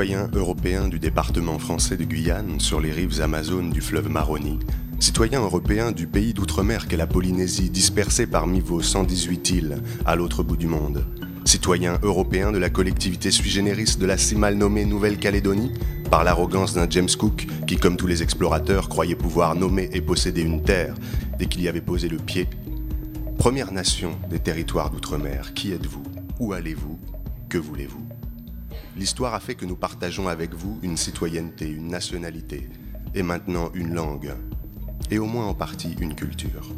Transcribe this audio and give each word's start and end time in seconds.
Citoyens 0.00 0.30
européens 0.32 0.88
du 0.88 0.98
département 0.98 1.58
français 1.58 1.98
de 1.98 2.04
Guyane 2.04 2.58
sur 2.58 2.80
les 2.80 2.90
rives 2.90 3.20
amazones 3.20 3.68
du 3.68 3.82
fleuve 3.82 4.08
Maroni, 4.08 4.58
citoyens 4.98 5.42
européens 5.42 5.92
du 5.92 6.06
pays 6.06 6.32
d'outre-mer 6.32 6.88
qu'est 6.88 6.96
la 6.96 7.06
Polynésie 7.06 7.68
dispersée 7.68 8.26
parmi 8.26 8.60
vos 8.60 8.80
118 8.80 9.50
îles 9.50 9.82
à 10.06 10.16
l'autre 10.16 10.42
bout 10.42 10.56
du 10.56 10.68
monde, 10.68 11.04
citoyens 11.44 11.98
européens 12.02 12.50
de 12.50 12.56
la 12.56 12.70
collectivité 12.70 13.30
sui 13.30 13.50
generis 13.50 13.96
de 13.98 14.06
la 14.06 14.16
si 14.16 14.36
mal 14.36 14.54
nommée 14.54 14.86
Nouvelle-Calédonie, 14.86 15.74
par 16.10 16.24
l'arrogance 16.24 16.72
d'un 16.72 16.88
James 16.88 17.10
Cook 17.18 17.46
qui, 17.66 17.76
comme 17.76 17.98
tous 17.98 18.06
les 18.06 18.22
explorateurs, 18.22 18.88
croyait 18.88 19.14
pouvoir 19.14 19.54
nommer 19.54 19.90
et 19.92 20.00
posséder 20.00 20.40
une 20.40 20.62
terre 20.62 20.94
dès 21.38 21.44
qu'il 21.44 21.60
y 21.60 21.68
avait 21.68 21.82
posé 21.82 22.08
le 22.08 22.16
pied. 22.16 22.48
Première 23.36 23.70
nation 23.70 24.12
des 24.30 24.38
territoires 24.38 24.88
d'outre-mer, 24.88 25.52
qui 25.52 25.72
êtes-vous? 25.72 26.04
Où 26.38 26.54
allez-vous? 26.54 26.98
Que 27.50 27.58
voulez-vous? 27.58 28.09
L'histoire 29.00 29.32
a 29.32 29.40
fait 29.40 29.54
que 29.54 29.64
nous 29.64 29.76
partageons 29.76 30.28
avec 30.28 30.52
vous 30.52 30.78
une 30.82 30.98
citoyenneté, 30.98 31.66
une 31.66 31.88
nationalité, 31.88 32.68
et 33.14 33.22
maintenant 33.22 33.70
une 33.72 33.94
langue, 33.94 34.34
et 35.10 35.18
au 35.18 35.24
moins 35.24 35.46
en 35.46 35.54
partie 35.54 35.96
une 36.02 36.14
culture. 36.14 36.68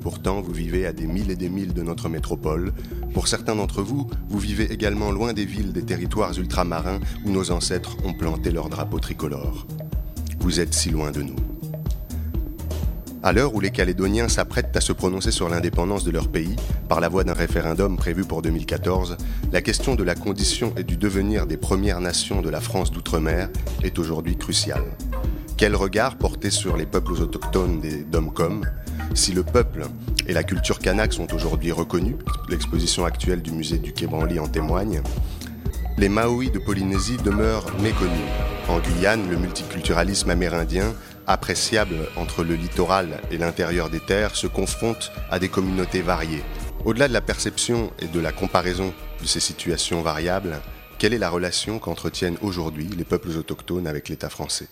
Pourtant, 0.00 0.40
vous 0.42 0.52
vivez 0.52 0.86
à 0.86 0.92
des 0.92 1.08
milles 1.08 1.32
et 1.32 1.36
des 1.36 1.48
milles 1.48 1.74
de 1.74 1.82
notre 1.82 2.08
métropole. 2.08 2.72
Pour 3.14 3.26
certains 3.26 3.56
d'entre 3.56 3.82
vous, 3.82 4.08
vous 4.28 4.38
vivez 4.38 4.72
également 4.72 5.10
loin 5.10 5.32
des 5.32 5.44
villes 5.44 5.72
des 5.72 5.84
territoires 5.84 6.38
ultramarins 6.38 7.00
où 7.24 7.30
nos 7.32 7.50
ancêtres 7.50 7.96
ont 8.04 8.14
planté 8.14 8.52
leur 8.52 8.68
drapeau 8.68 9.00
tricolore. 9.00 9.66
Vous 10.38 10.60
êtes 10.60 10.72
si 10.72 10.90
loin 10.90 11.10
de 11.10 11.22
nous. 11.22 11.53
À 13.24 13.32
l'heure 13.32 13.54
où 13.54 13.60
les 13.60 13.70
Calédoniens 13.70 14.28
s'apprêtent 14.28 14.76
à 14.76 14.82
se 14.82 14.92
prononcer 14.92 15.30
sur 15.30 15.48
l'indépendance 15.48 16.04
de 16.04 16.10
leur 16.10 16.28
pays 16.28 16.56
par 16.90 17.00
la 17.00 17.08
voie 17.08 17.24
d'un 17.24 17.32
référendum 17.32 17.96
prévu 17.96 18.22
pour 18.22 18.42
2014, 18.42 19.16
la 19.50 19.62
question 19.62 19.94
de 19.94 20.02
la 20.02 20.14
condition 20.14 20.74
et 20.76 20.84
du 20.84 20.98
devenir 20.98 21.46
des 21.46 21.56
Premières 21.56 22.02
Nations 22.02 22.42
de 22.42 22.50
la 22.50 22.60
France 22.60 22.90
d'outre-mer 22.90 23.48
est 23.82 23.98
aujourd'hui 23.98 24.36
cruciale. 24.36 24.84
Quel 25.56 25.74
regard 25.74 26.18
porter 26.18 26.50
sur 26.50 26.76
les 26.76 26.84
peuples 26.84 27.12
autochtones 27.12 27.80
des 27.80 28.04
Domcom 28.04 28.66
Si 29.14 29.32
le 29.32 29.42
peuple 29.42 29.86
et 30.26 30.34
la 30.34 30.42
culture 30.42 30.78
kanak 30.78 31.14
sont 31.14 31.32
aujourd'hui 31.32 31.72
reconnus, 31.72 32.16
l'exposition 32.50 33.06
actuelle 33.06 33.40
du 33.40 33.52
musée 33.52 33.78
du 33.78 33.94
Quai 33.94 34.06
Branly 34.06 34.38
en 34.38 34.48
témoigne, 34.48 35.00
les 35.96 36.10
Maoris 36.10 36.52
de 36.52 36.58
Polynésie 36.58 37.16
demeurent 37.24 37.72
méconnus. 37.80 38.10
En 38.68 38.80
Guyane, 38.80 39.30
le 39.30 39.38
multiculturalisme 39.38 40.28
amérindien 40.28 40.92
appréciable 41.26 41.96
entre 42.16 42.44
le 42.44 42.54
littoral 42.54 43.20
et 43.30 43.38
l'intérieur 43.38 43.90
des 43.90 44.00
terres 44.00 44.36
se 44.36 44.46
confronte 44.46 45.10
à 45.30 45.38
des 45.38 45.48
communautés 45.48 46.02
variées. 46.02 46.44
Au-delà 46.84 47.08
de 47.08 47.12
la 47.12 47.20
perception 47.20 47.92
et 47.98 48.06
de 48.06 48.20
la 48.20 48.32
comparaison 48.32 48.92
de 49.20 49.26
ces 49.26 49.40
situations 49.40 50.02
variables, 50.02 50.60
quelle 50.98 51.14
est 51.14 51.18
la 51.18 51.30
relation 51.30 51.78
qu'entretiennent 51.78 52.38
aujourd'hui 52.42 52.86
les 52.86 53.04
peuples 53.04 53.36
autochtones 53.36 53.86
avec 53.86 54.08
l'État 54.08 54.28
français? 54.28 54.68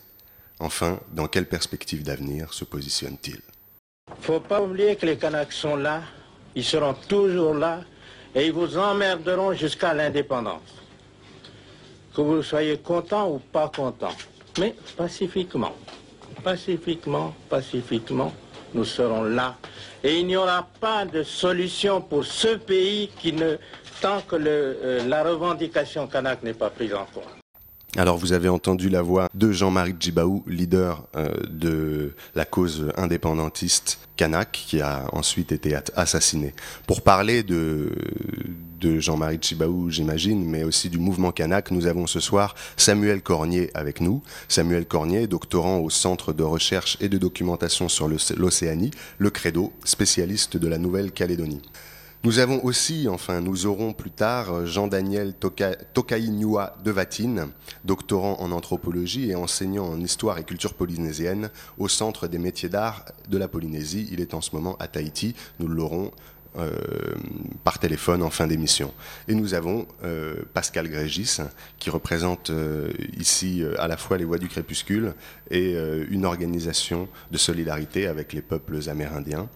Enfin, 0.60 1.00
dans 1.12 1.26
quelle 1.26 1.46
perspective 1.46 2.02
d'avenir 2.02 2.52
se 2.52 2.64
positionnent-ils? 2.64 3.40
Faut 4.20 4.40
pas 4.40 4.60
oublier 4.60 4.96
que 4.96 5.06
les 5.06 5.16
Kanaks 5.16 5.52
sont 5.52 5.76
là, 5.76 6.02
ils 6.54 6.64
seront 6.64 6.94
toujours 7.08 7.54
là 7.54 7.80
et 8.34 8.46
ils 8.46 8.52
vous 8.52 8.76
emmerderont 8.76 9.54
jusqu'à 9.54 9.94
l'indépendance. 9.94 10.60
Que 12.14 12.20
vous 12.20 12.42
soyez 12.42 12.78
content 12.78 13.30
ou 13.30 13.38
pas 13.38 13.70
content, 13.74 14.14
mais 14.58 14.74
pacifiquement 14.96 15.74
pacifiquement, 16.42 17.34
pacifiquement, 17.48 18.32
nous 18.74 18.84
serons 18.84 19.24
là. 19.24 19.56
Et 20.02 20.18
il 20.18 20.26
n'y 20.26 20.36
aura 20.36 20.66
pas 20.80 21.04
de 21.04 21.22
solution 21.22 22.00
pour 22.00 22.24
ce 22.24 22.56
pays 22.56 23.10
qui 23.18 23.32
ne, 23.32 23.56
tant 24.00 24.20
que 24.22 24.36
euh, 24.38 25.06
la 25.06 25.22
revendication 25.22 26.06
kanak 26.06 26.42
n'est 26.42 26.54
pas 26.54 26.70
prise 26.70 26.94
en 26.94 27.06
compte. 27.12 27.24
Alors 27.96 28.16
vous 28.16 28.32
avez 28.32 28.48
entendu 28.48 28.88
la 28.88 29.02
voix 29.02 29.28
de 29.34 29.52
Jean-Marie 29.52 29.94
Djibaou, 30.00 30.42
leader 30.46 31.04
euh, 31.14 31.28
de 31.50 32.14
la 32.34 32.46
cause 32.46 32.90
indépendantiste 32.96 34.08
kanak, 34.16 34.50
qui 34.50 34.80
a 34.80 35.04
ensuite 35.12 35.52
été 35.52 35.76
assassiné. 35.94 36.54
Pour 36.86 37.02
parler 37.02 37.42
de, 37.42 37.90
de 38.82 38.98
Jean-Marie 38.98 39.38
Djibaou, 39.40 39.90
j'imagine, 39.90 40.44
mais 40.44 40.64
aussi 40.64 40.90
du 40.90 40.98
mouvement 40.98 41.30
kanak, 41.30 41.70
nous 41.70 41.86
avons 41.86 42.08
ce 42.08 42.18
soir 42.18 42.56
Samuel 42.76 43.22
Cornier 43.22 43.70
avec 43.74 44.00
nous. 44.00 44.22
Samuel 44.48 44.86
Cornier, 44.86 45.28
doctorant 45.28 45.78
au 45.78 45.88
Centre 45.88 46.32
de 46.32 46.42
recherche 46.42 46.98
et 47.00 47.08
de 47.08 47.16
documentation 47.16 47.88
sur 47.88 48.08
l'Océanie, 48.08 48.90
le 49.18 49.30
Credo, 49.30 49.72
spécialiste 49.84 50.56
de 50.56 50.66
la 50.66 50.78
Nouvelle-Calédonie. 50.78 51.62
Nous 52.24 52.38
avons 52.38 52.64
aussi, 52.64 53.08
enfin 53.08 53.40
nous 53.40 53.66
aurons 53.66 53.92
plus 53.92 54.12
tard, 54.12 54.64
Jean-Daniel 54.64 55.34
Tokainua 55.92 56.76
de 56.84 56.92
Vatine, 56.92 57.48
doctorant 57.84 58.36
en 58.38 58.52
anthropologie 58.52 59.30
et 59.30 59.34
enseignant 59.34 59.86
en 59.86 60.00
histoire 60.00 60.38
et 60.38 60.44
culture 60.44 60.74
polynésienne 60.74 61.50
au 61.78 61.88
Centre 61.88 62.28
des 62.28 62.38
métiers 62.38 62.68
d'art 62.68 63.04
de 63.28 63.38
la 63.38 63.48
Polynésie. 63.48 64.08
Il 64.12 64.20
est 64.20 64.34
en 64.34 64.40
ce 64.40 64.54
moment 64.54 64.76
à 64.78 64.86
Tahiti. 64.86 65.34
Nous 65.58 65.66
l'aurons 65.66 66.12
euh, 66.58 66.70
par 67.64 67.78
téléphone 67.78 68.22
en 68.22 68.28
fin 68.28 68.46
d'émission. 68.46 68.92
Et 69.26 69.34
nous 69.34 69.54
avons 69.54 69.86
euh, 70.04 70.34
Pascal 70.52 70.86
Grégis, 70.88 71.40
qui 71.78 71.88
représente 71.88 72.50
euh, 72.50 72.92
ici 73.16 73.64
à 73.78 73.88
la 73.88 73.96
fois 73.96 74.18
les 74.18 74.26
Voix 74.26 74.36
du 74.36 74.48
Crépuscule 74.48 75.14
et 75.50 75.74
une 76.10 76.26
organisation 76.26 77.08
de 77.30 77.38
solidarité 77.38 78.06
avec 78.06 78.32
les 78.32 78.42
peuples 78.42 78.88
amérindiens, 78.88 79.48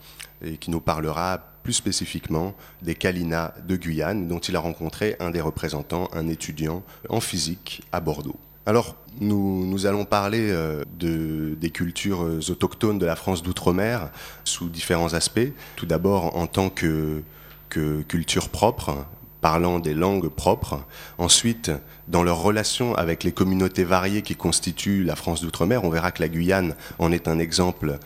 et 0.43 0.57
qui 0.57 0.71
nous 0.71 0.81
parlera 0.81 1.43
plus 1.63 1.75
spécifiquement 1.75 2.55
des 2.81 2.95
Kalina 2.95 3.55
de 3.67 3.77
Guyane, 3.77 4.29
dont 4.29 4.39
il 4.39 4.57
a 4.57 4.61
rencontré 4.61 5.17
un 5.21 5.31
des 5.31 5.41
représentants, 5.41 6.09
un 6.13 6.29
étudiant 6.29 6.83
en 7.09 7.21
physique 7.21 7.83
à 7.93 8.01
Bordeaux. 8.01 8.39
Alors, 8.67 8.97
nous, 9.21 9.87
allons 9.87 10.05
parler 10.05 10.51
euh, 10.51 10.83
de, 10.99 11.55
des 11.55 11.71
cultures 11.71 12.21
autochtones 12.49 12.99
de 12.99 13.07
la 13.07 13.17
France 13.17 13.43
d'outre-mer 13.43 14.11
sous 14.45 14.69
différents 14.69 15.15
aspects. 15.15 15.53
Tout 15.77 15.87
d'abord 15.87 16.37
en 16.37 16.49
tant 16.49 16.69
que, 16.69 17.23
que 17.69 18.03
culture 18.03 18.49
propre, 18.49 19.07
parlant 19.41 19.79
des 19.79 19.95
langues 19.95 20.29
propres. 20.29 20.85
Ensuite, 21.19 21.71
dans 22.09 22.25
leur 22.25 22.43
relation 22.43 22.97
avec 22.97 23.23
les 23.23 23.31
communautés 23.31 23.85
variées 23.85 24.23
qui 24.23 24.35
constituent 24.35 25.05
la 25.05 25.15
France 25.15 25.41
d'outre-mer, 25.41 25.85
on 25.85 25.89
verra 25.89 26.11
que 26.11 26.21
la 26.21 26.29
Guyane 26.29 26.75
en 26.99 27.13
est 27.13 27.29
un 27.29 27.39
exemple 27.39 27.91
euh, 27.91 27.99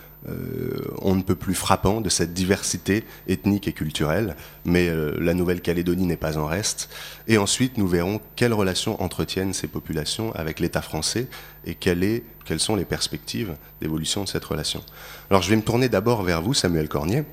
on 1.00 1.14
ne 1.14 1.22
peut 1.22 1.34
plus 1.34 1.54
frappant 1.54 2.00
de 2.00 2.08
cette 2.08 2.34
diversité 2.34 3.04
ethnique 3.26 3.68
et 3.68 3.72
culturelle, 3.72 4.36
mais 4.64 4.88
euh, 4.88 5.16
la 5.18 5.32
Nouvelle-Calédonie 5.32 6.04
n'est 6.04 6.16
pas 6.16 6.36
en 6.36 6.46
reste. 6.46 6.90
Et 7.26 7.38
ensuite, 7.38 7.78
nous 7.78 7.88
verrons 7.88 8.20
quelles 8.36 8.52
relations 8.52 9.02
entretiennent 9.02 9.54
ces 9.54 9.66
populations 9.66 10.32
avec 10.34 10.60
l'État 10.60 10.82
français 10.82 11.26
et 11.64 11.74
quelles 11.74 12.22
sont 12.58 12.76
les 12.76 12.84
perspectives 12.84 13.56
d'évolution 13.80 14.24
de 14.24 14.28
cette 14.28 14.44
relation. 14.44 14.82
Alors, 15.30 15.42
je 15.42 15.50
vais 15.50 15.56
me 15.56 15.62
tourner 15.62 15.88
d'abord 15.88 16.22
vers 16.22 16.42
vous, 16.42 16.52
Samuel 16.52 16.88
Cornier, 16.88 17.24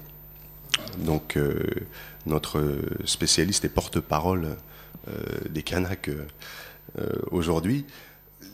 donc 0.99 1.35
euh, 1.35 1.59
notre 2.25 2.63
spécialiste 3.05 3.65
et 3.65 3.69
porte-parole 3.69 4.55
des 5.49 5.63
Kanaks 5.63 6.09
aujourd'hui 7.31 7.85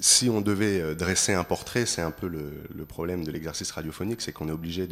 si 0.03 0.29
on 0.29 0.41
devait 0.41 0.81
euh, 0.81 0.95
dresser 0.95 1.33
un 1.33 1.45
portrait, 1.45 1.85
c'est 1.85 2.01
un 2.01 2.11
peu 2.11 2.27
le, 2.27 2.85
problème 2.85 3.23
de 3.23 3.31
l'exercice 3.31 3.71
radiophonique, 3.71 4.19
c'est 4.19 4.33
qu'on 4.33 4.49
est 4.49 4.51
obligé 4.51 4.85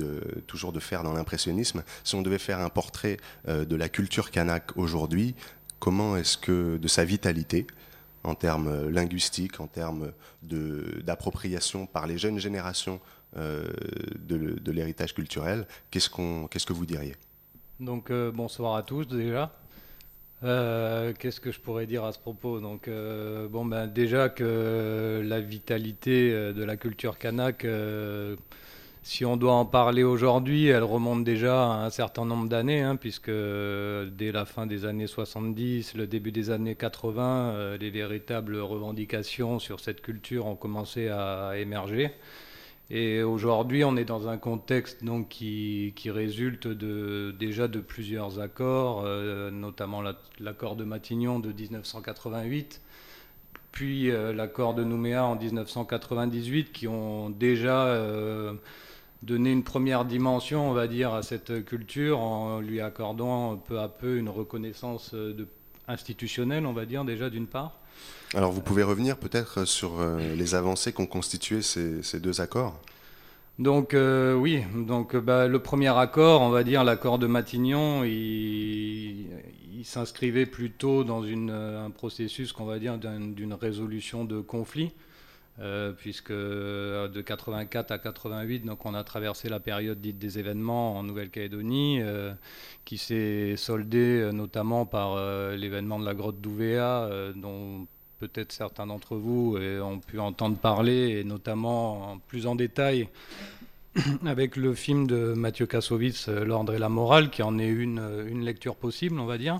toujours 0.47 0.71
de 0.71 0.79
faire 0.79 1.03
dans 1.03 1.11
l'impressionnisme. 1.11 1.83
Si 2.05 2.15
on 2.15 2.21
devait 2.21 2.39
faire 2.39 2.61
un 2.61 2.69
portrait 2.69 3.17
euh, 3.49 3.65
de 3.65 3.75
la 3.75 3.89
culture 3.89 4.31
kanak 4.31 4.77
aujourd'hui, 4.77 5.35
comment 5.79 6.15
est-ce 6.15 6.37
que, 6.37 6.77
de 6.77 6.87
sa 6.87 7.03
vitalité, 7.03 7.67
en 8.23 8.35
termes 8.35 8.69
euh, 8.69 8.89
linguistiques, 8.89 9.59
en 9.59 9.67
termes 9.67 10.13
d'appropriation 10.43 11.87
par 11.87 12.07
les 12.07 12.17
jeunes 12.17 12.39
générations 12.39 13.01
de, 13.35 14.71
l'héritage 14.71 15.13
culturel, 15.13 15.67
qu'est-ce 15.89 16.09
que 16.09 16.73
vous 16.73 16.85
diriez? 16.85 17.15
Donc 17.81 18.11
bonsoir 18.11 18.75
à 18.75 18.83
tous 18.83 19.05
déjà. 19.05 19.51
Euh, 20.43 21.13
qu'est-ce 21.17 21.39
que 21.39 21.51
je 21.51 21.59
pourrais 21.59 21.85
dire 21.85 22.03
à 22.03 22.13
ce 22.13 22.19
propos? 22.19 22.59
Donc, 22.59 22.87
euh, 22.87 23.47
bon, 23.47 23.63
ben, 23.65 23.87
déjà 23.87 24.29
que 24.29 25.21
la 25.23 25.39
vitalité 25.39 26.31
euh, 26.31 26.51
de 26.51 26.63
la 26.63 26.77
culture 26.77 27.19
kanak, 27.19 27.65
si 29.03 29.25
on 29.25 29.35
doit 29.37 29.53
en 29.53 29.65
parler 29.65 30.03
aujourd'hui, 30.03 30.67
elle 30.67 30.83
remonte 30.83 31.23
déjà 31.23 31.63
à 31.63 31.85
un 31.85 31.89
certain 31.89 32.25
nombre 32.25 32.49
d'années, 32.49 32.81
hein, 32.81 32.95
puisque 32.95 33.31
dès 33.31 34.31
la 34.31 34.45
fin 34.45 34.65
des 34.67 34.85
années 34.85 35.07
70, 35.07 35.95
le 35.95 36.07
début 36.07 36.31
des 36.31 36.51
années 36.51 36.75
80, 36.75 37.77
les 37.79 37.89
véritables 37.89 38.57
revendications 38.57 39.59
sur 39.59 39.79
cette 39.79 40.01
culture 40.01 40.45
ont 40.45 40.55
commencé 40.55 41.07
à 41.09 41.53
émerger. 41.57 42.11
Et 42.93 43.23
aujourd'hui, 43.23 43.85
on 43.85 43.95
est 43.95 44.03
dans 44.03 44.27
un 44.27 44.37
contexte 44.37 45.01
donc, 45.01 45.29
qui, 45.29 45.93
résulte 46.07 46.67
de, 46.67 47.33
déjà 47.39 47.69
de 47.69 47.79
plusieurs 47.79 48.41
accords, 48.41 49.03
euh, 49.05 49.49
notamment 49.49 50.03
l'accord 50.41 50.75
de 50.75 50.83
Matignon 50.83 51.39
de 51.39 51.53
1988, 51.53 52.81
puis 53.71 54.11
euh, 54.11 54.33
l'accord 54.33 54.73
de 54.73 54.83
Nouméa 54.83 55.23
en 55.23 55.37
1998, 55.37 56.73
qui 56.73 56.89
ont 56.89 57.29
déjà 57.29 57.85
euh, 57.85 58.55
donné 59.23 59.53
une 59.53 59.63
première 59.63 60.03
dimension, 60.03 60.69
on 60.69 60.73
va 60.73 60.89
dire, 60.89 61.13
à 61.13 61.23
cette 61.23 61.63
culture 61.63 62.19
en 62.19 62.59
lui 62.59 62.81
accordant 62.81 63.55
peu 63.55 63.79
à 63.79 63.87
peu 63.87 64.17
une 64.17 64.27
reconnaissance 64.27 65.15
institutionnelle, 65.87 66.65
on 66.65 66.73
va 66.73 66.85
dire, 66.85 67.05
déjà 67.05 67.29
d'une 67.29 67.47
part. 67.47 67.80
Alors 68.33 68.51
vous 68.51 68.61
pouvez 68.61 68.83
revenir 68.83 69.17
peut-être 69.17 69.65
sur 69.65 69.93
les 70.35 70.55
avancées 70.55 70.93
qu'ont 70.93 71.05
constitué 71.05 71.61
ces, 71.61 72.19
deux 72.19 72.39
accords? 72.39 72.79
Donc 73.59 73.93
oui, 73.93 74.63
donc 74.73 75.17
bah, 75.17 75.47
le 75.47 75.59
premier 75.59 75.89
accord, 75.89 76.41
on 76.41 76.49
va 76.49 76.63
dire 76.63 76.83
l'accord 76.83 77.19
de 77.19 77.27
Matignon, 77.27 78.03
il, 78.05 79.27
s'inscrivait 79.83 80.45
plutôt 80.45 81.03
dans 81.03 81.23
un 81.23 81.89
processus 81.89 82.53
qu'on 82.53 82.65
va 82.65 82.79
dire 82.79 82.97
d'une 82.97 83.53
résolution 83.53 84.23
de 84.23 84.39
conflit. 84.39 84.91
Euh, 85.59 85.91
puisque 85.91 86.31
euh, 86.31 87.07
de 87.07 87.21
84 87.21 87.91
à 87.91 87.99
88, 87.99 88.65
donc 88.65 88.85
on 88.85 88.95
a 88.95 89.03
traversé 89.03 89.47
la 89.47 89.59
période 89.59 89.99
dite 89.99 90.17
des 90.17 90.39
événements 90.39 90.97
en 90.97 91.03
Nouvelle-Calédonie, 91.03 91.99
euh, 92.01 92.33
qui 92.85 92.97
s'est 92.97 93.55
soldée 93.57 94.31
notamment 94.33 94.85
par 94.85 95.17
l'événement 95.55 95.99
de 95.99 96.05
la 96.05 96.15
grotte 96.15 96.41
d'Ouvéa, 96.41 97.09
dont 97.35 97.85
peut-être 98.21 98.51
certains 98.51 98.87
d'entre 98.87 99.15
vous 99.15 99.57
ont 99.57 99.99
pu 99.99 100.19
entendre 100.19 100.55
parler, 100.55 101.19
et 101.19 101.23
notamment 101.23 102.21
plus 102.27 102.47
en 102.47 102.55
détail 102.55 103.09
avec 104.25 104.55
le 104.55 104.73
film 104.73 105.07
de 105.07 105.33
Mathieu 105.33 105.65
Kassovitz, 105.65 106.29
L'ordre 106.29 106.75
et 106.75 106.79
la 106.79 106.87
morale, 106.87 107.31
qui 107.31 107.41
en 107.41 107.57
est 107.59 107.67
une, 107.67 108.01
une 108.29 108.45
lecture 108.45 108.75
possible, 108.75 109.19
on 109.19 109.25
va 109.25 109.37
dire. 109.37 109.59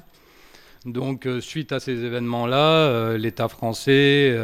Donc, 0.85 1.27
suite 1.41 1.71
à 1.71 1.79
ces 1.79 2.05
événements-là, 2.05 3.17
l'État 3.17 3.49
français 3.49 4.37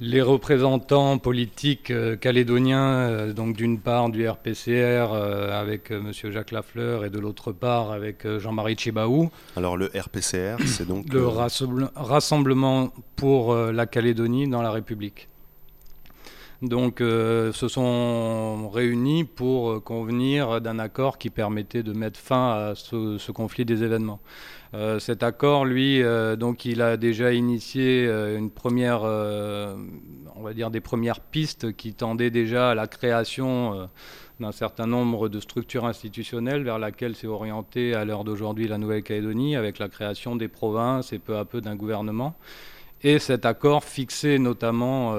les 0.00 0.22
représentants 0.22 1.18
politiques 1.18 1.90
euh, 1.90 2.16
calédoniens, 2.16 2.92
euh, 2.92 3.32
donc 3.32 3.56
d'une 3.56 3.78
part 3.78 4.08
du 4.08 4.28
RPCR 4.28 4.68
euh, 5.12 5.60
avec 5.60 5.90
M. 5.90 6.12
Jacques 6.30 6.50
Lafleur 6.50 7.04
et 7.04 7.10
de 7.10 7.18
l'autre 7.18 7.52
part 7.52 7.92
avec 7.92 8.26
Jean-Marie 8.38 8.74
Tchibaou. 8.74 9.30
Alors 9.56 9.76
le 9.76 9.86
RPCR, 9.94 10.56
c'est 10.66 10.86
donc 10.86 11.12
le 11.12 11.26
Rassemblement 11.26 12.92
pour 13.16 13.54
la 13.54 13.86
Calédonie 13.86 14.48
dans 14.48 14.62
la 14.62 14.70
République. 14.70 15.28
Donc 16.62 16.98
se 17.00 17.66
sont 17.68 18.70
réunis 18.70 19.24
pour 19.24 19.82
convenir 19.82 20.60
d'un 20.60 20.78
accord 20.78 21.18
qui 21.18 21.28
permettait 21.28 21.82
de 21.82 21.92
mettre 21.92 22.20
fin 22.20 22.52
à 22.52 22.74
ce 22.76 23.32
conflit 23.32 23.64
des 23.64 23.82
événements. 23.82 24.20
Euh, 24.74 24.98
cet 24.98 25.22
accord, 25.22 25.66
lui, 25.66 26.02
euh, 26.02 26.34
donc 26.34 26.64
il 26.64 26.80
a 26.80 26.96
déjà 26.96 27.32
initié 27.32 28.06
euh, 28.06 28.38
une 28.38 28.50
première, 28.50 29.02
on 29.02 30.42
va 30.42 30.54
dire 30.54 30.70
des 30.70 30.80
premières 30.80 31.20
pistes 31.20 31.76
qui 31.76 31.92
tendaient 31.92 32.30
déjà 32.30 32.70
à 32.70 32.74
la 32.74 32.86
création 32.86 33.88
d'un 34.40 34.52
certain 34.52 34.86
nombre 34.86 35.28
de 35.28 35.40
structures 35.40 35.84
institutionnelles 35.84 36.62
vers 36.62 36.78
laquelle 36.78 37.14
s'est 37.14 37.26
orientée 37.26 37.94
à 37.94 38.04
l'heure 38.04 38.24
d'aujourd'hui 38.24 38.66
la 38.66 38.78
Nouvelle-Calédonie 38.78 39.56
avec 39.56 39.78
la 39.78 39.88
création 39.88 40.36
des 40.36 40.48
provinces 40.48 41.12
et 41.12 41.18
peu 41.18 41.36
à 41.36 41.44
peu 41.44 41.60
d'un 41.60 41.76
gouvernement. 41.76 42.34
Et 43.02 43.18
cet 43.18 43.44
accord 43.46 43.84
fixait 43.84 44.38
notamment 44.38 45.14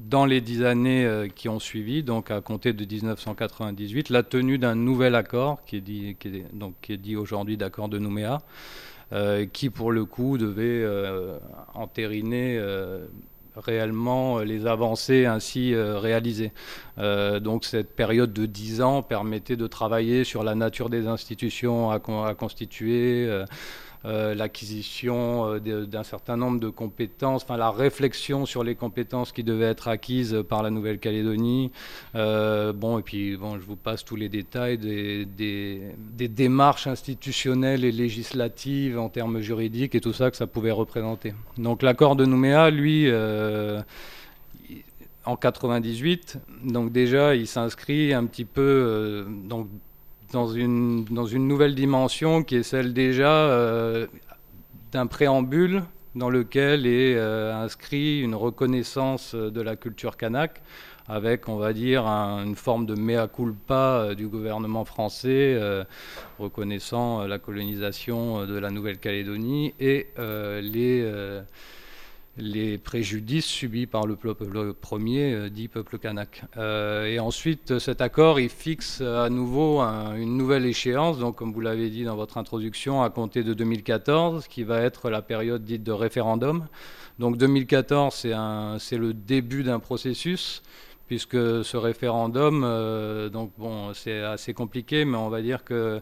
dans 0.00 0.26
les 0.26 0.40
dix 0.40 0.64
années 0.64 1.04
euh, 1.04 1.28
qui 1.28 1.48
ont 1.48 1.60
suivi, 1.60 2.02
donc 2.02 2.30
à 2.30 2.40
compter 2.40 2.72
de 2.72 2.84
1998, 2.84 4.10
la 4.10 4.22
tenue 4.22 4.58
d'un 4.58 4.74
nouvel 4.74 5.14
accord, 5.14 5.64
qui 5.64 5.76
est 5.76 6.98
dit, 6.98 7.16
aujourd'hui 7.16 7.56
d'accord 7.56 7.88
de 7.88 7.98
Nouméa, 7.98 8.42
euh, 9.12 9.46
qui 9.46 9.70
pour 9.70 9.92
le 9.92 10.04
coup 10.04 10.38
devait 10.38 10.64
euh, 10.64 11.38
entériner 11.74 12.60
réellement 13.56 14.40
les 14.40 14.66
avancées 14.66 15.26
ainsi 15.26 15.74
réalisées. 15.76 16.52
donc 16.96 17.64
cette 17.64 17.94
période 17.94 18.32
de 18.32 18.46
dix 18.46 18.82
ans 18.82 19.02
permettait 19.02 19.56
de 19.56 19.66
travailler 19.68 20.24
sur 20.24 20.42
la 20.42 20.56
nature 20.56 20.90
des 20.90 21.06
institutions 21.06 21.90
à, 21.90 22.00
constituer 22.00 23.26
euh, 23.28 23.44
l'acquisition 24.04 25.54
euh, 25.54 25.86
d'un 25.86 26.02
certain 26.02 26.36
nombre 26.36 26.60
de 26.60 26.68
compétences, 26.68 27.42
enfin 27.44 27.56
la 27.56 27.70
réflexion 27.70 28.44
sur 28.44 28.62
les 28.62 28.74
compétences 28.74 29.32
qui 29.32 29.42
devaient 29.42 29.70
être 29.70 29.88
acquises 29.88 30.42
par 30.48 30.62
la 30.62 30.70
Nouvelle-Calédonie. 30.70 31.72
Euh, 32.14 32.72
bon, 32.72 32.98
et 32.98 33.02
puis 33.02 33.36
bon, 33.36 33.58
je 33.58 33.64
vous 33.64 33.76
passe 33.76 34.04
tous 34.04 34.16
les 34.16 34.28
détails 34.28 34.76
des, 34.78 35.24
des, 35.24 36.28
démarches 36.28 36.86
institutionnelles 36.86 37.84
et 37.84 37.92
législatives 37.92 38.98
en 38.98 39.08
termes 39.08 39.40
juridiques 39.40 39.94
et 39.94 40.00
tout 40.00 40.12
ça 40.12 40.30
que 40.30 40.36
ça 40.36 40.46
pouvait 40.46 40.70
représenter. 40.70 41.32
Donc 41.56 41.82
l'accord 41.82 42.16
de 42.16 42.26
Nouméa, 42.26 42.70
lui, 42.70 43.10
en 45.24 45.36
98. 45.36 46.38
Donc 46.64 46.92
déjà, 46.92 47.34
il 47.34 47.46
s'inscrit 47.46 48.12
un 48.12 48.26
petit 48.26 48.44
peu 48.44 49.26
donc 49.44 49.68
dans 50.34 50.48
une, 50.48 51.04
dans 51.04 51.26
une 51.26 51.46
nouvelle 51.46 51.76
dimension 51.76 52.42
qui 52.42 52.56
est 52.56 52.64
celle 52.64 52.92
déjà 52.92 53.30
euh, 53.30 54.08
d'un 54.90 55.06
préambule 55.06 55.84
dans 56.16 56.28
lequel 56.28 56.86
est 56.86 57.14
euh, 57.14 57.54
inscrit 57.54 58.20
une 58.20 58.34
reconnaissance 58.34 59.36
de 59.36 59.60
la 59.60 59.76
culture 59.76 60.16
kanak 60.16 60.60
avec, 61.06 61.48
on 61.48 61.56
va 61.56 61.72
dire, 61.72 62.06
une 62.06 62.56
forme 62.56 62.84
de 62.84 62.94
mea 62.94 63.28
culpa 63.28 63.74
euh, 63.74 64.14
du 64.14 64.26
gouvernement 64.26 64.84
français 64.84 65.56
reconnaissant 66.40 67.26
la 67.26 67.38
colonisation 67.38 68.44
de 68.44 68.58
la 68.58 68.70
Nouvelle-Calédonie 68.70 69.72
et 69.78 70.08
les 70.18 71.08
les 72.36 72.78
préjudices 72.78 73.46
subis 73.46 73.86
par 73.86 74.06
le 74.06 74.16
peuple 74.16 74.74
premier, 74.74 75.32
euh, 75.32 75.50
dit 75.50 75.68
peuple 75.68 75.98
kanak. 75.98 76.44
Euh, 76.56 77.06
et 77.06 77.18
ensuite, 77.20 77.78
cet 77.78 78.00
accord, 78.00 78.40
il 78.40 78.48
fixe 78.48 79.00
à 79.00 79.28
nouveau 79.30 79.80
une 79.80 80.36
nouvelle 80.36 80.66
échéance, 80.66 81.18
donc 81.18 81.36
comme 81.36 81.52
vous 81.52 81.60
l'avez 81.60 81.90
dit 81.90 82.04
dans 82.04 82.16
votre 82.16 82.38
introduction, 82.38 83.02
à 83.02 83.10
compter 83.10 83.42
de 83.42 83.54
2014, 83.54 84.48
qui 84.48 84.64
va 84.64 84.80
être 84.80 85.10
la 85.10 85.22
période 85.22 85.64
dite 85.64 85.84
de 85.84 85.92
référendum. 85.92 86.66
Donc 87.18 87.36
2014, 87.36 88.26
c'est 88.78 88.98
le 88.98 89.12
début 89.14 89.62
d'un 89.62 89.78
processus, 89.78 90.62
puisque 91.06 91.64
ce 91.64 91.76
référendum, 91.76 92.62
euh, 92.64 93.28
donc 93.28 93.52
bon, 93.58 93.92
c'est 93.94 94.20
assez 94.20 94.54
compliqué, 94.54 95.04
mais 95.04 95.16
on 95.16 95.28
va 95.28 95.42
dire 95.42 95.64
que 95.64 96.00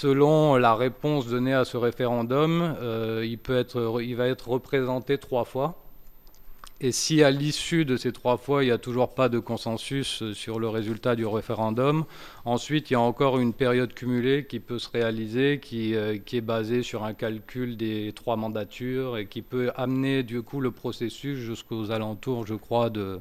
selon 0.00 0.54
la 0.54 0.76
réponse 0.76 1.26
donnée 1.26 1.54
à 1.54 1.64
ce 1.64 1.76
référendum, 1.76 2.76
euh, 2.80 3.26
il, 3.26 4.14
va 4.16 4.28
être 4.28 4.48
représenté 4.48 5.18
trois 5.18 5.44
fois. 5.44 5.82
Et 6.80 6.92
si 6.92 7.24
à 7.24 7.32
l'issue 7.32 7.84
de 7.84 7.96
ces 7.96 8.12
trois 8.12 8.36
fois, 8.36 8.62
il 8.62 8.66
n'y 8.66 8.72
a 8.72 8.78
toujours 8.78 9.12
pas 9.12 9.28
de 9.28 9.40
consensus 9.40 10.22
sur 10.34 10.60
le 10.60 10.68
résultat 10.68 11.16
du 11.16 11.26
référendum, 11.26 12.04
ensuite 12.44 12.90
il 12.90 12.92
y 12.92 12.96
a 12.96 13.00
encore 13.00 13.40
une 13.40 13.52
période 13.52 13.92
cumulée 13.92 14.46
qui 14.48 14.60
peut 14.60 14.78
se 14.78 14.88
réaliser, 14.88 15.60
euh, 15.72 16.18
qui 16.24 16.36
est 16.36 16.40
basée 16.40 16.84
sur 16.84 17.02
un 17.02 17.12
calcul 17.12 17.76
des 17.76 18.12
trois 18.14 18.36
mandatures 18.36 19.18
et 19.18 19.26
qui 19.26 19.42
peut 19.42 19.72
amener 19.74 20.22
du 20.22 20.42
coup 20.42 20.60
le 20.60 20.70
processus 20.70 21.38
jusqu'aux 21.38 21.90
alentours, 21.90 22.46
je 22.46 22.54
crois, 22.54 22.88
de 22.88 23.18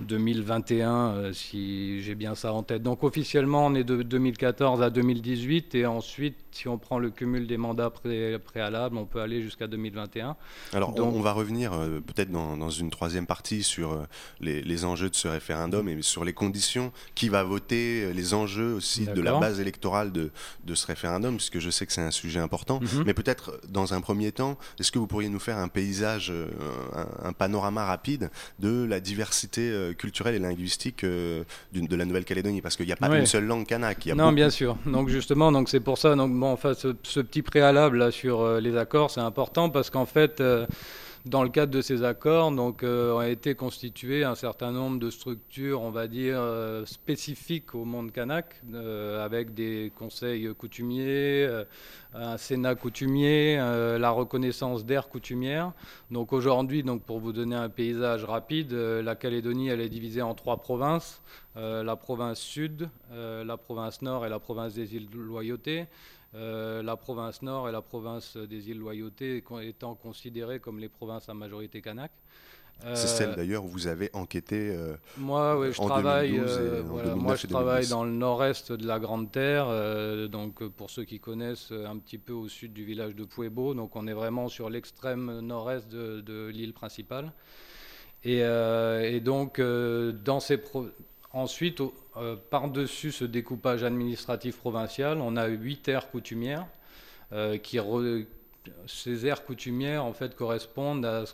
2021, 0.00 0.90
euh, 0.90 1.32
si 1.32 2.02
j'ai 2.02 2.14
bien 2.14 2.34
ça 2.34 2.52
en 2.52 2.62
tête. 2.62 2.82
Donc 2.82 3.02
officiellement, 3.02 3.66
on 3.66 3.74
est 3.74 3.84
de 3.84 4.02
2014 4.02 4.82
à 4.82 4.90
2018 4.90 5.74
et 5.74 5.86
ensuite, 5.86 6.36
si 6.50 6.68
on 6.68 6.78
prend 6.78 6.98
le 6.98 7.10
cumul 7.10 7.46
des 7.46 7.56
mandats 7.56 7.90
préalables, 7.90 8.96
on 8.96 9.06
peut 9.06 9.20
aller 9.20 9.42
jusqu'à 9.42 9.66
2021. 9.66 10.36
Alors 10.72 10.94
on, 10.98 11.20
va 11.20 11.32
revenir 11.32 11.72
euh, 11.72 12.00
peut-être 12.00 12.30
dans, 12.30 12.70
une 12.70 12.90
troisième 12.90 13.26
partie 13.26 13.62
sur 13.62 13.92
euh, 13.92 14.04
les, 14.40 14.84
enjeux 14.84 15.08
de 15.08 15.14
ce 15.14 15.28
référendum 15.28 15.88
et 15.88 16.02
sur 16.02 16.24
les 16.24 16.32
conditions, 16.32 16.92
qui 17.14 17.28
va 17.28 17.42
voter, 17.42 18.12
les 18.12 18.34
enjeux 18.34 18.74
aussi 18.74 19.06
de 19.06 19.20
la 19.20 19.38
base 19.38 19.60
électorale 19.60 20.12
de, 20.12 20.30
de, 20.64 20.74
ce 20.74 20.86
référendum, 20.86 21.36
puisque 21.36 21.58
je 21.58 21.70
sais 21.70 21.86
que 21.86 21.92
c'est 21.92 22.02
un 22.02 22.10
sujet 22.10 22.40
important. 22.40 22.80
Mhm. 22.80 23.04
Mais 23.06 23.14
peut-être 23.14 23.60
dans 23.68 23.94
un 23.94 24.00
premier 24.00 24.32
temps, 24.32 24.58
est-ce 24.78 24.92
que 24.92 24.98
vous 24.98 25.06
pourriez 25.06 25.28
nous 25.28 25.38
faire 25.38 25.58
un 25.58 25.68
paysage, 25.68 26.32
un, 26.94 27.28
un 27.28 27.32
panorama 27.32 27.84
rapide 27.84 28.30
de 28.58 28.84
la 28.84 29.00
diversité 29.00 29.72
euh, 29.86 29.92
culturelle 29.94 30.34
et 30.34 30.38
linguistique 30.38 31.04
euh, 31.04 31.44
de 31.72 31.96
la 31.96 32.04
Nouvelle-Calédonie, 32.04 32.60
parce 32.60 32.76
qu'il 32.76 32.86
n'y 32.86 32.92
a 32.92 32.96
pas 32.96 33.16
une 33.16 33.26
seule 33.26 33.44
langue 33.44 33.66
kanak. 33.66 34.06
non, 34.14 34.32
bien 34.32 34.50
sûr. 34.50 34.76
Donc 34.86 35.08
justement, 35.08 35.52
donc 35.52 35.68
c'est 35.68 35.80
pour 35.80 35.98
ça. 35.98 36.14
Donc 36.14 36.32
bon, 36.32 36.52
enfin, 36.52 36.72
ce, 36.74 37.20
petit 37.20 37.42
préalable 37.42 37.98
là 37.98 38.10
sur 38.10 38.40
euh, 38.40 38.60
les 38.60 38.76
accords, 38.76 39.10
c'est 39.10 39.20
important 39.20 39.70
parce 39.70 39.90
qu'en 39.90 40.06
fait. 40.06 40.42
Dans 41.26 41.42
le 41.42 41.48
cadre 41.48 41.72
de 41.72 41.80
ces 41.80 42.04
accords, 42.04 42.52
donc, 42.52 42.84
ont 42.84 43.20
été 43.20 43.56
constituées 43.56 44.22
un 44.22 44.36
certain 44.36 44.70
nombre 44.70 45.00
de 45.00 45.10
structures, 45.10 45.82
on 45.82 45.90
va 45.90 46.06
dire, 46.06 46.40
spécifiques 46.84 47.74
au 47.74 47.84
monde 47.84 48.12
kanak, 48.12 48.62
avec 49.20 49.52
des 49.52 49.92
conseils 49.98 50.48
coutumiers, 50.56 51.64
un 52.18 52.36
Sénat 52.36 52.74
coutumier, 52.74 53.58
euh, 53.58 53.98
la 53.98 54.10
reconnaissance 54.10 54.84
d'aires 54.84 55.08
coutumières. 55.08 55.72
Donc 56.10 56.32
aujourd'hui, 56.32 56.82
donc 56.82 57.02
pour 57.02 57.20
vous 57.20 57.32
donner 57.32 57.56
un 57.56 57.68
paysage 57.68 58.24
rapide, 58.24 58.72
euh, 58.72 59.02
la 59.02 59.14
Calédonie 59.14 59.68
elle 59.68 59.80
est 59.80 59.88
divisée 59.88 60.22
en 60.22 60.34
trois 60.34 60.58
provinces 60.58 61.22
euh, 61.56 61.82
la 61.82 61.96
province 61.96 62.38
sud, 62.38 62.90
la 63.12 63.56
province 63.56 64.02
nord 64.02 64.26
et 64.26 64.28
la 64.28 64.38
province 64.38 64.74
des 64.74 64.94
îles 64.94 65.08
Loyauté. 65.14 65.86
La 66.36 66.96
province 66.96 67.42
nord 67.42 67.68
et 67.68 67.72
la 67.72 67.82
province 67.82 68.36
des 68.36 68.70
îles 68.70 68.78
Loyauté 68.78 69.42
étant 69.62 69.94
considérées 69.94 70.60
comme 70.60 70.78
les 70.78 70.88
provinces 70.88 71.28
à 71.28 71.34
majorité 71.34 71.80
kanak. 71.80 72.12
C'est 72.94 73.06
celle 73.06 73.34
d'ailleurs 73.34 73.64
où 73.64 73.68
vous 73.68 73.86
avez 73.86 74.10
enquêté. 74.12 74.76
moi, 75.16 75.58
oui, 75.58 75.72
je 75.72 75.80
travaille. 75.80 76.38
moi, 77.16 77.34
je 77.34 77.46
travaille 77.46 77.88
dans 77.88 78.04
le 78.04 78.10
nord-est 78.10 78.72
de 78.72 78.86
la 78.86 78.98
Grande 78.98 79.32
Terre. 79.32 79.66
donc, 80.28 80.62
pour 80.68 80.90
ceux 80.90 81.04
qui 81.04 81.18
connaissent, 81.18 81.72
un 81.72 81.96
petit 81.96 82.18
peu 82.18 82.34
au 82.34 82.48
sud 82.48 82.74
du 82.74 82.84
village 82.84 83.14
de 83.14 83.24
Puebo. 83.24 83.72
Donc, 83.72 83.96
on 83.96 84.06
est 84.06 84.12
vraiment 84.12 84.48
sur 84.48 84.68
l'extrême 84.68 85.40
nord-est 85.40 85.88
de, 85.88 86.50
l'île 86.52 86.74
principale. 86.74 87.32
Et, 88.24 88.40
et 88.40 89.20
donc, 89.20 89.58
dans 89.58 90.40
ces 90.40 90.58
ensuite, 91.36 91.82
par-dessus 92.50 93.12
ce 93.12 93.24
découpage 93.24 93.84
administratif 93.84 94.56
provincial, 94.56 95.20
on 95.20 95.36
a 95.36 95.46
huit 95.46 95.88
aires 95.88 96.10
coutumières 96.10 96.66
qui 97.62 97.78
ces 98.86 99.26
aires 99.26 99.44
coutumières 99.44 100.04
en 100.04 100.12
fait 100.12 100.34
correspondent 100.34 101.04
à 101.04 101.24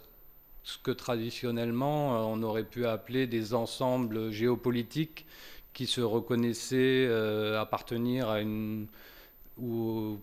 ce 0.63 0.79
que 0.79 0.91
traditionnellement 0.91 2.15
euh, 2.15 2.19
on 2.21 2.43
aurait 2.43 2.65
pu 2.65 2.87
appeler 2.87 3.27
des 3.27 3.55
ensembles 3.55 4.31
géopolitiques 4.31 5.27
qui 5.73 5.87
se 5.87 6.01
reconnaissaient 6.01 7.07
euh, 7.09 7.61
appartenir 7.61 8.29
à 8.29 8.41
une 8.41 8.87
ou 9.59 10.19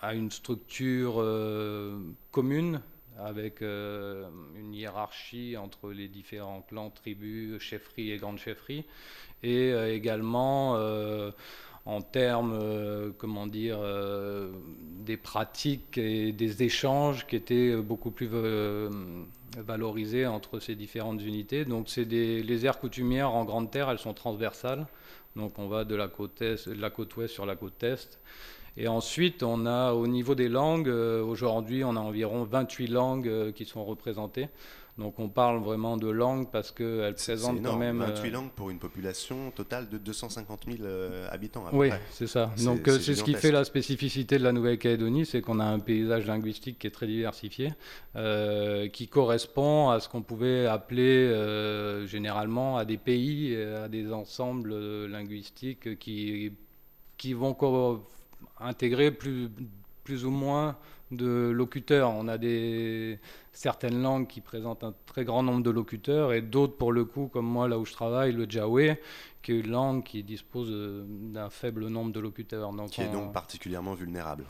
à 0.00 0.14
une 0.14 0.30
structure 0.30 1.16
euh, 1.18 1.98
commune 2.30 2.80
avec 3.18 3.60
une 3.60 4.72
hiérarchie 4.72 5.56
entre 5.56 5.90
les 5.90 6.08
différents 6.08 6.62
clans, 6.62 6.90
tribus, 6.90 7.60
chefferies 7.60 8.10
et 8.10 8.18
grandes 8.18 8.38
chefferies, 8.38 8.84
et 9.42 9.72
également 9.92 10.76
en 11.84 12.00
termes, 12.00 12.56
euh, 12.60 13.10
comment 13.16 13.46
dire, 13.46 13.78
euh, 13.80 14.52
des 14.78 15.16
pratiques 15.16 15.98
et 15.98 16.32
des 16.32 16.62
échanges 16.62 17.26
qui 17.26 17.36
étaient 17.36 17.74
beaucoup 17.76 18.12
plus 18.12 18.28
euh, 18.32 18.88
valorisés 19.56 20.26
entre 20.26 20.60
ces 20.60 20.76
différentes 20.76 21.22
unités. 21.22 21.64
Donc, 21.64 21.88
c'est 21.88 22.04
les 22.04 22.66
aires 22.66 22.78
coutumières 22.78 23.32
en 23.32 23.44
grande 23.44 23.70
terre, 23.70 23.90
elles 23.90 23.98
sont 23.98 24.14
transversales. 24.14 24.86
Donc, 25.34 25.58
on 25.58 25.66
va 25.66 25.84
de 25.84 25.94
la 25.94 26.08
côte, 26.08 26.40
est, 26.42 26.68
de 26.68 26.80
la 26.80 26.90
côte 26.90 27.16
ouest 27.16 27.34
sur 27.34 27.46
la 27.46 27.56
côte 27.56 27.82
est. 27.82 28.20
Et 28.76 28.88
ensuite, 28.88 29.42
on 29.42 29.66
a 29.66 29.92
au 29.92 30.06
niveau 30.06 30.34
des 30.34 30.48
langues, 30.48 30.88
aujourd'hui, 30.88 31.84
on 31.84 31.96
a 31.96 32.00
environ 32.00 32.44
28 32.44 32.86
langues 32.88 33.52
qui 33.52 33.64
sont 33.64 33.84
représentées. 33.84 34.48
Donc 34.98 35.18
on 35.18 35.30
parle 35.30 35.62
vraiment 35.62 35.96
de 35.96 36.08
langue 36.08 36.50
parce 36.50 36.70
qu'elle 36.70 37.14
présente 37.14 37.62
quand 37.62 37.78
même... 37.78 38.00
28 38.00 38.28
euh, 38.28 38.32
langues 38.32 38.50
pour 38.50 38.68
une 38.68 38.78
population 38.78 39.50
totale 39.50 39.88
de 39.88 39.96
250 39.96 40.66
000 40.66 40.78
euh, 40.82 41.26
habitants. 41.30 41.64
oui, 41.72 41.88
c'est 42.10 42.26
ça. 42.26 42.50
Donc 42.62 42.86
euh, 42.88 42.98
c'est 42.98 43.14
ce 43.14 43.24
qui 43.24 43.32
fait 43.32 43.52
la 43.52 43.64
spécificité 43.64 44.36
de 44.38 44.44
la 44.44 44.52
Nouvelle-Calédonie, 44.52 45.24
c'est 45.24 45.40
qu'on 45.40 45.60
a 45.60 45.64
un 45.64 45.78
paysage 45.78 46.26
linguistique 46.26 46.78
qui 46.78 46.86
est 46.86 46.90
très 46.90 47.06
diversifié, 47.06 47.72
qui 48.92 49.08
correspond 49.08 49.88
à 49.88 50.00
ce 50.00 50.10
qu'on 50.10 50.22
pouvait 50.22 50.66
appeler 50.66 52.06
généralement 52.06 52.76
à 52.76 52.84
des 52.84 52.98
pays, 52.98 53.56
à 53.56 53.88
des 53.88 54.12
ensembles 54.12 55.06
linguistiques 55.06 55.98
qui, 55.98 56.52
qui 57.16 57.32
vont 57.32 57.54
intégrer 58.64 59.10
plus, 59.10 59.50
plus 60.04 60.24
ou 60.24 60.30
moins 60.30 60.76
de 61.12 61.50
locuteurs. 61.50 62.10
On 62.10 62.26
a 62.28 62.38
des, 62.38 63.18
certaines 63.52 64.02
langues 64.02 64.26
qui 64.26 64.40
présentent 64.40 64.84
un 64.84 64.94
très 65.06 65.24
grand 65.24 65.42
nombre 65.42 65.62
de 65.62 65.70
locuteurs 65.70 66.32
et 66.32 66.40
d'autres, 66.40 66.76
pour 66.76 66.92
le 66.92 67.04
coup, 67.04 67.28
comme 67.32 67.46
moi, 67.46 67.68
là 67.68 67.78
où 67.78 67.84
je 67.84 67.92
travaille, 67.92 68.32
le 68.32 68.46
Jaoué, 68.48 68.98
qui 69.42 69.52
est 69.52 69.60
une 69.60 69.70
langue 69.70 70.02
qui 70.02 70.22
dispose 70.22 70.68
euh, 70.70 71.04
d'un 71.06 71.50
faible 71.50 71.86
nombre 71.88 72.12
de 72.12 72.20
locuteurs. 72.20 72.72
Donc 72.72 72.90
qui 72.90 73.02
est 73.02 73.12
donc 73.12 73.32
particulièrement 73.32 73.94
vulnérable. 73.94 74.44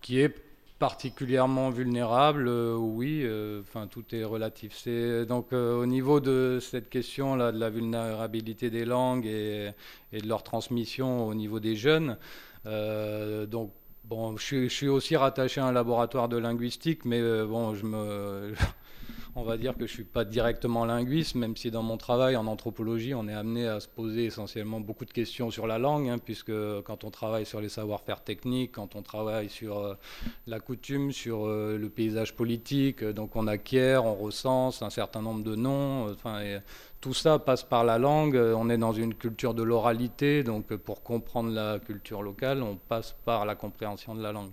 Qui 0.00 0.20
est 0.20 0.34
particulièrement 0.78 1.70
vulnérable, 1.70 2.46
euh, 2.46 2.76
oui, 2.76 3.22
euh, 3.24 3.62
enfin 3.62 3.88
tout 3.88 4.04
est 4.14 4.22
relatif. 4.22 4.76
C'est 4.76 5.26
donc 5.26 5.52
au 5.52 5.86
niveau 5.86 6.20
de 6.20 6.58
cette 6.60 6.88
question 6.88 7.34
là 7.34 7.50
de 7.50 7.58
la 7.58 7.68
vulnérabilité 7.68 8.70
des 8.70 8.84
langues 8.84 9.26
et, 9.26 9.70
et 10.12 10.20
de 10.20 10.28
leur 10.28 10.44
transmission 10.44 11.26
au 11.26 11.34
niveau 11.34 11.58
des 11.58 11.74
jeunes. 11.74 12.16
Donc 12.64 13.72
Bon, 14.08 14.38
je, 14.38 14.68
suis 14.68 14.88
aussi 14.88 15.16
rattaché 15.16 15.60
à 15.60 15.66
un 15.66 15.72
laboratoire 15.72 16.30
de 16.30 16.38
linguistique, 16.38 17.04
mais 17.04 17.20
euh, 17.20 17.44
bon, 17.46 17.74
je 17.74 17.84
me, 17.84 18.54
on 19.38 19.44
va 19.44 19.56
dire 19.56 19.76
que 19.76 19.86
je 19.86 19.92
suis 19.92 20.04
pas 20.04 20.24
directement 20.24 20.84
linguiste, 20.84 21.36
même 21.36 21.56
si 21.56 21.70
dans 21.70 21.84
mon 21.84 21.96
travail 21.96 22.34
en 22.34 22.48
anthropologie, 22.48 23.14
on 23.14 23.28
est 23.28 23.34
amené 23.34 23.68
à 23.68 23.78
se 23.78 23.86
poser 23.86 24.24
essentiellement 24.24 24.80
beaucoup 24.80 25.04
de 25.04 25.12
questions 25.12 25.50
sur 25.52 25.68
la 25.68 25.78
langue, 25.78 26.08
hein, 26.08 26.18
puisque 26.18 26.52
quand 26.82 27.04
on 27.04 27.10
travaille 27.10 27.46
sur 27.46 27.60
les 27.60 27.68
savoir-faire 27.68 28.22
techniques, 28.24 28.72
quand 28.72 28.96
on 28.96 29.02
travaille 29.02 29.48
sur 29.48 29.78
euh, 29.78 29.94
la 30.48 30.58
coutume, 30.58 31.12
sur 31.12 31.46
euh, 31.46 31.78
le 31.78 31.88
paysage 31.88 32.34
politique, 32.34 33.04
donc 33.04 33.36
on 33.36 33.46
acquiert, 33.46 34.04
on 34.04 34.14
recense 34.14 34.82
un 34.82 34.90
certain 34.90 35.22
nombre 35.22 35.44
de 35.44 35.54
noms, 35.54 36.10
enfin. 36.10 36.42
Tout 37.00 37.14
ça 37.14 37.38
passe 37.38 37.62
par 37.62 37.84
la 37.84 37.96
langue. 37.96 38.34
On 38.34 38.68
est 38.68 38.76
dans 38.76 38.92
une 38.92 39.14
culture 39.14 39.54
de 39.54 39.62
l'oralité, 39.62 40.42
donc 40.42 40.74
pour 40.74 41.04
comprendre 41.04 41.52
la 41.52 41.78
culture 41.78 42.22
locale, 42.22 42.60
on 42.60 42.74
passe 42.74 43.14
par 43.24 43.46
la 43.46 43.54
compréhension 43.54 44.16
de 44.16 44.20
la 44.20 44.32
langue. 44.32 44.50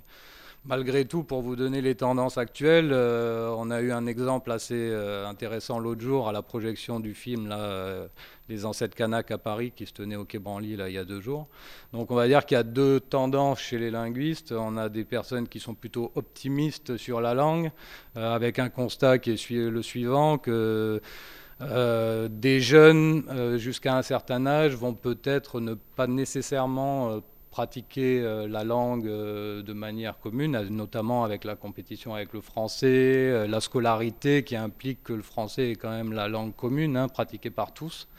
Malgré 0.67 1.05
tout, 1.05 1.21
pour 1.21 1.43
vous 1.43 1.55
donner 1.55 1.79
les 1.79 1.93
tendances 1.93 2.39
actuelles, 2.39 2.89
euh, 2.91 3.53
on 3.55 3.69
a 3.69 3.81
eu 3.81 3.91
un 3.91 4.07
exemple 4.07 4.51
assez 4.51 4.73
euh, 4.73 5.27
intéressant 5.27 5.77
l'autre 5.77 6.01
jour 6.01 6.27
à 6.27 6.31
la 6.31 6.41
projection 6.41 6.99
du 6.99 7.13
film 7.13 7.49
euh, 7.51 8.07
Les 8.49 8.65
Ancêtres 8.65 8.95
Kanak 8.95 9.29
à 9.29 9.37
Paris 9.37 9.73
qui 9.75 9.85
se 9.85 9.93
tenait 9.93 10.15
au 10.15 10.25
Quai 10.25 10.39
Branly 10.39 10.75
là, 10.75 10.89
il 10.89 10.95
y 10.95 10.97
a 10.97 11.05
deux 11.05 11.21
jours. 11.21 11.45
Donc 11.93 12.09
on 12.09 12.15
va 12.15 12.27
dire 12.27 12.47
qu'il 12.47 12.55
y 12.55 12.59
a 12.59 12.63
deux 12.63 12.99
tendances 12.99 13.59
chez 13.59 13.77
les 13.77 13.91
linguistes. 13.91 14.53
On 14.53 14.75
a 14.75 14.89
des 14.89 15.03
personnes 15.03 15.47
qui 15.47 15.59
sont 15.59 15.75
plutôt 15.75 16.11
optimistes 16.15 16.97
sur 16.97 17.21
la 17.21 17.35
langue, 17.35 17.69
avec 18.15 18.57
un 18.57 18.69
constat 18.69 19.19
qui 19.19 19.33
est 19.33 19.49
le 19.51 19.83
suivant 19.83 20.39
que 20.39 20.99
des 21.59 22.59
jeunes 22.59 23.57
jusqu'à 23.57 23.95
un 23.95 24.01
certain 24.01 24.47
âge 24.47 24.75
vont 24.75 24.95
peut-être 24.95 25.59
ne 25.59 25.75
pas 25.75 26.07
nécessairement 26.07 27.21
pratiquer 27.55 28.21
la 28.49 28.65
langue 28.65 29.05
de 29.05 29.73
manière 29.73 30.19
commune, 30.19 30.59
notamment 30.69 31.23
avec 31.23 31.45
la 31.45 31.55
compétition 31.55 32.13
avec 32.13 32.33
le 32.33 32.41
français, 32.41 33.47
la 33.47 33.61
scolarité 33.61 34.43
qui 34.43 34.57
implique 34.57 35.01
que 35.03 35.13
le 35.13 35.21
français 35.21 35.71
est 35.71 35.75
quand 35.75 35.91
même 35.91 36.11
la 36.11 36.27
langue 36.27 36.53
commune, 36.53 36.97
hein, 36.97 37.07
pratiquée 37.07 37.51
par 37.51 37.73
tous. 37.73 38.09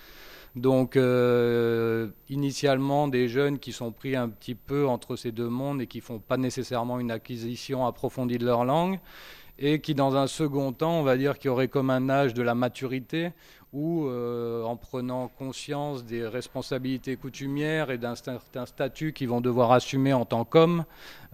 Donc, 0.54 0.98
initialement, 2.30 3.08
des 3.08 3.28
jeunes 3.28 3.58
qui 3.58 3.72
sont 3.72 3.92
pris 3.92 4.16
un 4.16 4.30
petit 4.30 4.54
peu 4.54 4.86
entre 4.86 5.16
ces 5.16 5.32
deux 5.32 5.50
mondes 5.50 5.82
et 5.82 5.86
qui 5.86 6.00
font 6.00 6.18
pas 6.18 6.38
nécessairement 6.38 6.98
une 6.98 7.10
acquisition 7.10 7.86
approfondie 7.86 8.38
de 8.38 8.46
leur 8.46 8.64
langue, 8.64 8.98
et 9.58 9.80
qui, 9.80 9.94
dans 9.94 10.16
un 10.16 10.26
second 10.26 10.72
temps, 10.72 10.98
on 11.00 11.02
va 11.02 11.16
dire 11.16 11.38
qu'il 11.38 11.48
y 11.48 11.50
aurait 11.50 11.68
comme 11.68 11.90
un 11.90 12.08
âge 12.08 12.34
de 12.34 12.42
la 12.42 12.54
maturité, 12.54 13.32
où, 13.76 14.06
euh, 14.06 14.62
en 14.62 14.76
prenant 14.76 15.28
conscience 15.28 16.04
des 16.04 16.26
responsabilités 16.26 17.16
coutumières 17.16 17.90
et 17.90 17.98
d'un 17.98 18.14
certain 18.14 18.64
statut 18.64 19.12
qu'ils 19.12 19.28
vont 19.28 19.42
devoir 19.42 19.72
assumer 19.72 20.14
en 20.14 20.24
tant 20.24 20.44
qu'hommes, 20.46 20.84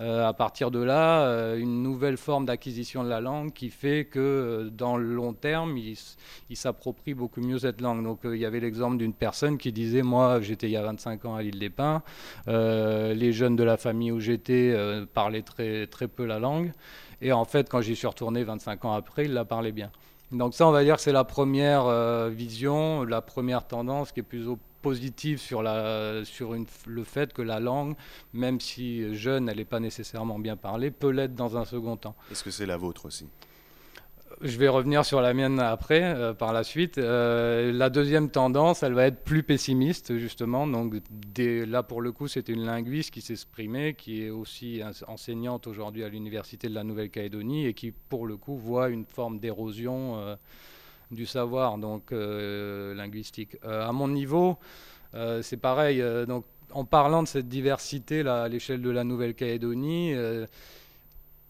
euh, 0.01 0.27
à 0.27 0.33
partir 0.33 0.73
de 0.73 0.83
là, 0.83 1.27
euh, 1.27 1.57
une 1.57 1.83
nouvelle 1.85 2.17
forme 2.17 2.47
d'acquisition 2.47 3.05
de 3.05 3.09
la 3.09 3.21
langue 3.21 3.53
qui 3.53 3.71
fait 3.71 4.07
que, 4.07 4.71
dans 4.73 4.97
le 4.97 5.15
long 5.15 5.35
terme, 5.35 5.77
ils 5.77 5.99
il 6.51 6.57
s'approprient 6.57 7.15
beaucoup 7.15 7.41
mieux 7.41 7.59
cette 7.59 7.81
langue. 7.81 8.03
Donc, 8.03 8.21
il 8.25 8.37
y 8.37 8.45
avait 8.45 8.61
l'exemple 8.61 8.97
d'une 8.97 9.15
personne 9.15 9.57
qui 9.57 9.71
disait, 9.71 10.03
moi, 10.03 10.41
j'étais 10.41 10.67
il 10.67 10.73
y 10.73 10.77
a 10.77 10.83
25 10.83 11.25
ans 11.27 11.37
à 11.37 11.43
l'île 11.43 11.59
des 11.59 11.71
Pins, 11.71 12.03
les 12.47 13.33
jeunes 13.33 13.57
de 13.57 13.63
la 13.63 13.77
famille 13.77 14.11
où 14.11 14.21
j'étais 14.21 14.75
parlaient 15.15 15.43
très, 15.43 15.87
très 15.87 16.09
peu 16.09 16.25
la 16.25 16.39
langue. 16.39 16.73
Et 17.23 17.33
en 17.33 17.45
fait, 17.45 17.69
quand 17.69 17.81
j'y 17.81 17.97
suis 17.97 18.07
retourné 18.07 18.43
25 18.43 18.85
ans 18.85 18.93
après, 18.93 19.25
il 19.25 19.33
la 19.33 19.45
parlait 19.45 19.73
bien. 19.73 19.91
Donc 20.33 20.55
ça, 20.55 20.67
on 20.67 20.73
va 20.73 20.83
dire 20.83 20.97
que 20.97 21.03
c'est 21.03 21.13
la 21.13 21.25
première 21.25 21.87
euh, 21.87 22.29
vision, 22.29 23.05
la 23.05 23.23
première 23.23 23.67
tendance 23.67 24.13
qui 24.13 24.21
est 24.21 24.25
plutôt 24.25 24.59
positive 24.83 25.39
sur, 25.39 25.63
le 25.63 27.05
fait 27.05 27.33
que 27.33 27.43
la 27.43 27.61
langue, 27.61 27.95
même 28.33 28.61
si 28.61 29.15
jeune, 29.15 29.49
elle 29.49 29.59
n'est 29.59 29.65
pas 29.65 29.79
nécessairement 29.79 30.41
bien 30.41 30.57
parlée, 30.57 30.91
peut 30.91 31.11
l'être 31.11 31.37
dans 31.37 31.57
un 31.57 31.65
second 31.65 31.97
temps. 31.97 32.17
Est-ce 32.33 32.43
que 32.43 32.51
c'est 32.51 32.67
la 32.67 32.77
vôtre 32.77 33.07
aussi? 33.07 33.29
Je 34.43 34.59
vais 34.59 34.69
revenir 34.69 35.05
sur 35.05 35.21
la 35.21 35.35
mienne 35.35 35.61
après, 35.61 36.03
euh, 36.03 36.35
par 36.35 36.53
la 36.53 36.65
suite. 36.65 36.99
Euh, 36.99 37.73
la 37.73 37.91
deuxième 37.91 38.29
tendance, 38.29 38.83
elle 38.83 38.93
va 38.93 39.07
être 39.07 39.23
plus 39.23 39.43
pessimiste, 39.43 40.19
justement. 40.19 40.67
Donc, 40.67 40.95
là, 41.39 41.83
pour 41.83 42.01
le 42.01 42.13
coup, 42.13 42.27
c'est 42.27 42.49
une 42.49 42.65
linguiste 42.65 43.13
qui 43.13 43.21
s'exprimait, 43.21 43.95
qui 43.95 44.25
est 44.25 44.31
aussi 44.31 44.83
enseignante 45.07 45.67
aujourd'hui 45.67 46.03
à 46.03 46.09
l'Université 46.09 46.69
de 46.69 46.75
la 46.75 46.83
Nouvelle-Calédonie 46.83 47.67
et 47.67 47.75
qui, 47.75 47.93
pour 47.93 48.27
le 48.27 48.37
coup, 48.37 48.57
voit 48.57 48.89
une 48.89 49.05
forme 49.05 49.39
d'érosion 49.39 50.19
euh, 50.19 50.37
du 51.11 51.27
savoir 51.27 51.79
donc, 51.79 52.11
linguistique. 52.11 53.59
à 53.63 53.93
mon 53.93 54.09
niveau, 54.09 54.57
c'est 55.43 55.59
pareil. 55.59 56.03
donc, 56.27 56.47
en 56.73 56.87
parlant 56.87 57.23
de 57.23 57.29
cette 57.29 57.49
diversité 57.49 58.23
là, 58.23 58.45
à 58.45 58.49
l'échelle 58.49 58.81
de 58.81 58.89
la 58.89 59.05
Nouvelle-Calédonie, 59.05 60.15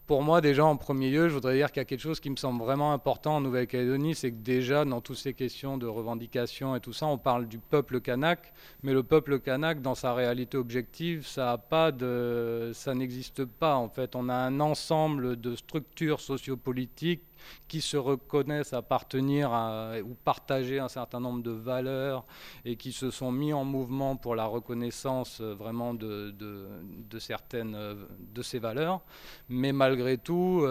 pour 0.05 0.21
moi, 0.21 0.41
déjà 0.41 0.65
en 0.65 0.75
premier 0.75 1.09
lieu, 1.09 1.29
je 1.29 1.33
voudrais 1.33 1.55
dire 1.55 1.71
qu'il 1.71 1.79
y 1.79 1.81
a 1.81 1.85
quelque 1.85 2.01
chose 2.01 2.19
qui 2.19 2.29
me 2.29 2.35
semble 2.35 2.61
vraiment 2.61 2.91
important 2.91 3.37
en 3.37 3.41
Nouvelle-Calédonie, 3.41 4.15
c'est 4.15 4.31
que 4.31 4.37
déjà 4.43 4.83
dans 4.83 4.99
toutes 4.99 5.17
ces 5.17 5.33
questions 5.33 5.77
de 5.77 5.87
revendication 5.87 6.75
et 6.75 6.81
tout 6.81 6.91
ça, 6.91 7.05
on 7.05 7.17
parle 7.17 7.47
du 7.47 7.57
peuple 7.57 8.01
kanak, 8.01 8.51
mais 8.83 8.93
le 8.93 9.03
peuple 9.03 9.39
kanak, 9.39 9.81
dans 9.81 9.95
sa 9.95 10.13
réalité 10.13 10.57
objective, 10.57 11.25
ça 11.25 11.57
ça 11.71 12.95
n'existe 12.95 13.45
pas 13.45 13.75
en 13.75 13.87
fait. 13.87 14.15
On 14.15 14.27
a 14.27 14.33
un 14.33 14.59
ensemble 14.59 15.39
de 15.39 15.55
structures 15.55 16.19
sociopolitiques 16.19 17.23
qui 17.67 17.81
se 17.81 17.97
reconnaissent 17.97 18.73
appartenir 18.73 19.51
ou 20.05 20.15
partager 20.23 20.79
un 20.79 20.87
certain 20.87 21.19
nombre 21.19 21.43
de 21.43 21.51
valeurs 21.51 22.25
et 22.65 22.75
qui 22.75 22.91
se 22.91 23.11
sont 23.11 23.31
mis 23.31 23.53
en 23.53 23.63
mouvement 23.63 24.15
pour 24.15 24.35
la 24.35 24.45
reconnaissance 24.45 25.39
euh, 25.41 25.53
vraiment 25.53 25.93
de, 25.93 26.33
certaines 27.19 27.77
de 28.33 28.41
ces 28.41 28.59
valeurs. 28.59 29.01
Mais 29.49 29.71
malgré 29.71 30.17
tout, 30.17 30.65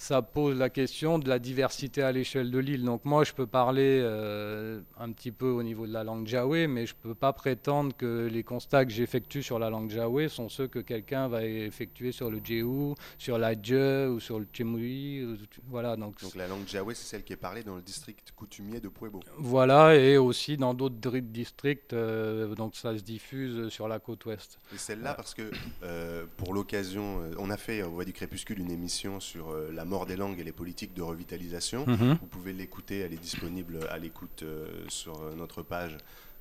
ça 0.00 0.22
pose 0.22 0.56
la 0.56 0.70
question 0.70 1.18
de 1.18 1.28
la 1.28 1.38
diversité 1.38 2.02
à 2.02 2.10
l'échelle 2.10 2.50
de 2.50 2.58
l'île. 2.58 2.84
Donc 2.84 3.04
moi, 3.04 3.22
je 3.22 3.34
peux 3.34 3.46
parler 3.46 4.00
euh, 4.02 4.80
un 4.98 5.12
petit 5.12 5.30
peu 5.30 5.48
au 5.50 5.62
niveau 5.62 5.86
de 5.86 5.92
la 5.92 6.04
langue 6.04 6.26
jaoué, 6.26 6.66
mais 6.68 6.86
je 6.86 6.94
ne 6.94 7.10
peux 7.10 7.14
pas 7.14 7.34
prétendre 7.34 7.94
que 7.94 8.26
les 8.32 8.42
constats 8.42 8.86
que 8.86 8.92
j'effectue 8.92 9.42
sur 9.42 9.58
la 9.58 9.68
langue 9.68 9.90
jaoué 9.90 10.30
sont 10.30 10.48
ceux 10.48 10.68
que 10.68 10.78
quelqu'un 10.78 11.28
va 11.28 11.44
effectuer 11.44 12.12
sur 12.12 12.30
le 12.30 12.40
djéou, 12.42 12.94
sur 13.18 13.36
la 13.36 13.54
dje 13.54 14.08
ou 14.08 14.20
sur 14.20 14.38
le 14.38 14.46
tchemui. 14.50 15.38
Voilà, 15.68 15.96
donc, 15.96 16.18
donc 16.22 16.34
la 16.34 16.48
langue 16.48 16.66
jaoué, 16.66 16.94
c'est 16.94 17.06
celle 17.06 17.22
qui 17.22 17.34
est 17.34 17.36
parlée 17.36 17.62
dans 17.62 17.76
le 17.76 17.82
district 17.82 18.32
coutumier 18.34 18.80
de 18.80 18.88
Puebo. 18.88 19.20
Voilà, 19.36 19.96
et 19.96 20.16
aussi 20.16 20.56
dans 20.56 20.72
d'autres 20.72 21.18
districts, 21.18 21.92
euh, 21.92 22.54
donc 22.54 22.74
ça 22.74 22.96
se 22.96 23.02
diffuse 23.02 23.68
sur 23.68 23.86
la 23.86 23.98
côte 23.98 24.24
ouest. 24.24 24.60
Et 24.74 24.78
celle-là, 24.78 25.12
parce 25.12 25.34
que 25.34 25.50
euh, 25.82 26.24
pour 26.38 26.54
l'occasion, 26.54 27.20
on 27.38 27.50
a 27.50 27.58
fait 27.58 27.82
au 27.82 27.90
Voix 27.90 28.06
du 28.06 28.14
Crépuscule 28.14 28.60
une 28.60 28.70
émission 28.70 29.20
sur 29.20 29.54
la 29.70 29.84
mort 29.90 30.06
des 30.06 30.16
langues 30.16 30.40
et 30.40 30.44
les 30.44 30.52
politiques 30.52 30.94
de 30.94 31.02
revitalisation. 31.02 31.84
Mhm. 31.86 32.16
Vous 32.20 32.26
pouvez 32.26 32.54
l'écouter, 32.54 33.00
elle 33.00 33.12
est 33.12 33.22
disponible 33.30 33.80
à 33.90 33.98
l'écoute 33.98 34.42
euh, 34.42 34.66
sur 34.88 35.20
euh, 35.20 35.34
notre 35.36 35.62
page 35.62 35.98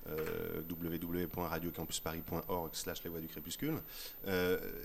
euh, 0.07 0.61
www.radiocampusparis.org 0.69 2.69
slash 2.73 3.03
les 3.03 3.09
voix 3.09 3.19
du 3.19 3.27
crépuscule. 3.27 3.79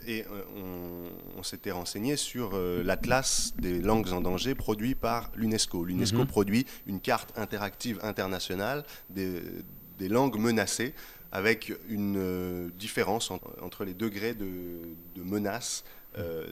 et 0.06 0.24
on, 0.56 1.42
s'était 1.42 1.70
renseigné 1.70 2.16
sur 2.16 2.56
l'atlas 2.56 3.52
des 3.58 3.80
langues 3.80 4.12
en 4.12 4.22
danger 4.22 4.54
produit 4.54 4.94
par 4.94 5.30
l'UNESCO. 5.36 5.84
L'UNESCO 5.84 6.18
mhm. 6.18 6.26
produit 6.26 6.66
une 6.86 7.00
carte 7.00 7.38
interactive 7.38 8.00
internationale 8.02 8.84
des, 9.10 9.42
des 9.98 10.08
langues 10.08 10.38
menacées 10.38 10.94
avec 11.32 11.72
une 11.88 12.70
différence 12.78 13.30
entre 13.60 13.84
les 13.84 13.94
degrés 13.94 14.34
de, 14.34 14.80
de 15.16 15.22
menace 15.22 15.84
euh, 16.18 16.46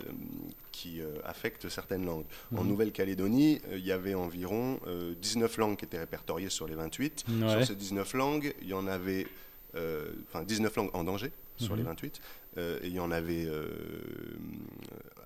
qui 0.72 1.00
euh, 1.00 1.14
affectent 1.24 1.68
certaines 1.68 2.04
langues. 2.04 2.24
En 2.56 2.64
mhm. 2.64 2.70
Nouvelle-Calédonie, 2.70 3.60
euh, 3.68 3.78
il 3.78 3.84
y 3.84 3.92
avait 3.92 4.14
environ 4.14 4.80
19 5.20 5.56
langues 5.58 5.76
qui 5.76 5.84
étaient 5.84 5.98
répertoriées 5.98 6.50
sur 6.50 6.66
les 6.66 6.74
28. 6.74 7.24
Sur 7.48 7.66
ces 7.66 7.74
19 7.74 8.14
langues, 8.14 8.54
il 8.62 8.68
y 8.68 8.74
en 8.74 8.86
avait, 8.86 9.26
enfin 9.74 10.42
19 10.44 10.74
langues 10.76 10.90
en 10.94 11.04
danger 11.04 11.30
sur 11.56 11.76
les 11.76 11.82
28, 11.82 12.20
mhm. 12.56 12.62
et 12.82 12.86
il 12.86 12.94
y 12.94 13.00
en 13.00 13.10
avait 13.10 13.46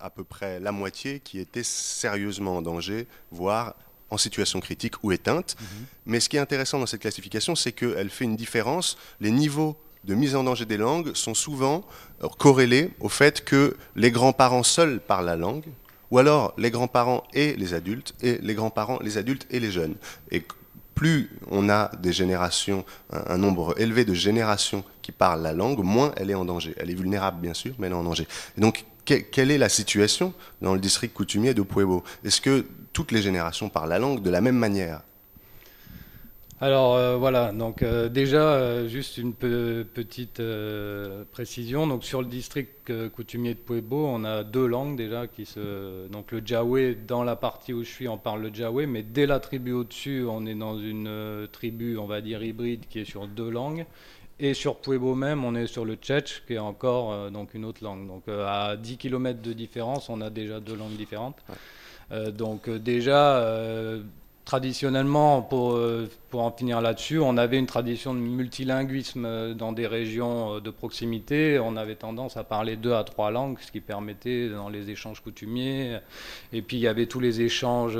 à 0.00 0.10
peu 0.10 0.24
près 0.24 0.60
la 0.60 0.72
moitié 0.72 1.20
qui 1.20 1.38
étaient 1.38 1.62
sérieusement 1.62 2.56
en 2.56 2.62
danger, 2.62 3.06
voire 3.30 3.76
en 4.10 4.18
situation 4.18 4.60
critique 4.60 5.02
ou 5.02 5.12
éteinte. 5.12 5.56
Mhm. 5.58 5.66
Mais 6.06 6.20
ce 6.20 6.28
qui 6.28 6.36
est 6.36 6.40
intéressant 6.40 6.78
dans 6.78 6.86
cette 6.86 7.00
classification, 7.00 7.54
c'est 7.54 7.72
qu'elle 7.72 8.10
fait 8.10 8.24
une 8.24 8.36
différence. 8.36 8.96
Les 9.20 9.30
niveaux 9.30 9.76
de 10.06 10.14
mise 10.14 10.36
en 10.36 10.44
danger 10.44 10.64
des 10.64 10.76
langues 10.76 11.14
sont 11.14 11.34
souvent 11.34 11.84
euh, 12.22 12.28
corrélés 12.38 12.90
au 13.00 13.08
fait 13.08 13.44
que 13.44 13.76
les 13.96 14.10
grands-parents 14.10 14.62
seuls 14.62 15.00
parlent 15.00 15.26
la 15.26 15.36
langue, 15.36 15.64
ou 16.10 16.18
alors 16.18 16.54
les 16.56 16.70
grands-parents 16.70 17.24
et 17.34 17.56
les 17.56 17.74
adultes, 17.74 18.14
et 18.22 18.38
les 18.40 18.54
grands-parents, 18.54 18.98
les 19.02 19.18
adultes 19.18 19.46
et 19.50 19.58
les 19.58 19.70
jeunes. 19.70 19.96
Et 20.30 20.44
plus 20.94 21.30
on 21.50 21.68
a 21.68 21.90
des 22.00 22.12
générations, 22.12 22.84
un, 23.12 23.36
nombre 23.36 23.78
élevé 23.78 24.04
de 24.04 24.14
générations 24.14 24.84
qui 25.02 25.12
parlent 25.12 25.42
la 25.42 25.52
langue, 25.52 25.80
moins 25.82 26.12
elle 26.16 26.30
est 26.30 26.34
en 26.34 26.44
danger. 26.44 26.74
Elle 26.78 26.90
est 26.90 26.94
vulnérable, 26.94 27.40
bien 27.40 27.54
sûr, 27.54 27.74
mais 27.78 27.88
elle 27.88 27.92
est 27.92 27.96
en 27.96 28.04
danger. 28.04 28.26
Donc, 28.56 28.84
quelle 29.04 29.50
est 29.50 29.58
la 29.58 29.68
situation 29.68 30.32
dans 30.62 30.74
le 30.74 30.80
district 30.80 31.14
coutumier 31.14 31.54
de 31.54 31.62
Pueblo? 31.62 32.02
Est-ce 32.24 32.40
que 32.40 32.66
toutes 32.92 33.12
les 33.12 33.22
générations 33.22 33.68
parlent 33.68 33.90
la 33.90 33.98
langue 33.98 34.22
de 34.22 34.30
la 34.30 34.40
même 34.40 34.56
manière? 34.56 35.02
Alors 36.58 36.94
euh, 36.94 37.18
voilà, 37.18 37.52
donc 37.52 37.82
euh, 37.82 38.08
déjà 38.08 38.54
euh, 38.54 38.88
juste 38.88 39.18
une 39.18 39.34
petite 39.34 40.40
précision. 41.30 41.86
Donc 41.86 42.02
sur 42.02 42.22
le 42.22 42.28
district 42.28 42.90
coutumier 43.10 43.52
de 43.52 43.58
Pueblo, 43.58 44.06
on 44.06 44.24
a 44.24 44.42
deux 44.42 44.66
langues 44.66 44.96
déjà 44.96 45.26
qui 45.26 45.44
se 45.44 46.08
donc 46.08 46.32
le 46.32 46.40
Jaoué 46.44 46.94
dans 46.94 47.24
la 47.24 47.36
partie 47.36 47.74
où 47.74 47.84
je 47.84 47.90
suis, 47.90 48.08
on 48.08 48.16
parle 48.16 48.40
le 48.40 48.54
Jaoué, 48.54 48.86
mais 48.86 49.02
dès 49.02 49.26
la 49.26 49.38
tribu 49.38 49.72
au-dessus, 49.72 50.24
on 50.26 50.46
est 50.46 50.54
dans 50.54 50.78
une 50.78 51.46
tribu, 51.52 51.98
on 51.98 52.06
va 52.06 52.22
dire 52.22 52.42
hybride 52.42 52.86
qui 52.88 53.00
est 53.00 53.04
sur 53.04 53.26
deux 53.26 53.50
langues. 53.50 53.84
Et 54.38 54.52
sur 54.54 54.76
Pueblo 54.76 55.14
même, 55.14 55.44
on 55.44 55.54
est 55.54 55.66
sur 55.66 55.84
le 55.84 55.94
Tchetch, 55.94 56.42
qui 56.46 56.54
est 56.54 56.58
encore 56.58 57.30
donc 57.30 57.52
une 57.54 57.64
autre 57.66 57.82
langue. 57.84 58.06
Donc 58.06 58.24
à 58.28 58.76
10 58.76 58.96
km 58.96 59.42
de 59.42 59.52
différence, 59.52 60.08
on 60.08 60.22
a 60.22 60.30
déjà 60.30 60.60
deux 60.60 60.76
langues 60.76 60.96
différentes. 60.96 61.38
donc 62.32 62.70
déjà 62.70 63.42
traditionnellement, 64.46 65.42
pour, 65.42 65.72
euh, 65.72 66.08
pour 66.30 66.42
en 66.42 66.52
finir 66.52 66.80
là-dessus, 66.80 67.18
on 67.18 67.36
avait 67.36 67.58
une 67.58 67.66
tradition 67.66 68.14
de 68.14 68.20
multilinguisme 68.20 69.24
euh, 69.26 69.54
dans 69.54 69.72
des 69.72 69.88
régions 69.88 70.54
euh, 70.54 70.60
de 70.60 70.70
proximité. 70.70 71.58
On 71.58 71.76
avait 71.76 71.96
tendance 71.96 72.36
à 72.36 72.44
parler 72.44 72.76
deux 72.76 72.94
à 72.94 73.02
trois 73.02 73.32
langues, 73.32 73.58
ce 73.60 73.72
qui 73.72 73.80
permettait 73.80 74.48
dans 74.48 74.68
les 74.68 74.88
échanges 74.88 75.20
coutumiers. 75.20 75.98
Et 76.52 76.62
puis 76.62 76.76
il 76.76 76.80
y 76.80 76.86
avait 76.86 77.06
tous 77.06 77.20
les 77.20 77.40
échanges 77.40 77.98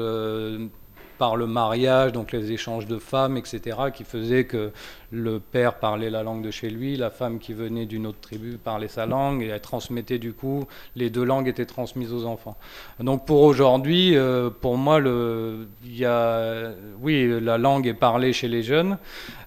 par 1.19 1.37
le 1.37 1.47
mariage, 1.47 2.13
donc 2.13 2.31
les 2.31 2.53
échanges 2.53 2.87
de 2.87 2.99
femmes, 2.99 3.37
etc., 3.37 3.79
qui 3.93 4.05
faisaient 4.05 4.45
que 4.45 4.71
le 5.11 5.39
père 5.39 5.79
parlait 5.79 6.11
la 6.11 6.23
langue 6.23 6.43
de 6.43 6.51
chez 6.51 6.71
lui, 6.71 6.97
la 6.97 7.11
femme 7.11 7.39
qui 7.39 7.53
venait 7.53 7.87
d'une 7.87 8.07
autre 8.07 8.21
tribu 8.21 8.59
parlait 8.59 8.89
sa 8.89 9.07
langue, 9.07 9.43
et 9.43 9.47
elle 9.47 9.61
transmettait 9.61 10.19
du 10.19 10.33
coup, 10.33 10.67
les 10.95 11.11
deux 11.11 11.25
langues 11.25 11.49
étaient 11.49 11.67
transmises 11.67 12.13
aux 12.13 12.25
enfants. 12.25 12.57
Donc 13.01 13.27
pour 13.27 13.43
aujourd'hui, 13.43 14.17
euh, 14.17 14.51
pour 14.51 14.77
moi, 14.77 14.99
le, 14.99 15.69
y 15.85 16.05
a, 16.05 16.73
oui, 17.01 17.41
la 17.41 17.59
langue 17.59 17.87
est 17.87 17.95
parlée 17.95 18.33
chez 18.33 18.49
les 18.49 18.63
jeunes. 18.63 18.99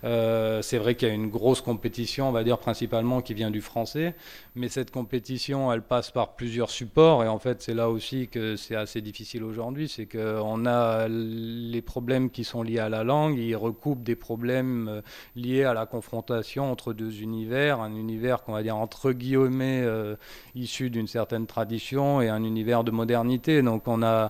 Euh, 0.03 0.61
c'est 0.61 0.77
vrai 0.77 0.95
qu'il 0.95 1.07
y 1.07 1.11
a 1.11 1.13
une 1.13 1.29
grosse 1.29 1.61
compétition, 1.61 2.29
on 2.29 2.31
va 2.31 2.43
dire 2.43 2.57
principalement 2.57 3.21
qui 3.21 3.33
vient 3.33 3.51
du 3.51 3.61
français, 3.61 4.15
mais 4.55 4.69
cette 4.69 4.91
compétition, 4.91 5.71
elle 5.73 5.81
passe 5.81 6.11
par 6.11 6.35
plusieurs 6.35 6.69
supports, 6.69 7.23
et 7.23 7.27
en 7.27 7.39
fait, 7.39 7.61
c'est 7.61 7.73
là 7.73 7.89
aussi 7.89 8.27
que 8.27 8.55
c'est 8.55 8.75
assez 8.75 9.01
difficile 9.01 9.43
aujourd'hui, 9.43 9.89
c'est 9.89 10.05
qu'on 10.05 10.65
a 10.65 11.07
les 11.09 11.81
problèmes 11.81 12.29
qui 12.29 12.43
sont 12.43 12.63
liés 12.63 12.79
à 12.79 12.89
la 12.89 13.03
langue, 13.03 13.37
ils 13.37 13.55
recoupent 13.55 14.03
des 14.03 14.15
problèmes 14.15 14.87
euh, 14.87 15.01
liés 15.49 15.63
à 15.63 15.73
la 15.73 15.85
confrontation 15.85 16.71
entre 16.71 16.93
deux 16.93 17.21
univers, 17.21 17.79
un 17.81 17.95
univers 17.95 18.43
qu'on 18.43 18.53
va 18.53 18.63
dire 18.63 18.77
entre 18.77 19.11
guillemets 19.11 19.81
euh, 19.83 20.15
issu 20.55 20.89
d'une 20.89 21.07
certaine 21.07 21.47
tradition 21.47 22.21
et 22.21 22.29
un 22.29 22.43
univers 22.43 22.83
de 22.83 22.91
modernité. 22.91 23.61
Donc 23.61 23.87
on 23.87 24.03
a 24.03 24.29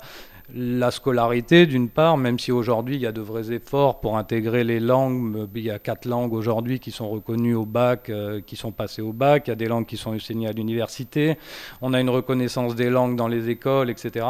la 0.55 0.89
scolarité 0.89 1.67
d'une 1.67 1.89
part, 1.89 2.17
même 2.17 2.39
si 2.39 2.51
aujourd'hui 2.51 2.95
il 2.95 3.01
y 3.01 3.05
a 3.05 3.11
de 3.11 3.21
vrais 3.21 3.51
efforts 3.51 3.99
pour 3.99 4.17
intégrer 4.17 4.63
les 4.63 4.79
langues. 4.79 5.47
Il 5.53 5.63
y 5.63 5.69
a 5.69 5.79
quatre 5.79 6.05
langues 6.05 6.33
aujourd'hui 6.33 6.79
qui 6.79 6.91
sont 6.91 7.09
reconnues 7.09 7.55
au 7.55 7.65
bac, 7.65 8.09
euh, 8.09 8.41
qui 8.41 8.55
sont 8.55 8.71
passées 8.71 9.01
au 9.01 9.13
bac. 9.13 9.47
Il 9.47 9.51
y 9.51 9.53
a 9.53 9.55
des 9.55 9.67
langues 9.67 9.85
qui 9.85 9.97
sont 9.97 10.15
enseignées 10.15 10.47
à 10.47 10.51
l'université. 10.51 11.37
On 11.81 11.93
a 11.93 11.99
une 11.99 12.09
reconnaissance 12.09 12.75
des 12.75 12.89
langues 12.89 13.15
dans 13.15 13.27
les 13.27 13.49
écoles, 13.49 13.89
etc. 13.89 14.25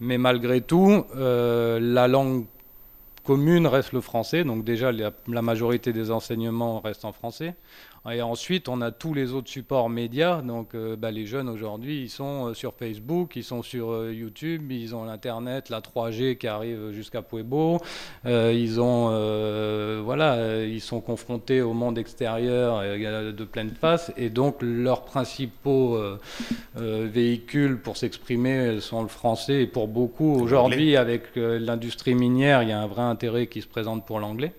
Mais 0.00 0.18
malgré 0.18 0.62
tout, 0.62 1.04
euh, 1.14 1.78
la 1.80 2.08
langue 2.08 2.46
commune 3.30 3.68
reste 3.68 3.92
le 3.92 4.00
français. 4.00 4.42
Donc 4.42 4.64
déjà, 4.64 4.90
la 4.90 5.42
majorité 5.42 5.92
des 5.92 6.10
enseignements 6.10 6.80
restent 6.80 7.04
en 7.04 7.12
français. 7.12 7.54
Et 8.08 8.22
ensuite, 8.22 8.70
on 8.70 8.80
a 8.80 8.92
tous 8.92 9.12
les 9.12 9.34
autres 9.34 9.50
supports 9.50 9.90
médias. 9.90 10.40
Donc, 10.40 10.74
euh, 10.74 10.96
bah, 10.96 11.10
les 11.10 11.26
jeunes 11.26 11.50
aujourd'hui, 11.50 12.00
ils 12.00 12.08
sont 12.08 12.46
euh, 12.46 12.54
sur 12.54 12.72
Facebook, 12.72 13.36
ils 13.36 13.44
sont 13.44 13.62
sur 13.62 13.90
euh, 13.90 14.14
YouTube, 14.14 14.72
ils 14.72 14.94
ont 14.94 15.04
l'Internet, 15.04 15.68
la 15.68 15.80
3G 15.80 16.38
qui 16.38 16.46
arrive 16.46 16.92
jusqu'à 16.92 17.20
Pueblo. 17.20 17.78
ils 18.24 18.80
ont, 18.80 19.10
voilà, 20.02 20.64
ils 20.64 20.80
sont 20.80 21.00
confrontés 21.00 21.60
au 21.60 21.74
monde 21.74 21.98
extérieur 21.98 22.80
de 22.82 23.44
pleine 23.44 23.70
face. 23.70 24.12
Et 24.16 24.30
donc, 24.30 24.56
leurs 24.60 25.04
principaux 25.04 25.98
véhicules 26.76 27.78
pour 27.78 27.96
s'exprimer 27.96 28.80
sont 28.80 29.02
le 29.02 29.08
français. 29.08 29.62
Et 29.62 29.66
pour 29.66 29.88
beaucoup, 29.88 30.40
aujourd'hui, 30.40 30.96
avec 30.96 31.24
l'industrie 31.34 32.14
minière, 32.14 32.62
il 32.62 32.70
y 32.70 32.72
a 32.72 32.80
un 32.80 32.86
vrai 32.86 33.02
intérêt 33.02 33.46
qui 33.46 33.60
se 33.60 33.68
présente 33.68 34.06
pour 34.06 34.20
l'anglais. 34.20 34.52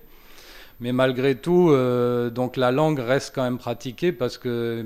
Mais 0.82 0.90
malgré 0.90 1.36
tout, 1.36 1.70
euh, 1.70 2.28
donc 2.28 2.56
la 2.56 2.72
langue 2.72 2.98
reste 2.98 3.32
quand 3.36 3.44
même 3.44 3.58
pratiquée 3.58 4.10
parce 4.10 4.36
que 4.36 4.84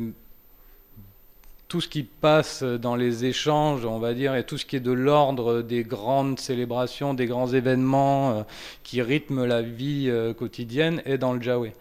tout 1.69 1.81
ce 1.81 1.89
qui 1.89 2.03
passe 2.03 2.63
dans 2.63 2.97
les 2.97 3.25
échanges, 3.25 3.87
on 3.87 3.99
va 3.99 4.13
dire, 4.13 4.35
et 4.35 4.45
tout 4.45 4.59
ce 4.59 4.67
qui 4.67 4.77
est 4.77 4.81
de 4.81 4.93
l'ordre 4.93 5.63
des 5.63 5.85
grandes 5.85 6.39
célébrations, 6.39 7.15
des 7.15 7.25
grands 7.25 7.51
événements 7.51 8.31
euh, 8.31 8.43
qui 8.83 9.01
rythment 9.01 9.47
la 9.47 9.63
vie 9.63 10.09
euh, 10.11 10.35
quotidienne 10.35 11.01
est 11.07 11.17
dans 11.17 11.33
le 11.33 11.41
Jaoué. 11.41 11.73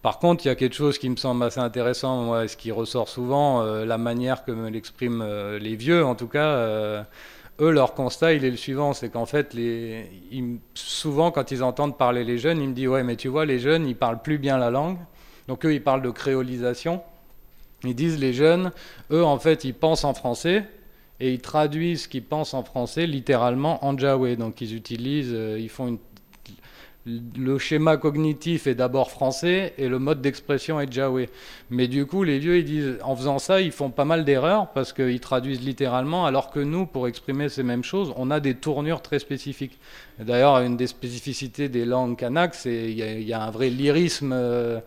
Par 0.00 0.18
contre, 0.18 0.46
il 0.46 0.48
y 0.48 0.50
a 0.50 0.54
quelque 0.54 0.74
chose 0.74 0.96
qui 0.96 1.10
me 1.10 1.16
semble 1.16 1.44
assez 1.44 1.60
intéressant, 1.60 2.22
moi, 2.22 2.48
ce 2.48 2.56
qui 2.56 2.72
ressort 2.72 3.10
souvent, 3.10 3.62
la 3.62 3.98
manière 3.98 4.44
que 4.44 4.50
me 4.50 4.68
l'expriment 4.68 5.24
les 5.60 5.76
vieux, 5.76 6.04
en 6.04 6.16
tout 6.16 6.26
cas 6.26 7.06
eux, 7.62 7.70
leur 7.70 7.94
constat, 7.94 8.34
il 8.34 8.44
est 8.44 8.50
le 8.50 8.56
suivant, 8.56 8.92
c'est 8.92 9.08
qu'en 9.08 9.26
fait, 9.26 9.54
les, 9.54 10.10
souvent, 10.74 11.30
quand 11.30 11.50
ils 11.50 11.62
entendent 11.62 11.96
parler 11.96 12.24
les 12.24 12.36
jeunes, 12.36 12.60
ils 12.60 12.68
me 12.68 12.74
disent, 12.74 12.88
ouais, 12.88 13.04
mais 13.04 13.16
tu 13.16 13.28
vois, 13.28 13.46
les 13.46 13.58
jeunes, 13.58 13.86
ils 13.86 13.96
parlent 13.96 14.20
plus 14.20 14.38
bien 14.38 14.58
la 14.58 14.70
langue. 14.70 14.98
Donc 15.48 15.64
eux, 15.64 15.72
ils 15.72 15.82
parlent 15.82 16.02
de 16.02 16.10
créolisation. 16.10 17.02
Ils 17.84 17.94
disent, 17.94 18.18
les 18.18 18.32
jeunes, 18.32 18.72
eux, 19.10 19.24
en 19.24 19.38
fait, 19.38 19.64
ils 19.64 19.74
pensent 19.74 20.04
en 20.04 20.12
français, 20.12 20.64
et 21.20 21.32
ils 21.32 21.40
traduisent 21.40 22.02
ce 22.02 22.08
qu'ils 22.08 22.24
pensent 22.24 22.52
en 22.52 22.64
français 22.64 23.06
littéralement 23.06 23.84
en 23.84 23.96
jaoué. 23.96 24.34
Donc 24.34 24.60
ils 24.60 24.74
utilisent, 24.74 25.32
euh, 25.32 25.56
ils 25.58 25.68
font 25.68 25.86
une 25.86 25.98
le 27.04 27.58
schéma 27.58 27.96
cognitif 27.96 28.66
est 28.66 28.76
d'abord 28.76 29.10
français 29.10 29.74
et 29.76 29.88
le 29.88 29.98
mode 29.98 30.20
d'expression 30.20 30.80
est 30.80 30.92
jaoué. 30.92 31.28
Mais 31.70 31.88
du 31.88 32.06
coup, 32.06 32.22
les 32.22 32.38
vieux, 32.38 32.58
ils 32.58 32.64
disent, 32.64 32.98
en 33.02 33.16
faisant 33.16 33.38
ça, 33.38 33.60
ils 33.60 33.72
font 33.72 33.90
pas 33.90 34.04
mal 34.04 34.24
d'erreurs 34.24 34.68
parce 34.68 34.92
qu'ils 34.92 35.20
traduisent 35.20 35.62
littéralement, 35.62 36.26
alors 36.26 36.50
que 36.50 36.60
nous, 36.60 36.86
pour 36.86 37.08
exprimer 37.08 37.48
ces 37.48 37.64
mêmes 37.64 37.82
choses, 37.82 38.12
on 38.16 38.30
a 38.30 38.38
des 38.38 38.54
tournures 38.54 39.02
très 39.02 39.18
spécifiques. 39.18 39.78
D'ailleurs, 40.20 40.60
une 40.60 40.76
des 40.76 40.86
spécificités 40.86 41.68
des 41.68 41.84
langues 41.84 42.16
kanak, 42.16 42.54
c'est 42.54 42.70
qu'il 42.70 43.22
y, 43.22 43.32
a 43.32 43.42
un 43.42 43.50
vrai 43.50 43.68
lyrisme. 43.68 44.32
Euh, 44.32 44.78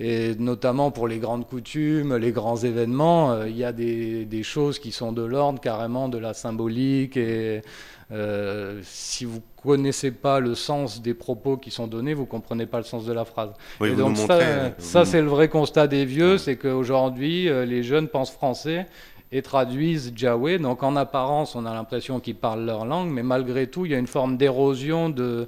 et 0.00 0.36
notamment 0.36 0.92
pour 0.92 1.08
les 1.08 1.18
grandes 1.18 1.44
coutumes, 1.48 2.16
les 2.16 2.30
grands 2.30 2.56
événements, 2.56 3.32
euh, 3.32 3.48
il 3.48 3.56
y 3.56 3.64
a 3.64 3.72
des, 3.72 4.24
des, 4.26 4.44
choses 4.44 4.78
qui 4.78 4.92
sont 4.92 5.10
de 5.10 5.22
l'ordre 5.22 5.60
carrément 5.60 6.08
de 6.08 6.18
la 6.18 6.34
symbolique 6.34 7.16
et 7.16 7.62
euh, 8.10 8.80
si 8.84 9.26
vous 9.26 9.42
connaissez 9.62 10.10
pas 10.10 10.40
le 10.40 10.54
sens 10.54 11.02
des 11.02 11.12
propos 11.12 11.58
qui 11.58 11.70
sont 11.70 11.86
donnés, 11.86 12.14
vous 12.14 12.24
comprenez 12.24 12.64
pas 12.64 12.78
le 12.78 12.84
sens 12.84 13.04
de 13.04 13.12
la 13.12 13.26
phrase. 13.26 13.50
et 13.84 13.94
donc 13.94 14.16
ça, 14.16 14.38
ça 14.78 15.04
c'est 15.04 15.20
le 15.20 15.28
vrai 15.28 15.48
constat 15.48 15.86
des 15.88 16.06
vieux, 16.06 16.38
c'est 16.38 16.56
qu'aujourd'hui 16.56 17.48
euh, 17.48 17.66
les 17.66 17.82
jeunes 17.82 18.08
pensent 18.08 18.30
français 18.30 18.86
et 19.30 19.42
traduisent 19.42 20.12
Jaoué. 20.16 20.58
Donc 20.58 20.82
en 20.82 20.96
apparence, 20.96 21.54
on 21.54 21.66
a 21.66 21.74
l'impression 21.74 22.18
qu'ils 22.18 22.36
parlent 22.36 22.64
leur 22.64 22.86
langue, 22.86 23.10
mais 23.10 23.22
malgré 23.22 23.66
tout, 23.66 23.84
il 23.84 23.92
y 23.92 23.94
a 23.94 23.98
une 23.98 24.06
forme 24.06 24.38
d'érosion 24.38 25.10
de 25.10 25.46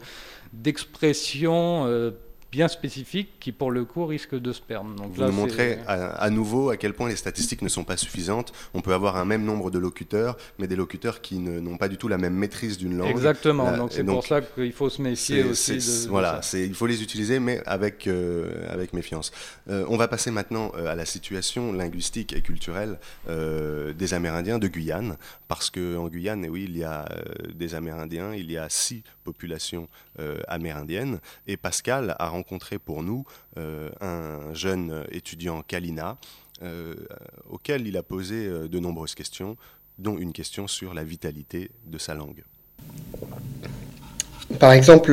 d'expression. 0.53 1.87
Euh, 1.87 2.11
bien 2.51 2.69
spécifique 2.69 3.39
qui, 3.41 3.53
pour 3.53 3.71
le 3.71 3.85
coup, 3.85 4.07
risque 4.07 4.35
de 4.35 4.53
se 4.53 4.61
perdre. 4.61 4.95
Donc 4.95 5.13
Vous 5.15 5.25
nous 5.25 5.33
montrez 5.33 5.79
à, 5.87 6.31
nouveau 6.31 6.71
à 6.71 6.77
quel 6.77 6.95
point 6.95 7.09
les 7.09 7.17
statistiques 7.17 7.63
ne 7.63 7.69
sont 7.69 7.85
pas 7.85 7.97
suffisantes. 7.97 8.53
On 8.75 8.83
peut 8.83 8.95
avoir 8.95 9.17
un 9.17 9.25
même 9.25 9.45
nombre 9.45 9.71
de 9.71 9.79
locuteurs, 9.79 10.37
mais 10.59 10.67
des 10.67 10.77
locuteurs 10.77 11.21
qui 11.21 11.39
n'ont 11.39 11.77
pas 11.77 11.89
du 11.89 11.97
tout 11.97 12.09
la 12.09 12.19
même 12.19 12.35
maîtrise 12.35 12.79
d'une 12.79 12.97
langue. 12.97 13.11
Exactement, 13.11 13.77
donc 13.77 13.93
c'est 13.93 14.05
pour 14.05 14.27
ça 14.27 14.41
qu'il 14.41 14.73
faut 14.73 14.91
se 14.91 15.03
méfier 15.03 15.43
aussi. 15.43 15.77
De, 15.77 16.09
voilà, 16.09 16.41
il 16.53 16.75
faut 16.75 16.87
les 16.87 17.03
utiliser, 17.03 17.41
mais 17.41 17.63
avec, 17.67 18.07
euh, 18.07 18.67
avec 18.71 18.93
méfiance. 18.93 19.33
Euh, 19.69 19.85
on 19.89 19.97
va 19.97 20.09
passer 20.09 20.31
maintenant 20.31 20.73
euh, 20.77 20.87
à 20.87 20.95
la 20.95 21.07
situation 21.07 21.73
linguistique 21.73 22.33
et 22.33 22.43
culturelle 22.43 22.99
des 23.27 24.15
Amérindiens 24.15 24.59
de 24.59 24.69
Guyane, 24.69 25.17
parce 25.49 25.71
qu'en 25.71 26.09
Guyane, 26.09 26.47
oui, 26.51 26.67
il 26.69 26.77
y 26.77 26.85
a 26.85 27.07
des 27.55 27.75
Amérindiens, 27.75 28.35
il 28.35 28.51
y 28.51 28.59
a 28.59 28.69
six 28.69 29.03
populations 29.25 29.89
amérindiennes, 30.49 31.21
et 31.47 31.57
Pascal 31.57 32.17
a 32.19 32.29
rencontré 32.29 32.79
pour 32.79 33.03
nous 33.03 33.25
un 33.57 34.55
jeune 34.55 35.05
étudiant 35.11 35.63
Kalina, 35.63 36.17
euh, 36.63 36.95
auquel 37.49 37.87
il 37.87 37.97
a 37.97 38.03
posé 38.03 38.47
euh, 38.47 38.69
de 38.69 38.79
nombreuses 38.79 39.15
questions, 39.15 39.57
dont 39.99 40.19
une 40.19 40.35
question 40.35 40.69
sur 40.69 40.93
la 40.93 41.05
vitalité 41.05 41.71
de 41.87 41.97
sa 41.97 42.15
langue. 42.15 42.43
Par 44.59 44.73
exemple, 44.73 45.13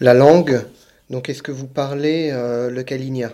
la 0.00 0.14
langue, 0.14 0.64
donc 1.10 1.28
est-ce 1.28 1.42
que 1.42 1.50
vous 1.50 1.66
parlez 1.66 2.30
le 2.30 2.82
Kalinia 2.82 3.32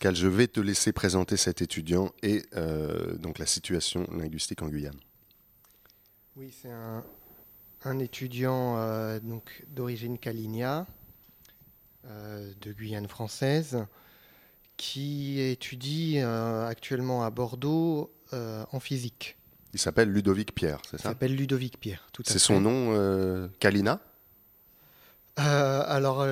Pascal, 0.00 0.16
je 0.16 0.28
vais 0.28 0.46
te 0.46 0.60
laisser 0.60 0.92
présenter 0.92 1.36
cet 1.36 1.60
étudiant 1.60 2.10
et 2.22 2.46
euh, 2.56 3.18
donc 3.18 3.38
la 3.38 3.44
situation 3.44 4.06
linguistique 4.10 4.62
en 4.62 4.68
Guyane. 4.68 4.98
Oui, 6.36 6.54
c'est 6.58 6.70
un, 6.70 7.04
un, 7.84 7.98
étudiant 7.98 8.78
euh, 8.78 9.20
donc 9.20 9.62
d'origine 9.68 10.16
Kalinia, 10.16 10.86
euh, 12.06 12.50
de 12.62 12.72
Guyane 12.72 13.08
française, 13.08 13.84
qui 14.78 15.38
étudie 15.38 16.18
actuellement 16.20 17.22
à 17.22 17.28
Bordeaux 17.28 18.10
en 18.32 18.80
physique. 18.80 19.36
Il 19.74 19.78
s'appelle 19.78 20.10
Ludovic 20.10 20.54
Pierre, 20.54 20.80
c'est 20.84 20.96
ça? 20.96 21.10
Il 21.10 21.12
s'appelle 21.12 21.36
Ludovic 21.36 21.78
Pierre, 21.78 22.08
tout 22.14 22.22
C'est 22.24 22.38
son 22.38 22.62
nom, 22.62 23.50
Kalina? 23.58 24.00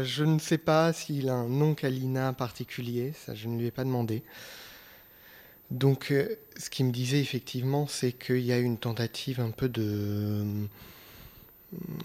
Je 0.03 0.25
ne 0.25 0.39
sais 0.39 0.59
pas 0.59 0.93
s'il 0.93 1.29
a 1.29 1.35
un 1.35 1.49
nom 1.49 1.75
Kalina 1.75 2.33
particulier, 2.33 3.13
ça 3.27 3.35
je 3.35 3.49
ne 3.49 3.59
lui 3.59 3.67
ai 3.67 3.71
pas 3.71 3.85
demandé. 3.85 4.23
Donc, 5.71 6.15
ce 6.57 6.71
qu'il 6.71 6.87
me 6.87 6.93
disait 6.93 7.21
effectivement, 7.21 7.87
c'est 7.87 8.13
qu'il 8.13 8.41
y 8.41 8.53
a 8.53 8.59
une 8.59 8.79
tentative 8.79 9.41
un 9.41 9.51
peu 9.51 9.69
de 9.69 10.45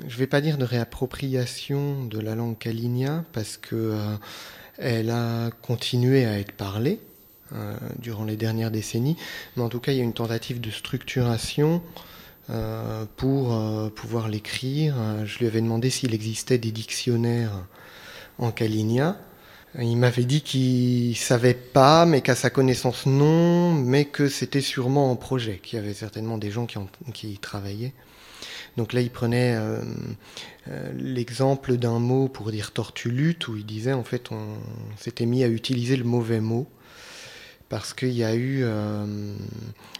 je 0.07 0.15
ne 0.15 0.19
vais 0.19 0.27
pas 0.27 0.41
dire 0.41 0.57
de 0.57 0.65
réappropriation 0.65 2.03
de 2.03 2.19
la 2.19 2.35
langue 2.35 2.57
kalinia 2.57 3.23
parce 3.31 3.55
que 3.55 3.75
euh, 3.75 4.15
elle 4.77 5.09
a 5.09 5.51
continué 5.61 6.25
à 6.25 6.37
être 6.37 6.51
parlée 6.51 6.99
euh, 7.53 7.73
durant 7.97 8.25
les 8.25 8.35
dernières 8.35 8.71
décennies, 8.71 9.15
mais 9.55 9.63
en 9.63 9.69
tout 9.69 9.79
cas 9.79 9.93
il 9.93 9.99
y 9.99 10.01
a 10.01 10.03
une 10.03 10.13
tentative 10.13 10.59
de 10.59 10.69
structuration 10.69 11.81
pour 13.15 13.57
pouvoir 13.95 14.27
l'écrire. 14.27 14.95
Je 15.23 15.39
lui 15.39 15.47
avais 15.47 15.61
demandé 15.61 15.89
s'il 15.89 16.13
existait 16.13 16.57
des 16.57 16.73
dictionnaires 16.73 17.65
en 18.37 18.51
Kalinia. 18.51 19.17
Il 19.79 19.97
m'avait 19.97 20.25
dit 20.25 20.41
qu'il 20.41 21.17
savait 21.17 21.55
pas, 21.55 22.05
mais 22.05 22.21
qu'à 22.21 22.35
sa 22.35 22.51
connaissance 22.51 23.07
non, 23.07 23.73
mais 23.73 24.05
que 24.05 24.29
c'était 24.29 24.61
sûrement 24.61 25.09
en 25.09 25.15
projet, 25.15 25.59
qu'il 25.63 25.79
y 25.79 25.81
avait 25.81 25.95
certainement 25.95 26.37
des 26.37 26.51
gens 26.51 26.67
qui, 27.13 27.31
y 27.31 27.37
travaillaient. 27.39 27.93
Donc 28.77 28.93
là, 28.93 29.01
il 29.01 29.09
prenait 29.09 29.55
euh, 29.55 29.81
euh, 30.67 30.91
l'exemple 30.95 31.77
d'un 31.77 31.97
mot 31.97 32.27
pour 32.27 32.51
dire 32.51 32.71
tortulute, 32.71 33.47
où 33.47 33.57
il 33.57 33.65
disait 33.65 33.93
en 33.93 34.03
fait 34.03 34.31
on 34.31 34.57
s'était 34.97 35.25
mis 35.25 35.43
à 35.43 35.47
utiliser 35.47 35.95
le 35.95 36.03
mauvais 36.03 36.39
mot 36.39 36.67
parce 37.69 37.95
qu'il 37.95 38.11
y 38.11 38.23
a 38.23 38.35
eu 38.35 38.59
euh, 38.63 39.35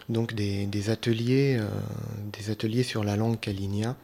donc 0.07 0.35
des, 0.35 0.89
ateliers, 0.91 1.59
des 2.31 2.51
ateliers 2.51 2.83
sur 2.83 3.03
la 3.03 3.15
langue 3.15 3.39
kalinia. 3.39 3.95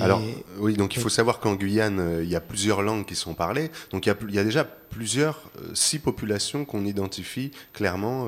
Alors, 0.00 0.22
oui, 0.58 0.74
donc 0.74 0.96
il 0.96 1.02
faut 1.02 1.08
savoir 1.08 1.38
qu'en 1.40 1.54
Guyane, 1.54 2.20
il 2.22 2.28
y 2.28 2.36
a 2.36 2.40
plusieurs 2.40 2.82
langues 2.82 3.04
qui 3.04 3.14
sont 3.14 3.34
parlées. 3.34 3.70
Donc 3.92 4.06
il 4.06 4.08
y 4.08 4.12
a, 4.12 4.16
il 4.28 4.34
y 4.34 4.38
a 4.38 4.44
déjà 4.44 4.64
plusieurs, 4.64 5.50
six 5.74 5.98
populations 5.98 6.64
qu'on 6.64 6.84
identifie 6.84 7.50
clairement 7.72 8.26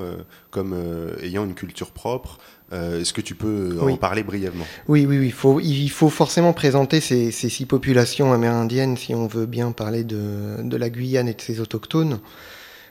comme 0.50 0.74
ayant 1.22 1.44
une 1.44 1.55
culture 1.55 1.90
propre, 1.90 2.38
euh, 2.72 3.00
est-ce 3.00 3.12
que 3.12 3.20
tu 3.20 3.35
peux 3.35 3.79
en 3.81 3.96
parler 3.96 4.22
brièvement? 4.22 4.66
Oui, 4.87 5.05
oui, 5.05 5.18
oui. 5.18 5.26
Il 5.26 5.33
faut, 5.33 5.61
il 5.61 5.88
faut 5.88 6.09
forcément 6.09 6.53
présenter 6.53 7.00
ces, 7.00 7.33
six 7.33 7.66
populations 7.66 8.33
amérindiennes 8.33 8.96
si 8.96 9.14
on 9.14 9.26
veut 9.26 9.46
bien 9.46 9.72
parler 9.72 10.05
de, 10.05 10.76
la 10.76 10.90
Guyane 10.90 11.29
et 11.29 11.35
de 11.35 11.40
ses 11.40 11.61
autochtones. 11.61 12.20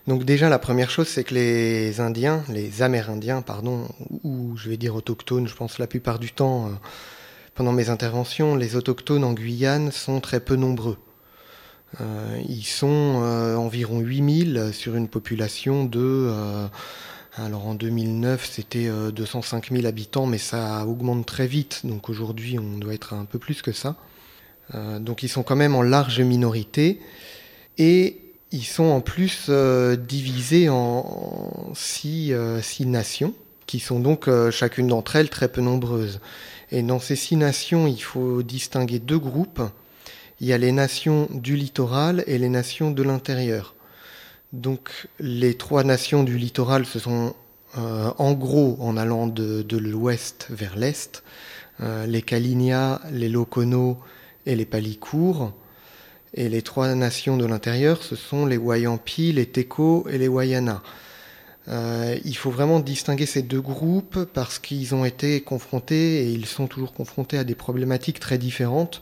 Donc 0.08 0.26
déjà, 0.26 0.50
la 0.50 0.60
première 0.60 0.90
chose, 0.90 1.08
c'est 1.08 1.24
que 1.24 1.34
les 1.34 2.02
Indiens, 2.02 2.44
les 2.50 2.82
Amérindiens, 2.82 3.42
pardon, 3.42 3.88
ou 4.24 4.58
je 4.58 4.70
vais 4.70 4.78
dire 4.78 4.96
autochtones, 4.96 5.48
je 5.48 5.56
pense 5.56 5.78
la 5.78 5.88
plupart 5.88 6.20
du 6.20 6.32
temps, 6.32 6.68
euh, 6.68 6.70
pendant 7.60 7.74
mes 7.74 7.90
interventions, 7.90 8.56
les 8.56 8.76
autochtones 8.76 9.24
en 9.24 9.34
Guyane 9.34 9.92
sont 9.92 10.20
très 10.20 10.40
peu 10.40 10.56
nombreux. 10.56 10.98
Euh, 12.02 12.42
ils 12.48 12.64
sont 12.64 12.88
environ 12.88 14.00
8000 14.00 14.72
sur 14.74 14.96
une 14.96 15.08
population 15.08 15.86
de 15.86 16.70
alors 17.38 17.68
en 17.68 17.74
2009, 17.74 18.50
c'était 18.52 18.90
205 19.14 19.72
euh, 19.72 19.76
000 19.76 19.88
habitants, 19.88 20.26
mais 20.26 20.38
ça 20.38 20.86
augmente 20.86 21.26
très 21.26 21.48
vite. 21.48 21.82
Donc 21.86 22.10
aujourd'hui, 22.10 22.60
on 22.60 22.78
doit 22.78 22.94
être 22.94 23.14
un 23.14 23.26
peu 23.26 23.40
plus 23.40 23.62
que 23.62 23.72
ça. 23.72 23.96
Euh, 24.76 25.00
donc 25.00 25.24
ils 25.24 25.30
sont 25.30 25.44
quand 25.44 25.56
même 25.56 25.76
en 25.76 25.82
large 25.82 26.20
minorité. 26.20 27.00
Et 27.78 28.18
ils 28.52 28.64
sont 28.64 28.86
en 28.86 29.00
plus 29.00 29.46
euh, 29.50 29.96
divisés 29.96 30.70
en 30.70 31.72
six, 31.76 32.34
nations, 32.86 33.34
qui 33.68 33.80
sont 33.80 34.00
donc 34.00 34.28
chacune 34.52 34.88
d'entre 34.88 35.16
elles 35.16 35.30
très 35.30 35.50
peu 35.50 35.62
nombreuses. 35.62 36.20
Et 36.72 36.84
dans 36.84 37.00
ces 37.00 37.16
six 37.16 37.36
nations, 37.36 37.88
il 37.88 38.02
faut 38.02 38.44
distinguer 38.44 39.00
deux 39.00 39.18
groupes. 39.18 39.62
Il 40.40 40.48
y 40.48 40.54
a 40.54 40.58
les 40.58 40.72
nations 40.72 41.28
du 41.32 41.56
littoral 41.56 42.24
et 42.28 42.38
les 42.38 42.50
nations 42.50 42.92
de 42.92 43.04
l'intérieur. 43.04 43.76
Donc 44.54 45.08
les 45.20 45.56
trois 45.56 45.84
nations 45.84 46.24
du 46.24 46.38
littoral 46.38 46.86
se 46.86 47.00
sont 47.00 47.36
euh, 47.78 48.12
en 48.18 48.34
gros 48.34 48.78
en 48.80 48.98
allant 48.98 49.28
de, 49.28 49.78
l'ouest 49.78 50.48
vers 50.50 50.76
l'est, 50.76 51.24
euh, 51.82 52.06
les 52.08 52.22
Kalinia, 52.22 53.02
les 53.12 53.30
Lokono 53.30 53.98
et 54.46 54.56
les 54.56 54.66
Palicours. 54.66 55.54
Et 56.36 56.48
les 56.48 56.62
trois 56.62 56.94
nations 56.94 57.38
de 57.38 57.46
l'intérieur, 57.46 58.04
ce 58.04 58.16
sont 58.16 58.46
les 58.46 58.58
Wayampi, 58.58 59.32
les 59.34 59.48
Teko 59.48 60.08
et 60.10 60.18
les 60.20 60.28
Wayana. 60.28 60.84
Euh, 61.70 62.18
il 62.26 62.36
faut 62.36 62.50
vraiment 62.50 62.80
distinguer 62.80 63.26
ces 63.26 63.44
deux 63.44 63.62
groupes 63.62 64.26
parce 64.34 64.60
qu'ils 64.60 64.96
ont 64.96 65.06
été 65.06 65.42
confrontés 65.42 66.24
et 66.24 66.32
ils 66.32 66.46
sont 66.46 66.68
toujours 66.68 66.94
confrontés 66.94 67.38
à 67.38 67.44
des 67.44 67.56
problématiques 67.56 68.20
très 68.20 68.38
différentes. 68.38 69.02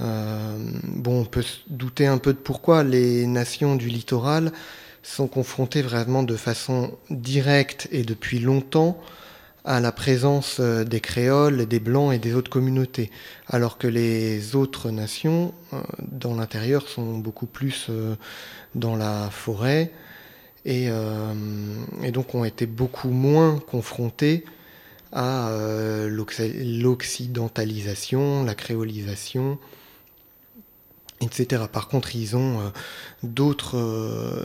Euh, 0.00 0.56
bon, 0.82 1.20
on 1.20 1.24
peut 1.24 1.42
se 1.42 1.58
douter 1.68 2.06
un 2.06 2.18
peu 2.18 2.32
de 2.32 2.38
pourquoi 2.38 2.82
les 2.82 3.26
nations 3.26 3.76
du 3.76 3.88
littoral 3.88 4.52
sont 5.02 5.28
confrontées 5.28 5.82
vraiment 5.82 6.24
de 6.24 6.34
façon 6.34 6.92
directe 7.10 7.88
et 7.92 8.02
depuis 8.02 8.40
longtemps 8.40 9.00
à 9.64 9.80
la 9.80 9.92
présence 9.92 10.58
euh, 10.58 10.82
des 10.84 11.00
créoles, 11.00 11.66
des 11.66 11.80
blancs 11.80 12.12
et 12.12 12.18
des 12.18 12.34
autres 12.34 12.50
communautés, 12.50 13.10
alors 13.48 13.78
que 13.78 13.86
les 13.86 14.56
autres 14.56 14.90
nations 14.90 15.54
dans 16.00 16.34
l'intérieur 16.34 16.88
sont 16.88 17.18
beaucoup 17.18 17.46
plus 17.46 17.90
dans 18.74 18.96
la 18.96 19.30
forêt 19.30 19.92
et, 20.66 20.88
et, 22.02 22.10
donc 22.10 22.34
ont 22.34 22.44
été 22.44 22.66
beaucoup 22.66 23.10
moins 23.10 23.58
confrontées 23.58 24.44
à 25.12 25.50
l'occidentalisation, 26.08 28.44
la 28.44 28.54
créolisation, 28.54 29.58
etc. 31.20 31.64
Par 31.72 31.88
contre, 31.88 32.14
ils 32.16 32.36
ont 32.36 32.60
euh, 32.60 32.68
d'autres 33.22 33.76
euh, 33.76 34.44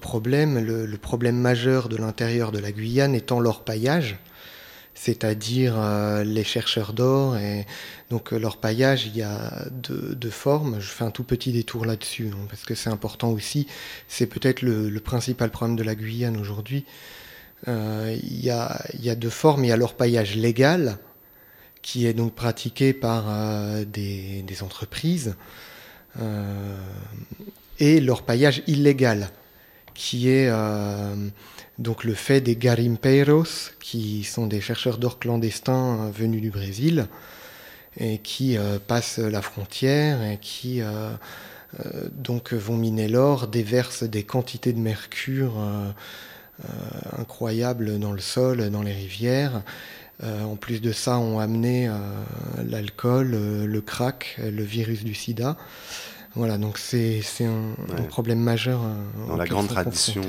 problèmes. 0.00 0.58
Le, 0.58 0.98
problème 0.98 1.38
majeur 1.38 1.88
de 1.88 1.96
l'intérieur 1.96 2.52
de 2.52 2.58
la 2.58 2.72
Guyane 2.72 3.14
étant 3.14 3.40
l'orpaillage, 3.40 4.18
c'est-à-dire 5.06 5.74
euh, 5.78 6.24
les 6.24 6.44
chercheurs 6.44 6.92
d'or. 6.92 7.36
Et 7.38 7.66
donc 8.10 8.32
l'orpaillage, 8.32 9.06
il 9.06 9.16
y 9.16 9.22
a 9.22 9.66
deux, 9.70 10.30
formes. 10.30 10.80
Je 10.80 10.88
fais 10.88 11.04
un 11.04 11.10
tout 11.10 11.24
petit 11.24 11.52
détour 11.52 11.86
là-dessus, 11.86 12.30
hein, 12.32 12.46
parce 12.48 12.64
que 12.64 12.74
c'est 12.74 12.90
important 12.90 13.30
aussi. 13.30 13.66
C'est 14.08 14.26
peut-être 14.26 14.62
le, 14.62 15.00
principal 15.00 15.50
problème 15.50 15.76
de 15.76 15.82
la 15.82 15.94
Guyane 15.94 16.36
aujourd'hui. 16.36 16.84
il, 17.66 18.44
y 18.44 18.50
a, 18.50 18.84
il 18.94 19.04
y 19.04 19.10
a 19.10 19.14
deux 19.14 19.30
formes. 19.30 19.64
Il 19.64 19.68
y 19.68 19.72
a 19.72 19.76
l'orpaillage 19.76 20.36
légal, 20.36 20.98
qui 21.86 22.04
est 22.04 22.14
donc 22.14 22.34
pratiqué 22.34 22.92
par 22.92 23.26
euh, 23.28 23.84
des, 23.84 24.62
entreprises, 24.62 25.36
euh, 26.20 26.76
et 27.78 28.00
l'orpaillage 28.00 28.64
illégal, 28.66 29.30
qui 29.96 30.28
est 30.28 30.48
euh, 30.48 31.14
donc 31.78 32.04
le 32.04 32.14
fait 32.14 32.40
des 32.40 32.56
garimpeiros, 32.56 33.72
qui 33.80 34.24
sont 34.24 34.46
des 34.46 34.60
chercheurs 34.60 34.98
d'or 34.98 35.18
clandestins 35.18 36.10
venus 36.10 36.40
du 36.40 36.50
Brésil, 36.50 37.06
et 37.98 38.18
qui 38.18 38.58
passent 38.86 39.18
la 39.18 39.40
frontière 39.40 40.22
et 40.22 40.36
qui 40.36 40.82
donc 42.12 42.52
vont 42.52 42.76
miner 42.76 43.08
l'or, 43.08 43.46
déversent 43.46 44.02
des 44.02 44.22
quantités 44.22 44.74
de 44.74 44.78
mercure 44.78 45.54
incroyables 47.16 47.98
dans 47.98 48.12
le 48.12 48.20
sol, 48.20 48.68
dans 48.68 48.82
les 48.82 48.92
rivières, 48.92 49.62
euh, 50.22 50.44
en 50.44 50.56
plus 50.56 50.80
de 50.80 50.92
ça, 50.92 51.18
on 51.18 51.38
amené 51.38 51.88
euh, 51.88 51.92
l'alcool, 52.66 53.32
euh, 53.34 53.66
le 53.66 53.80
crack, 53.80 54.38
le 54.38 54.62
virus 54.62 55.04
du 55.04 55.14
sida. 55.14 55.56
Voilà, 56.36 56.58
donc 56.58 56.78
c'est 56.78 57.22
un, 57.40 58.02
problème 58.08 58.38
majeur. 58.38 58.80
Dans 59.26 59.36
la 59.36 59.46
grande 59.46 59.68
tradition 59.68 60.22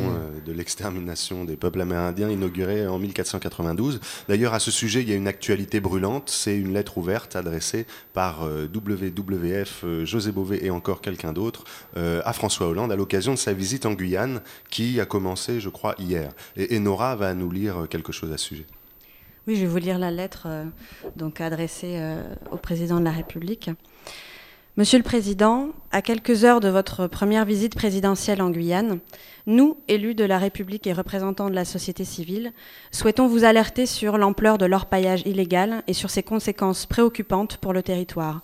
de 0.45 0.51
l'extermination 0.53 1.43
des 1.43 1.57
peuples 1.57 1.81
amérindiens 1.81 2.29
inaugurée 2.29 2.87
en 2.87 2.97
1492. 2.97 3.99
D'ailleurs, 4.29 4.53
à 4.53 4.59
ce 4.59 4.71
sujet, 4.71 5.01
il 5.01 5.09
y 5.09 5.11
a 5.11 5.15
une 5.15 5.27
actualité 5.27 5.79
brûlante. 5.79 6.29
C'est 6.29 6.57
une 6.57 6.73
lettre 6.73 6.97
ouverte 6.97 7.35
adressée 7.35 7.85
par 8.13 8.43
WWF, 8.43 9.85
José 10.03 10.31
Bové 10.31 10.65
et 10.65 10.69
encore 10.69 11.01
quelqu'un 11.01 11.33
d'autre 11.33 11.65
à 11.95 12.33
François 12.33 12.67
Hollande 12.67 12.91
à 12.91 12.95
l'occasion 12.95 13.33
de 13.33 13.37
sa 13.37 13.53
visite 13.53 13.85
en 13.85 13.93
Guyane 13.93 14.41
qui 14.69 15.01
a 15.01 15.05
commencé, 15.05 15.59
je 15.59 15.69
crois, 15.69 15.95
hier. 15.99 16.31
Et, 16.55 16.75
et 16.75 16.79
Nora 16.79 17.15
va 17.17 17.33
nous 17.33 17.51
lire 17.51 17.85
quelque 17.89 18.13
chose 18.13 18.31
à 18.31 18.37
ce 18.37 18.45
sujet. 18.45 18.65
Oui, 19.47 19.55
je 19.55 19.61
vais 19.61 19.67
vous 19.67 19.77
lire 19.77 19.97
la 19.97 20.11
lettre 20.11 20.43
euh, 20.47 20.65
donc 21.15 21.39
adressée 21.39 21.95
euh, 21.99 22.21
au 22.51 22.57
président 22.57 22.99
de 22.99 23.05
la 23.05 23.11
République. 23.11 23.69
Monsieur 24.77 24.99
le 24.99 25.03
Président, 25.03 25.69
à 25.91 26.03
quelques 26.03 26.43
heures 26.43 26.59
de 26.59 26.69
votre 26.69 27.07
première 27.07 27.45
visite 27.45 27.73
présidentielle 27.73 28.43
en 28.43 28.51
Guyane, 28.51 28.99
nous, 29.47 29.77
élus 29.87 30.13
de 30.13 30.23
la 30.23 30.37
République 30.37 30.85
et 30.85 30.93
représentants 30.93 31.49
de 31.49 31.55
la 31.55 31.65
société 31.65 32.05
civile, 32.05 32.53
souhaitons 32.91 33.27
vous 33.27 33.43
alerter 33.43 33.87
sur 33.87 34.19
l'ampleur 34.19 34.59
de 34.59 34.67
l'orpaillage 34.67 35.23
illégal 35.25 35.81
et 35.87 35.93
sur 35.93 36.11
ses 36.11 36.21
conséquences 36.21 36.85
préoccupantes 36.85 37.57
pour 37.57 37.73
le 37.73 37.81
territoire. 37.81 38.41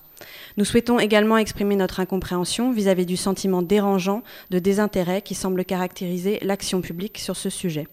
Nous 0.57 0.65
souhaitons 0.65 0.97
également 0.97 1.37
exprimer 1.37 1.75
notre 1.75 1.99
incompréhension 1.99 2.71
vis-à-vis 2.71 3.03
-vis 3.03 3.13
du 3.13 3.17
sentiment 3.17 3.61
dérangeant 3.61 4.23
de 4.49 4.57
désintérêt 4.57 5.21
qui 5.21 5.35
semble 5.35 5.63
caractériser 5.63 6.39
l'action 6.41 6.81
publique 6.81 7.19
sur 7.19 7.35
ce 7.35 7.51
sujet. 7.51 7.85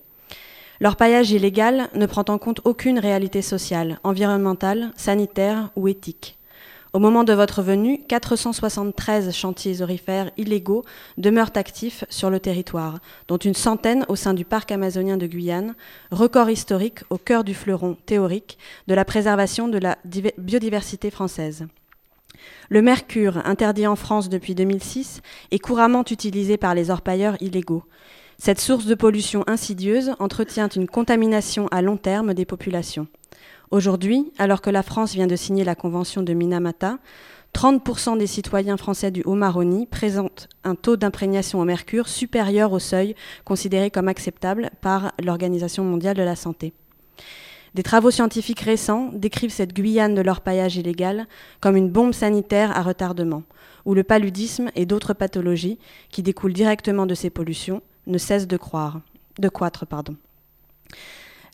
Leur 0.80 0.96
paillage 0.96 1.30
illégal 1.30 1.90
ne 1.94 2.06
prend 2.06 2.24
en 2.28 2.38
compte 2.38 2.62
aucune 2.64 2.98
réalité 2.98 3.42
sociale, 3.42 3.98
environnementale, 4.02 4.92
sanitaire 4.96 5.72
ou 5.76 5.88
éthique. 5.88 6.39
Au 6.92 6.98
moment 6.98 7.22
de 7.22 7.32
votre 7.32 7.62
venue, 7.62 8.00
473 8.08 9.32
chantiers 9.32 9.80
orifères 9.80 10.32
illégaux 10.36 10.84
demeurent 11.18 11.52
actifs 11.54 12.04
sur 12.08 12.30
le 12.30 12.40
territoire, 12.40 12.98
dont 13.28 13.36
une 13.36 13.54
centaine 13.54 14.04
au 14.08 14.16
sein 14.16 14.34
du 14.34 14.44
parc 14.44 14.72
amazonien 14.72 15.16
de 15.16 15.28
Guyane, 15.28 15.76
record 16.10 16.50
historique 16.50 17.04
au 17.08 17.16
cœur 17.16 17.44
du 17.44 17.54
fleuron 17.54 17.96
théorique 18.06 18.58
de 18.88 18.94
la 18.94 19.04
préservation 19.04 19.68
de 19.68 19.78
la 19.78 19.98
biodiversité 20.36 21.12
française. 21.12 21.68
Le 22.70 22.82
mercure, 22.82 23.40
interdit 23.44 23.86
en 23.86 23.96
France 23.96 24.28
depuis 24.28 24.56
2006, 24.56 25.22
est 25.52 25.60
couramment 25.60 26.04
utilisé 26.10 26.56
par 26.56 26.74
les 26.74 26.90
orpailleurs 26.90 27.40
illégaux. 27.40 27.84
Cette 28.36 28.60
source 28.60 28.86
de 28.86 28.96
pollution 28.96 29.44
insidieuse 29.46 30.12
entretient 30.18 30.68
une 30.68 30.88
contamination 30.88 31.68
à 31.68 31.82
long 31.82 31.98
terme 31.98 32.34
des 32.34 32.46
populations. 32.46 33.06
Aujourd'hui, 33.70 34.32
alors 34.38 34.62
que 34.62 34.70
la 34.70 34.82
France 34.82 35.14
vient 35.14 35.28
de 35.28 35.36
signer 35.36 35.62
la 35.62 35.76
convention 35.76 36.22
de 36.22 36.32
Minamata, 36.32 36.98
30% 37.54 38.18
des 38.18 38.26
citoyens 38.26 38.76
français 38.76 39.12
du 39.12 39.22
Haut-Maroni 39.22 39.86
présentent 39.86 40.48
un 40.64 40.74
taux 40.74 40.96
d'imprégnation 40.96 41.60
au 41.60 41.64
mercure 41.64 42.08
supérieur 42.08 42.72
au 42.72 42.80
seuil 42.80 43.14
considéré 43.44 43.92
comme 43.92 44.08
acceptable 44.08 44.70
par 44.80 45.12
l'Organisation 45.22 45.84
mondiale 45.84 46.16
de 46.16 46.22
la 46.22 46.34
santé. 46.34 46.72
Des 47.74 47.84
travaux 47.84 48.10
scientifiques 48.10 48.60
récents 48.60 49.10
décrivent 49.12 49.52
cette 49.52 49.72
Guyane 49.72 50.16
de 50.16 50.20
l'orpaillage 50.20 50.76
illégal 50.76 51.28
comme 51.60 51.76
une 51.76 51.90
bombe 51.90 52.12
sanitaire 52.12 52.76
à 52.76 52.82
retardement, 52.82 53.44
où 53.84 53.94
le 53.94 54.02
paludisme 54.02 54.70
et 54.74 54.84
d'autres 54.86 55.14
pathologies 55.14 55.78
qui 56.10 56.24
découlent 56.24 56.52
directement 56.52 57.06
de 57.06 57.14
ces 57.14 57.30
pollutions 57.30 57.82
ne 58.08 58.18
cessent 58.18 58.48
de, 58.48 58.56
croire, 58.56 59.00
de 59.38 59.48
croître. 59.48 59.86
Pardon. 59.86 60.16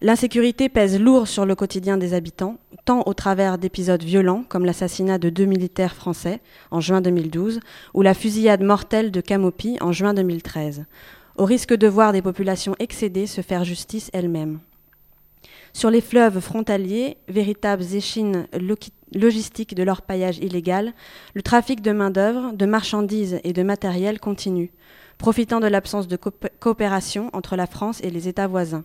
L'insécurité 0.06 0.68
pèse 0.68 1.00
lourd 1.00 1.26
sur 1.26 1.44
le 1.46 1.56
quotidien 1.56 1.96
des 1.96 2.14
habitants, 2.14 2.58
tant 2.84 3.02
au 3.06 3.12
travers 3.12 3.58
d'épisodes 3.58 4.04
violents 4.04 4.44
comme 4.48 4.64
l'assassinat 4.64 5.18
de 5.18 5.30
deux 5.30 5.46
militaires 5.46 5.96
français 5.96 6.38
en 6.70 6.80
juin 6.80 7.00
2012 7.00 7.58
ou 7.92 8.02
la 8.02 8.14
fusillade 8.14 8.62
mortelle 8.62 9.10
de 9.10 9.20
Camopi 9.20 9.78
en 9.80 9.90
juin 9.90 10.14
2013, 10.14 10.84
au 11.38 11.44
risque 11.44 11.74
de 11.74 11.88
voir 11.88 12.12
des 12.12 12.22
populations 12.22 12.76
excédées 12.78 13.26
se 13.26 13.40
faire 13.40 13.64
justice 13.64 14.08
elles-mêmes. 14.12 14.60
Sur 15.72 15.90
les 15.90 16.00
fleuves 16.00 16.38
frontaliers, 16.38 17.16
véritables 17.26 17.82
échines 17.92 18.46
logistiques 19.12 19.74
de 19.74 19.82
leur 19.82 20.02
paillage 20.02 20.38
illégal, 20.38 20.92
le 21.34 21.42
trafic 21.42 21.82
de 21.82 21.90
main-d'œuvre, 21.90 22.52
de 22.52 22.66
marchandises 22.66 23.40
et 23.42 23.52
de 23.52 23.62
matériel 23.64 24.20
continue, 24.20 24.70
profitant 25.18 25.58
de 25.58 25.66
l'absence 25.66 26.06
de 26.06 26.16
coopération 26.60 27.28
entre 27.32 27.56
la 27.56 27.66
France 27.66 28.00
et 28.04 28.10
les 28.10 28.28
États 28.28 28.46
voisins. 28.46 28.84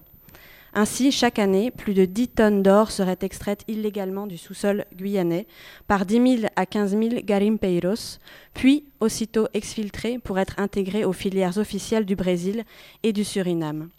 Ainsi, 0.74 1.12
chaque 1.12 1.38
année, 1.38 1.70
plus 1.70 1.94
de 1.94 2.06
10 2.06 2.30
tonnes 2.30 2.64
d'or 2.64 2.92
seraient 2.92 3.18
extraites 3.22 3.66
illégalement 3.68 4.26
du 4.26 4.38
sous-sol 4.38 4.86
guyanais 4.96 5.46
par 5.88 6.06
10 6.06 6.38
000 6.40 6.52
à 6.56 6.66
15 6.66 6.92
000 6.92 7.10
garimpeiros, 7.26 8.20
puis 8.54 8.86
aussitôt 9.02 9.48
exfiltrées 9.54 10.18
pour 10.18 10.40
être 10.40 10.60
intégrées 10.60 11.04
aux 11.04 11.12
filières 11.12 11.58
officielles 11.58 12.06
du 12.06 12.16
Brésil 12.16 12.64
et 13.04 13.12
du 13.12 13.26
Suriname. 13.26 13.90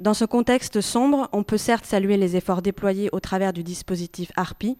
Dans 0.00 0.14
ce 0.14 0.24
contexte 0.24 0.80
sombre, 0.80 1.28
on 1.32 1.44
peut 1.44 1.58
certes 1.58 1.84
saluer 1.84 2.16
les 2.16 2.34
efforts 2.34 2.62
déployés 2.62 3.08
au 3.12 3.20
travers 3.20 3.52
du 3.52 3.62
dispositif 3.62 4.32
ARPI, 4.34 4.76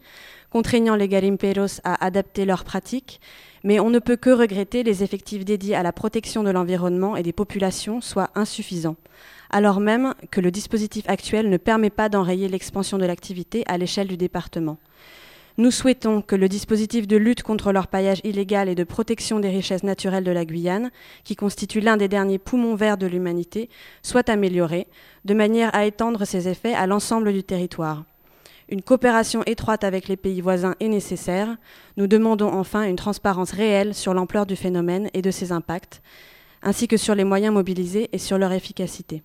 contraignant 0.51 0.97
les 0.97 1.07
garimpeiros 1.07 1.81
à 1.85 2.05
adapter 2.05 2.45
leurs 2.45 2.65
pratiques, 2.65 3.21
mais 3.63 3.79
on 3.79 3.91
ne 3.91 4.01
peut 4.01 4.17
que 4.17 4.31
regretter 4.31 4.83
les 4.83 5.05
effectifs 5.05 5.45
dédiés 5.45 5.77
à 5.77 5.85
la 5.85 5.93
protection 5.93 6.43
de 6.43 6.51
l'environnement 6.51 7.15
et 7.15 7.23
des 7.23 7.33
populations 7.33 8.01
soient 8.01 8.31
insuffisants 8.35 8.97
alors 9.53 9.81
même 9.81 10.15
que 10.31 10.41
le 10.41 10.51
dispositif 10.51 11.09
actuel 11.09 11.49
ne 11.51 11.57
permet 11.59 11.91
pas 11.91 12.09
d'enrayer 12.09 12.49
l'expansion 12.49 12.99
de 12.99 13.05
l'activité 13.05 13.63
à 13.67 13.79
l'échelle 13.79 14.09
du 14.09 14.17
département. 14.17 14.79
Nous 15.59 15.71
souhaitons 15.71 16.23
que 16.23 16.35
le 16.35 16.49
dispositif 16.49 17.07
de 17.07 17.19
lutte 17.19 17.43
contre 17.43 17.73
l'orpaillage 17.73 18.23
illégal 18.25 18.71
et 18.71 18.75
de 18.75 18.85
protection 18.85 19.39
des 19.39 19.51
richesses 19.51 19.83
naturelles 19.83 20.25
de 20.25 20.31
la 20.31 20.47
Guyane, 20.47 20.91
qui 21.25 21.37
constitue 21.37 21.81
l'un 21.81 21.99
des 21.99 22.09
derniers 22.09 22.39
poumons 22.39 22.75
verts 22.75 22.97
de 22.97 23.07
l'humanité, 23.07 23.69
soit 24.03 24.31
amélioré, 24.31 24.87
de 25.27 25.35
manière 25.35 25.75
à 25.75 25.85
étendre 25.85 26.25
ses 26.25 26.49
effets 26.49 26.73
à 26.73 26.87
l'ensemble 26.87 27.35
du 27.35 27.45
territoire. 27.45 28.05
Une 28.71 28.81
coopération 28.81 29.43
étroite 29.45 29.85
avec 29.85 30.09
les 30.09 30.17
pays 30.17 30.41
voisins 30.41 30.75
est 30.81 30.89
nécessaire. 30.89 31.59
Nous 31.99 32.07
demandons 32.07 32.49
enfin 32.49 32.85
une 32.85 32.97
transparence 32.97 33.53
réelle 33.53 33.95
sur 33.95 34.15
l'ampleur 34.15 34.47
du 34.47 34.57
phénomène 34.57 35.11
et 35.13 35.21
de 35.21 35.31
ses 35.31 35.53
impacts, 35.53 36.01
ainsi 36.63 36.89
que 36.89 36.97
sur 36.97 37.15
les 37.15 37.25
moyens 37.25 37.53
mobilisés 37.53 38.09
et 38.13 38.19
sur 38.19 38.39
leur 38.39 38.53
efficacité. 38.53 39.23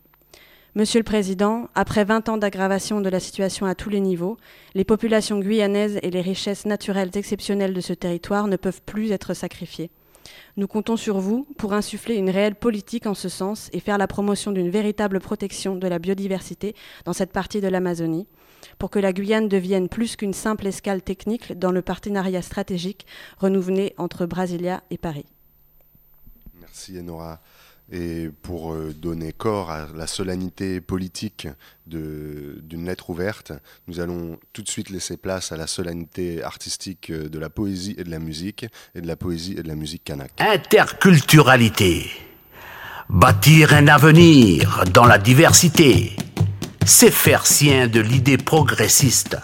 Monsieur 0.78 1.00
le 1.00 1.04
Président, 1.04 1.70
après 1.74 2.06
20 2.06 2.30
ans 2.30 2.38
d'aggravation 2.38 3.02
de 3.02 3.10
la 3.10 3.20
situation 3.20 3.66
à 3.66 3.74
tous 3.74 3.90
les 3.90 4.00
niveaux, 4.00 4.38
les 4.76 4.84
populations 4.84 5.40
guyanaises 5.40 5.98
et 6.04 6.12
les 6.12 6.22
richesses 6.22 6.68
naturelles 6.68 7.10
exceptionnelles 7.16 7.74
de 7.74 7.82
ce 7.82 7.94
territoire 7.94 8.46
ne 8.46 8.58
peuvent 8.58 8.84
plus 8.84 9.12
être 9.12 9.34
sacrifiées. 9.34 9.90
Nous 10.56 10.68
comptons 10.68 10.96
sur 10.96 11.18
vous 11.18 11.48
pour 11.58 11.74
insuffler 11.74 12.14
une 12.14 12.30
réelle 12.30 12.54
politique 12.54 13.08
en 13.08 13.16
ce 13.16 13.28
sens 13.28 13.70
et 13.74 13.80
faire 13.80 13.98
la 13.98 14.06
promotion 14.06 14.52
d'une 14.52 14.70
véritable 14.70 15.20
protection 15.20 15.76
de 15.76 15.88
la 15.88 15.98
biodiversité 15.98 16.76
dans 17.06 17.14
cette 17.14 17.32
partie 17.32 17.60
de 17.60 17.70
l'Amazonie, 17.70 18.28
pour 18.78 18.92
que 18.92 19.00
la 19.00 19.14
Guyane 19.14 19.48
devienne 19.48 19.90
plus 19.90 20.16
qu'une 20.16 20.32
simple 20.32 20.68
escale 20.68 21.02
technique 21.02 21.58
dans 21.58 21.72
le 21.72 21.82
partenariat 21.82 22.44
stratégique 22.44 23.08
renouvelé 23.40 23.96
entre 23.98 24.28
Brasilia 24.28 24.84
et 24.92 25.00
Paris. 25.00 25.26
Merci 26.60 27.00
Enora. 27.00 27.42
Et 27.90 28.30
pour 28.42 28.74
euh, 28.74 28.94
donner 28.94 29.32
corps 29.32 29.72
à 29.72 29.88
la 29.96 30.08
solennité 30.08 30.82
politique 30.82 31.48
d'une 31.86 32.86
lettre 32.86 33.10
ouverte, 33.10 33.54
nous 33.88 34.02
allons 34.02 34.38
tout 34.52 34.62
de 34.62 34.68
suite 34.68 34.90
laisser 34.90 35.16
place 35.16 35.54
à 35.54 35.58
la 35.58 35.68
solennité 35.68 36.44
artistique 36.44 37.10
euh, 37.12 37.30
de 37.30 37.40
la 37.40 37.50
poésie 37.50 37.96
et 37.98 38.04
de 38.04 38.12
la 38.12 38.20
musique, 38.20 38.66
et 38.94 39.00
de 39.00 39.08
la 39.08 39.16
poésie 39.16 39.56
et 39.58 39.64
de 39.64 39.68
la 39.70 39.76
musique 39.76 40.04
kanak. 40.04 40.32
Interculturalité. 40.38 42.12
Bâtir 43.08 43.74
un 43.74 43.88
avenir 43.88 44.84
dans 44.94 45.06
la 45.06 45.18
diversité, 45.18 46.12
c'est 46.86 47.12
faire 47.12 47.46
sien 47.46 47.88
de 47.88 48.02
l'idée 48.02 48.38
progressiste 48.38 49.38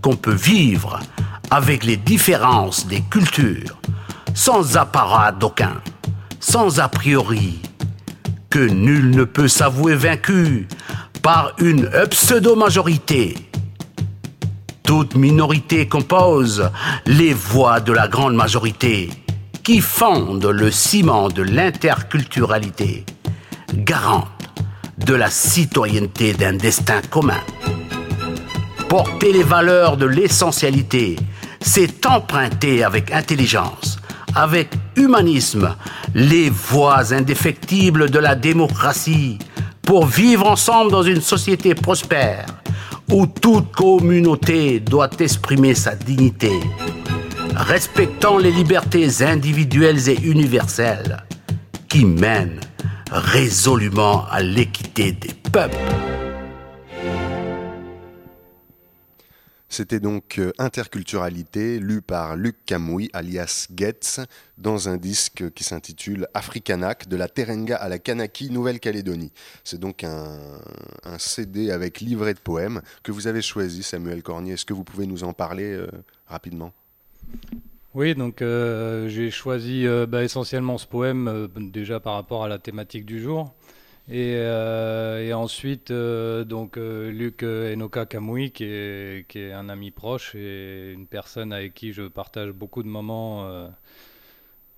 qu'on 0.00 0.16
peut 0.16 0.32
vivre 0.32 1.00
avec 1.50 1.84
les 1.84 1.98
différences 1.98 2.86
des 2.86 3.02
cultures, 3.02 3.78
sans 4.34 4.78
apparat 4.78 5.32
d'aucun, 5.32 5.82
sans 6.40 6.80
a 6.80 6.88
priori 6.88 7.60
que 8.54 8.60
nul 8.60 9.10
ne 9.10 9.24
peut 9.24 9.48
s'avouer 9.48 9.96
vaincu 9.96 10.68
par 11.22 11.54
une 11.58 11.90
pseudo-majorité. 12.08 13.34
Toute 14.84 15.16
minorité 15.16 15.88
compose 15.88 16.70
les 17.04 17.34
voix 17.34 17.80
de 17.80 17.92
la 17.92 18.06
grande 18.06 18.36
majorité 18.36 19.10
qui 19.64 19.80
fondent 19.80 20.46
le 20.46 20.70
ciment 20.70 21.30
de 21.30 21.42
l'interculturalité, 21.42 23.04
garante 23.74 24.28
de 25.04 25.14
la 25.14 25.30
citoyenneté 25.30 26.32
d'un 26.32 26.52
destin 26.52 27.00
commun. 27.10 27.42
Porter 28.88 29.32
les 29.32 29.42
valeurs 29.42 29.96
de 29.96 30.06
l'essentialité, 30.06 31.16
c'est 31.60 32.06
emprunter 32.06 32.84
avec 32.84 33.10
intelligence, 33.10 33.93
avec 34.34 34.70
humanisme, 34.96 35.74
les 36.14 36.50
voies 36.50 37.12
indéfectibles 37.12 38.10
de 38.10 38.18
la 38.18 38.34
démocratie 38.34 39.38
pour 39.82 40.06
vivre 40.06 40.46
ensemble 40.46 40.90
dans 40.90 41.02
une 41.02 41.20
société 41.20 41.74
prospère 41.74 42.46
où 43.10 43.26
toute 43.26 43.72
communauté 43.72 44.80
doit 44.80 45.10
exprimer 45.18 45.74
sa 45.74 45.94
dignité, 45.94 46.52
respectant 47.54 48.38
les 48.38 48.50
libertés 48.50 49.22
individuelles 49.22 50.08
et 50.08 50.18
universelles 50.22 51.22
qui 51.88 52.04
mènent 52.04 52.60
résolument 53.10 54.24
à 54.30 54.42
l'équité 54.42 55.12
des 55.12 55.34
peuples. 55.52 55.76
C'était 59.74 59.98
donc 59.98 60.38
euh, 60.38 60.52
Interculturalité, 60.56 61.80
lu 61.80 62.00
par 62.00 62.36
Luc 62.36 62.64
Camouy, 62.64 63.10
alias 63.12 63.66
Getz, 63.74 64.20
dans 64.56 64.88
un 64.88 64.96
disque 64.96 65.50
qui 65.52 65.64
s'intitule 65.64 66.28
Africanac, 66.32 67.08
de 67.08 67.16
la 67.16 67.26
Terenga 67.26 67.74
à 67.74 67.88
la 67.88 67.98
Kanaki, 67.98 68.50
Nouvelle-Calédonie. 68.50 69.32
C'est 69.64 69.80
donc 69.80 70.04
un, 70.04 70.28
CD 71.18 71.72
avec 71.72 71.98
livret 72.00 72.34
de 72.34 72.38
poèmes 72.38 72.82
que 73.02 73.10
vous 73.10 73.26
avez 73.26 73.42
choisi, 73.42 73.82
Samuel 73.82 74.22
Cornier. 74.22 74.52
Est-ce 74.52 74.64
que 74.64 74.74
vous 74.74 74.84
pouvez 74.84 75.08
nous 75.08 75.24
en 75.24 75.32
parler 75.32 75.72
euh, 75.72 75.88
rapidement? 76.28 76.72
Oui, 77.94 78.14
donc 78.14 78.42
euh, 78.42 79.08
j'ai 79.08 79.32
choisi 79.32 79.86
bah, 80.06 80.22
essentiellement 80.22 80.78
ce 80.78 80.86
poème 80.86 81.48
déjà 81.56 81.98
par 81.98 82.14
rapport 82.14 82.44
à 82.44 82.48
la 82.48 82.60
thématique 82.60 83.06
du 83.06 83.20
jour. 83.20 83.52
Euh, 84.10 85.26
et, 85.26 85.32
ensuite, 85.32 85.90
euh, 85.90 86.44
donc 86.44 86.76
euh, 86.76 87.10
Luc 87.10 87.42
Enoka 87.42 88.04
Kamui, 88.06 88.50
qui 88.52 88.64
est, 88.64 89.52
un 89.52 89.68
ami 89.68 89.90
proche 89.90 90.34
et 90.34 90.92
une 90.92 91.06
personne 91.06 91.52
avec 91.52 91.74
qui 91.74 91.92
je 91.92 92.02
partage 92.02 92.50
beaucoup 92.52 92.82
de 92.82 92.88
moments 92.88 93.70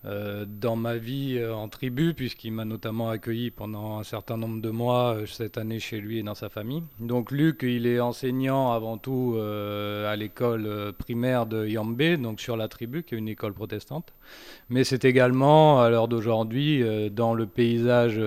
dans 0.04 0.76
ma 0.76 0.96
vie 0.96 1.36
euh, 1.36 1.54
en 1.54 1.68
tribu, 1.68 2.14
puisqu'il 2.14 2.52
m'a 2.52 2.64
notamment 2.64 3.08
accueilli 3.10 3.50
pendant 3.50 3.98
un 3.98 4.04
certain 4.04 4.36
nombre 4.36 4.60
de 4.60 4.70
mois 4.70 5.16
euh, 5.16 5.26
cette 5.26 5.58
année 5.58 5.80
chez 5.80 6.00
lui 6.00 6.18
et 6.18 6.22
dans 6.22 6.36
sa 6.36 6.48
famille. 6.48 6.84
Donc 7.00 7.32
Luc, 7.32 7.62
il 7.62 7.86
est 7.86 7.98
enseignant 7.98 8.72
avant 8.72 8.98
tout 8.98 9.36
à 9.38 10.14
l'école 10.16 10.92
primaire 10.98 11.46
de 11.46 11.66
Yambé, 11.66 12.16
donc 12.16 12.40
sur 12.40 12.56
la 12.56 12.68
tribu, 12.68 13.02
qui 13.02 13.14
est 13.14 13.18
une 13.18 13.28
école 13.28 13.52
protestante. 13.52 14.12
Mais 14.70 14.84
c'est 14.84 15.04
également, 15.04 15.80
à 15.80 15.90
l'heure 15.90 16.08
d'aujourd'hui, 16.08 16.84
dans 17.10 17.34
le 17.34 17.46
paysage 17.46 18.20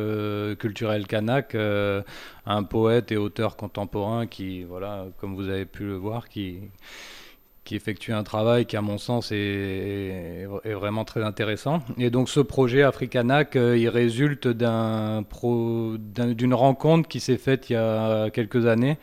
culturel 0.57 1.07
kanak, 1.07 1.55
un 1.55 2.63
poète 2.63 3.11
et 3.11 3.17
auteur 3.17 3.55
contemporain 3.55 4.28
qui, 4.28 4.63
voilà, 4.63 5.07
comme 5.20 5.36
vous 5.36 5.49
avez 5.49 5.65
pu 5.65 5.84
le 5.84 5.95
voir, 5.95 6.30
qui 6.30 6.59
qui 7.70 7.76
effectue 7.76 8.13
un 8.13 8.24
travail 8.24 8.65
qui, 8.65 8.78
à 8.78 8.82
mon 8.82 8.97
sens, 8.97 9.32
est, 9.32 10.47
est 10.63 10.74
vraiment 10.74 11.05
très 11.05 11.24
intéressant. 11.24 11.82
Et 11.99 12.09
donc, 12.09 12.28
ce 12.28 12.39
projet 12.39 12.82
Africanac, 12.82 13.51
il 13.53 13.88
résulte 13.89 14.47
d'une 14.47 15.24
rencontre 16.55 17.07
qui 17.07 17.20
s'est 17.20 17.38
faite 17.38 17.70
il 17.70 17.74
y 17.74 17.76
a 17.76 18.32
quelques 18.32 18.65
années 18.65 18.97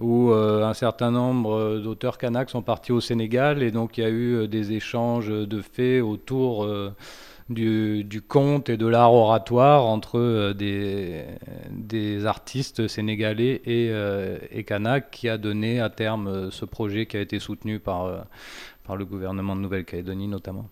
où 0.00 0.32
un 0.32 0.74
certain 0.74 1.12
nombre 1.12 1.78
d'auteurs 1.78 2.18
kanak 2.18 2.50
sont 2.50 2.62
partis 2.62 2.90
au 2.90 3.00
Sénégal 3.00 3.62
et 3.62 3.70
donc 3.70 3.98
il 3.98 4.00
y 4.02 4.04
a 4.04 4.10
eu 4.10 4.48
des 4.48 4.72
échanges 4.72 5.28
de 5.28 5.62
faits 5.62 6.02
autour 6.02 6.68
du, 7.48 8.22
conte 8.26 8.68
et 8.68 8.76
de 8.76 8.86
l'art 8.86 9.12
oratoire 9.12 9.86
entre 9.86 10.18
euh, 10.18 10.54
des, 10.54 11.24
des, 11.70 12.26
artistes 12.26 12.88
sénégalais 12.88 13.62
et, 13.64 13.88
euh, 13.90 14.38
et 14.50 14.64
Kanak 14.64 15.10
qui 15.10 15.28
a 15.28 15.38
donné 15.38 15.80
à 15.80 15.88
terme 15.88 16.28
euh, 16.28 16.50
ce 16.50 16.64
projet 16.64 17.06
qui 17.06 17.16
a 17.16 17.20
été 17.20 17.38
soutenu 17.38 17.78
par, 17.78 18.26
par 18.84 18.96
le 18.96 19.04
gouvernement 19.04 19.56
de 19.56 19.62
Nouvelle-Calédonie 19.62 20.28
notamment. 20.28 20.68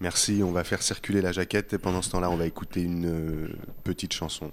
Merci, 0.00 0.42
on 0.44 0.52
va 0.52 0.64
faire 0.64 0.82
circuler 0.82 1.22
la 1.22 1.32
jaquette 1.32 1.72
et 1.72 1.78
pendant 1.78 2.02
ce 2.02 2.10
temps-là 2.10 2.30
on 2.30 2.36
va 2.36 2.46
écouter 2.46 2.82
une 2.82 3.48
petite 3.84 4.12
chanson. 4.12 4.52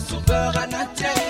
souverain 0.00 0.72
intérieur. 0.72 1.25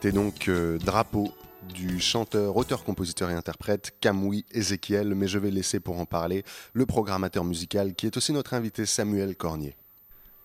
C'était 0.00 0.14
donc 0.14 0.46
euh, 0.48 0.78
Drapeau 0.78 1.32
du 1.74 1.98
chanteur, 1.98 2.56
auteur, 2.56 2.84
compositeur 2.84 3.30
et 3.30 3.34
interprète 3.34 3.96
Kamui 4.00 4.44
Ezekiel, 4.52 5.16
mais 5.16 5.26
je 5.26 5.40
vais 5.40 5.50
laisser 5.50 5.80
pour 5.80 5.98
en 5.98 6.04
parler 6.04 6.44
le 6.72 6.86
programmateur 6.86 7.42
musical 7.42 7.94
qui 7.94 8.06
est 8.06 8.16
aussi 8.16 8.32
notre 8.32 8.54
invité 8.54 8.86
Samuel 8.86 9.34
Cornier. 9.34 9.74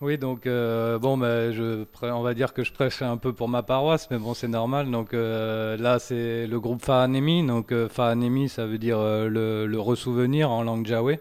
Oui, 0.02 0.18
donc 0.18 0.48
euh, 0.48 0.98
bon, 0.98 1.20
bah, 1.20 1.52
je, 1.52 1.86
on 2.02 2.24
va 2.24 2.34
dire 2.34 2.52
que 2.56 2.64
je 2.64 2.74
prêche 2.74 3.04
un 3.04 3.18
peu 3.18 3.32
pour 3.32 3.48
ma 3.48 3.62
paroisse, 3.62 4.08
mais 4.10 4.18
bon, 4.18 4.34
c'est 4.34 4.48
normal. 4.48 4.90
Donc 4.90 5.14
euh, 5.14 5.78
là, 5.78 6.00
c'est 6.00 6.48
le 6.48 6.60
groupe 6.60 6.84
Fahanemi. 6.84 7.46
Donc 7.46 7.72
Fahanemi, 7.90 8.50
ça 8.50 8.66
veut 8.66 8.80
dire 8.80 8.98
le, 8.98 9.76
ressouvenir 9.78 10.50
en 10.50 10.64
langue 10.64 10.88
jaoué. 10.88 11.20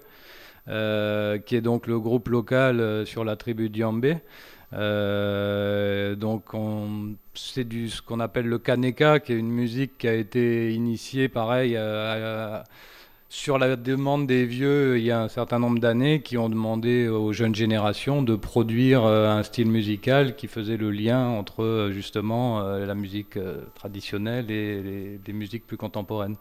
qui 0.67 1.57
est 1.57 1.63
donc 1.63 1.87
le 1.87 2.01
groupe 2.01 2.29
local 2.29 3.07
sur 3.07 3.25
la 3.25 3.37
tribu 3.37 3.69
Diambé. 4.73 6.17
donc 6.17 6.45
c'est 7.35 7.65
du 7.65 7.89
ce 7.89 8.03
qu'on 8.03 8.21
appelle 8.21 8.47
le 8.47 8.59
kaneka, 8.59 9.21
qui 9.21 9.33
est 9.33 9.39
une 9.39 9.51
musique 9.51 9.99
qui 9.99 10.09
a 10.09 10.15
été 10.15 10.73
initiée, 10.73 11.29
pareil, 11.29 11.77
à, 11.77 12.65
sur 13.33 13.59
la 13.59 13.77
demande 13.77 14.27
des 14.27 14.45
vieux, 14.45 14.99
il 14.99 15.05
y 15.05 15.11
a 15.11 15.23
un 15.23 15.29
certain 15.29 15.59
nombre 15.59 15.79
d'années 15.79 16.21
qui 16.21 16.37
ont 16.37 16.51
demandé 16.51 17.09
aux 17.09 17.33
jeunes 17.33 17.55
générations 17.55 18.21
de 18.21 18.37
produire 18.37 19.07
euh, 19.07 19.27
un 19.31 19.43
style 19.43 19.69
musical 19.69 20.37
qui 20.37 20.49
faisait 20.49 20.77
le 20.77 20.91
lien 20.91 21.29
entre 21.29 21.65
euh, 21.65 21.93
justement 21.93 22.61
euh, 22.61 22.85
la 22.85 22.95
musique 22.95 23.39
traditionnelle 23.75 24.51
et 24.51 25.19
les, 25.27 25.33
musiques 25.33 25.67
plus 25.67 25.79
contemporaines. 25.79 26.37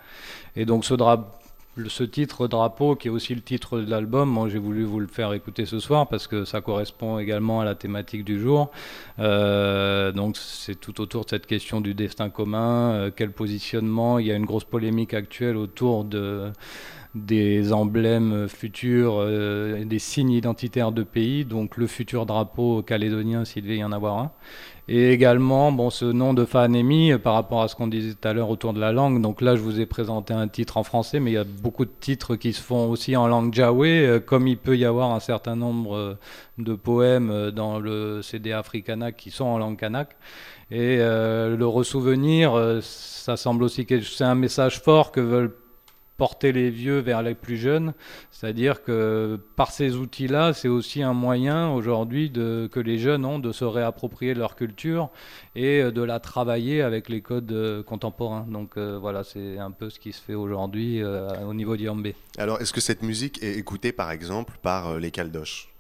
Et 0.58 0.66
donc 0.66 0.84
ce 0.84 0.94
drap 0.94 1.41
ce 1.88 2.04
titre 2.04 2.48
Drapeau, 2.48 2.96
qui 2.96 3.08
est 3.08 3.12
aussi 3.12 3.34
le 3.34 3.42
titre 3.42 3.80
de 3.80 3.90
l'album, 3.90 4.30
moi 4.30 4.50
j'ai 4.50 4.60
voulu 4.60 4.84
vous 4.84 5.00
le 5.00 5.08
faire 5.08 5.34
écouter 5.34 5.66
ce 5.66 5.80
soir 5.80 6.08
parce 6.08 6.28
que 6.28 6.44
ça 6.44 6.62
correspond 6.62 7.18
également 7.18 7.62
à 7.62 7.66
la 7.66 7.76
thématique 7.76 8.26
du 8.26 8.40
jour. 8.40 8.72
Euh, 9.20 10.12
donc 10.12 10.36
c'est 10.38 10.80
tout 10.80 11.00
autour 11.00 11.24
de 11.26 11.30
cette 11.30 11.46
question 11.46 11.80
du 11.80 11.94
destin 11.94 12.30
commun, 12.30 12.92
euh, 12.92 13.12
quel 13.16 13.32
positionnement. 13.32 14.20
Il 14.20 14.28
y 14.28 14.32
a 14.32 14.36
une 14.36 14.46
grosse 14.46 14.66
polémique 14.66 15.14
actuelle 15.14 15.56
autour 15.58 16.04
de 16.04 16.52
des 17.14 17.74
emblèmes 17.74 18.48
futurs, 18.48 19.16
euh, 19.20 19.84
des 19.84 20.00
signes 20.00 20.32
identitaires 20.32 20.94
de 20.94 21.04
pays, 21.04 21.44
donc 21.44 21.76
le 21.76 21.86
futur 21.86 22.26
drapeau 22.26 22.82
calédonien 22.84 23.44
s'il 23.44 23.64
devait 23.64 23.78
y 23.78 23.84
en 23.84 23.92
avoir 23.92 24.18
un. 24.18 24.32
Et 24.88 25.12
également, 25.12 25.72
bon, 25.72 25.90
ce 25.90 26.06
nom 26.06 26.34
de 26.34 26.44
Fanémie, 26.44 27.14
euh, 27.14 27.18
par 27.18 27.34
rapport 27.34 27.62
à 27.62 27.68
ce 27.68 27.76
qu'on 27.76 27.88
disait 27.88 28.14
tout 28.14 28.28
à 28.28 28.34
l'heure 28.34 28.50
autour 28.50 28.74
de 28.74 28.80
la 28.80 28.92
langue. 28.92 29.22
Donc 29.22 29.42
là, 29.42 29.56
je 29.56 29.62
vous 29.62 29.80
ai 29.80 29.86
présenté 29.86 30.34
un 30.34 30.48
titre 30.48 30.78
en 30.78 30.84
français, 30.84 31.20
mais 31.20 31.32
il 31.32 31.34
y 31.36 31.38
a 31.38 31.44
beaucoup 31.44 31.86
de 31.86 31.92
titres 32.00 32.36
qui 32.36 32.54
se 32.54 32.62
font 32.62 32.90
aussi 32.90 33.16
en 33.16 33.28
langue 33.28 33.54
jaoué, 33.54 34.06
euh, 34.06 34.20
comme 34.20 34.48
il 34.48 34.58
peut 34.58 34.78
y 34.78 34.86
avoir 34.86 35.12
un 35.12 35.20
certain 35.20 35.56
nombre 35.56 36.18
de 36.58 36.74
poèmes 36.76 37.52
dans 37.52 37.80
le 37.80 38.22
CD 38.22 38.52
Africana 38.52 39.12
qui 39.12 39.32
sont 39.32 39.46
en 39.46 39.58
langue 39.58 39.78
kanak. 39.78 40.16
Et 40.72 40.98
le 40.98 41.66
ressouvenir, 41.66 42.80
ça 42.82 43.36
semble 43.36 43.64
aussi 43.64 43.86
que 43.86 44.00
c'est 44.02 44.24
un 44.24 44.36
message 44.36 44.80
fort 44.80 45.12
que 45.12 45.20
veulent 45.20 45.54
porter 46.18 46.52
les 46.52 46.70
vieux 46.70 47.00
vers 47.00 47.22
les 47.24 47.36
plus 47.36 47.58
jeunes. 47.58 47.94
C'est-à-dire 48.30 48.84
que 48.84 49.40
par 49.56 49.72
ces 49.72 49.96
outils-là, 49.96 50.54
c'est 50.54 50.68
aussi 50.68 51.02
un 51.02 51.14
moyen 51.14 51.72
aujourd'hui 51.72 52.32
que 52.32 52.80
les 52.80 53.00
jeunes 53.00 53.26
ont 53.26 53.40
de 53.40 53.52
se 53.52 53.66
réapproprier 53.66 54.34
leur 54.34 54.56
culture 54.56 55.10
et 55.56 55.84
de 55.84 56.02
la 56.02 56.20
travailler 56.20 56.82
avec 56.82 57.10
les 57.10 57.22
codes 57.22 57.52
euh, 57.52 57.84
contemporains. 57.84 58.46
Donc 58.50 58.78
euh, 58.78 58.98
voilà, 59.00 59.24
c'est 59.24 59.58
un 59.58 59.72
peu 59.72 59.90
ce 59.90 60.00
qui 60.00 60.14
se 60.14 60.22
fait 60.22 60.34
aujourd'hui 60.34 61.02
euh, 61.02 61.28
au 61.46 61.54
niveau 61.54 61.76
d'Yambé. 61.76 62.16
Alors, 62.38 62.62
est-ce 62.62 62.74
que 62.74 62.82
cette 62.82 63.02
musique 63.02 63.42
est 63.44 63.58
écoutée 63.58 63.92
par 63.92 64.12
exemple 64.12 64.58
par 64.62 64.98
les 64.98 65.12
Caldoches? 65.12 65.71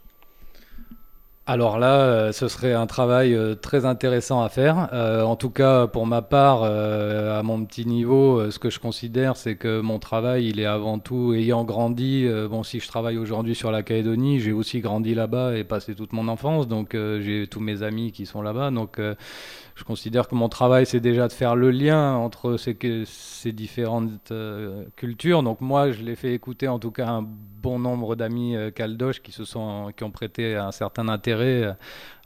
Alors 1.47 1.79
là, 1.79 2.01
euh, 2.01 2.31
ce 2.31 2.47
serait 2.47 2.73
un 2.73 2.85
travail 2.85 3.33
euh, 3.33 3.55
très 3.55 3.85
intéressant 3.85 4.43
à 4.43 4.49
faire. 4.49 4.89
Euh, 4.93 5.23
en 5.23 5.35
tout 5.35 5.49
cas, 5.49 5.87
pour 5.87 6.05
ma 6.05 6.21
part, 6.21 6.63
à 6.63 7.41
mon 7.43 7.65
petit 7.65 7.85
niveau, 7.85 8.51
ce 8.51 8.59
que 8.59 8.69
je 8.69 8.79
considère, 8.79 9.35
c'est 9.35 9.55
que 9.55 9.81
mon 9.81 9.97
travail, 9.97 10.47
il 10.49 10.59
est 10.59 10.65
avant 10.65 10.99
tout 10.99 11.33
ayant 11.33 11.63
grandi. 11.63 12.27
bon, 12.49 12.63
si 12.63 12.79
je 12.79 12.87
travaille 12.87 13.17
aujourd'hui 13.17 13.55
sur 13.55 13.71
la 13.71 13.81
Calédonie, 13.81 14.39
j'ai 14.39 14.51
aussi 14.51 14.79
grandi 14.81 15.15
là-bas 15.15 15.57
et 15.57 15.63
passé 15.63 15.95
toute 15.95 16.13
mon 16.13 16.27
enfance. 16.27 16.67
Donc, 16.67 16.91
j'ai 16.93 17.47
tous 17.49 17.59
mes 17.59 17.83
amis 17.83 18.11
qui 18.11 18.25
sont 18.25 18.41
là-bas. 18.41 18.69
Donc, 18.69 18.99
je 19.75 19.83
considère 19.83 20.27
que 20.27 20.35
mon 20.35 20.49
travail, 20.49 20.85
c'est 20.85 20.99
déjà 20.99 21.27
de 21.27 21.33
faire 21.33 21.55
le 21.55 21.71
lien 21.71 22.13
entre 22.13 22.57
ces, 22.57 23.51
différentes 23.51 24.31
euh, 24.31 24.85
cultures. 24.95 25.43
Donc 25.43 25.61
moi, 25.61 25.91
je 25.91 26.01
l'ai 26.01 26.15
fait 26.15 26.33
écouter 26.33 26.67
en 26.67 26.79
tout 26.79 26.91
cas 26.91 27.07
un 27.07 27.21
bon 27.23 27.79
nombre 27.79 28.15
d'amis 28.15 28.55
euh, 28.55 28.71
qui, 29.23 29.31
se 29.31 29.45
sont, 29.45 29.91
qui 29.95 30.03
ont 30.03 30.11
prêté 30.11 30.55
un 30.55 30.71
certain 30.71 31.07
intérêt 31.07 31.63
euh, 31.63 31.73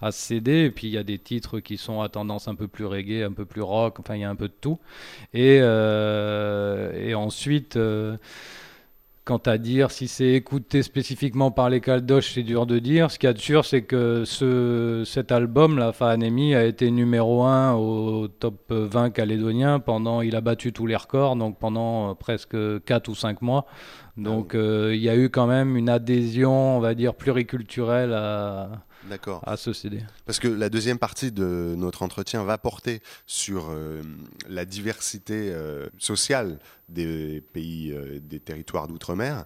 à 0.01 0.11
ce 0.11 0.19
CD. 0.19 0.65
Et 0.65 0.71
puis 0.71 0.87
il 0.87 0.93
y 0.93 0.97
a 0.97 1.03
des 1.03 1.19
titres 1.19 1.59
qui 1.59 1.77
sont 1.77 2.01
à 2.01 2.09
tendance 2.09 2.47
un 2.47 2.55
peu 2.55 2.67
plus 2.67 2.85
reggae, 2.85 3.23
un 3.23 3.33
peu 3.33 3.45
plus 3.45 3.61
rock, 3.61 3.99
enfin 3.99 4.15
il 4.15 4.21
y 4.21 4.25
a 4.25 4.29
un 4.29 4.35
peu 4.35 4.47
de 4.47 4.55
tout. 4.59 4.79
Et 5.33 5.61
ensuite... 7.15 7.77
Quant 9.25 9.41
à 9.47 9.57
dire 9.57 9.89
si 9.89 10.07
c'est 10.07 10.33
écouté 10.33 10.83
spécifiquement 10.83 11.49
par 11.49 11.71
les 11.71 11.81
Caldoches, 11.81 12.33
c'est 12.35 12.43
dur 12.43 12.67
de 12.67 12.77
dire. 12.77 13.09
Ce 13.09 13.17
qu'il 13.17 13.25
y 13.25 13.29
a 13.31 13.33
de 13.33 13.39
sûr, 13.39 13.65
c'est 13.65 13.81
que 13.81 14.23
ce, 14.23 15.01
cet 15.03 15.31
album, 15.31 15.79
La 15.79 15.93
Fahanemi, 15.93 16.53
a 16.53 16.63
été 16.63 16.91
numéro 16.91 17.43
1 17.43 17.73
au 17.73 18.27
top 18.27 18.71
20 18.71 19.09
calédonien 19.09 19.79
pendant, 19.79 20.21
il 20.21 20.35
a 20.35 20.41
battu 20.41 20.73
tous 20.73 20.85
les 20.85 20.95
records, 20.95 21.37
donc 21.37 21.57
pendant 21.57 22.11
euh, 22.11 22.13
presque 22.13 22.55
4 22.83 23.07
ou 23.07 23.15
5 23.15 23.41
mois. 23.41 23.65
Donc 24.15 24.51
ah 24.53 24.57
euh, 24.57 24.95
il 24.95 25.01
y 25.01 25.09
a 25.09 25.15
eu 25.15 25.31
quand 25.31 25.47
même 25.47 25.75
une 25.75 25.89
adhésion, 25.89 26.77
on 26.77 26.79
va 26.79 26.93
dire, 26.93 27.15
pluriculturelle 27.15 28.13
à. 28.13 28.85
À 29.45 29.57
ce 29.57 29.73
CD. 29.73 29.99
Parce 30.25 30.39
que 30.39 30.47
la 30.47 30.69
deuxième 30.69 30.97
partie 30.97 31.31
de 31.31 31.75
notre 31.77 32.03
entretien 32.03 32.43
va 32.43 32.57
porter 32.57 33.01
sur 33.25 33.69
euh, 33.69 34.01
la 34.47 34.65
diversité 34.65 35.51
euh, 35.51 35.87
sociale 35.97 36.59
des 36.89 37.41
pays, 37.53 37.91
euh, 37.91 38.19
des 38.19 38.39
territoires 38.39 38.87
d'outre-mer, 38.87 39.45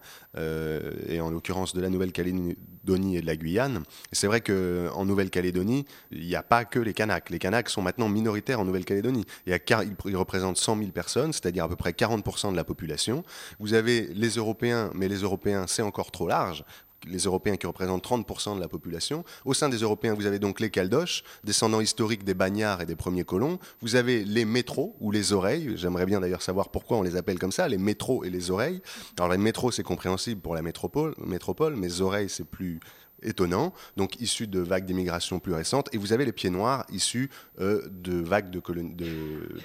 et 1.07 1.20
en 1.22 1.32
l'occurrence 1.32 1.74
de 1.74 1.82
la 1.82 1.89
Nouvelle-Calédonie 1.89 3.18
et 3.18 3.22
de 3.22 3.26
la 3.26 3.36
Guyane. 3.36 3.84
C'est 4.12 4.28
vrai 4.28 4.41
qu'en 4.41 5.05
Nouvelle-Calédonie, 5.05 5.86
il 6.12 6.26
n'y 6.26 6.36
a 6.36 6.43
pas 6.43 6.66
que 6.66 6.80
les 6.80 6.93
Kanaks. 6.93 7.30
Les 7.30 7.39
Kanaks 7.39 7.70
sont 7.70 7.82
maintenant 7.82 8.10
minoritaires 8.10 8.60
en 8.60 8.66
Nouvelle-Calédonie. 8.66 9.26
Ils 9.47 10.18
représentent 10.18 10.57
100 10.57 10.78
000 10.78 10.91
personnes, 10.91 11.34
c'est-à-dire 11.34 11.66
à 11.66 11.70
peu 11.70 11.76
près 11.76 11.91
40% 11.91 12.51
de 12.51 12.55
la 12.55 12.64
population. 12.64 13.24
Vous 13.60 13.74
avez 13.74 14.07
les 14.14 14.30
Européens, 14.30 14.91
mais 14.93 15.07
les 15.07 15.20
Européens, 15.20 15.66
c'est 15.68 15.82
encore 15.82 16.12
trop 16.12 16.28
large 16.28 16.64
les 17.08 17.20
Européens 17.20 17.58
qui 17.58 17.68
représentent 17.68 18.04
30% 18.04 18.56
de 18.56 18.62
la 18.62 18.68
population. 18.68 19.24
Au 19.45 19.54
sein 19.54 19.70
des 19.70 19.78
Européens, 19.78 20.14
vous 20.14 20.26
avez 20.26 20.39
donc 20.39 20.60
les 20.60 20.70
Caldoches, 20.70 21.24
descendants 21.43 21.82
historiques 21.82 22.24
des 22.24 22.34
Bagnards 22.34 22.82
et 22.82 22.86
des 22.86 22.95
premiers 22.95 23.24
colons. 23.24 23.60
Vous 23.82 23.95
avez 23.95 24.24
les 24.24 24.45
métros 24.45 24.95
ou 25.00 25.12
les 25.12 25.34
oreilles. 25.34 25.74
J'aimerais 25.76 26.06
bien 26.06 26.20
d'ailleurs 26.20 26.41
savoir 26.41 26.70
pourquoi 26.70 26.97
on 26.97 27.02
les 27.02 27.16
appelle 27.16 27.39
comme 27.39 27.52
ça, 27.52 27.68
les 27.68 27.78
métros 27.78 28.24
et 28.24 28.30
les 28.30 28.52
oreilles. 28.52 28.82
Alors 29.18 29.32
les 29.32 29.38
métros, 29.38 29.72
c'est 29.72 29.84
compréhensible 29.84 30.41
pour 30.41 30.56
la 30.56 30.62
métropole, 30.62 31.16
métropole 31.26 31.76
mais 31.76 32.02
oreilles, 32.02 32.30
c'est 32.30 32.45
plus 32.45 32.80
étonnant, 33.22 33.74
donc 33.97 34.20
issus 34.22 34.47
de 34.47 34.60
vagues 34.60 34.86
d'immigration 34.86 35.39
plus 35.39 35.54
récentes. 35.54 35.89
Et 35.93 35.97
vous 35.97 36.14
avez 36.14 36.26
les 36.26 36.32
pieds 36.32 36.50
noirs 36.50 36.86
issus 36.89 37.30
euh, 37.60 37.88
de 37.89 38.14
vagues 38.14 38.50
de, 38.50 38.62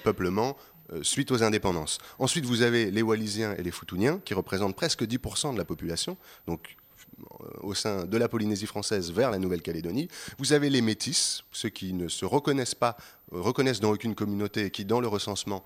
peuplement 0.03 0.57
euh, 0.91 1.03
suite 1.03 1.31
aux 1.31 1.43
indépendances. 1.43 1.99
Ensuite, 2.19 2.45
vous 2.45 2.61
avez 2.61 2.91
les 2.91 3.01
Wallisiens 3.01 3.55
et 3.57 3.63
les 3.63 3.71
Futuniens, 3.71 4.19
qui 4.23 4.33
représentent 4.33 4.75
presque 4.75 5.03
10% 5.03 5.53
de 5.53 5.57
la 5.57 5.65
population, 5.65 6.17
donc 6.47 6.75
au 7.61 7.73
sein 7.73 8.05
de 8.05 8.17
la 8.17 8.27
Polynésie 8.27 8.65
française 8.65 9.11
vers 9.11 9.31
la 9.31 9.39
Nouvelle-Calédonie. 9.39 10.07
Vous 10.37 10.53
avez 10.53 10.69
les 10.69 10.81
métis, 10.81 11.43
ceux 11.51 11.69
qui 11.69 11.93
ne 11.93 12.07
se 12.07 12.25
reconnaissent 12.25 12.75
pas, 12.75 12.97
euh, 13.33 13.41
reconnaissent 13.41 13.79
dans 13.79 13.91
aucune 13.91 14.15
communauté 14.15 14.65
et 14.65 14.71
qui, 14.71 14.85
dans 14.85 14.99
le 14.99 15.07
recensement, 15.07 15.63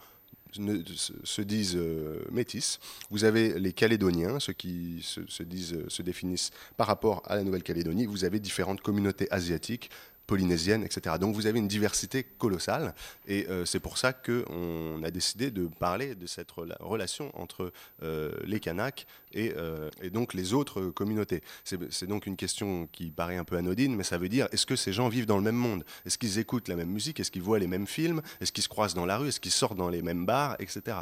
se 0.52 1.42
disent 1.42 1.76
euh, 1.76 2.24
métis. 2.32 2.80
Vous 3.12 3.24
avez 3.24 3.60
les 3.60 3.72
Calédoniens, 3.72 4.40
ceux 4.40 4.54
qui 4.54 5.00
se 5.04 6.02
définissent 6.02 6.52
par 6.76 6.88
rapport 6.88 7.22
à 7.26 7.36
la 7.36 7.44
Nouvelle-Calédonie. 7.44 8.08
Vous 8.08 8.26
avez 8.26 8.40
différentes 8.40 8.82
communautés 8.82 9.32
asiatiques, 9.32 9.92
polynésienne, 10.30 10.84
etc. 10.84 11.16
Donc 11.20 11.34
vous 11.34 11.48
avez 11.48 11.58
une 11.58 11.68
diversité 11.68 12.24
colossale 12.24 12.94
et 13.28 13.48
euh, 13.50 13.66
c'est 13.66 13.80
pour 13.80 13.98
ça 13.98 14.14
qu'on 14.14 15.02
a 15.04 15.10
décidé 15.10 15.50
de 15.50 15.66
parler 15.66 16.14
de 16.14 16.28
cette 16.28 16.52
relation 16.52 17.32
entre 17.34 17.72
euh, 18.04 18.32
les 18.46 18.60
Kanaks 18.60 19.08
euh, 19.36 19.90
et, 20.04 20.12
donc 20.12 20.36
les 20.36 20.54
autres 20.54 20.82
communautés. 20.92 21.42
C'est 21.64 22.06
donc 22.06 22.28
une 22.28 22.38
question 22.38 22.88
qui 22.92 23.10
paraît 23.10 23.38
un 23.38 23.44
peu 23.44 23.58
anodine, 23.58 23.96
mais 23.96 24.04
ça 24.04 24.20
veut 24.20 24.30
dire 24.30 24.48
est-ce 24.52 24.68
que 24.68 24.76
ces 24.76 24.94
gens 24.94 25.10
vivent 25.10 25.26
dans 25.26 25.38
le 25.38 25.44
même 25.44 25.56
monde? 25.56 25.84
Est-ce 26.06 26.20
qu'ils 26.20 26.38
écoutent 26.38 26.68
la 26.68 26.76
même 26.76 26.92
musique? 26.92 27.20
Est-ce 27.20 27.32
qu'ils 27.32 27.42
voient 27.42 27.58
les 27.58 27.66
mêmes 27.66 27.88
films? 27.88 28.22
Est-ce 28.40 28.52
qu'ils 28.52 28.64
se 28.64 28.70
croisent 28.70 28.94
dans 28.94 29.08
la 29.08 29.18
rue? 29.18 29.30
Est-ce 29.30 29.40
qu'ils 29.40 29.52
sortent 29.52 29.78
dans 29.78 29.90
les 29.90 30.04
mêmes 30.04 30.28
bars, 30.28 30.58
etc. 30.60 30.98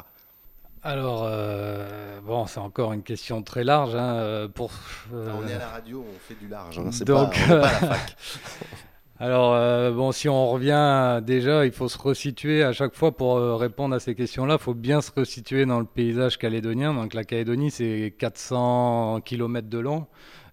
Alors, 0.82 1.28
bon, 2.22 2.46
c'est 2.46 2.60
encore 2.60 2.94
une 2.94 3.02
question 3.02 3.42
très 3.42 3.64
large. 3.64 3.94
Hein, 3.94 4.48
pour, 4.54 4.72
on 5.12 5.46
est 5.46 5.52
à 5.52 5.58
la 5.58 5.68
radio, 5.68 6.02
on 6.08 6.18
fait 6.18 6.38
du 6.40 6.48
large. 6.48 6.78
Hein, 6.78 6.88
donc, 7.04 7.34
pas, 7.46 7.60
pas 7.60 7.68
à 7.68 7.72
la 7.72 7.88
fac. 7.88 8.16
Alors, 9.20 9.54
euh, 9.54 9.90
bon, 9.90 10.12
si 10.12 10.28
on 10.28 10.48
revient 10.48 11.20
déjà, 11.24 11.66
il 11.66 11.72
faut 11.72 11.88
se 11.88 11.98
resituer 11.98 12.62
à 12.62 12.72
chaque 12.72 12.94
fois 12.94 13.10
pour 13.10 13.36
euh, 13.36 13.56
répondre 13.56 13.92
à 13.96 13.98
ces 13.98 14.14
questions-là. 14.14 14.58
Il 14.60 14.62
faut 14.62 14.74
bien 14.74 15.00
se 15.00 15.10
resituer 15.10 15.66
dans 15.66 15.80
le 15.80 15.86
paysage 15.86 16.38
calédonien. 16.38 16.94
Donc, 16.94 17.14
la 17.14 17.24
Calédonie, 17.24 17.72
c'est 17.72 18.14
400 18.16 19.20
km 19.24 19.68
de 19.68 19.78
long. 19.78 20.06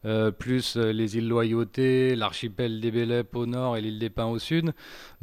Euh, 0.05 0.29
plus 0.29 0.77
euh, 0.77 0.91
les 0.91 1.17
îles 1.17 1.27
Loyauté, 1.27 2.15
l'archipel 2.15 2.79
des 2.79 2.91
Bélep 2.91 3.35
au 3.35 3.47
nord 3.47 3.75
et 3.75 3.81
l'île 3.81 3.97
des 3.97 4.11
Pins 4.11 4.27
au 4.27 4.37
sud. 4.37 4.71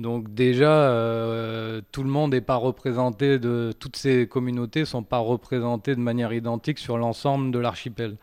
Donc 0.01 0.35
déjà, 0.35 0.73
euh, 0.73 1.81
tout 1.93 2.03
le 2.03 2.09
monde 2.09 2.33
n'est 2.33 2.41
pas 2.41 2.57
représenté, 2.57 3.39
de, 3.39 3.73
toutes 3.79 3.95
ces 3.95 4.27
communautés 4.27 4.85
sont 4.85 5.05
pas 5.05 5.19
représentées 5.19 5.95
de 5.95 6.01
manière 6.01 6.33
identique 6.33 6.79
sur 6.79 6.99
l'ensemble 6.99 7.53
de 7.53 7.61
l'archipel. 7.61 8.17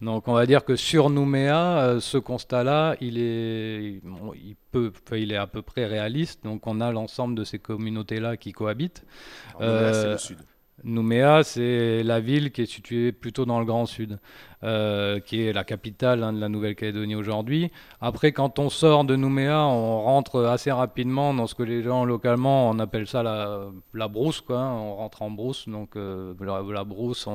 Donc 0.00 0.26
on 0.28 0.32
va 0.32 0.46
dire 0.46 0.64
que 0.64 0.74
sur 0.74 1.10
Nouméa, 1.10 1.98
ce 2.00 2.16
constat-là, 2.16 2.96
il 3.00 3.18
est, 3.18 4.00
il 4.34 4.56
peut, 4.70 4.92
il 5.12 5.32
est 5.32 5.36
à 5.36 5.46
peu 5.46 5.60
près 5.60 5.84
réaliste. 5.84 6.44
Donc 6.44 6.66
on 6.66 6.80
a 6.80 6.92
l'ensemble 6.92 7.34
de 7.34 7.44
ces 7.44 7.58
communautés-là 7.58 8.38
qui 8.38 8.52
cohabitent. 8.52 9.04
Nouméa, 9.60 9.92
c'est 9.92 10.08
le 10.08 10.18
sud. 10.18 10.38
Nouméa, 10.84 11.42
c'est 11.42 12.02
la 12.02 12.20
ville 12.20 12.52
qui 12.52 12.62
est 12.62 12.66
située 12.66 13.12
plutôt 13.12 13.44
dans 13.46 13.58
le 13.58 13.64
Grand 13.64 13.86
Sud. 13.86 14.18
euh, 14.64 15.20
qui 15.20 15.42
est 15.42 15.52
la 15.52 15.64
capitale 15.64 16.22
hein, 16.22 16.32
de 16.32 16.40
la 16.40 16.48
Nouvelle-Calédonie 16.48 17.14
aujourd'hui. 17.14 17.70
Après, 18.00 18.32
quand 18.32 18.58
on 18.58 18.70
sort 18.70 19.04
de 19.04 19.14
Nouméa, 19.14 19.60
on 19.60 20.00
rentre 20.02 20.44
assez 20.44 20.72
rapidement 20.72 21.34
dans 21.34 21.46
ce 21.46 21.54
que 21.54 21.62
les 21.62 21.82
gens 21.82 22.04
localement 22.04 22.70
on 22.70 22.78
appelle 22.78 23.06
ça 23.06 23.22
la, 23.22 24.08
brousse, 24.08 24.40
quoi. 24.40 24.58
Hein. 24.60 24.72
On 24.72 24.96
rentre 24.96 25.22
en 25.22 25.30
brousse, 25.30 25.68
donc 25.68 25.96
euh, 25.96 26.34
la, 26.40 26.84
brousse, 26.84 27.28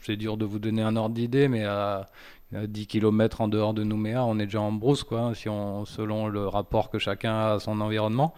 c'est 0.00 0.16
dur 0.16 0.36
de 0.36 0.44
vous 0.44 0.58
donner 0.58 0.82
un 0.82 0.96
ordre 0.96 1.14
d'idée, 1.14 1.48
mais 1.48 1.64
à 1.64 2.08
10 2.52 2.86
km 2.86 3.40
en 3.40 3.48
dehors 3.48 3.74
de 3.74 3.82
Nouméa, 3.82 4.24
on 4.24 4.38
est 4.38 4.44
déjà 4.44 4.60
en 4.60 4.72
brousse, 4.72 5.02
quoi, 5.02 5.32
si 5.34 5.48
on, 5.48 5.84
selon 5.84 6.28
le 6.28 6.46
rapport 6.46 6.90
que 6.90 6.98
chacun 6.98 7.34
a 7.34 7.52
à 7.54 7.58
son 7.58 7.80
environnement. 7.80 8.34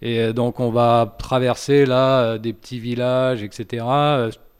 Et 0.00 0.20
euh, 0.20 0.32
donc 0.32 0.58
on 0.58 0.70
va 0.70 1.14
traverser 1.18 1.86
là 1.86 2.38
des 2.38 2.52
petits 2.52 2.80
villages, 2.80 3.42
etc 3.42 3.84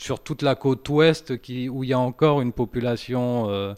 sur 0.03 0.21
toute 0.21 0.43
la 0.43 0.55
côte 0.55 0.89
ouest 0.89 1.41
qui, 1.41 1.69
où 1.69 1.85
il 1.85 1.91
y 1.91 1.93
a 1.93 1.99
encore 1.99 2.41
une 2.41 2.53
population 2.53 3.49
euh, 3.49 3.75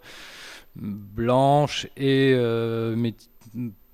blanche 0.75 1.87
et 1.97 2.33
euh, 2.35 2.97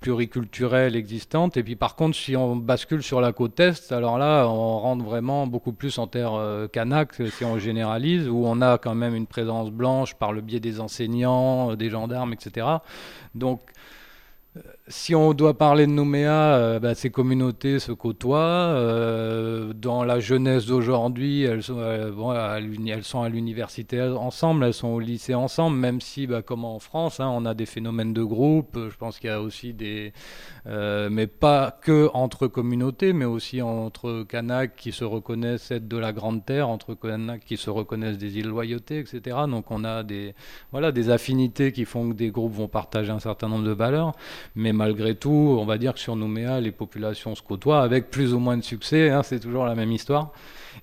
pluriculturelle 0.00 0.96
existante. 0.96 1.56
Et 1.56 1.62
puis 1.62 1.76
par 1.76 1.94
contre, 1.94 2.16
si 2.16 2.36
on 2.36 2.56
bascule 2.56 3.02
sur 3.02 3.20
la 3.20 3.32
côte 3.32 3.60
est, 3.60 3.92
alors 3.92 4.18
là, 4.18 4.46
on 4.48 4.78
rentre 4.78 5.04
vraiment 5.04 5.46
beaucoup 5.46 5.72
plus 5.72 5.98
en 5.98 6.06
terre 6.06 6.34
euh, 6.34 6.66
si 7.30 7.44
on 7.44 7.58
généralise, 7.58 8.28
où 8.28 8.44
on 8.46 8.60
a 8.62 8.78
quand 8.78 8.94
même 8.94 9.14
une 9.14 9.26
présence 9.26 9.70
blanche 9.70 10.14
par 10.14 10.32
le 10.32 10.40
biais 10.40 10.60
des 10.60 10.80
enseignants, 10.80 11.76
des 11.76 11.90
gendarmes, 11.90 12.32
etc. 12.32 12.66
Donc 13.34 13.60
si 14.90 15.14
on 15.14 15.32
doit 15.34 15.56
parler 15.56 15.86
de 15.86 15.92
Nouméa, 15.92 16.32
euh, 16.32 16.80
bah, 16.80 16.94
ces 16.96 17.10
communautés 17.10 17.78
se 17.78 17.92
côtoient. 17.92 18.38
Euh, 18.38 19.72
dans 19.72 20.02
la 20.02 20.18
jeunesse 20.18 20.66
d'aujourd'hui, 20.66 21.44
elles, 21.44 21.62
sont, 21.62 21.78
euh, 21.78 22.10
elles 22.86 23.04
sont 23.04 23.22
à 23.22 23.28
l'université 23.28 24.02
ensemble, 24.02 24.64
elles 24.64 24.74
sont 24.74 24.88
au 24.88 24.98
lycée 24.98 25.34
ensemble, 25.34 25.76
même 25.76 26.00
si, 26.00 26.26
bah, 26.26 26.42
comme 26.42 26.64
en 26.64 26.80
France, 26.80 27.20
hein, 27.20 27.30
on 27.32 27.46
a 27.46 27.54
des 27.54 27.66
phénomènes 27.66 28.12
de 28.12 28.24
groupe. 28.24 28.76
Je 28.90 28.96
pense 28.96 29.20
qu'il 29.20 29.30
y 29.30 29.32
a 29.32 29.40
aussi 29.40 29.72
des... 29.72 30.12
mais 30.66 31.28
pas 31.28 31.70
que 31.70 32.10
entre 32.12 32.48
communautés, 32.48 33.12
mais 33.12 33.24
aussi 33.24 33.62
entre 33.62 34.24
Kanaks 34.24 34.74
qui 34.74 34.90
se 34.92 35.04
reconnaissent 35.04 35.70
être 35.70 35.86
de 35.86 35.96
la 35.96 36.12
Grande 36.12 36.44
Terre, 36.44 36.68
entre 36.68 36.94
Kanaks 36.94 37.44
qui 37.44 37.56
se 37.56 37.70
reconnaissent 37.70 38.18
des 38.18 38.38
îles 38.38 38.48
Loyauté, 38.48 38.98
etc. 38.98 39.36
Donc 39.48 39.70
on 39.70 39.84
a 39.84 40.02
des, 40.02 40.34
voilà, 40.72 40.90
des 40.90 41.10
affinités 41.10 41.70
qui 41.70 41.84
font 41.84 42.10
que 42.10 42.14
des 42.14 42.30
groupes 42.30 42.54
vont 42.54 42.68
partager 42.68 43.12
un 43.12 43.20
certain 43.20 43.48
nombre 43.48 43.64
de 43.64 43.70
valeurs. 43.70 44.16
Mais 44.56 44.72
malgré 44.80 45.14
tout, 45.14 45.58
on 45.60 45.66
va 45.66 45.76
dire 45.76 45.92
que 45.92 46.00
sur 46.00 46.16
Nouméa, 46.16 46.58
les 46.58 46.70
populations 46.72 47.34
se 47.34 47.42
côtoient 47.42 47.82
avec 47.82 48.10
plus 48.10 48.32
ou 48.32 48.38
moins 48.38 48.56
de 48.56 48.62
succès. 48.62 49.10
Hein, 49.10 49.22
c'est 49.22 49.38
toujours 49.38 49.66
la 49.66 49.74
même 49.74 49.92
histoire. 49.92 50.32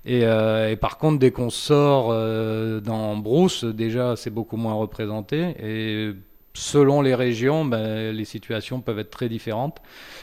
Et, 0.06 0.20
euh, 0.22 0.76
par 0.76 0.98
contre, 0.98 1.18
dès 1.18 1.32
qu'on 1.32 1.50
sort 1.50 2.10
euh, 2.10 2.80
dans 2.80 3.16
Brousse, 3.16 3.64
déjà, 3.64 4.14
c'est 4.14 4.30
beaucoup 4.30 4.56
moins 4.56 4.74
représenté. 4.74 5.56
Et 5.60 6.12
selon 6.54 7.02
les 7.02 7.16
régions, 7.16 7.64
ben, 7.64 8.14
les 8.14 8.24
situations 8.24 8.80
peuvent 8.80 9.00
être 9.00 9.10
très 9.10 9.28
différentes. 9.28 9.78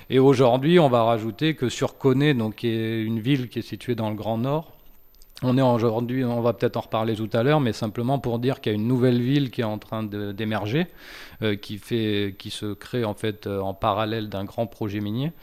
Et 0.10 0.20
aujourd'hui, 0.20 0.80
on 0.80 0.88
va 0.88 1.04
rajouter 1.04 1.54
que 1.56 1.68
sur 1.68 1.98
Coné, 1.98 2.34
donc 2.34 2.56
qui 2.56 2.70
est 2.70 3.02
une 3.04 3.20
ville 3.20 3.50
qui 3.50 3.60
est 3.60 3.70
située 3.74 3.96
dans 3.96 4.10
le 4.10 4.16
Grand 4.16 4.38
Nord, 4.38 4.72
on 5.44 5.58
est 5.58 5.62
aujourd'hui, 5.62 6.24
on 6.24 6.42
va 6.42 6.54
peut-être 6.54 6.78
en 6.78 6.82
reparler 6.82 7.16
tout 7.16 7.30
à 7.34 7.44
l'heure, 7.44 7.60
mais 7.60 7.74
simplement 7.74 8.20
pour 8.20 8.40
dire 8.40 8.62
qu'il 8.62 8.72
y 8.72 8.76
a 8.76 8.78
une 8.78 8.88
nouvelle 8.88 9.22
ville 9.22 9.52
qui 9.52 9.62
est 9.62 9.66
en 9.66 9.78
train 9.78 10.04
d'émerger, 10.04 10.88
euh, 11.42 11.56
qui 11.56 11.80
se 11.80 12.74
crée 12.74 13.04
en 13.04 13.14
fait 13.14 13.46
euh, 13.46 13.60
en 13.60 13.74
parallèle 13.74 14.30
d'un 14.30 14.46
grand 14.46 14.66
projet 14.66 15.02
minier. 15.02 15.34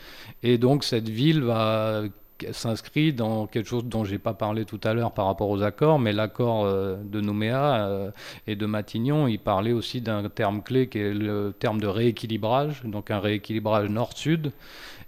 Et 0.43 0.57
donc 0.57 0.85
cette 0.85 1.09
ville 1.09 1.43
va 1.43 2.05
s'inscrit 2.51 3.13
dans 3.13 3.47
quelque 3.47 3.69
chose 3.69 3.85
dont 3.85 4.03
j'ai 4.03 4.19
pas 4.19 4.35
parlé 4.35 4.65
tout 4.65 4.81
à 4.83 4.95
l'heure 4.95 5.13
par 5.13 5.27
rapport 5.27 5.49
aux 5.49 5.63
accords, 5.63 6.01
mais 6.01 6.13
l'accord 6.13 6.65
euh, 6.65 6.97
de 7.05 7.21
Nouméa 7.21 8.11
et 8.47 8.57
de 8.57 8.67
Matignon, 8.67 9.29
il 9.29 9.39
parlait 9.39 9.73
aussi 9.73 10.01
d'un 10.01 10.29
terme 10.29 10.63
clé 10.63 10.89
qui 10.89 10.99
est 10.99 11.15
le 11.15 11.55
terme 11.57 11.81
de 11.81 11.87
rééquilibrage, 11.87 12.83
donc 12.85 13.11
un 13.11 13.21
rééquilibrage 13.21 13.91
nord-sud 13.91 14.53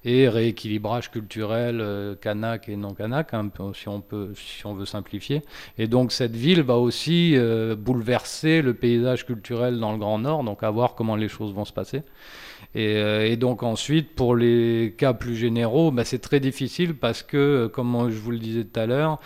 et 0.05 0.29
rééquilibrage 0.29 1.11
culturel 1.11 1.81
euh, 1.81 2.15
kanak 2.15 2.69
et 2.69 2.77
non 2.77 2.93
kanak, 2.93 3.33
hein, 3.33 3.51
si, 3.75 3.89
on 3.89 4.03
si 4.35 4.67
on 4.67 4.75
veut 4.75 4.85
simplifier. 4.85 5.43
Et 5.79 5.87
donc 5.87 6.13
cette 6.13 6.37
ville 6.37 6.63
va 6.63 6.77
aussi 6.77 7.35
euh, 7.37 7.75
bouleverser 7.75 8.61
le 8.61 8.75
paysage 8.75 9.25
culturel 9.25 9.81
dans 9.81 9.93
le 9.93 9.99
Grand 9.99 10.19
Nord, 10.19 10.45
donc 10.45 10.63
à 10.63 10.71
voir 10.71 10.95
comment 10.95 11.17
les 11.17 11.29
choses 11.29 11.55
vont 11.55 11.65
se 11.65 11.73
passer. 11.73 12.03
Et, 12.75 12.97
euh, 12.97 13.37
donc 13.37 13.63
ensuite, 13.63 14.15
pour 14.15 14.37
les 14.37 14.95
cas 14.99 15.13
plus 15.13 15.37
généraux, 15.37 15.91
bah, 15.91 16.05
c'est 16.05 16.19
très 16.19 16.41
difficile 16.41 16.95
parce 16.95 17.23
que, 17.23 17.69
comme 17.73 18.11
je 18.11 18.19
vous 18.19 18.31
le 18.31 18.39
disais 18.39 18.65
tout 18.65 18.81
à 18.81 18.87
l'heure, 18.87 19.21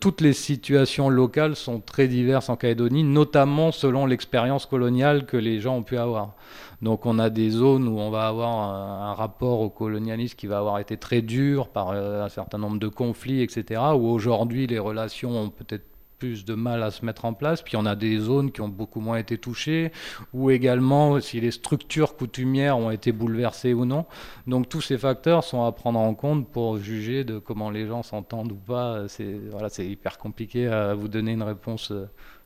toutes 0.00 0.20
les 0.20 0.32
situations 0.32 1.08
locales 1.08 1.54
sont 1.54 1.80
très 1.80 2.08
diverses 2.08 2.48
en 2.48 2.56
Calédonie, 2.56 3.04
notamment 3.04 3.70
selon 3.70 4.06
l'expérience 4.06 4.66
coloniale 4.66 5.26
que 5.26 5.36
les 5.36 5.60
gens 5.60 5.76
ont 5.76 5.82
pu 5.82 5.96
avoir. 5.96 6.34
Donc 6.82 7.06
on 7.06 7.20
a 7.20 7.30
des 7.30 7.50
zones 7.50 7.86
où 7.86 7.98
on 7.98 8.10
va 8.10 8.26
avoir 8.26 8.50
un, 8.50 9.14
rapport 9.14 9.60
au 9.60 9.70
colonialisme 9.70 10.34
qui 10.36 10.48
va 10.48 10.58
avoir 10.58 10.80
été 10.80 10.96
très 10.96 11.22
dur 11.22 11.68
par 11.68 11.90
euh, 11.90 12.24
un 12.24 12.28
certain 12.28 12.58
nombre 12.58 12.78
de 12.78 12.88
conflits, 12.88 13.40
etc. 13.42 13.80
Où 13.94 14.08
aujourd'hui 14.08 14.66
les 14.66 14.80
relations 14.80 15.30
ont 15.30 15.50
peut-être 15.50 15.84
plus 16.18 16.44
de 16.44 16.54
mal 16.54 16.84
à 16.84 16.92
se 16.92 17.04
mettre 17.04 17.24
en 17.24 17.34
place. 17.34 17.62
Puis 17.62 17.76
on 17.76 17.84
a 17.84 17.96
des 17.96 18.16
zones 18.18 18.52
qui 18.52 18.60
ont 18.60 18.68
beaucoup 18.68 19.00
moins 19.00 19.16
été 19.16 19.38
touchées, 19.38 19.90
ou 20.32 20.50
également 20.50 21.20
si 21.20 21.40
les 21.40 21.50
structures 21.50 22.16
coutumières 22.16 22.78
ont 22.78 22.92
été 22.92 23.10
bouleversées 23.10 23.74
ou 23.74 23.84
non. 23.84 24.06
Donc 24.46 24.68
tous 24.68 24.80
ces 24.80 24.98
facteurs 24.98 25.42
sont 25.42 25.64
à 25.64 25.72
prendre 25.72 25.98
en 25.98 26.14
compte 26.14 26.48
pour 26.48 26.78
juger 26.78 27.24
de 27.24 27.38
comment 27.38 27.70
les 27.70 27.88
gens 27.88 28.04
s'entendent 28.04 28.52
ou 28.52 28.56
pas. 28.56 29.08
C'est 29.08 29.40
voilà, 29.50 29.68
c'est 29.68 29.86
hyper 29.86 30.18
compliqué 30.18 30.68
à 30.68 30.94
vous 30.94 31.08
donner 31.08 31.32
une 31.32 31.42
réponse 31.42 31.92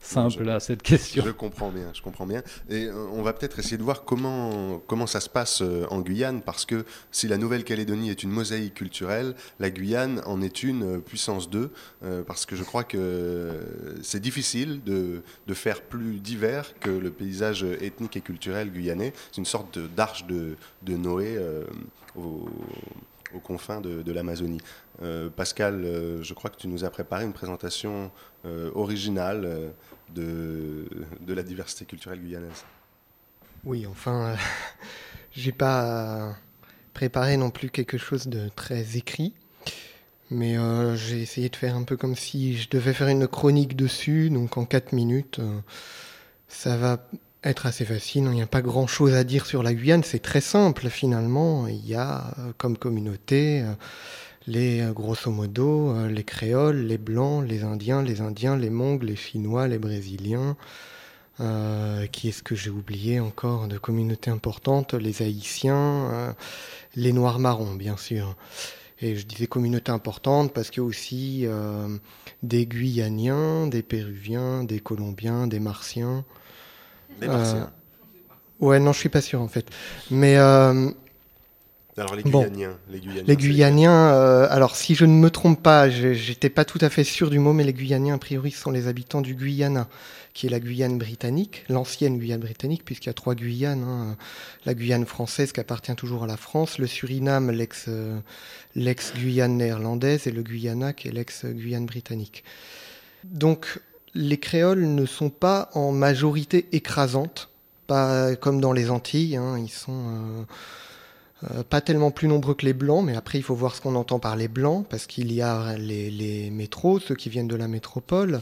euh, 0.03 0.31
simple 0.31 0.49
à 0.49 0.61
cette 0.61 0.83
question. 0.83 1.25
Je 1.25 1.31
comprends 1.31 1.71
bien, 1.71 1.91
je 1.93 2.03
comprends 2.03 2.27
bien. 2.27 2.43
Et 2.69 2.87
euh, 2.87 3.07
on 3.13 3.23
va 3.23 3.33
peut-être 3.33 3.59
essayer 3.59 3.77
de 3.77 3.83
voir 3.83 4.05
comment, 4.05 4.79
comment 4.87 5.07
ça 5.07 5.21
se 5.21 5.29
passe 5.29 5.63
euh, 5.63 5.87
en 5.91 6.01
Guyane, 6.01 6.43
parce 6.43 6.65
que 6.65 6.85
si 7.11 7.29
la 7.29 7.39
Nouvelle-Calédonie 7.39 8.11
est 8.11 8.23
une 8.23 8.31
mosaïque 8.31 8.75
culturelle, 8.75 9.35
la 9.61 9.71
Guyane 9.71 10.23
en 10.27 10.43
est 10.43 10.63
une 10.63 10.97
euh, 10.97 10.99
puissance 10.99 11.51
2, 11.51 11.71
parce 12.27 12.47
que 12.47 12.57
je 12.57 12.63
crois 12.63 12.85
que 12.85 13.53
c'est 14.03 14.21
difficile 14.21 14.83
de, 14.85 15.23
de, 15.47 15.55
faire 15.55 15.83
plus 15.83 16.21
divers 16.21 16.79
que 16.79 16.91
le 16.91 17.11
paysage 17.11 17.65
ethnique 17.65 18.17
et 18.17 18.21
culturel 18.21 18.71
guyanais. 18.71 19.13
C'est 19.31 19.39
une 19.39 19.45
sorte 19.45 19.79
d'arche 19.79 20.27
de, 20.27 20.57
de, 20.83 20.97
Noé 20.97 21.39
aux, 22.17 22.49
aux, 23.35 23.41
confins 23.41 23.81
de, 23.81 24.03
de 24.03 24.13
l'Amazonie. 24.13 24.61
Pascal, 25.37 25.83
je 26.23 26.35
crois 26.35 26.51
que 26.51 26.57
tu 26.57 26.69
nous 26.69 26.85
as 26.85 26.91
préparé 26.91 27.25
une 27.25 27.33
présentation 27.33 28.11
originale 28.75 29.73
de, 30.15 30.87
de 31.21 31.35
la 31.35 31.43
diversité 31.43 31.85
culturelle 31.85 32.21
guyanaise. 32.21 32.65
Oui, 33.67 33.85
enfin, 33.85 34.29
euh, 34.29 34.37
j'ai 35.33 35.53
pas 35.53 36.37
préparé 36.95 37.37
non 37.37 37.51
plus 37.51 37.69
quelque 37.69 37.99
chose 37.99 38.29
de 38.29 38.49
très 38.55 38.97
écrit, 38.97 39.35
mais 40.31 40.57
euh, 40.57 40.95
j'ai 40.95 41.21
essayé 41.21 41.49
de 41.49 41.57
faire 41.57 41.75
un 41.75 41.83
peu 41.83 41.97
comme 41.97 42.15
si 42.15 42.57
je 42.57 42.71
devais 42.71 42.95
faire 42.95 43.09
une 43.09 43.27
chronique 43.27 43.77
dessus, 43.77 44.31
donc 44.31 44.57
en 44.57 44.65
4 44.65 44.93
minutes. 44.93 45.41
Euh, 45.41 45.61
ça 46.49 46.77
va 46.77 47.05
être 47.43 47.67
assez 47.67 47.85
facile, 47.85 48.25
il 48.25 48.31
n'y 48.31 48.43
a 48.43 48.47
pas 48.47 48.63
grand 48.63 48.87
chose 48.87 49.15
à 49.15 49.25
dire 49.25 49.47
sur 49.47 49.65
la 49.65 49.75
Guyane, 49.75 50.05
c'est 50.05 50.21
très 50.21 50.41
simple 50.41 50.89
finalement. 50.89 51.67
Il 51.67 51.85
y 51.87 51.95
a 51.95 52.35
comme 52.57 52.79
communauté 52.79 53.65
les, 54.47 54.81
euh, 54.81 54.93
grosso 54.93 55.31
modo, 55.31 55.91
euh, 55.91 56.09
les 56.09 56.25
créoles, 56.25 56.79
les 56.79 56.99
blancs, 56.99 57.47
les 57.47 57.63
indiens, 57.63 58.03
les 58.03 58.21
indiens, 58.21 58.57
les 58.57 58.71
mongles, 58.71 59.07
les 59.07 59.17
chinois, 59.17 59.69
les 59.69 59.79
brésiliens. 59.79 60.57
Euh, 61.39 62.07
qui 62.07 62.29
est-ce 62.29 62.43
que 62.43 62.55
j'ai 62.55 62.71
oublié 62.71 63.21
encore 63.21 63.69
de 63.69 63.77
communautés 63.77 64.31
importantes? 64.31 64.95
Les 64.95 65.21
haïtiens, 65.21 66.35
les 66.95 67.13
noirs 67.13 67.39
marrons, 67.39 67.75
bien 67.75 67.99
sûr. 67.99 68.37
Et 69.03 69.17
je 69.17 69.27
disais 69.27 69.47
communautés 69.47 69.93
importantes 69.93 70.55
parce 70.55 70.71
qu'il 70.71 70.83
y 70.83 70.87
a 70.87 70.89
aussi 70.89 71.47
des 72.43 72.65
Guyaniens, 72.65 73.67
des 73.67 73.83
Péruviens, 73.83 74.65
des 74.65 74.81
Colombiens, 74.81 75.47
des 75.47 75.61
Martiens. 75.61 76.25
Des 77.21 77.27
Martiens 77.27 77.71
Ouais, 78.59 78.79
non, 78.79 78.95
je 78.95 79.01
suis 79.01 79.11
pas 79.11 79.21
sûr 79.21 79.43
en 79.43 79.49
fait. 79.49 79.69
Mais 80.11 80.39
alors 81.99 82.15
les 82.15 82.23
Guyaniens, 82.23 82.77
les 83.27 83.37
Guyaniens. 83.37 84.13
Euh, 84.13 84.47
alors 84.51 84.77
si 84.77 84.95
je 84.95 85.07
ne 85.07 85.13
me 85.13 85.31
trompe 85.31 85.63
pas, 85.63 85.89
j'étais 85.89 86.51
pas 86.51 86.67
tout 86.67 86.79
à 86.83 86.91
fait 86.91 87.05
sûr 87.05 87.31
du 87.31 87.39
mot, 87.39 87.55
mais 87.55 87.65
les 87.65 87.73
Guyaniens 87.73 88.17
a 88.17 88.19
priori 88.19 88.51
sont 88.51 88.71
les 88.71 88.87
habitants 88.87 89.23
du 89.23 89.35
Guyana, 89.35 89.89
qui 90.35 90.47
est 90.47 90.51
la 90.51 90.61
Guyane 90.61 90.99
britannique, 90.99 91.65
l'ancienne 91.71 92.19
Guyane 92.19 92.41
britannique, 92.41 92.85
puisqu'il 92.85 93.09
y 93.09 93.11
a 93.11 93.15
trois 93.15 93.35
Guyanes. 93.35 93.83
Hein. 93.83 94.17
La 94.67 94.75
Guyane 94.75 95.07
française 95.07 95.53
qui 95.53 95.61
appartient 95.61 95.95
toujours 95.95 96.25
à 96.25 96.27
la 96.27 96.37
France, 96.37 96.79
le 96.79 96.87
Suriname, 96.87 97.51
l'ex 97.51 97.87
euh, 97.89 98.19
néerlandaise, 98.75 100.27
et 100.27 100.33
le 100.33 100.43
Guyana 100.43 100.93
qui 100.93 101.09
est 101.09 101.13
l'ex 101.13 101.47
Guyane 101.47 101.87
britannique. 101.87 102.45
Donc 103.25 103.81
les 104.15 104.39
créoles 104.39 104.87
ne 104.87 105.07
sont 105.07 105.31
pas 105.31 105.71
en 105.73 105.93
majorité 105.93 106.67
écrasante, 106.73 107.49
pas 107.87 108.37
comme 108.37 108.61
dans 108.61 108.75
les 108.75 108.91
Antilles. 108.91 109.37
Hein. 109.37 109.59
ils 109.59 109.71
sont 109.71 109.93
euh, 109.93 110.43
euh, 111.45 111.63
pas 111.63 111.83
tellement 111.83 112.11
plus 112.11 112.29
nombreux 112.29 112.55
que 112.55 112.65
les 112.65 112.73
blancs, 112.73 113.05
mais 113.05 113.15
après 113.15 113.39
il 113.39 113.43
faut 113.43 113.55
voir 113.55 113.75
ce 113.75 113.83
qu'on 113.83 113.95
entend 113.95 114.19
par 114.19 114.37
les 114.37 114.49
blancs, 114.49 114.87
parce 114.89 115.07
qu'il 115.07 115.33
y 115.33 115.43
a 115.43 115.77
les, 115.77 116.51
métros, 116.51 116.99
ceux 116.99 117.15
qui 117.15 117.29
viennent 117.29 117.49
de 117.49 117.57
la 117.57 117.69
métropole, 117.69 118.41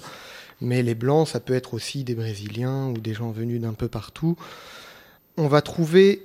Mais 0.60 0.82
les 0.82 0.94
Blancs, 0.94 1.28
ça 1.28 1.40
peut 1.40 1.54
être 1.54 1.74
aussi 1.74 2.04
des 2.04 2.14
Brésiliens 2.14 2.86
ou 2.86 2.98
des 2.98 3.12
gens 3.12 3.32
venus 3.32 3.60
d'un 3.60 3.74
peu 3.74 3.88
partout. 3.88 4.36
On 5.36 5.48
va 5.48 5.60
trouver 5.60 6.22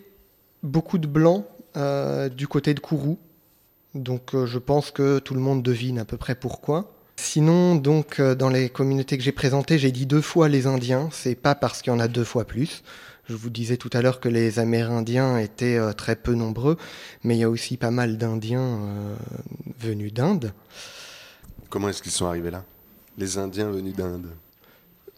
beaucoup 0.62 1.00
de 1.00 1.08
Blancs 1.08 1.46
euh, 1.76 2.30
du 2.30 2.48
côté 2.48 2.76
de 2.76 2.80
Kourou. 2.80 3.18
Donc 3.96 4.36
euh, 4.36 4.46
je 4.46 4.60
pense 4.60 4.92
que 4.92 5.18
tout 5.18 5.34
le 5.34 5.40
monde 5.40 5.64
devine 5.64 5.98
à 5.98 6.06
peu 6.06 6.18
près 6.18 6.36
pourquoi. 6.36 6.94
Sinon, 7.18 7.76
donc, 7.76 8.22
dans 8.22 8.48
les 8.48 8.70
communautés 8.70 9.18
que 9.18 9.24
j'ai 9.24 9.34
présentées, 9.34 9.78
j'ai 9.78 9.92
dit 9.92 10.06
deux 10.06 10.22
fois 10.22 10.48
les 10.48 10.68
Indiens. 10.68 11.10
C'est 11.12 11.36
pas 11.36 11.54
parce 11.54 11.82
qu'il 11.82 11.92
y 11.92 11.96
en 11.96 12.00
a 12.00 12.08
deux 12.08 12.24
fois 12.24 12.46
plus. 12.46 12.82
Je 13.30 13.36
vous 13.36 13.52
disais 13.52 13.78
tout 13.78 13.92
à 13.94 14.02
l'heure 14.02 14.20
que 14.20 14.28
les 14.28 14.58
Amérindiens 14.58 15.38
étaient 15.38 15.78
euh, 15.78 15.94
très 15.94 16.16
peu 16.16 16.34
nombreux, 16.34 16.78
mais 17.24 17.36
il 17.36 17.40
y 17.40 17.44
a 17.44 17.50
aussi 17.50 17.78
pas 17.78 17.92
mal 17.92 18.18
d'Indiens 18.18 18.80
euh, 18.82 19.16
venus 19.80 20.12
d'Inde. 20.12 20.52
Comment 21.70 21.90
est-ce 21.90 22.02
qu'ils 22.02 22.12
sont 22.12 22.26
arrivés 22.26 22.50
là? 22.50 22.64
Les 23.20 23.38
Indiens 23.38 23.70
venus 23.70 23.96
d'Inde 23.96 24.32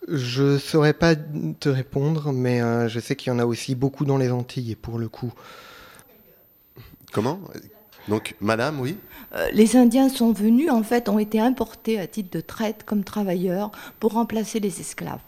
Je 0.09 0.57
saurais 0.57 0.91
pas 0.91 1.15
te 1.15 1.69
répondre, 1.69 2.33
mais 2.33 2.61
euh, 2.61 2.89
je 2.89 2.99
sais 2.99 3.15
qu'il 3.15 3.31
y 3.31 3.33
en 3.33 3.39
a 3.39 3.45
aussi 3.45 3.75
beaucoup 3.75 4.03
dans 4.03 4.17
les 4.17 4.29
Antilles, 4.29 4.75
pour 4.75 4.99
le 4.99 5.07
coup. 5.07 5.31
Comment? 7.13 7.39
Donc, 8.09 8.35
madame, 8.41 8.81
oui? 8.81 8.97
Euh, 9.35 9.49
les 9.53 9.77
Indiens 9.77 10.09
sont 10.09 10.33
venus, 10.33 10.69
en 10.69 10.83
fait, 10.83 11.07
ont 11.07 11.19
été 11.19 11.39
importés 11.39 11.97
à 11.97 12.07
titre 12.07 12.31
de 12.31 12.41
traite 12.41 12.83
comme 12.83 13.05
travailleurs 13.05 13.71
pour 14.01 14.11
remplacer 14.13 14.59
les 14.59 14.81
esclaves. 14.81 15.21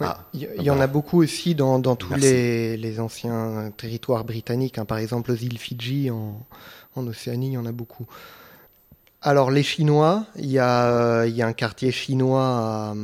Ah, 0.00 0.26
il 0.34 0.40
y, 0.40 0.46
ah 0.46 0.50
il 0.58 0.62
y 0.62 0.70
en 0.70 0.80
a 0.80 0.86
beaucoup 0.86 1.22
aussi 1.22 1.54
dans, 1.54 1.78
dans 1.78 1.96
tous 1.96 2.14
les, 2.14 2.76
les 2.76 3.00
anciens 3.00 3.72
territoires 3.76 4.24
britanniques. 4.24 4.78
hein. 4.78 4.84
Par 4.84 4.98
exemple, 4.98 5.32
aux 5.32 5.36
îles 5.36 5.58
Fidji, 5.58 6.10
en, 6.10 6.38
en 6.94 7.06
Océanie, 7.06 7.48
il 7.48 7.52
y 7.52 7.58
en 7.58 7.66
a 7.66 7.72
beaucoup. 7.72 8.06
Alors, 9.22 9.50
les 9.50 9.62
Chinois, 9.62 10.26
il 10.36 10.50
y 10.50 10.58
a, 10.58 10.86
euh, 10.92 11.26
il 11.26 11.34
y 11.34 11.42
a 11.42 11.46
un 11.46 11.54
quartier 11.54 11.90
chinois 11.90 12.44
à, 12.44 12.94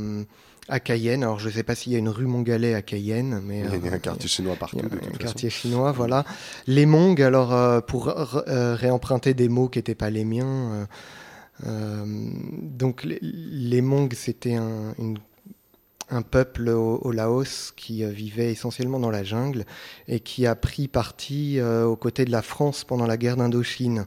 à 0.68 0.78
Cayenne. 0.80 1.22
Alors, 1.22 1.40
je 1.40 1.49
ne 1.49 1.53
sais 1.55 1.62
pas 1.62 1.74
s'il 1.74 1.93
y 1.93 1.97
a 1.97 1.99
une 1.99 2.11
rue 2.11 2.26
Mongalet 2.26 2.74
à 2.74 2.82
Cayenne, 2.82 3.40
mais... 3.43 3.61
Il 3.61 3.84
y 3.84 3.88
a 3.88 3.93
euh, 3.93 3.95
un 3.95 3.99
quartier 3.99 4.28
chinois 4.28 4.55
partout, 4.57 4.76
il 4.78 4.82
y 4.82 4.86
a 4.86 4.88
de 4.90 4.97
un 4.97 5.01
façon. 5.07 5.18
quartier 5.18 5.51
chinois, 5.51 5.90
voilà. 5.93 6.24
Les 6.66 6.86
Mongs, 6.86 7.20
alors, 7.22 7.53
euh, 7.55 7.80
pour 7.80 8.09
euh, 8.09 8.74
réemprunter 8.76 9.34
des 9.34 9.49
mots 9.49 9.68
qui 9.68 9.78
n'étaient 9.78 9.95
pas 9.95 10.11
les 10.11 10.24
miens... 10.24 10.45
euh, 10.47 10.84
euh, 11.66 12.05
donc, 12.62 13.05
les, 13.05 13.18
les 13.22 13.80
Mongs, 13.82 14.12
c'était 14.14 14.55
un, 14.55 14.95
une 14.99 15.18
un 16.13 16.23
peuple 16.23 16.69
au, 16.69 17.11
Laos 17.11 17.73
qui 17.75 18.05
euh, 18.05 18.09
vivait 18.09 18.53
essentiellement 18.53 19.01
dans 19.01 19.11
la 19.11 19.25
jungle 19.25 19.65
et 20.09 20.21
qui 20.21 20.47
a 20.47 20.55
pris 20.55 20.87
parti 20.87 21.59
euh, 21.59 21.85
aux 21.85 21.97
côtés 21.97 22.25
de 22.25 22.31
la 22.31 22.43
France 22.43 22.85
pendant 22.85 23.07
la 23.07 23.17
guerre 23.17 23.37
d'Indochine. 23.37 24.07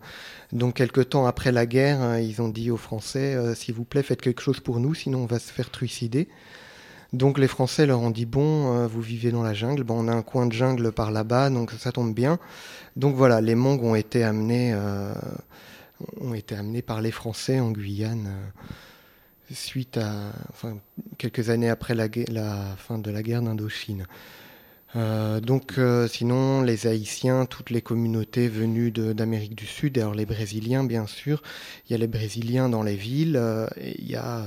Donc, 0.52 0.76
quelque 0.76 1.02
temps 1.02 1.26
après 1.26 1.52
la 1.52 1.66
guerre, 1.66 2.02
euh, 2.02 2.22
ils 2.22 2.42
ont 2.42 2.48
dit 2.48 2.70
aux 2.70 2.78
Français 2.78 3.36
euh, 3.36 3.56
S'il 3.56 3.74
vous 3.74 3.86
plaît, 3.86 4.04
faites 4.04 4.22
quelque 4.22 4.42
chose 4.42 4.60
pour 4.60 4.80
nous, 4.80 4.94
sinon 4.94 5.20
on 5.20 5.26
va 5.26 5.40
se 5.40 5.52
faire 5.52 5.72
trucider. 5.72 6.28
Donc, 7.12 7.40
les 7.40 7.48
Français 7.48 7.86
leur 7.86 8.02
ont 8.02 8.12
dit 8.12 8.26
Bon, 8.26 8.88
vous 8.88 9.02
vivez 9.02 9.32
dans 9.32 9.44
la 9.44 9.54
jungle, 9.54 9.84
on 9.90 10.08
a 10.08 10.14
un 10.14 10.22
coin 10.22 10.46
de 10.46 10.54
jungle 10.54 10.92
par 10.92 11.12
là-bas, 11.12 11.50
donc 11.50 11.72
ça 11.72 11.92
tombe 11.92 12.14
bien. 12.14 12.40
Donc, 12.96 13.16
voilà, 13.16 13.42
les 13.42 13.56
Mongs 13.56 13.84
ont 13.84 13.96
été 13.96 14.24
amenés, 14.24 14.76
ont 16.20 16.34
été 16.34 16.56
amenés 16.56 16.82
par 16.82 17.02
les 17.02 17.12
Français 17.12 17.60
en 17.60 17.72
Guyane. 17.72 18.30
Suite 19.54 19.98
à 19.98 20.32
enfin, 20.50 20.78
quelques 21.18 21.50
années 21.50 21.70
après 21.70 21.94
la, 21.96 22.76
fin 22.78 22.98
de 22.98 23.12
la 23.12 23.24
guerre 23.24 23.42
d'Indochine. 23.42 24.08
Euh, 24.96 25.42
donc, 25.42 25.78
euh, 25.78 26.08
sinon, 26.08 26.62
les 26.62 26.88
Haïtiens, 26.88 27.46
toutes 27.46 27.70
les 27.70 27.82
communautés 27.82 28.48
venues 28.48 28.92
d'Amérique 28.92 29.56
du 29.56 29.66
Sud, 29.66 29.98
et 29.98 30.02
alors 30.02 30.16
les 30.16 30.26
Brésiliens, 30.26 30.84
bien 30.84 31.06
sûr. 31.06 31.44
Il 31.88 31.92
y 31.92 31.96
a 31.96 31.98
les 31.98 32.08
Brésiliens 32.08 32.70
dans 32.70 32.82
les 32.82 32.96
villes, 32.96 33.36
euh, 33.36 33.68
et 33.76 34.00
il 34.00 34.10
y 34.10 34.16
a 34.16 34.46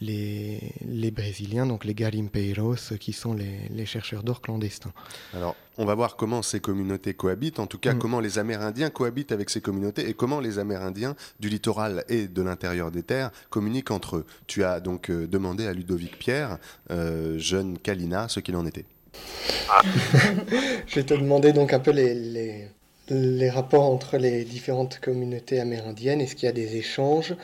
les, 0.00 0.72
les 0.86 1.10
Brésiliens, 1.10 1.66
donc 1.66 1.84
les 1.84 1.94
garimpeiros, 1.94 2.96
qui 2.98 3.12
sont 3.12 3.34
les, 3.34 3.68
les 3.70 3.84
chercheurs 3.84 4.22
d'or 4.22 4.40
clandestins. 4.40 4.92
Alors, 5.34 5.54
on 5.78 5.84
va 5.84 5.94
voir 5.94 6.16
comment 6.16 6.42
ces 6.42 6.60
communautés 6.60 7.14
cohabitent, 7.14 7.58
en 7.60 7.66
tout 7.66 7.78
cas 7.78 7.94
Mm. 7.94 7.98
comment 7.98 8.20
les 8.20 8.38
Amérindiens 8.38 8.90
cohabitent 8.90 9.32
avec 9.32 9.48
ces 9.48 9.60
communautés 9.60 10.08
et 10.08 10.14
comment 10.14 10.40
les 10.40 10.58
Amérindiens 10.58 11.14
du 11.40 11.48
littoral 11.48 12.04
et 12.08 12.26
de 12.28 12.42
l'intérieur 12.42 12.90
des 12.90 13.02
terres 13.02 13.30
communiquent 13.48 13.90
entre 13.92 14.16
eux. 14.16 14.26
Tu 14.46 14.64
as 14.64 14.80
donc 14.80 15.10
euh, 15.10 15.26
demandé 15.26 15.66
à 15.66 15.72
Ludovic 15.72 16.18
Pierre, 16.18 16.58
euh, 16.90 17.38
jeune 17.38 17.78
Kalina, 17.78 18.28
ce 18.28 18.40
qu'il 18.40 18.56
en 18.56 18.66
était. 18.66 18.84
Je 20.86 20.94
vais 20.96 21.04
te 21.04 21.14
demander 21.14 21.52
donc 21.52 21.72
un 21.72 21.78
peu 21.80 21.90
les, 21.92 22.14
les, 22.14 22.68
les 23.10 23.50
rapports 23.50 23.84
entre 23.84 24.16
les 24.18 24.44
différentes 24.44 24.98
communautés 25.00 25.60
amérindiennes. 25.60 26.20
Est-ce 26.20 26.34
qu'il 26.36 26.46
y 26.46 26.50
a 26.50 26.52
des 26.52 26.76
échanges? 26.76 27.34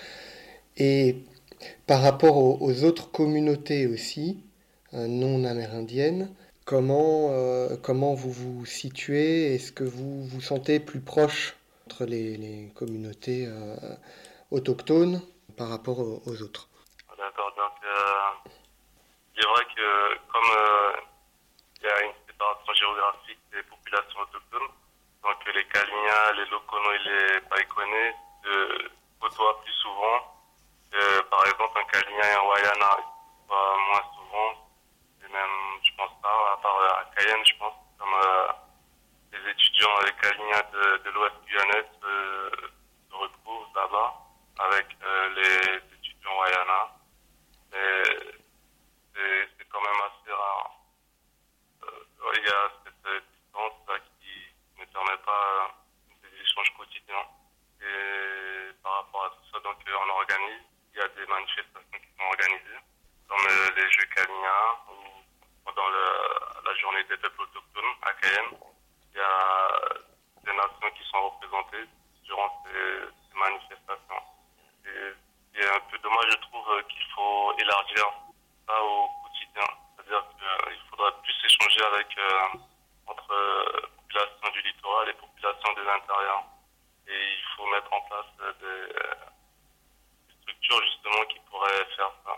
Et 0.76 1.16
par 1.86 2.02
rapport 2.02 2.36
aux, 2.36 2.58
aux 2.60 2.84
autres 2.84 3.10
communautés 3.10 3.86
aussi, 3.86 4.38
euh, 4.94 5.06
non 5.06 5.44
amérindiennes, 5.44 6.28
comment, 6.64 7.30
euh, 7.30 7.76
comment 7.82 8.14
vous 8.14 8.32
vous 8.32 8.66
situez? 8.66 9.54
Est-ce 9.54 9.72
que 9.72 9.84
vous 9.84 10.24
vous 10.26 10.40
sentez 10.40 10.80
plus 10.80 11.00
proche 11.00 11.56
entre 11.86 12.04
les, 12.04 12.36
les 12.36 12.72
communautés 12.74 13.46
euh, 13.46 13.76
autochtones 14.50 15.20
par 15.56 15.68
rapport 15.68 15.98
aux, 16.00 16.42
autres? 16.42 16.68
D'accord, 17.16 17.52
donc 17.56 17.72
euh, 17.84 18.50
il 19.36 19.40
est 19.40 19.46
vrai 19.46 19.64
que 19.76 20.18
comme 20.32 20.50
euh, 20.50 20.92
il 21.80 21.86
y 21.86 21.88
a 21.88 22.04
une 22.04 22.12
séparation 22.26 22.72
géographique 22.74 23.38
des 23.52 23.62
populations 23.62 24.20
autochtones, 24.20 24.72
donc 25.22 25.54
les 25.54 25.64
Kalinia, 25.66 26.32
les 26.36 26.50
Lokono 26.50 26.92
et 26.92 26.98
les 26.98 27.40
Païkonais 27.48 28.14
se 28.42 28.88
côtoient 29.20 29.60
plus 29.62 29.72
souvent. 29.72 30.18
par 31.30 31.46
exemple, 31.46 31.78
un 31.78 31.84
Kalinia 31.92 32.26
et 32.26 32.36
un 32.36 32.48
Wayana 32.48 32.96
côtoient 33.46 33.76
moins 33.88 34.06
souvent. 34.16 34.50
Et 35.24 35.32
même, 35.32 35.63
à 36.52 36.56
part 36.62 36.76
euh, 36.78 37.00
à 37.00 37.04
Cayenne, 37.16 37.44
je 37.44 37.54
pense, 37.58 37.74
comme 37.98 38.14
euh, 38.14 38.46
les 39.32 39.50
étudiants 39.50 40.00
les 40.04 40.12
Kalinia 40.20 40.62
de, 40.72 41.10
l'Ouest 41.10 41.34
guyanais 41.46 41.86
se, 42.00 42.50
se 43.10 43.14
retrouvent 43.14 43.68
là-bas 43.74 44.14
avec 44.58 44.86
euh, 45.02 45.28
les 45.34 45.96
étudiants 45.96 46.38
Wayana. 46.40 46.90
C'est 49.58 49.68
quand 49.70 49.80
même 49.80 50.00
assez 50.06 50.32
rare. 50.32 50.70
Euh, 51.82 52.26
ouais, 52.26 52.36
il 52.38 52.44
y 52.46 52.50
a 52.50 52.70
cette 52.84 53.06
euh, 53.06 53.20
distance 53.20 53.72
qui 54.20 54.80
ne 54.80 54.84
permet 54.86 55.18
pas 55.24 55.44
euh, 55.64 55.68
des 56.22 56.40
échanges 56.40 56.72
quotidiens. 56.76 57.26
Et 57.82 58.72
par 58.82 58.92
rapport 59.02 59.24
à 59.26 59.30
tout 59.30 59.44
ça, 59.52 59.60
donc 59.60 59.76
euh, 59.88 59.92
on 60.06 60.10
organise, 60.10 60.62
il 60.94 60.98
y 60.98 61.02
a 61.02 61.08
des 61.08 61.26
manifestations 61.26 61.98
qui 61.98 62.10
sont 62.18 62.24
organisées, 62.24 62.80
comme 63.28 63.46
euh, 63.46 63.70
les 63.76 63.90
Jeux 63.90 64.06
Kalinia 64.14 64.58
ou 64.88 64.94
pendant 65.64 65.88
le- 65.88 66.23
journée 66.84 67.04
des 67.04 67.16
peuples 67.16 67.40
autochtones 67.40 67.96
à 68.02 68.12
Cayenne. 68.20 68.52
Il 69.14 69.16
y 69.16 69.24
a 69.24 69.80
des 70.44 70.52
nations 70.52 70.90
qui 70.92 71.04
sont 71.08 71.30
représentées 71.30 71.88
durant 72.24 72.50
ces, 72.60 73.08
ces 73.08 73.38
manifestations. 73.38 74.22
Et 74.84 75.16
il 75.54 75.60
est 75.64 75.70
un 75.70 75.80
peu 75.88 75.96
dommage, 75.98 76.28
je 76.28 76.40
trouve, 76.44 76.68
euh, 76.76 76.82
qu'il 76.82 77.06
faut 77.14 77.56
élargir 77.56 78.04
ça 78.68 78.82
au 78.84 79.08
quotidien. 79.24 79.64
C'est-à-dire 79.96 80.24
qu'il 80.36 80.80
faudrait 80.90 81.16
plus 81.22 81.36
échanger 81.46 81.84
avec, 81.84 82.18
euh, 82.18 82.58
entre 83.06 83.32
euh, 83.32 83.88
populations 83.96 84.50
du 84.52 84.60
littoral 84.60 85.08
et 85.08 85.14
populations 85.14 85.72
de 85.72 85.82
l'intérieur. 85.82 86.44
Et 87.08 87.16
il 87.16 87.44
faut 87.56 87.66
mettre 87.66 87.92
en 87.92 88.00
place 88.02 88.32
euh, 88.40 88.52
des, 88.60 88.92
euh, 88.92 89.14
structures 90.42 90.84
justement 90.84 91.24
qui 91.32 91.40
pourraient 91.48 91.86
faire 91.96 92.12
ça. 92.24 92.36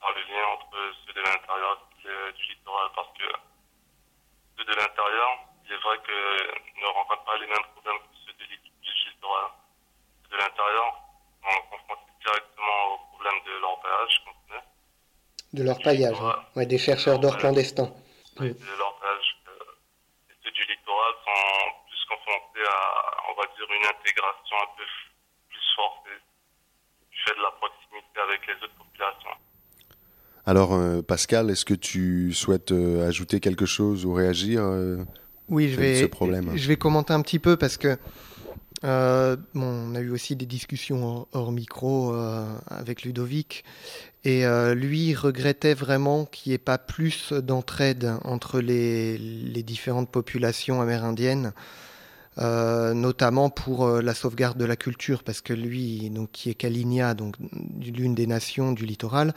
Par 0.00 0.12
le 0.12 0.22
lien 0.32 0.46
entre 0.54 0.94
ceux 1.04 1.12
de 1.12 1.20
l'intérieur 1.20 1.76
et 2.06 2.32
du 2.32 2.42
littoral. 2.54 2.88
Parce 2.96 3.12
que 3.18 3.49
ceux 4.60 4.64
de 4.66 4.74
l'intérieur, 4.76 5.30
il 5.64 5.72
est 5.72 5.76
vrai 5.80 5.96
qu'ils 6.04 6.82
ne 6.82 6.86
rencontrent 6.88 7.24
pas 7.24 7.38
les 7.38 7.46
mêmes 7.46 7.64
problèmes 7.72 7.98
que 7.98 8.16
ceux 8.26 8.32
de 8.34 8.44
lit- 8.44 8.72
du 8.82 8.92
littoral. 9.10 9.50
Ceux 10.24 10.36
de 10.36 10.36
l'intérieur 10.36 11.00
sont 11.42 11.62
confrontés 11.70 12.12
directement 12.20 12.84
aux 12.94 12.98
problèmes 13.16 13.40
de 13.46 13.52
leur 13.60 13.80
péage, 13.80 14.22
comme 14.24 14.34
tu 14.46 14.52
sais. 14.54 14.62
De 15.54 15.62
leur 15.64 15.78
paillage, 15.80 16.20
hein. 16.20 16.44
ouais, 16.56 16.66
des 16.66 16.78
chercheurs 16.78 17.18
d'or 17.18 17.38
clandestins. 17.38 17.90
Oui, 18.38 18.52
de 18.52 18.76
leur 18.78 18.98
péage. 19.00 19.36
euh, 19.48 20.30
et 20.30 20.34
ceux 20.44 20.50
du 20.50 20.64
littoral 20.66 21.12
sont 21.24 21.72
plus 21.88 22.04
confrontés 22.08 22.66
à, 22.68 23.30
on 23.30 23.34
va 23.40 23.46
dire, 23.56 23.66
une 23.70 23.86
intégration 23.86 24.56
un 24.62 24.76
peu 24.76 24.84
plus 25.48 25.66
forcée 25.74 26.18
du 27.10 27.18
fait 27.22 27.34
de 27.34 27.42
la 27.42 27.50
proximité 27.52 28.20
avec 28.20 28.46
les 28.46 28.54
autres 28.54 28.76
populations. 28.76 29.36
Alors, 30.50 30.74
euh, 30.74 31.00
Pascal, 31.00 31.48
est-ce 31.48 31.64
que 31.64 31.74
tu 31.74 32.32
souhaites 32.32 32.72
euh, 32.72 33.06
ajouter 33.06 33.38
quelque 33.38 33.66
chose 33.66 34.04
ou 34.04 34.12
réagir 34.14 34.62
euh, 34.64 34.96
Oui, 35.48 35.68
je 35.68 35.76
de 35.76 35.80
vais, 35.80 36.00
ce 36.00 36.06
problème? 36.06 36.50
je 36.56 36.66
vais 36.66 36.74
commenter 36.74 37.12
un 37.12 37.22
petit 37.22 37.38
peu 37.38 37.56
parce 37.56 37.76
que 37.76 37.96
euh, 38.82 39.36
bon, 39.54 39.92
on 39.92 39.94
a 39.94 40.00
eu 40.00 40.10
aussi 40.10 40.34
des 40.34 40.46
discussions 40.46 41.04
hors, 41.06 41.28
hors 41.34 41.52
micro 41.52 42.16
euh, 42.16 42.52
avec 42.66 43.04
Ludovic 43.04 43.62
et 44.24 44.44
euh, 44.44 44.74
lui 44.74 45.14
regrettait 45.14 45.74
vraiment 45.74 46.24
qu'il 46.24 46.50
n'y 46.50 46.54
ait 46.54 46.58
pas 46.58 46.78
plus 46.78 47.32
d'entraide 47.32 48.14
entre 48.24 48.58
les, 48.58 49.18
les 49.18 49.62
différentes 49.62 50.10
populations 50.10 50.80
amérindiennes. 50.80 51.52
Euh, 52.38 52.94
notamment 52.94 53.50
pour 53.50 53.84
euh, 53.84 54.00
la 54.00 54.14
sauvegarde 54.14 54.56
de 54.56 54.64
la 54.64 54.76
culture, 54.76 55.24
parce 55.24 55.40
que 55.40 55.52
lui, 55.52 56.10
donc, 56.10 56.30
qui 56.30 56.48
est 56.48 56.54
Kalinia, 56.54 57.14
donc 57.14 57.34
l'une 57.80 58.14
des 58.14 58.28
nations 58.28 58.72
du 58.72 58.86
littoral, 58.86 59.34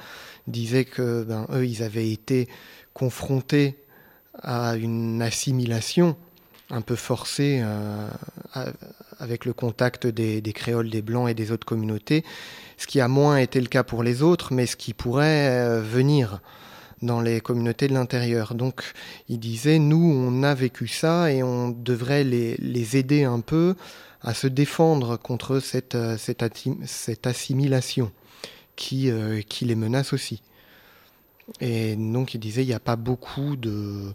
disait 0.47 0.85
que 0.85 1.23
ben, 1.23 1.47
eux, 1.51 1.65
ils 1.65 1.81
avaient 1.81 2.11
été 2.11 2.47
confrontés 2.93 3.79
à 4.41 4.75
une 4.75 5.23
assimilation 5.23 6.15
un 6.69 6.81
peu 6.81 6.95
forcée 6.95 7.61
euh, 7.63 8.07
avec 9.17 9.45
le 9.45 9.53
contact 9.53 10.05
des, 10.05 10.39
des, 10.41 10.53
créoles, 10.53 10.89
des 10.89 11.01
blancs 11.01 11.27
et 11.27 11.33
des 11.33 11.51
autres 11.51 11.65
communautés, 11.65 12.23
ce 12.77 12.85
qui 12.85 13.01
a 13.01 13.07
moins 13.07 13.37
été 13.37 13.59
le 13.59 13.67
cas 13.67 13.83
pour 13.83 14.03
les 14.03 14.21
autres, 14.21 14.53
mais 14.53 14.67
ce 14.67 14.75
qui 14.75 14.93
pourrait 14.93 15.81
venir 15.81 16.41
dans 17.03 17.21
les 17.21 17.41
communautés 17.41 17.87
de 17.87 17.93
l'intérieur. 17.93 18.55
Donc 18.55 18.81
il 19.29 19.39
disait, 19.39 19.79
nous, 19.79 20.03
on 20.03 20.43
a 20.43 20.55
vécu 20.55 20.87
ça 20.87 21.31
et 21.31 21.43
on 21.43 21.69
devrait 21.69 22.23
les, 22.23 22.97
aider 22.97 23.23
un 23.23 23.39
peu 23.39 23.75
à 24.21 24.33
se 24.33 24.47
défendre 24.47 25.17
contre 25.17 25.59
cette, 25.59 25.95
euh, 25.95 26.17
assimilation 27.23 28.11
qui, 28.75 29.11
euh, 29.11 29.41
qui 29.41 29.65
les 29.65 29.75
menace 29.75 30.13
aussi. 30.13 30.41
Et 31.59 31.95
donc 31.97 32.33
il 32.33 32.39
disait, 32.39 32.63
il 32.63 32.67
n'y 32.67 32.73
a 32.73 32.79
pas 32.79 32.95
beaucoup 32.95 33.55
de 33.55 34.13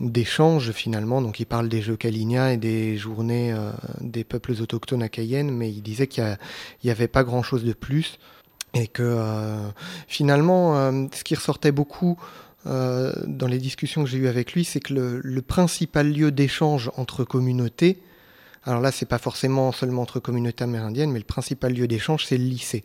d'échanges 0.00 0.72
finalement. 0.72 1.22
Donc 1.22 1.38
il 1.38 1.46
parle 1.46 1.68
des 1.68 1.80
jeux 1.80 1.96
Kalinia 1.96 2.52
et 2.52 2.56
des 2.56 2.96
journées 2.96 3.52
euh, 3.52 3.70
des 4.00 4.24
peuples 4.24 4.60
autochtones 4.60 5.04
à 5.04 5.08
Cayenne, 5.08 5.52
mais 5.52 5.70
il 5.70 5.82
disait 5.82 6.08
qu'il 6.08 6.36
n'y 6.82 6.90
avait 6.90 7.06
pas 7.06 7.22
grand-chose 7.22 7.62
de 7.62 7.72
plus 7.72 8.18
et 8.74 8.88
que 8.88 9.02
euh, 9.02 9.68
finalement, 10.08 10.76
euh, 10.76 11.06
ce 11.12 11.24
qui 11.24 11.34
ressortait 11.34 11.72
beaucoup 11.72 12.18
euh, 12.66 13.12
dans 13.26 13.46
les 13.46 13.58
discussions 13.58 14.04
que 14.04 14.10
j'ai 14.10 14.18
eues 14.18 14.28
avec 14.28 14.52
lui, 14.52 14.64
c'est 14.64 14.80
que 14.80 14.94
le, 14.94 15.42
principal 15.42 16.12
lieu 16.12 16.30
d'échange 16.30 16.90
entre 16.96 17.24
communautés, 17.24 17.98
alors 18.64 18.80
là, 18.80 18.90
c'est 18.90 19.06
pas 19.06 19.18
forcément 19.18 19.72
seulement 19.72 20.02
entre 20.02 20.20
communautés 20.20 20.64
amérindiennes, 20.64 21.10
mais 21.10 21.18
le 21.18 21.24
principal 21.24 21.74
lieu 21.74 21.86
d'échange, 21.86 22.24
c'est 22.24 22.38
le 22.38 22.44
lycée. 22.44 22.84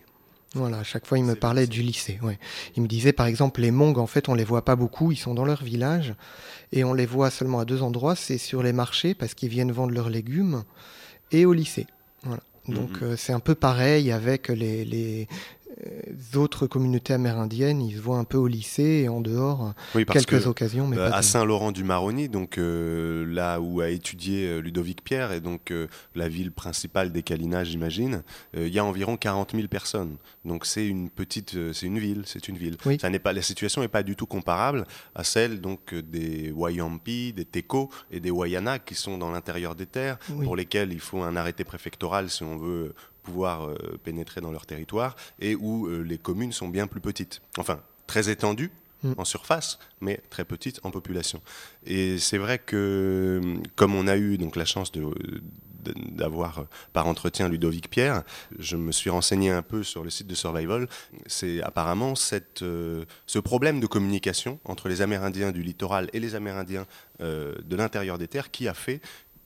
Voilà, 0.55 0.79
à 0.79 0.83
chaque 0.83 1.05
fois, 1.05 1.17
il 1.17 1.23
me 1.23 1.35
parlait 1.35 1.67
du 1.67 1.81
lycée. 1.81 2.19
Ouais. 2.21 2.39
Il 2.75 2.83
me 2.83 2.87
disait, 2.87 3.13
par 3.13 3.27
exemple, 3.27 3.61
les 3.61 3.71
Mongs, 3.71 3.97
en 3.97 4.07
fait, 4.07 4.29
on 4.29 4.33
les 4.33 4.43
voit 4.43 4.65
pas 4.65 4.75
beaucoup, 4.75 5.11
ils 5.11 5.17
sont 5.17 5.33
dans 5.33 5.45
leur 5.45 5.63
village, 5.63 6.15
et 6.73 6.83
on 6.83 6.93
les 6.93 7.05
voit 7.05 7.29
seulement 7.29 7.59
à 7.59 7.65
deux 7.65 7.81
endroits, 7.81 8.15
c'est 8.15 8.37
sur 8.37 8.61
les 8.61 8.73
marchés, 8.73 9.13
parce 9.13 9.33
qu'ils 9.33 9.49
viennent 9.49 9.71
vendre 9.71 9.93
leurs 9.93 10.09
légumes, 10.09 10.63
et 11.31 11.45
au 11.45 11.53
lycée. 11.53 11.87
Voilà. 12.23 12.41
Donc 12.67 13.01
mhm. 13.01 13.17
c'est 13.17 13.33
un 13.33 13.39
peu 13.39 13.55
pareil 13.55 14.11
avec 14.11 14.49
les, 14.49 14.85
les, 14.85 15.27
autres 16.35 16.67
communautés 16.67 17.13
amérindiennes, 17.13 17.81
ils 17.81 17.95
se 17.95 18.01
voient 18.01 18.17
un 18.17 18.23
peu 18.23 18.37
au 18.37 18.47
lycée 18.47 19.01
et 19.03 19.09
en 19.09 19.21
dehors, 19.21 19.73
quelques 19.93 20.47
occasions. 20.47 20.87
Mais 20.87 20.97
euh, 20.97 21.11
à 21.11 21.21
Saint-Laurent-du-Maroni, 21.21 22.29
donc 22.29 22.57
euh, 22.57 23.25
là 23.25 23.59
où 23.59 23.81
a 23.81 23.89
étudié 23.89 24.47
euh, 24.47 24.59
Ludovic 24.59 25.03
Pierre, 25.03 25.31
et 25.31 25.39
donc 25.39 25.73
la 26.15 26.27
ville 26.27 26.51
principale 26.51 27.11
des 27.11 27.23
Calinas, 27.23 27.63
j'imagine, 27.63 28.23
il 28.55 28.67
y 28.67 28.79
a 28.79 28.85
environ 28.85 29.17
40 29.17 29.53
000 29.55 29.67
personnes. 29.67 30.17
Donc 30.45 30.65
c'est 30.65 30.87
une 30.87 31.09
petite, 31.09 31.57
c'est 31.73 31.85
une 31.85 31.99
ville, 31.99 32.23
c'est 32.25 32.47
une 32.47 32.57
ville. 32.57 32.77
Ça 32.99 33.09
n'est 33.09 33.19
pas, 33.19 33.33
la 33.33 33.41
situation 33.41 33.81
n'est 33.81 33.87
pas 33.87 34.03
du 34.03 34.15
tout 34.15 34.25
comparable 34.25 34.85
à 35.15 35.23
celle 35.23 35.61
donc 35.61 35.93
des 35.93 36.51
Wayampi, 36.51 37.33
des 37.33 37.45
Teko 37.45 37.89
et 38.11 38.19
des 38.19 38.31
Wayana 38.31 38.79
qui 38.79 38.95
sont 38.95 39.17
dans 39.17 39.31
l'intérieur 39.31 39.75
des 39.75 39.85
terres, 39.85 40.17
pour 40.43 40.55
lesquels 40.55 40.91
il 40.91 40.99
faut 40.99 41.21
un 41.21 41.35
arrêté 41.35 41.63
préfectoral 41.63 42.29
si 42.29 42.43
on 42.43 42.57
veut 42.57 42.93
pouvoir 43.29 43.67
euh, 43.67 43.99
pénétrer 44.03 44.41
dans 44.41 44.51
leur 44.51 44.65
territoire 44.65 45.15
et 45.39 45.55
où 45.55 45.87
euh, 45.87 46.01
les 46.01 46.17
communes 46.17 46.51
sont 46.51 46.67
bien 46.67 46.87
plus 46.87 47.01
petites. 47.01 47.41
Enfin, 47.57 47.79
très 48.07 48.29
étendues 48.29 48.71
mm. 49.03 49.13
en 49.17 49.25
surface, 49.25 49.77
mais 50.01 50.19
très 50.29 50.45
petites 50.45 50.79
en 50.83 50.91
population. 50.91 51.41
Et 51.85 52.17
c'est 52.17 52.39
vrai 52.39 52.57
que, 52.57 53.41
comme 53.75 53.93
on 53.93 54.07
a 54.07 54.17
eu 54.17 54.37
donc 54.37 54.55
la 54.55 54.65
chance 54.65 54.91
de, 54.91 55.03
d'avoir 56.11 56.65
par 56.91 57.05
entretien 57.05 57.47
Ludovic 57.49 57.89
Pierre, 57.89 58.23
je 58.57 58.75
me 58.75 58.91
suis 58.91 59.11
renseigné 59.11 59.51
un 59.51 59.61
peu 59.61 59.83
sur 59.83 60.03
le 60.03 60.09
site 60.09 60.27
de 60.27 60.35
Survival. 60.35 60.89
C'est 61.27 61.61
apparemment 61.61 62.15
cette, 62.15 62.63
euh, 62.63 63.05
ce 63.27 63.37
problème 63.37 63.79
de 63.79 63.87
communication 63.87 64.59
entre 64.65 64.89
les 64.89 65.03
Amérindiens 65.03 65.51
du 65.51 65.61
littoral 65.61 66.09
et 66.13 66.19
les 66.19 66.33
Amérindiens 66.33 66.85
de 67.19 67.75
l'intérieur 67.75 68.17
des 68.17 68.29
terres 68.29 68.49
qui 68.49 68.69
a 68.69 68.73
fait 68.73 69.01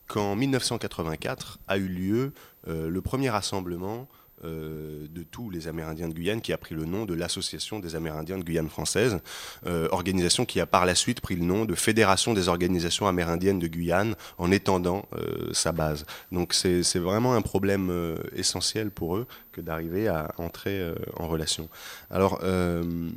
qu'en 0.07 0.36
1984 0.36 1.59
a 1.67 1.77
eu 1.77 1.88
lieu 1.88 2.21
euh, 2.21 2.29
le 2.68 3.01
premier 3.01 3.30
rassemblement 3.30 4.07
euh, 4.45 5.07
de 5.09 5.24
tous 5.24 5.49
les 5.49 5.68
Amérindiens 5.70 6.09
de 6.09 6.14
Guyane, 6.14 6.41
qui 6.41 6.51
a 6.51 6.57
pris 6.57 6.76
le 6.76 6.84
nom 6.84 7.05
de 7.05 7.14
l'Association 7.14 7.80
des 7.80 7.95
Amérindiens 7.95 8.38
de 8.38 8.43
Guyane 8.43 8.68
française, 8.68 9.20
euh, 9.66 9.88
organisation 9.91 10.43
qui 10.43 10.59
a 10.59 10.66
par 10.66 10.86
la 10.86 10.95
suite 10.95 11.22
pris 11.22 11.36
le 11.36 11.45
nom 11.45 11.64
de 11.64 11.76
Fédération 11.76 12.34
des 12.34 12.49
organisations 12.49 13.07
amérindiennes 13.07 13.59
de 13.59 13.68
Guyane, 13.68 14.16
en 14.38 14.51
étendant 14.51 15.05
sa 15.53 15.72
base. 15.72 16.05
Donc 16.32 16.53
c'est 16.53 16.99
vraiment 16.99 17.36
un 17.36 17.41
problème 17.41 18.18
essentiel 18.36 18.91
pour 18.91 19.16
eux 19.16 19.28
d'arriver 19.61 20.07
à 20.07 20.31
entrer 20.37 20.79
euh, 20.79 20.95
en 21.17 21.27
relation. 21.27 21.69
Alors, 22.09 22.39
euh, 22.43 23.09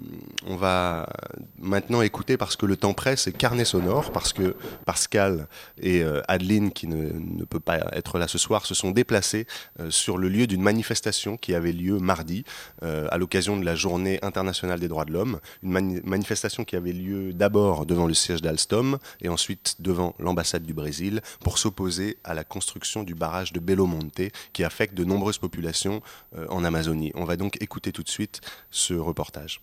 on 0.46 0.56
va 0.56 1.08
maintenant 1.58 2.02
écouter, 2.02 2.36
parce 2.36 2.56
que 2.56 2.66
le 2.66 2.76
temps 2.76 2.94
presse, 2.94 3.26
et 3.26 3.32
Carnet 3.32 3.64
Sonore, 3.64 4.12
parce 4.12 4.32
que 4.32 4.56
Pascal 4.84 5.46
et 5.80 6.02
euh, 6.02 6.22
Adeline, 6.28 6.72
qui 6.72 6.86
ne, 6.86 7.12
ne, 7.12 7.44
peut 7.44 7.60
pas 7.60 7.78
être 7.92 8.18
là 8.18 8.28
ce 8.28 8.38
soir, 8.38 8.66
se 8.66 8.74
sont 8.74 8.90
déplacés 8.90 9.46
sur 9.88 10.18
le 10.18 10.28
lieu 10.28 10.46
d'une 10.46 10.62
manifestation 10.62 11.36
qui 11.36 11.54
avait 11.54 11.72
lieu 11.72 11.98
mardi, 11.98 12.44
à 12.82 13.18
l'occasion 13.18 13.56
de 13.56 13.64
la 13.64 13.74
Journée 13.74 14.18
internationale 14.22 14.80
des 14.80 14.88
droits 14.88 15.04
de 15.04 15.12
l'homme. 15.12 15.40
Une 15.62 16.00
manifestation 16.04 16.64
qui 16.64 16.76
avait 16.76 16.92
lieu 16.92 17.32
d'abord 17.32 17.86
devant 17.86 18.06
le 18.06 18.14
siège 18.14 18.42
d'Alstom, 18.42 18.98
et 19.20 19.28
ensuite 19.28 19.76
devant 19.80 20.14
l'ambassade 20.18 20.64
du 20.64 20.74
Brésil, 20.74 21.20
pour 21.40 21.58
s'opposer 21.58 22.18
à 22.24 22.34
la 22.34 22.44
construction 22.44 23.02
du 23.02 23.14
barrage 23.14 23.52
de 23.52 23.60
Belo 23.60 23.86
Monte, 23.86 24.32
qui 24.52 24.64
affecte 24.64 24.94
de 24.94 25.04
nombreuses 25.04 25.38
populations 25.38 26.02
en 26.48 26.64
Amazonie. 26.64 27.12
On 27.14 27.24
va 27.24 27.36
donc 27.36 27.60
écouter 27.62 27.92
tout 27.92 28.02
de 28.02 28.08
suite 28.08 28.40
ce 28.70 28.94
reportage. 28.94 29.60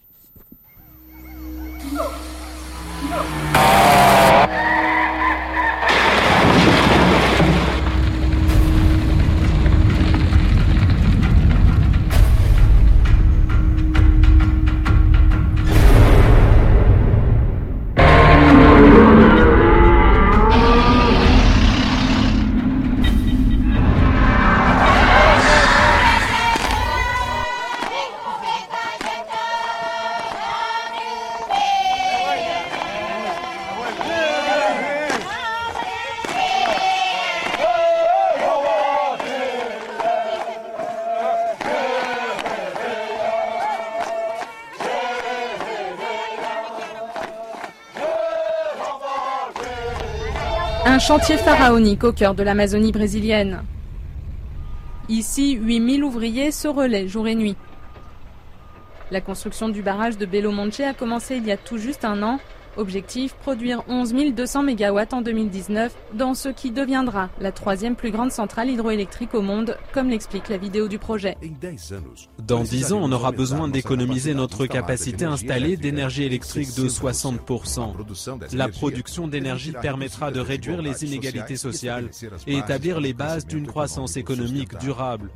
Chantier 51.04 51.36
pharaonique 51.36 52.06
au 52.06 52.14
cœur 52.14 52.34
de 52.34 52.44
l'Amazonie 52.44 52.94
brésilienne. 52.94 53.66
Ici, 55.10 55.60
8000 55.62 56.02
ouvriers 56.02 56.52
se 56.52 56.70
relaient 56.70 57.10
jour 57.10 57.28
et 57.28 57.36
nuit. 57.36 57.58
La 59.12 59.20
construction 59.20 59.68
du 59.68 59.82
barrage 59.82 60.18
de 60.18 60.26
Belo 60.26 60.52
Monte 60.52 60.80
a 60.80 60.94
commencé 60.94 61.36
il 61.36 61.46
y 61.46 61.52
a 61.52 61.58
tout 61.58 61.78
juste 61.78 62.06
un 62.06 62.24
an 62.24 62.40
Objectif, 62.78 63.34
produire 63.36 63.84
11 63.88 64.14
200 64.34 64.64
MW 64.64 65.00
en 65.12 65.22
2019 65.22 65.96
dans 66.14 66.34
ce 66.34 66.50
qui 66.50 66.72
deviendra 66.72 67.30
la 67.40 67.52
troisième 67.52 67.96
plus 67.96 68.12
grande 68.12 68.32
centrale 68.32 68.70
hydroélectrique 68.70 69.34
au 69.36 69.42
monde, 69.42 69.78
comme 69.94 70.10
l'explique 70.10 70.50
la 70.50 70.58
vidéo 70.58 70.88
du 70.88 70.98
projet. 70.98 71.38
Dans 72.40 72.64
10 72.64 72.94
ans, 72.94 73.00
on 73.02 73.12
aura 73.12 73.32
besoin 73.32 73.68
d'économiser 73.68 74.34
notre 74.34 74.66
capacité 74.66 75.26
installée 75.26 75.78
d'énergie 75.78 76.24
électrique 76.24 76.76
de 76.76 76.88
60%. 76.88 77.94
La 78.54 78.70
production 78.70 79.28
d'énergie 79.28 79.74
permettra 79.74 80.32
de 80.32 80.40
réduire 80.40 80.82
les 80.82 81.06
inégalités 81.06 81.58
sociales 81.58 82.10
et 82.48 82.58
établir 82.58 83.00
les 83.00 83.14
bases 83.14 83.46
d'une 83.46 83.68
croissance 83.68 84.18
économique 84.18 84.78
durable. 84.80 85.30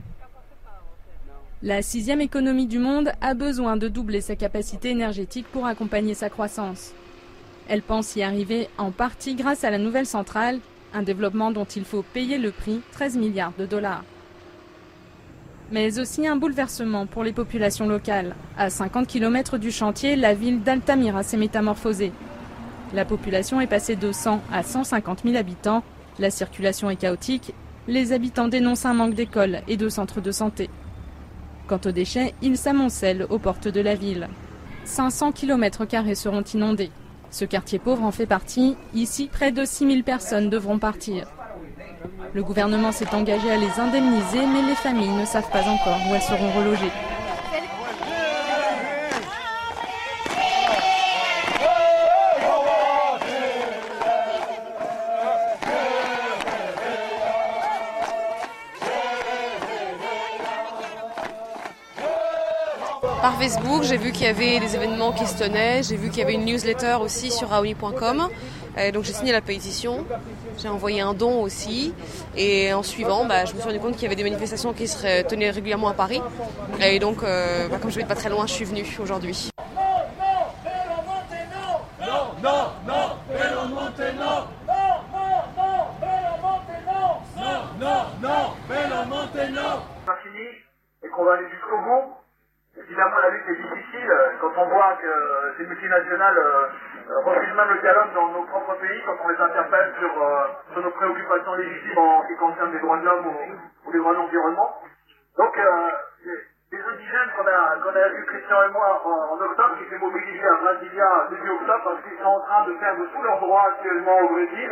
La 1.63 1.81
sixième 1.81 2.21
économie 2.21 2.67
du 2.67 2.77
monde 2.77 3.11
a 3.19 3.33
besoin 3.33 3.77
de 3.77 3.88
doubler 3.88 4.21
sa 4.21 4.35
capacité 4.35 4.91
énergétique 4.91 5.47
pour 5.51 5.65
accompagner 5.65 6.13
sa 6.13 6.29
croissance. 6.29 6.93
Elle 7.70 7.82
pense 7.82 8.15
y 8.15 8.24
arriver 8.24 8.70
en 8.78 8.91
partie 8.91 9.36
grâce 9.36 9.63
à 9.63 9.70
la 9.70 9.78
nouvelle 9.78 10.05
centrale, 10.05 10.59
un 10.93 11.01
développement 11.01 11.51
dont 11.51 11.65
il 11.65 11.84
faut 11.84 12.01
payer 12.01 12.38
le 12.38 12.51
prix, 12.51 12.82
13 12.93 13.18
milliards 13.18 13.53
de 13.59 13.65
dollars. 13.65 14.03
Mais 15.72 15.99
aussi 15.99 16.26
un 16.26 16.38
bouleversement 16.38 17.07
pour 17.07 17.26
les 17.26 17.34
populations 17.34 17.88
locales. 17.88 18.36
À 18.57 18.70
50 18.70 19.05
km 19.05 19.57
du 19.57 19.72
chantier, 19.72 20.15
la 20.15 20.34
ville 20.34 20.63
d'Altamira 20.63 21.24
s'est 21.24 21.36
métamorphosée. 21.36 22.13
La 22.93 23.03
population 23.03 23.59
est 23.59 23.68
passée 23.68 23.97
de 23.97 24.13
100 24.13 24.41
à 24.53 24.63
150 24.63 25.24
000 25.26 25.36
habitants, 25.36 25.84
la 26.20 26.32
circulation 26.32 26.89
est 26.89 26.95
chaotique 26.95 27.53
Les 27.89 28.13
habitants 28.13 28.47
dénoncent 28.47 28.86
un 28.86 28.93
manque 28.93 29.13
d'écoles 29.13 29.59
et 29.68 29.76
de 29.76 29.89
centres 29.89 30.22
de 30.22 30.32
santé. 30.32 30.70
Quant 31.68 31.82
aux 31.86 31.91
déchets, 31.91 32.34
ils 32.41 32.57
s'amoncellent 32.57 33.28
aux 33.30 33.39
portes 33.39 33.68
de 33.68 33.82
la 33.82 33.95
ville. 33.95 34.30
500 34.86 35.34
km 35.34 35.86
seront 36.15 36.41
inondés. 36.41 36.91
Ce 37.38 37.45
quartier 37.45 37.77
pauvre 37.77 38.01
en 38.03 38.09
fait 38.09 38.25
partie. 38.25 38.75
Ici, 38.95 39.29
près 39.31 39.51
de 39.51 39.63
6000 39.63 40.03
personnes 40.03 40.49
devront 40.49 40.79
partir. 40.79 41.27
Le 42.33 42.41
gouvernement 42.41 42.91
s'est 42.91 43.13
engagé 43.13 43.51
à 43.51 43.57
les 43.57 43.79
indemniser, 43.79 44.43
mais 44.51 44.63
les 44.67 44.73
familles 44.73 45.15
ne 45.15 45.23
savent 45.23 45.51
pas 45.51 45.61
encore 45.69 45.99
où 46.09 46.15
elles 46.15 46.21
seront 46.23 46.51
relogées. 46.53 46.91
Facebook, 63.48 63.84
j'ai 63.84 63.95
vu 63.95 64.12
qu'il 64.12 64.26
y 64.26 64.28
avait 64.28 64.60
des 64.60 64.76
événements 64.76 65.14
qui 65.14 65.26
se 65.26 65.38
tenaient, 65.38 65.82
j'ai 65.82 65.95
vu 65.95 66.10
qu'il 66.10 66.20
y 66.20 66.22
avait 66.22 66.34
une 66.34 66.43
newsletter 66.43 66.98
aussi 67.02 67.32
sur 67.32 67.48
raoni.com. 67.48 68.28
Donc 68.93 69.04
j'ai 69.06 69.14
signé 69.14 69.32
la 69.32 69.39
pétition, 69.39 70.06
j'ai 70.58 70.68
envoyé 70.68 71.00
un 71.00 71.14
don 71.14 71.41
aussi. 71.43 71.93
Et 72.36 72.74
en 72.74 72.84
suivant, 72.84 73.24
bah, 73.24 73.45
je 73.45 73.54
me 73.54 73.60
suis 73.60 73.70
rendu 73.70 73.80
compte 73.80 73.93
qu'il 73.93 74.04
y 74.04 74.06
avait 74.08 74.18
des 74.18 74.26
manifestations 74.26 74.74
qui 74.74 74.89
se 74.89 75.22
tenaient 75.24 75.50
régulièrement 75.50 75.88
à 75.88 75.93
Paris. 75.93 76.22
Et 76.82 77.00
donc, 77.00 77.24
euh, 77.24 77.70
bah, 77.70 77.78
comme 77.82 77.89
je 77.89 77.95
vais 77.95 78.04
pas 78.04 78.16
très 78.16 78.28
loin, 78.28 78.45
je 78.48 78.52
suis 78.52 78.66
venue 78.66 78.86
aujourd'hui. 79.00 79.50
et 91.04 91.10
qu'on 91.10 91.24
va 91.24 91.34
aller 91.34 91.50
jusqu'au 91.50 91.78
bout. 91.78 92.18
Évidemment, 92.78 93.18
la 93.22 93.30
lutte 93.30 93.50
est 93.50 93.62
difficile 93.62 94.12
quand 94.39 94.54
on 94.58 94.66
voit 94.78 94.93
que 95.01 95.57
ces 95.57 95.65
multinationales 95.65 96.38
euh, 96.38 97.19
refusent 97.25 97.55
même 97.55 97.69
le 97.73 97.82
dialogue 97.82 98.13
dans 98.13 98.28
nos 98.30 98.43
propres 98.43 98.75
pays 98.75 99.01
quand 99.05 99.17
on 99.23 99.30
les 99.30 99.41
interpelle 99.41 99.93
sur, 99.99 100.23
euh, 100.23 100.45
sur 100.71 100.82
nos 100.84 100.91
préoccupations 100.91 101.55
légitimes 101.55 101.97
en 101.97 102.21
ce 102.21 102.28
qui 102.28 102.36
concerne 102.38 102.73
les 102.73 102.80
droits 102.80 102.97
de 102.97 103.05
l'homme 103.05 103.25
ou, 103.25 103.91
les 103.91 103.97
droits 103.97 104.13
de 104.13 104.17
l'environnement. 104.17 104.69
Donc, 105.38 105.57
euh, 105.57 105.89
les, 106.71 106.78
indigènes 106.78 107.32
qu'on 107.36 107.47
a, 107.47 107.75
qu'on 107.82 107.95
a 107.95 108.07
vu, 108.09 108.25
Christian 108.25 108.63
et 108.69 108.71
moi, 108.71 109.01
en, 109.03 109.41
octobre, 109.41 109.78
qui 109.80 109.89
s'est 109.89 109.97
mobilisé 109.97 110.45
à 110.45 110.55
Brasilia 110.61 111.28
début 111.32 111.49
octobre 111.49 111.84
parce 111.84 112.01
qu'ils 112.03 112.17
sont 112.19 112.30
en 112.30 112.41
train 112.41 112.67
de 112.67 112.73
perdre 112.73 113.03
tous 113.13 113.23
leurs 113.23 113.39
droits 113.39 113.65
actuellement 113.73 114.19
au 114.19 114.30
Brésil. 114.30 114.69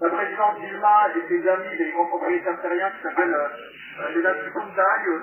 La 0.00 0.10
présidente 0.10 0.60
Dilma 0.60 1.08
et 1.16 1.28
ses 1.28 1.48
amis, 1.48 1.76
les 1.78 1.90
grands 1.92 2.06
propriétaires 2.06 2.60
terriens 2.60 2.90
qui 2.90 3.02
s'appellent 3.02 3.34
euh, 3.34 4.08
les 4.14 4.22
Latifundailles, 4.22 5.22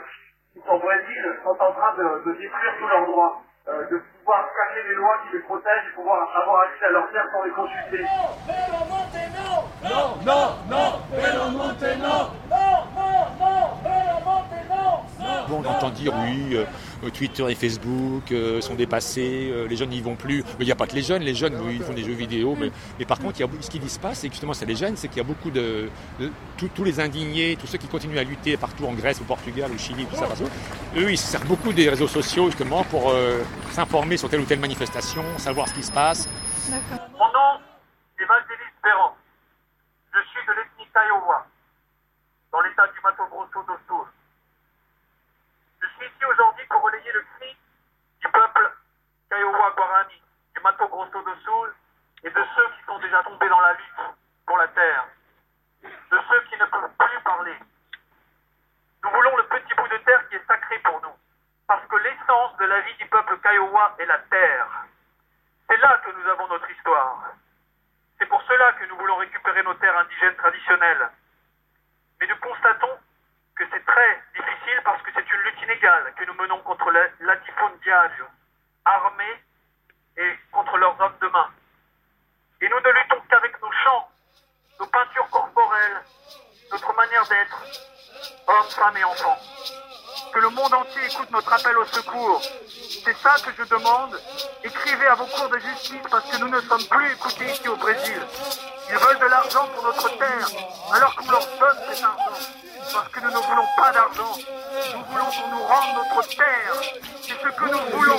qui 0.53 0.59
sont 0.61 0.73
au 0.73 0.79
Brésil, 0.79 1.39
sont 1.43 1.57
en 1.59 1.71
train 1.71 1.93
de, 1.95 2.31
détruire 2.31 2.73
tous 2.79 2.87
leurs 2.87 3.05
droits. 3.05 3.41
De 3.89 3.99
pouvoir 4.25 4.49
cacher 4.57 4.81
les 4.89 4.95
lois 4.95 5.17
qui 5.23 5.37
les 5.37 5.43
protègent 5.43 5.87
et 5.87 5.95
pouvoir 5.95 6.27
avoir 6.41 6.63
accès 6.63 6.85
à 6.85 6.89
leurs 6.89 7.11
terres 7.11 7.29
sans 7.31 7.43
les 7.43 7.51
consulter. 7.51 8.01
Non, 9.83 10.17
non, 10.25 10.55
non, 10.67 10.99
non, 11.11 11.51
non, 11.51 11.67
non, 11.99 12.31
Bon, 15.47 15.61
on 15.63 15.69
entend 15.69 15.89
dire 15.91 16.13
oui, 16.25 16.55
euh, 16.55 17.09
Twitter 17.11 17.45
et 17.49 17.55
Facebook 17.55 18.31
euh, 18.31 18.61
sont 18.61 18.73
dépassés, 18.73 19.51
euh, 19.51 19.67
les 19.67 19.75
jeunes 19.75 19.89
n'y 19.89 20.01
vont 20.01 20.15
plus. 20.15 20.43
Mais 20.57 20.65
il 20.65 20.65
n'y 20.65 20.71
a 20.71 20.75
pas 20.75 20.87
que 20.87 20.95
les 20.95 21.03
jeunes, 21.03 21.21
les 21.21 21.35
jeunes 21.35 21.55
oui, 21.63 21.75
ils 21.79 21.83
font 21.83 21.93
des 21.93 22.03
jeux 22.03 22.13
vidéo. 22.13 22.55
Mais, 22.59 22.71
mais 22.97 23.05
par 23.05 23.19
contre, 23.19 23.39
il 23.39 23.41
y 23.41 23.45
a, 23.45 23.49
ce 23.61 23.69
qui 23.69 23.79
se 23.87 23.99
passe, 23.99 24.23
et 24.23 24.29
justement 24.29 24.53
c'est 24.53 24.65
les 24.65 24.75
jeunes, 24.75 24.95
c'est 24.95 25.07
qu'il 25.07 25.17
y 25.17 25.21
a 25.21 25.23
beaucoup 25.23 25.51
de, 25.51 25.89
tous 26.57 26.83
les 26.83 26.99
indignés, 26.99 27.57
tous 27.59 27.67
ceux 27.67 27.77
qui 27.77 27.87
continuent 27.87 28.17
à 28.17 28.23
lutter 28.23 28.57
partout 28.57 28.85
en 28.85 28.93
Grèce, 28.93 29.21
au 29.21 29.25
Portugal, 29.25 29.69
au 29.73 29.77
Chili, 29.77 30.05
tout 30.05 30.15
ça, 30.15 30.27
eux 30.97 31.11
ils 31.11 31.17
se 31.17 31.27
servent 31.27 31.47
beaucoup 31.47 31.73
des 31.73 31.89
réseaux 31.89 32.07
sociaux 32.07 32.45
justement 32.45 32.83
pour 32.85 33.13
s'informer 33.71 34.14
sur 34.17 34.29
telle 34.29 34.41
ou 34.41 34.45
telle 34.45 34.59
manifestation, 34.59 35.23
savoir 35.37 35.67
ce 35.67 35.73
qui 35.73 35.83
se 35.83 35.91
passe. 35.91 36.27
Mon 37.11 37.31
nom 37.31 37.61
est 38.19 38.25
Valdélis 38.25 38.73
Perron. 38.81 39.11
Je 40.13 40.19
suis 40.29 40.45
de 40.47 40.53
l'ethnie 40.53 40.87
Kiowa, 40.93 41.45
dans 42.51 42.61
l'état 42.61 42.87
du 42.87 42.99
Mato 43.01 43.25
Grosso 43.27 43.63
do 43.63 43.77
Sul. 43.87 44.07
Je 45.81 45.87
suis 45.97 46.05
ici 46.05 46.25
aujourd'hui 46.25 46.65
pour 46.69 46.81
relayer 46.81 47.11
le 47.11 47.25
cri 47.35 47.57
du 48.21 48.27
peuple 48.31 48.71
Kiowa 49.29 49.71
Guarani, 49.75 50.21
du 50.55 50.61
Mato 50.61 50.87
Grosso 50.87 51.21
do 51.21 51.35
Sul 51.43 51.75
et 52.23 52.29
de 52.29 52.43
ceux 52.55 52.67
qui 52.77 52.85
sont 52.85 52.99
déjà 52.99 53.21
tombés 53.23 53.49
dans 53.49 53.59
la 53.59 53.73
lutte 53.73 54.17
pour 54.45 54.57
la 54.57 54.67
terre, 54.69 55.07
de 55.83 56.19
ceux 56.29 56.41
qui 56.49 56.57
ne 56.57 56.65
peuvent 56.65 56.89
plus 56.97 57.19
parler. 57.23 57.55
Nous 59.03 59.09
voulons 59.11 59.37
le 59.37 59.43
petit 59.47 59.73
bout 59.75 59.87
de 59.87 59.97
terre 60.05 60.27
qui 60.29 60.35
est 60.35 60.47
sacré 60.47 60.79
pour 60.79 61.01
nous, 61.01 61.15
parce 61.67 61.85
que 61.87 61.95
l'essence 61.97 62.54
la 62.67 62.79
vie 62.81 62.95
du 62.95 63.05
peuple 63.07 63.37
Kiowa 63.41 63.95
est 63.99 64.05
la 64.05 64.17
terre. 64.19 64.85
C'est 65.67 65.77
là 65.77 66.01
que 66.03 66.11
nous 66.11 66.29
avons 66.29 66.47
notre 66.47 66.69
histoire. 66.69 67.33
C'est 68.17 68.25
pour 68.27 68.41
cela 68.43 68.71
que 68.73 68.85
nous 68.85 68.97
voulons 68.97 69.17
récupérer 69.17 69.63
nos 69.63 69.73
terres 69.75 69.97
indigènes 69.97 70.35
traditionnelles. 70.35 71.09
Mais 72.19 72.27
nous 72.27 72.37
constatons 72.37 72.97
que 73.55 73.63
c'est 73.71 73.85
très 73.85 74.21
difficile 74.35 74.81
parce 74.83 75.01
que 75.03 75.11
c'est 75.13 75.29
une 75.31 75.41
lutte 75.41 75.61
inégale 75.61 76.13
que 76.15 76.25
nous 76.25 76.33
menons 76.33 76.59
contre 76.59 76.91
la 76.91 77.07
latifondiario, 77.19 78.25
armée 78.85 79.43
et 80.17 80.39
contre 80.51 80.77
leurs 80.77 80.99
hommes 80.99 81.17
de 81.21 81.27
main. 81.27 81.49
Et 82.61 82.69
nous 82.69 82.79
ne 82.79 82.89
luttons 82.89 83.21
qu'avec 83.29 83.61
nos 83.61 83.71
chants, 83.71 84.09
nos 84.79 84.87
peintures 84.87 85.29
corporelles, 85.29 86.01
notre 86.71 86.93
manière 86.95 87.27
d'être, 87.27 87.63
hommes, 88.47 88.69
femmes 88.69 88.97
et 88.97 89.03
enfants. 89.03 89.37
Que 90.35 90.41
le 90.41 90.49
monde 90.49 90.73
entier 90.73 91.01
écoute 91.09 91.31
notre 91.31 91.53
appel 91.53 91.77
au 91.77 91.85
secours. 91.85 92.41
C'est 93.05 93.15
ça 93.23 93.35
que 93.39 93.51
je 93.57 93.63
demande. 93.69 94.19
Écrivez 94.65 95.07
à 95.07 95.15
vos 95.15 95.27
cours 95.27 95.47
de 95.47 95.57
justice 95.59 96.01
parce 96.11 96.29
que 96.29 96.37
nous 96.39 96.49
ne 96.49 96.59
sommes 96.59 96.83
plus 96.89 97.09
écoutés 97.13 97.45
ici 97.45 97.65
au 97.69 97.77
Brésil. 97.77 98.19
Ils 98.89 98.97
veulent 98.97 99.19
de 99.19 99.27
l'argent 99.27 99.65
pour 99.73 99.83
notre 99.85 100.09
terre, 100.17 100.47
alors 100.91 101.15
qu'on 101.15 101.31
leur 101.31 101.39
donne 101.39 101.77
cet 101.87 102.03
argent. 102.03 102.33
Parce 102.93 103.07
que 103.13 103.19
nous 103.21 103.31
ne 103.31 103.37
voulons 103.37 103.67
pas 103.77 103.93
d'argent. 103.93 104.33
Nous 104.93 105.03
voulons 105.05 105.25
qu'on 105.25 105.47
nous 105.55 105.63
rende 105.63 106.03
notre 106.03 106.27
terre. 106.27 106.81
C'est 107.21 107.41
ce 107.41 107.49
que 107.55 107.71
nous 107.71 107.97
voulons. 107.97 108.17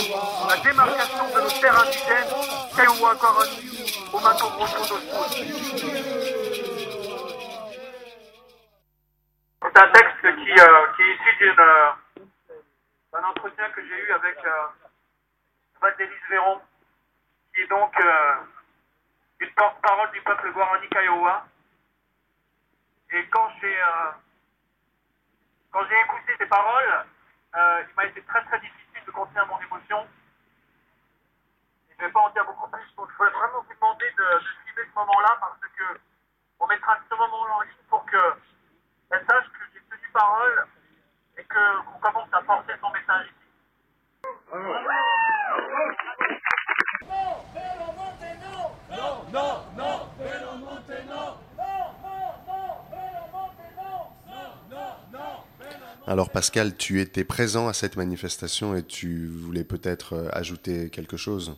La 0.48 0.56
démarcation 0.56 1.28
de 1.34 1.40
nos 1.42 1.50
terres 1.50 1.80
indigènes, 1.82 2.32
Teua 2.76 3.14
Coroni, 3.16 3.92
au 4.14 4.20
Mato 4.20 4.48
Grosso 4.56 4.78
do 4.88 4.98
Sul. 5.32 5.54
C'est 9.62 9.78
un 9.78 9.88
texte 9.88 10.22
qui, 10.22 10.60
euh, 10.60 10.86
qui 10.96 11.02
est 11.02 11.14
issu 11.14 11.50
euh, 11.50 11.54
d'un 11.56 12.05
entretien 13.31 13.70
que 13.70 13.83
j'ai 13.87 13.99
eu 13.99 14.12
avec 14.12 14.39
euh, 14.45 14.66
Valdélis 15.81 16.12
Véron, 16.31 16.61
qui 17.55 17.61
est 17.62 17.66
donc 17.66 17.99
euh, 18.01 18.35
une 19.41 19.51
porte-parole 19.53 20.11
du 20.12 20.22
peuple 20.22 20.53
Guarani 20.53 20.89
Kiowa. 20.89 21.47
Et 23.12 23.27
quand 23.29 23.49
j'ai 23.61 23.83
euh, 23.83 24.11
quand 25.70 25.85
j'ai 25.89 26.01
écouté 26.01 26.35
ces 26.39 26.47
paroles, 26.47 27.07
il 27.55 27.95
m'a 27.97 28.05
été 28.05 28.22
très 28.22 28.45
très 28.45 28.61
difficile 28.61 29.05
de 29.07 29.11
contenir 29.11 29.47
mon 29.47 29.59
émotion. 29.61 30.07
je 31.89 31.95
ne 32.03 32.07
vais 32.07 32.12
pas 32.12 32.20
en 32.20 32.31
dire 32.31 32.45
beaucoup 32.45 32.68
plus. 32.70 32.95
Donc 32.97 33.11
je 33.11 33.16
voulais 33.16 33.31
vraiment 33.31 33.62
vous 33.62 33.74
demander 33.74 34.11
de, 34.11 34.24
de 34.24 34.41
suivre 34.41 34.89
ce 34.91 34.95
moment-là 34.95 35.37
parce 35.41 35.61
que 35.61 36.01
on 36.59 36.66
mettra 36.66 36.99
ce 37.09 37.14
moment-là 37.14 37.53
en 37.55 37.61
ligne 37.62 37.87
pour 37.89 38.05
que 38.07 38.35
elle 39.11 39.24
sache 39.27 39.49
que 39.49 39.64
j'ai 39.72 39.81
tenu 39.81 40.09
parole 40.12 40.66
qu'on 41.49 41.99
commence 42.01 42.28
à 42.32 42.42
porter 42.42 42.72
son 42.80 42.90
message 42.90 43.26
ici. 43.26 43.47
Non, 48.90 49.24
non, 49.32 49.64
non, 49.76 50.09
non. 50.18 51.36
Alors 56.09 56.30
Pascal, 56.30 56.76
tu 56.76 57.01
étais 57.01 57.24
présent 57.24 57.66
à 57.66 57.72
cette 57.72 57.97
manifestation 57.97 58.76
et 58.76 58.84
tu 58.84 59.26
voulais 59.26 59.64
peut-être 59.64 60.12
euh, 60.12 60.28
ajouter 60.32 60.88
quelque 60.88 61.16
chose? 61.16 61.57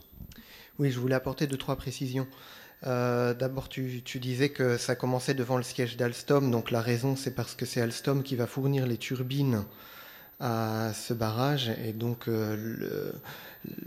Oui, 0.78 0.91
je 0.91 0.99
voulais 0.99 1.14
apporter 1.14 1.47
deux, 1.47 1.59
trois 1.59 1.76
précisions. 1.76 2.26
Euh, 2.87 3.35
d'abord, 3.35 3.68
tu, 3.68 4.03
disais 4.14 4.51
que 4.51 4.76
ça 4.76 4.95
commençait 4.95 5.35
devant 5.35 5.57
le 5.57 5.62
siège 5.62 5.97
d'Alstom. 5.97 6.51
Donc 6.51 6.70
la 6.70 6.81
raison, 6.81 7.16
c'est 7.16 7.35
parce 7.35 7.55
que 7.55 7.66
c'est 7.66 7.81
Alstom 7.81 8.22
qui 8.22 8.37
va 8.37 8.47
fournir 8.47 8.87
les 8.87 8.97
turbines 8.97 9.64
à 10.41 10.93
ce 10.95 11.12
barrage. 11.14 11.70
Et 11.85 11.93
donc 11.93 12.29
euh, 12.29 13.12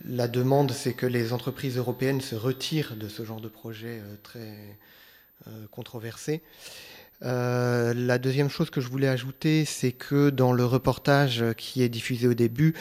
la 0.05 0.27
demande, 0.27 0.71
c'est 0.71 0.93
que 0.93 1.05
les 1.05 1.33
entreprises 1.33 1.77
européennes 1.77 2.21
se 2.21 2.35
retirent 2.35 2.95
de 2.95 3.07
ce 3.07 3.23
genre 3.23 3.41
de 3.41 3.47
projet 3.47 4.01
très 4.23 4.77
controversé. 5.71 6.43
Euh, 7.23 7.93
la 7.93 8.17
deuxième 8.17 8.49
chose 8.49 8.69
que 8.69 8.81
je 8.81 8.89
voulais 8.89 9.07
ajouter, 9.07 9.65
c'est 9.65 9.91
que 9.91 10.29
dans 10.29 10.53
le 10.53 10.65
reportage 10.65 11.43
qui 11.57 11.83
est 11.83 11.89
diffusé 11.89 12.27
au 12.27 12.33
début, 12.33 12.73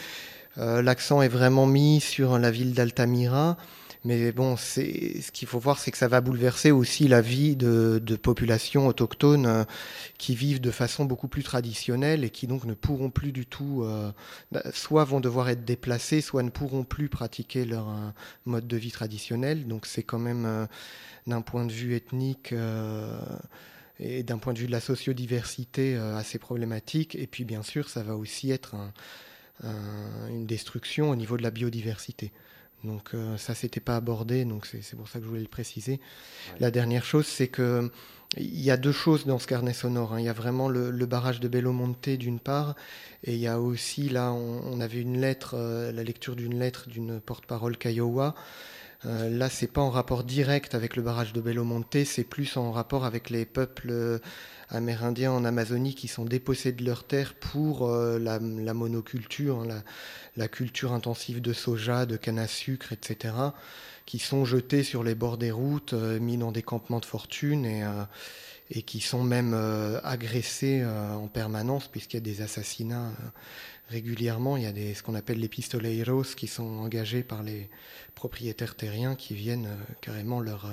euh, 0.58 0.82
l'accent 0.82 1.22
est 1.22 1.28
vraiment 1.28 1.66
mis 1.66 2.00
sur 2.00 2.38
la 2.38 2.50
ville 2.50 2.72
d'Altamira, 2.72 3.56
Mais 4.04 4.32
bon, 4.32 4.56
ce 4.56 5.30
qu'il 5.30 5.46
faut 5.46 5.58
voir, 5.58 5.78
c'est 5.78 5.90
que 5.90 5.98
ça 5.98 6.08
va 6.08 6.22
bouleverser 6.22 6.70
aussi 6.70 7.06
la 7.06 7.20
vie 7.20 7.54
de, 7.54 8.00
populations 8.16 8.86
autochtones 8.86 9.46
euh, 9.46 9.64
qui 10.16 10.34
vivent 10.34 10.60
de 10.60 10.70
façon 10.70 11.04
beaucoup 11.04 11.28
plus 11.28 11.42
traditionnelle 11.42 12.24
et 12.24 12.30
qui 12.30 12.46
donc 12.46 12.64
ne 12.64 12.72
pourront 12.72 13.10
plus 13.10 13.32
du 13.32 13.44
tout, 13.44 13.82
euh, 13.84 14.10
soit 14.72 15.04
vont 15.04 15.20
devoir 15.20 15.50
être 15.50 15.66
déplacés, 15.66 16.22
soit 16.22 16.42
ne 16.42 16.48
pourront 16.48 16.84
plus 16.84 17.10
pratiquer 17.10 17.66
leur 17.66 17.90
euh, 17.90 18.10
mode 18.46 18.66
de 18.66 18.76
vie 18.78 18.90
traditionnel. 18.90 19.66
Donc 19.66 19.84
c'est 19.84 20.02
quand 20.02 20.18
même, 20.18 20.66
d'un 21.26 21.42
point 21.42 21.66
de 21.66 21.72
vue 21.72 21.94
ethnique 21.94 22.54
et 23.98 24.22
d'un 24.22 24.38
point 24.38 24.54
de 24.54 24.58
vue 24.58 24.66
de 24.66 24.72
la 24.72 24.80
sociodiversité, 24.80 25.96
assez 25.96 26.38
problématique. 26.38 27.14
Et 27.16 27.26
puis 27.26 27.44
bien 27.44 27.62
sûr, 27.62 27.90
ça 27.90 28.02
va 28.02 28.16
aussi 28.16 28.50
être 28.50 28.76
une 29.62 30.46
destruction 30.46 31.10
au 31.10 31.16
niveau 31.16 31.36
de 31.36 31.42
la 31.42 31.50
biodiversité. 31.50 32.32
Donc 32.84 33.10
euh, 33.14 33.36
ça, 33.36 33.54
c'était 33.54 33.80
pas 33.80 33.96
abordé, 33.96 34.44
donc 34.44 34.66
c'est 34.66 34.96
pour 34.96 35.08
ça 35.08 35.18
que 35.18 35.24
je 35.24 35.28
voulais 35.28 35.42
le 35.42 35.48
préciser. 35.48 36.00
La 36.60 36.70
dernière 36.70 37.04
chose, 37.04 37.26
c'est 37.26 37.48
que 37.48 37.90
il 38.36 38.60
y 38.60 38.70
a 38.70 38.76
deux 38.76 38.92
choses 38.92 39.26
dans 39.26 39.40
ce 39.40 39.46
carnet 39.46 39.72
sonore. 39.72 40.14
Hein. 40.14 40.20
Il 40.20 40.24
y 40.24 40.28
a 40.28 40.32
vraiment 40.32 40.68
le, 40.68 40.90
barrage 41.04 41.40
de 41.40 41.48
Belomonte 41.48 42.10
d'une 42.10 42.38
part, 42.38 42.76
et 43.24 43.34
il 43.34 43.40
y 43.40 43.48
a 43.48 43.60
aussi 43.60 44.08
là, 44.08 44.32
on, 44.32 44.80
avait 44.80 45.00
une 45.00 45.20
lettre, 45.20 45.54
euh, 45.56 45.90
la 45.92 46.04
lecture 46.04 46.36
d'une 46.36 46.58
lettre 46.58 46.88
d'une 46.88 47.20
porte-parole 47.20 47.76
Kiowa. 47.76 48.34
Euh, 49.06 49.30
là, 49.30 49.48
c'est 49.48 49.66
pas 49.66 49.80
en 49.80 49.90
rapport 49.90 50.24
direct 50.24 50.74
avec 50.74 50.96
le 50.96 51.02
barrage 51.02 51.32
de 51.32 51.40
Belomonte, 51.40 52.04
c'est 52.04 52.24
plus 52.24 52.56
en 52.56 52.72
rapport 52.72 53.04
avec 53.04 53.30
les 53.30 53.46
peuples 53.46 54.20
amérindiens 54.70 55.32
en 55.32 55.44
Amazonie 55.44 55.94
qui 55.94 56.08
sont 56.08 56.24
dépossédés 56.24 56.82
de 56.82 56.84
leurs 56.86 57.04
terres 57.04 57.34
pour 57.34 57.88
euh, 57.88 58.18
la, 58.18 58.38
monoculture, 58.74 59.60
hein, 59.60 59.82
la, 60.36 60.48
culture 60.48 60.92
intensive 60.92 61.40
de 61.40 61.52
soja, 61.52 62.06
de 62.06 62.16
canne 62.16 62.38
à 62.38 62.46
sucre, 62.46 62.92
etc., 62.92 63.34
qui 64.06 64.18
sont 64.18 64.44
jetés 64.44 64.82
sur 64.82 65.04
les 65.04 65.14
bords 65.14 65.38
des 65.38 65.50
routes, 65.50 65.92
euh, 65.92 66.18
mis 66.18 66.36
dans 66.36 66.52
des 66.52 66.62
campements 66.62 67.00
de 67.00 67.04
fortune 67.04 67.66
euh, 67.66 68.04
et 68.70 68.82
qui 68.82 69.00
sont 69.00 69.24
même 69.24 69.52
agressés 70.04 70.84
en 70.86 71.26
permanence 71.26 71.88
puisqu'il 71.88 72.18
y 72.18 72.18
a 72.18 72.20
des 72.20 72.40
assassinats 72.40 73.10
régulièrement. 73.90 74.56
Il 74.56 74.62
y 74.62 74.66
a 74.66 74.72
des, 74.72 74.94
ce 74.94 75.02
qu'on 75.02 75.14
appelle 75.14 75.38
les 75.38 75.48
pistoleiros 75.48 76.22
qui 76.36 76.46
sont 76.46 76.78
engagés 76.78 77.22
par 77.22 77.42
les 77.42 77.68
propriétaires 78.14 78.76
terriens 78.76 79.14
qui 79.14 79.34
viennent 79.34 79.68
carrément 80.00 80.40
leur, 80.40 80.66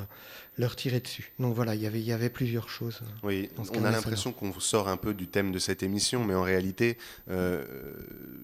leur 0.57 0.75
tirer 0.75 0.99
dessus. 0.99 1.31
Donc 1.39 1.55
voilà, 1.55 1.75
y 1.75 1.85
il 1.85 1.99
y 1.99 2.11
avait 2.11 2.29
plusieurs 2.29 2.69
choses. 2.69 2.99
Oui, 3.23 3.49
on 3.57 3.83
a 3.83 3.91
l'impression 3.91 4.31
qu'on 4.31 4.59
sort 4.59 4.87
un 4.87 4.97
peu 4.97 5.13
du 5.13 5.27
thème 5.27 5.51
de 5.51 5.59
cette 5.59 5.83
émission, 5.83 6.23
mais 6.25 6.33
en 6.33 6.41
réalité, 6.41 6.97
euh, 7.29 7.63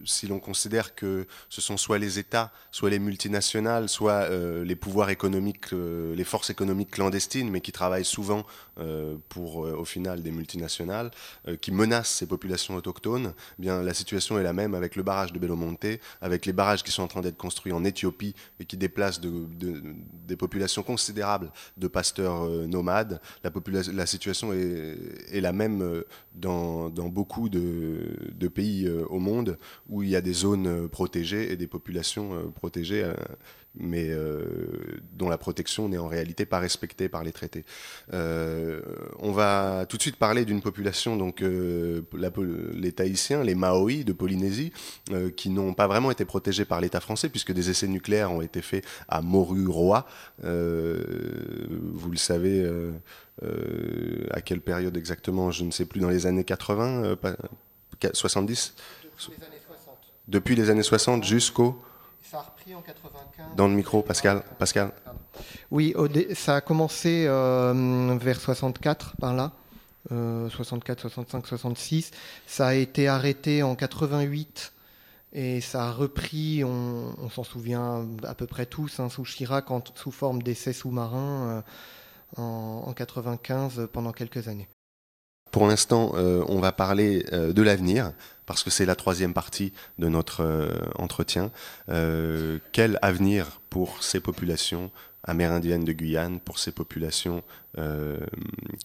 si 0.05 0.27
l'on 0.27 0.39
considère 0.39 0.95
que 0.95 1.25
ce 1.49 1.61
sont 1.61 1.77
soit 1.77 1.97
les 1.97 2.19
États, 2.19 2.51
soit 2.71 2.89
les 2.89 2.99
multinationales, 2.99 3.89
soit 3.89 4.29
euh, 4.29 4.63
les 4.63 4.75
pouvoirs 4.75 5.09
économiques, 5.09 5.73
euh, 5.73 6.15
les 6.15 6.23
forces 6.23 6.49
économiques 6.49 6.91
clandestines, 6.91 7.49
mais 7.49 7.61
qui 7.61 7.71
travaillent 7.71 8.05
souvent 8.05 8.45
pour, 9.29 9.57
au 9.57 9.85
final, 9.85 10.23
des 10.23 10.31
multinationales, 10.31 11.11
qui 11.61 11.71
menacent 11.71 12.09
ces 12.09 12.25
populations 12.25 12.73
autochtones, 12.73 13.33
eh 13.59 13.61
bien 13.61 13.83
la 13.83 13.93
situation 13.93 14.39
est 14.39 14.43
la 14.43 14.53
même 14.53 14.73
avec 14.73 14.95
le 14.95 15.03
barrage 15.03 15.31
de 15.31 15.37
Belomonte, 15.37 15.85
avec 16.21 16.47
les 16.47 16.53
barrages 16.53 16.81
qui 16.81 16.91
sont 16.91 17.03
en 17.03 17.07
train 17.07 17.21
d'être 17.21 17.37
construits 17.37 17.71
en 17.71 17.83
Éthiopie 17.83 18.33
et 18.59 18.65
qui 18.65 18.75
déplacent 18.75 19.21
des 19.21 20.35
populations 20.35 20.81
considérables 20.81 21.51
de 21.77 21.87
pasteurs 22.03 22.43
euh, 22.43 22.67
nomades. 22.67 23.21
La, 23.45 23.51
la 23.93 24.05
situation 24.05 24.51
est, 24.51 25.39
la 25.39 25.53
même 25.53 25.81
euh, 25.81 26.03
dans, 26.35 26.89
beaucoup 26.89 27.47
de, 27.47 28.47
pays 28.53 28.85
euh, 28.85 29.05
au 29.09 29.19
monde 29.19 29.57
où 29.89 30.03
il 30.03 30.09
y 30.09 30.17
a 30.17 30.21
des 30.21 30.33
zones 30.33 30.89
protégées 30.89 31.51
et 31.51 31.55
des 31.55 31.67
populations 31.67 32.51
protégées 32.55 33.09
mais 33.75 34.09
euh, 34.09 34.43
dont 35.13 35.29
la 35.29 35.37
protection 35.37 35.89
n'est 35.89 35.97
en 35.97 36.07
réalité 36.07 36.45
pas 36.45 36.59
respectée 36.59 37.09
par 37.09 37.23
les 37.23 37.31
traités. 37.31 37.65
Euh, 38.13 38.81
on 39.19 39.31
va 39.31 39.85
tout 39.87 39.97
de 39.97 40.01
suite 40.01 40.17
parler 40.17 40.45
d'une 40.45 40.61
population, 40.61 41.17
donc 41.17 41.41
euh, 41.41 42.01
les 42.73 42.91
Tahitiens, 42.91 43.43
les 43.43 43.55
Maoris 43.55 44.05
de 44.05 44.13
Polynésie, 44.13 44.71
qui 45.35 45.49
n'ont 45.49 45.73
pas 45.73 45.87
vraiment 45.87 46.11
été 46.11 46.25
protégés 46.25 46.65
par 46.65 46.81
l'État 46.81 46.99
français, 46.99 47.29
puisque 47.29 47.51
des 47.51 47.69
essais 47.69 47.87
nucléaires 47.87 48.31
ont 48.31 48.41
été 48.41 48.61
faits 48.61 48.85
à 49.07 49.21
Moruroa. 49.21 50.05
vous 50.39 52.11
le 52.11 52.17
savez, 52.17 52.69
à 54.31 54.41
quelle 54.41 54.61
période 54.61 54.95
exactement 54.97 55.51
Je 55.51 55.63
ne 55.63 55.71
sais 55.71 55.85
plus, 55.85 55.99
dans 55.99 56.09
les 56.09 56.25
années 56.25 56.43
80, 56.43 57.15
70 58.13 58.75
Depuis 59.27 59.35
les 59.35 59.45
années 59.45 59.61
60. 59.65 59.97
Depuis 60.27 60.55
les 60.55 60.69
années 60.69 60.83
60 60.83 61.23
jusqu'au 61.23 61.81
ça 62.23 62.39
a 62.39 62.41
repris 62.41 62.73
en 62.73 62.81
95. 62.81 63.55
Dans 63.55 63.67
le 63.67 63.73
micro, 63.73 64.01
Pascal. 64.01 64.43
Pascal. 64.57 64.91
Oui, 65.71 65.93
ça 66.33 66.55
a 66.55 66.61
commencé 66.61 67.25
euh, 67.27 68.17
vers 68.19 68.39
64, 68.39 69.15
par 69.17 69.33
là. 69.33 69.51
64, 70.09 71.01
65, 71.01 71.47
66. 71.47 72.11
Ça 72.45 72.67
a 72.67 72.73
été 72.73 73.07
arrêté 73.07 73.63
en 73.63 73.75
88 73.75 74.73
et 75.33 75.61
ça 75.61 75.87
a 75.87 75.91
repris, 75.91 76.63
on, 76.63 77.29
s'en 77.29 77.43
souvient 77.43 78.07
à 78.23 78.35
peu 78.35 78.45
près 78.45 78.67
tous, 78.67 78.99
hein, 78.99 79.09
sous 79.09 79.23
Chirac, 79.23 79.65
sous 79.95 80.11
forme 80.11 80.43
d'essais 80.43 80.73
sous-marins 80.73 81.63
euh, 82.37 82.41
en, 82.41 82.83
en 82.87 82.93
95 82.93 83.89
pendant 83.91 84.11
quelques 84.11 84.47
années. 84.47 84.67
Pour 85.53 85.67
l'instant, 85.67 86.11
euh, 86.15 86.43
on 86.49 86.59
va 86.59 86.73
parler 86.73 87.25
de 87.31 87.61
l'avenir 87.61 88.11
parce 88.45 88.63
que 88.63 88.69
c'est 88.69 88.85
la 88.85 88.95
troisième 88.95 89.33
partie 89.33 89.73
de 89.99 90.07
notre 90.07 90.41
euh, 90.43 90.69
entretien. 90.95 91.51
Euh, 91.89 92.59
quel 92.71 92.99
avenir 93.01 93.61
pour 93.69 94.03
ces 94.03 94.19
populations 94.19 94.91
amérindiennes 95.23 95.83
de 95.83 95.93
Guyane, 95.93 96.39
pour 96.39 96.59
ces 96.59 96.71
populations 96.71 97.43
euh, 97.77 98.17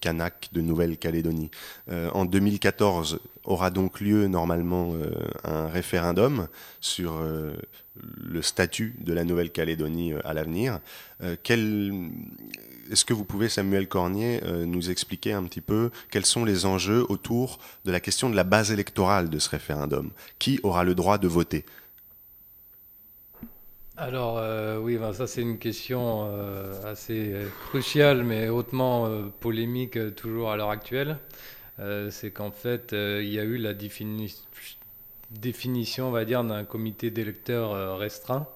kanak 0.01 0.49
de 0.53 0.61
Nouvelle-Calédonie. 0.61 1.51
en 1.91 2.25
2014 2.25 3.21
aura 3.45 3.71
donc 3.71 4.01
lieu 4.01 4.29
normalement 4.29 4.93
un 5.45 5.69
référendum 5.69 6.49
sur 6.81 7.23
le 7.97 8.43
statut 8.43 8.95
de 9.01 9.13
la 9.13 9.25
Nouvelle-Calédonie 9.25 10.15
à 10.25 10.35
l'avenir. 10.35 10.81
est-ce 12.91 13.05
que 13.05 13.13
vous 13.13 13.25
pouvez, 13.25 13.49
Samuel 13.49 13.89
Cornier, 13.89 14.41
euh, 14.45 14.65
nous 14.65 14.91
expliquer 14.91 15.33
un 15.33 15.45
petit 15.45 15.61
peu 15.61 15.91
quels 16.11 16.27
sont 16.27 16.45
les 16.45 16.67
enjeux 16.67 17.05
autour 17.09 17.59
de 17.85 17.93
la 17.93 18.01
question 18.01 18.31
de 18.31 18.37
la 18.37 18.45
base 18.45 18.71
électorale 18.73 19.29
de 19.29 19.39
ce 19.39 19.51
référendum? 19.51 20.11
Qui 20.39 20.61
aura 20.63 20.85
le 20.85 20.95
droit 20.95 21.19
de 21.19 21.29
voter? 21.29 21.65
Alors 23.99 24.39
euh, 24.39 24.79
oui, 24.79 24.97
ben, 24.97 25.13
ça 25.13 25.27
c'est 25.27 25.43
une 25.43 25.59
question 25.59 26.27
euh, 26.31 26.91
assez 26.91 27.35
cruciale 27.67 28.25
mais 28.25 28.49
hautement 28.49 29.11
polémique 29.41 30.15
toujours 30.15 30.51
à 30.51 30.57
l'heure 30.57 30.71
actuelle. 30.71 31.19
c'est 32.11 32.31
qu'en 32.31 32.51
fait 32.51 32.93
il 32.93 33.29
y 33.29 33.39
a 33.39 33.45
eu 33.45 33.59
la 33.59 33.75
définition, 33.75 36.09
on 36.09 36.11
va 36.11 36.25
dire, 36.25 36.43
d'un 36.45 36.65
comité 36.65 37.11
d'électeurs 37.11 37.99
restreint. 37.99 38.47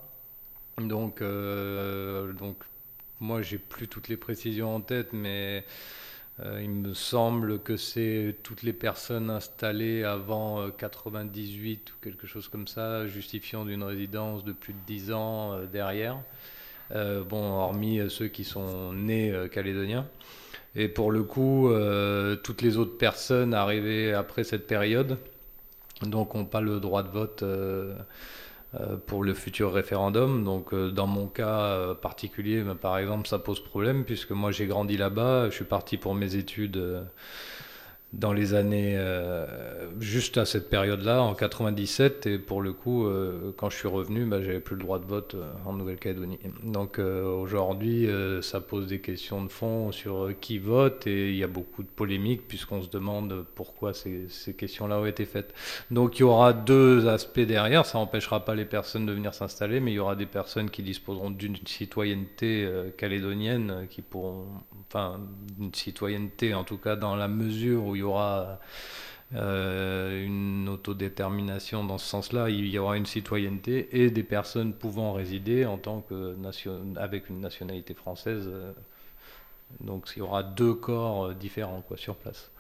Donc, 0.78 1.22
donc 1.22 2.56
moi, 3.22 3.40
j'ai 3.40 3.58
plus 3.58 3.88
toutes 3.88 4.08
les 4.08 4.16
précisions 4.16 4.74
en 4.74 4.80
tête, 4.80 5.12
mais 5.12 5.58
euh, 5.58 5.60
il 6.60 6.70
me 6.70 6.94
semble 6.94 7.60
que 7.60 7.76
c'est 7.76 8.36
toutes 8.42 8.62
les 8.62 8.72
personnes 8.72 9.30
installées 9.30 10.04
avant 10.04 10.70
98 10.70 11.88
euh, 11.88 11.92
ou 11.92 12.04
quelque 12.04 12.26
chose 12.26 12.48
comme 12.48 12.66
ça, 12.66 13.06
justifiant 13.06 13.64
d'une 13.64 13.82
résidence 13.82 14.44
de 14.44 14.52
plus 14.52 14.72
de 14.72 14.78
10 14.86 15.12
ans 15.12 15.52
euh, 15.52 15.66
derrière. 15.66 16.18
bon, 16.90 17.42
hormis 17.42 18.00
ceux 18.10 18.28
qui 18.28 18.44
sont 18.44 18.92
nés 18.92 19.32
calédoniens. 19.52 20.06
Et 20.74 20.88
pour 20.88 21.12
le 21.12 21.22
coup, 21.22 21.70
toutes 22.42 22.62
les 22.62 22.76
autres 22.76 22.96
personnes 22.96 23.54
arrivées 23.54 24.12
après 24.12 24.44
cette 24.44 24.66
période, 24.66 25.18
donc 26.06 26.34
n'ont 26.34 26.44
pas 26.44 26.60
le 26.60 26.80
droit 26.80 27.02
de 27.02 27.08
vote 27.08 27.42
euh, 27.42 27.94
pour 29.06 29.22
le 29.22 29.34
futur 29.34 29.72
référendum. 29.72 30.44
Donc 30.44 30.72
euh, 30.72 30.90
dans 30.90 31.06
mon 31.06 31.26
cas 31.26 31.60
euh, 31.60 31.94
particulier, 31.94 32.62
par 32.80 32.98
exemple, 32.98 33.28
ça 33.28 33.38
pose 33.38 33.62
problème 33.62 34.04
puisque 34.04 34.30
moi 34.30 34.50
j'ai 34.50 34.66
grandi 34.66 34.96
là-bas, 34.96 35.50
je 35.50 35.54
suis 35.54 35.64
parti 35.64 35.96
pour 35.96 36.14
mes 36.14 36.36
études 36.36 37.04
dans 38.12 38.34
les 38.34 38.52
années, 38.52 38.94
euh, 38.96 39.46
juste 39.98 40.36
à 40.36 40.44
cette 40.44 40.68
période-là, 40.68 41.22
en 41.22 41.34
97, 41.34 42.26
et 42.26 42.38
pour 42.38 42.60
le 42.60 42.74
coup, 42.74 43.06
euh, 43.06 43.52
quand 43.56 43.70
je 43.70 43.78
suis 43.78 43.88
revenu, 43.88 44.26
bah, 44.26 44.42
j'avais 44.42 44.60
plus 44.60 44.76
le 44.76 44.82
droit 44.82 44.98
de 44.98 45.06
vote 45.06 45.34
euh, 45.34 45.50
en 45.64 45.72
Nouvelle-Calédonie. 45.72 46.38
Donc 46.62 46.98
aujourd'hui, 46.98 48.08
ça 48.42 48.60
pose 48.60 48.86
des 48.86 49.00
questions 49.00 49.42
de 49.42 49.48
fond 49.48 49.92
sur 49.92 50.30
qui 50.40 50.58
vote, 50.58 51.06
et 51.06 51.30
il 51.30 51.36
y 51.36 51.44
a 51.44 51.48
beaucoup 51.48 51.82
de 51.82 51.88
polémiques, 51.88 52.46
puisqu'on 52.46 52.82
se 52.82 52.88
demande 52.88 53.46
pourquoi 53.54 53.94
ces, 53.94 54.28
questions-là 54.56 54.98
ont 54.98 55.06
été 55.06 55.24
faites. 55.24 55.54
Donc 55.90 56.18
il 56.18 56.20
y 56.20 56.24
aura 56.24 56.52
deux 56.52 57.08
aspects 57.08 57.40
derrière, 57.40 57.86
ça 57.86 57.98
n'empêchera 57.98 58.44
pas 58.44 58.54
les 58.54 58.64
personnes 58.66 59.06
de 59.06 59.12
venir 59.12 59.32
s'installer, 59.32 59.80
mais 59.80 59.92
il 59.92 59.94
y 59.94 59.98
aura 59.98 60.16
des 60.16 60.26
personnes 60.26 60.68
qui 60.68 60.82
disposeront 60.82 61.30
d'une 61.30 61.56
citoyenneté 61.66 62.68
calédonienne, 62.98 63.86
qui 63.88 64.02
pourront, 64.02 64.46
enfin, 64.88 65.20
une 65.58 65.74
citoyenneté 65.74 66.54
en 66.54 66.64
tout 66.64 66.78
cas 66.78 66.96
dans 66.96 67.16
la 67.16 67.28
mesure 67.28 67.84
où 67.86 67.96
il 67.96 68.01
y 68.02 68.04
aura 68.04 68.58
une 69.34 70.68
autodétermination 70.68 71.84
dans 71.84 71.96
ce 71.96 72.06
sens-là, 72.06 72.50
il 72.50 72.66
y 72.66 72.78
aura 72.78 72.98
une 72.98 73.06
citoyenneté 73.06 73.88
et 73.92 74.10
des 74.10 74.22
personnes 74.22 74.74
pouvant 74.74 75.14
résider 75.14 75.64
en 75.64 75.78
tant 75.78 76.02
que 76.02 76.34
nation, 76.34 76.82
avec 76.96 77.30
une 77.30 77.40
nationalité 77.40 77.94
française. 77.94 78.50
donc 79.80 80.10
il 80.14 80.18
y 80.18 80.22
aura 80.22 80.42
deux 80.42 80.74
corps 80.74 81.34
différents 81.34 81.80
quoi, 81.80 81.96
sur 81.96 82.14
place. 82.16 82.52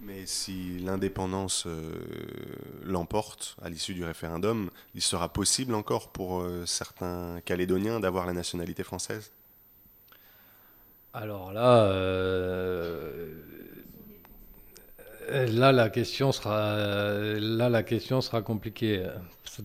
Mais 0.00 0.24
si 0.24 0.78
l'indépendance 0.78 1.64
euh, 1.66 1.92
l'emporte 2.82 3.56
à 3.60 3.68
l'issue 3.68 3.92
du 3.92 4.02
référendum, 4.02 4.70
il 4.94 5.02
sera 5.02 5.28
possible 5.30 5.74
encore 5.74 6.08
pour 6.08 6.40
euh, 6.40 6.64
certains 6.64 7.40
Calédoniens 7.44 8.00
d'avoir 8.00 8.24
la 8.24 8.32
nationalité 8.32 8.82
française? 8.82 9.30
Alors 11.12 11.52
là, 11.52 11.84
euh, 11.84 13.34
là 15.30 15.72
la 15.72 15.90
question 15.90 16.32
sera 16.32 16.76
là 17.38 17.68
la 17.68 17.82
question 17.82 18.20
sera 18.20 18.42
compliquée. 18.42 19.06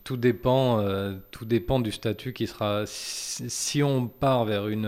Tout 0.03 0.17
dépend, 0.17 0.83
tout 1.31 1.45
dépend 1.45 1.79
du 1.79 1.91
statut 1.91 2.33
qui 2.33 2.47
sera. 2.47 2.83
Si, 2.85 3.83
on 3.83 4.07
part 4.07 4.45
vers 4.45 4.67
une, 4.67 4.87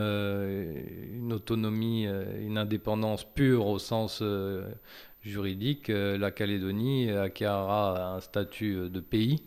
autonomie, 1.32 2.08
une 2.42 2.58
indépendance 2.58 3.24
pure 3.24 3.68
au 3.68 3.80
sens 3.80 4.22
juridique, 5.28 5.90
euh, 5.90 6.18
la 6.18 6.32
Calédonie 6.32 7.12
acquérera 7.12 8.16
un 8.16 8.22
statut 8.22 8.90
de 8.90 9.00
pays, 9.00 9.44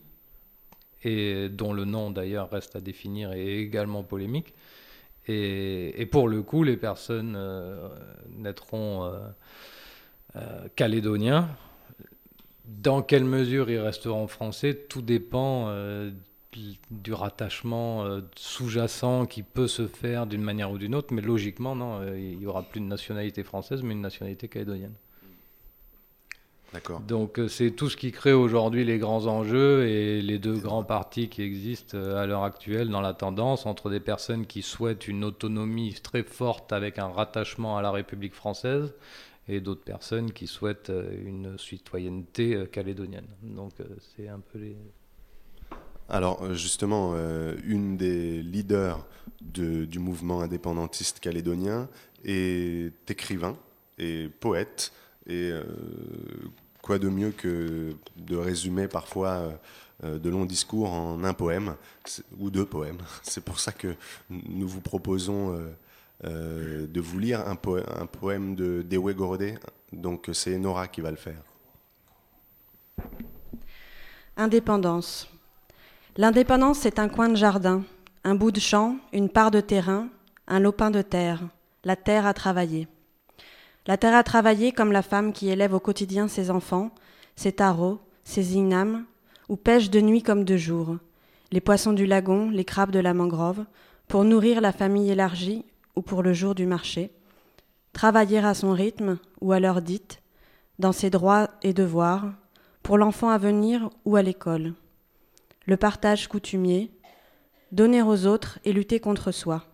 et 1.02 1.48
dont 1.48 1.72
le 1.72 1.84
nom 1.84 2.10
d'ailleurs 2.10 2.50
reste 2.50 2.76
à 2.76 2.80
définir 2.80 3.32
et 3.32 3.58
également 3.60 4.02
polémique. 4.02 4.54
Et, 5.26 6.08
pour 6.10 6.26
le 6.26 6.42
coup, 6.42 6.64
les 6.64 6.76
personnes 6.76 7.34
euh, 7.36 7.88
naîtront 8.30 9.04
euh, 9.04 9.20
calédoniens. 10.76 11.48
Dans 12.64 13.02
quelle 13.02 13.24
mesure 13.24 13.70
ils 13.70 13.78
resteront 13.78 14.28
français, 14.28 14.74
tout 14.74 15.02
dépend 15.02 15.72
du 16.90 17.12
rattachement 17.12 18.06
sous-jacent 18.36 19.26
qui 19.26 19.42
peut 19.42 19.68
se 19.68 19.86
faire 19.86 20.26
d'une 20.26 20.42
manière 20.42 20.70
ou 20.70 20.78
d'une 20.78 20.94
autre, 20.94 21.12
mais 21.12 21.22
logiquement, 21.22 21.74
non, 21.74 22.00
il 22.14 22.38
n'y 22.38 22.46
aura 22.46 22.62
plus 22.62 22.80
de 22.80 22.86
nationalité 22.86 23.42
française, 23.42 23.82
mais 23.82 23.92
une 23.92 24.00
nationalité 24.00 24.48
calédonienne. 24.48 24.94
Donc 27.06 27.38
euh, 27.38 27.48
c'est 27.48 27.72
tout 27.72 27.88
ce 27.88 27.96
qui 27.96 28.12
crée 28.12 28.32
aujourd'hui 28.32 28.84
les 28.84 28.98
grands 28.98 29.26
enjeux 29.26 29.88
et 29.88 30.22
les 30.22 30.38
deux 30.38 30.56
grands 30.56 30.84
partis 30.84 31.28
qui 31.28 31.42
existent 31.42 31.96
euh, 31.96 32.22
à 32.22 32.26
l'heure 32.26 32.44
actuelle 32.44 32.88
dans 32.90 33.00
la 33.00 33.12
tendance 33.12 33.66
entre 33.66 33.90
des 33.90 33.98
personnes 33.98 34.46
qui 34.46 34.62
souhaitent 34.62 35.08
une 35.08 35.24
autonomie 35.24 35.94
très 35.94 36.22
forte 36.22 36.72
avec 36.72 37.00
un 37.00 37.08
rattachement 37.08 37.76
à 37.76 37.82
la 37.82 37.90
République 37.90 38.34
française 38.34 38.94
et 39.50 39.60
d'autres 39.60 39.84
personnes 39.84 40.32
qui 40.32 40.46
souhaitent 40.46 40.90
euh, 40.90 41.10
une 41.24 41.58
citoyenneté 41.58 42.66
calédonienne. 42.70 43.28
Donc 43.42 43.72
c'est 44.16 44.28
un 44.28 44.40
peu 44.40 44.58
les... 44.58 44.76
Alors 46.08 46.54
justement, 46.54 47.14
une 47.64 47.96
des 47.96 48.42
leaders 48.42 49.06
du 49.40 49.98
mouvement 50.00 50.40
indépendantiste 50.40 51.20
calédonien 51.20 51.88
est 52.24 52.92
écrivain 53.08 53.56
et 53.98 54.28
poète. 54.40 54.92
Et 55.26 55.50
euh, 55.52 55.62
quoi 56.82 56.98
de 56.98 57.08
mieux 57.08 57.30
que 57.30 57.94
de 58.16 58.36
résumer 58.36 58.88
parfois 58.88 59.52
euh, 60.04 60.18
de 60.18 60.30
longs 60.30 60.46
discours 60.46 60.92
en 60.92 61.22
un 61.24 61.34
poème 61.34 61.76
ou 62.38 62.50
deux 62.50 62.66
poèmes. 62.66 62.98
C'est 63.22 63.44
pour 63.44 63.60
ça 63.60 63.72
que 63.72 63.94
nous 64.30 64.66
vous 64.66 64.80
proposons 64.80 65.60
euh, 66.24 66.86
de 66.86 67.00
vous 67.00 67.18
lire 67.18 67.46
un, 67.48 67.56
poème 67.56 68.54
de 68.54 68.82
Dewe 68.82 69.14
Gorodé. 69.14 69.54
Donc 69.92 70.28
c'est 70.32 70.58
Nora 70.58 70.86
qui 70.88 71.00
va 71.00 71.10
le 71.10 71.16
faire. 71.16 71.42
Indépendance. 74.36 75.28
L'indépendance, 76.16 76.80
c'est 76.80 76.98
un 76.98 77.08
coin 77.08 77.28
de 77.28 77.36
jardin, 77.36 77.84
un 78.24 78.34
bout 78.34 78.50
de 78.50 78.60
champ, 78.60 78.96
une 79.12 79.30
part 79.30 79.50
de 79.50 79.60
terrain, 79.60 80.08
un 80.46 80.60
lopin 80.60 80.90
de 80.90 81.02
terre, 81.02 81.40
la 81.84 81.96
terre 81.96 82.26
à 82.26 82.34
travailler. 82.34 82.86
La 83.86 83.96
terre 83.96 84.14
a 84.14 84.22
travaillé 84.22 84.72
comme 84.72 84.92
la 84.92 85.02
femme 85.02 85.32
qui 85.32 85.48
élève 85.48 85.72
au 85.72 85.80
quotidien 85.80 86.28
ses 86.28 86.50
enfants, 86.50 86.90
ses 87.34 87.52
tarots, 87.52 87.98
ses 88.24 88.56
ignames, 88.56 89.04
ou 89.48 89.56
pêche 89.56 89.88
de 89.88 90.00
nuit 90.00 90.22
comme 90.22 90.44
de 90.44 90.56
jour, 90.56 90.96
les 91.50 91.60
poissons 91.60 91.92
du 91.92 92.06
lagon, 92.06 92.50
les 92.50 92.64
crabes 92.64 92.92
de 92.92 92.98
la 92.98 93.14
mangrove, 93.14 93.64
pour 94.06 94.24
nourrir 94.24 94.60
la 94.60 94.72
famille 94.72 95.10
élargie 95.10 95.64
ou 96.00 96.02
pour 96.02 96.22
le 96.22 96.32
jour 96.32 96.54
du 96.54 96.64
marché, 96.64 97.10
travailler 97.92 98.38
à 98.38 98.54
son 98.54 98.72
rythme 98.72 99.18
ou 99.42 99.52
à 99.52 99.60
l'heure 99.60 99.82
dite, 99.82 100.22
dans 100.78 100.92
ses 100.92 101.10
droits 101.10 101.50
et 101.62 101.74
devoirs, 101.74 102.32
pour 102.82 102.96
l'enfant 102.96 103.28
à 103.28 103.36
venir 103.36 103.90
ou 104.06 104.16
à 104.16 104.22
l'école. 104.22 104.72
Le 105.66 105.76
partage 105.76 106.26
coutumier, 106.26 106.90
donner 107.70 108.00
aux 108.00 108.24
autres 108.24 108.60
et 108.64 108.72
lutter 108.72 108.98
contre 108.98 109.30
soi. 109.30 109.66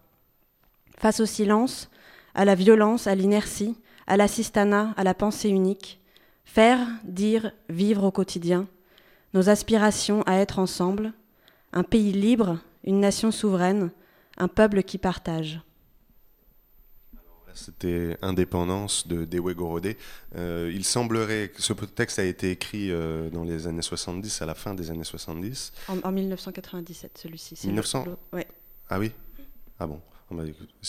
Face 0.98 1.20
au 1.20 1.26
silence, 1.26 1.90
à 2.34 2.44
la 2.44 2.56
violence, 2.56 3.06
à 3.06 3.14
l'inertie, 3.14 3.76
à 4.08 4.16
l'assistanat, 4.16 4.94
à 4.96 5.04
la 5.04 5.14
pensée 5.14 5.48
unique, 5.48 6.00
faire, 6.44 6.80
dire, 7.04 7.52
vivre 7.68 8.02
au 8.02 8.10
quotidien, 8.10 8.66
nos 9.32 9.48
aspirations 9.48 10.24
à 10.26 10.38
être 10.38 10.58
ensemble, 10.58 11.12
un 11.72 11.84
pays 11.84 12.10
libre, 12.10 12.58
une 12.82 12.98
nation 12.98 13.30
souveraine, 13.30 13.92
un 14.38 14.48
peuple 14.48 14.82
qui 14.82 14.98
partage. 14.98 15.60
C'était 17.56 18.16
Indépendance 18.22 19.08
de 19.08 19.24
Dewe 19.24 19.54
Gorodé. 19.54 19.96
Euh, 20.36 20.70
il 20.74 20.84
semblerait 20.84 21.50
que 21.54 21.62
ce 21.62 21.72
texte 21.72 22.18
a 22.18 22.24
été 22.24 22.50
écrit 22.50 22.90
euh, 22.90 23.30
dans 23.30 23.44
les 23.44 23.66
années 23.66 23.82
70, 23.82 24.42
à 24.42 24.46
la 24.46 24.54
fin 24.54 24.74
des 24.74 24.90
années 24.90 25.04
70. 25.04 25.72
En, 26.04 26.12
1997, 26.12 27.18
celui-ci. 27.18 27.66
1900 27.66 28.04
Ah 28.88 28.98
oui? 28.98 29.12
Ah 29.78 29.86
bon 29.86 30.00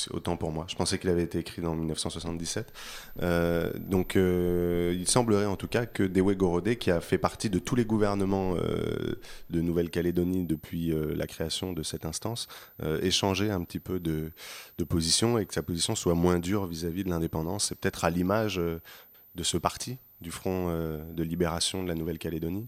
Autant 0.10 0.36
pour 0.36 0.52
moi. 0.52 0.66
Je 0.68 0.76
pensais 0.76 0.98
qu'il 0.98 1.12
avait 1.12 1.22
été 1.22 1.38
écrit 1.38 1.64
en 1.64 1.76
1977. 1.76 2.74
Euh, 3.22 3.72
donc, 3.78 4.16
euh, 4.16 4.96
il 4.98 5.08
semblerait 5.08 5.46
en 5.46 5.56
tout 5.56 5.68
cas 5.68 5.86
que 5.86 6.02
Dewe 6.02 6.36
Gorodé, 6.36 6.78
qui 6.78 6.90
a 6.90 7.02
fait 7.02 7.20
partie 7.20 7.52
de 7.52 7.60
tous 7.60 7.76
les 7.76 7.86
gouvernements 7.86 8.56
euh, 8.56 9.20
de 9.52 9.62
Nouvelle-Calédonie 9.62 10.46
depuis 10.46 10.94
la 11.16 11.28
création 11.28 11.74
de 11.74 11.84
cette 11.84 12.06
instance, 12.06 12.48
ait 12.82 13.12
changé 13.12 13.52
un 13.52 13.64
petit 13.64 13.80
peu 13.80 14.00
de, 14.00 14.32
position 14.90 15.38
et 15.38 15.46
que 15.46 15.54
sa 15.54 15.64
position 15.64 15.96
soit 15.96 16.16
moins 16.16 16.40
dure 16.40 16.66
vis-à-vis 16.66 17.04
de 17.04 17.10
l'indépendance. 17.10 17.66
C'est 17.66 17.76
peut-être 17.76 18.06
à 18.06 18.10
l'image 18.10 18.56
de 18.58 19.44
ce 19.44 19.58
parti, 19.58 19.98
du 20.22 20.32
Front 20.32 20.70
de 20.70 21.24
libération 21.24 21.84
de 21.84 21.88
la 21.88 21.96
Nouvelle-Calédonie. 21.96 22.68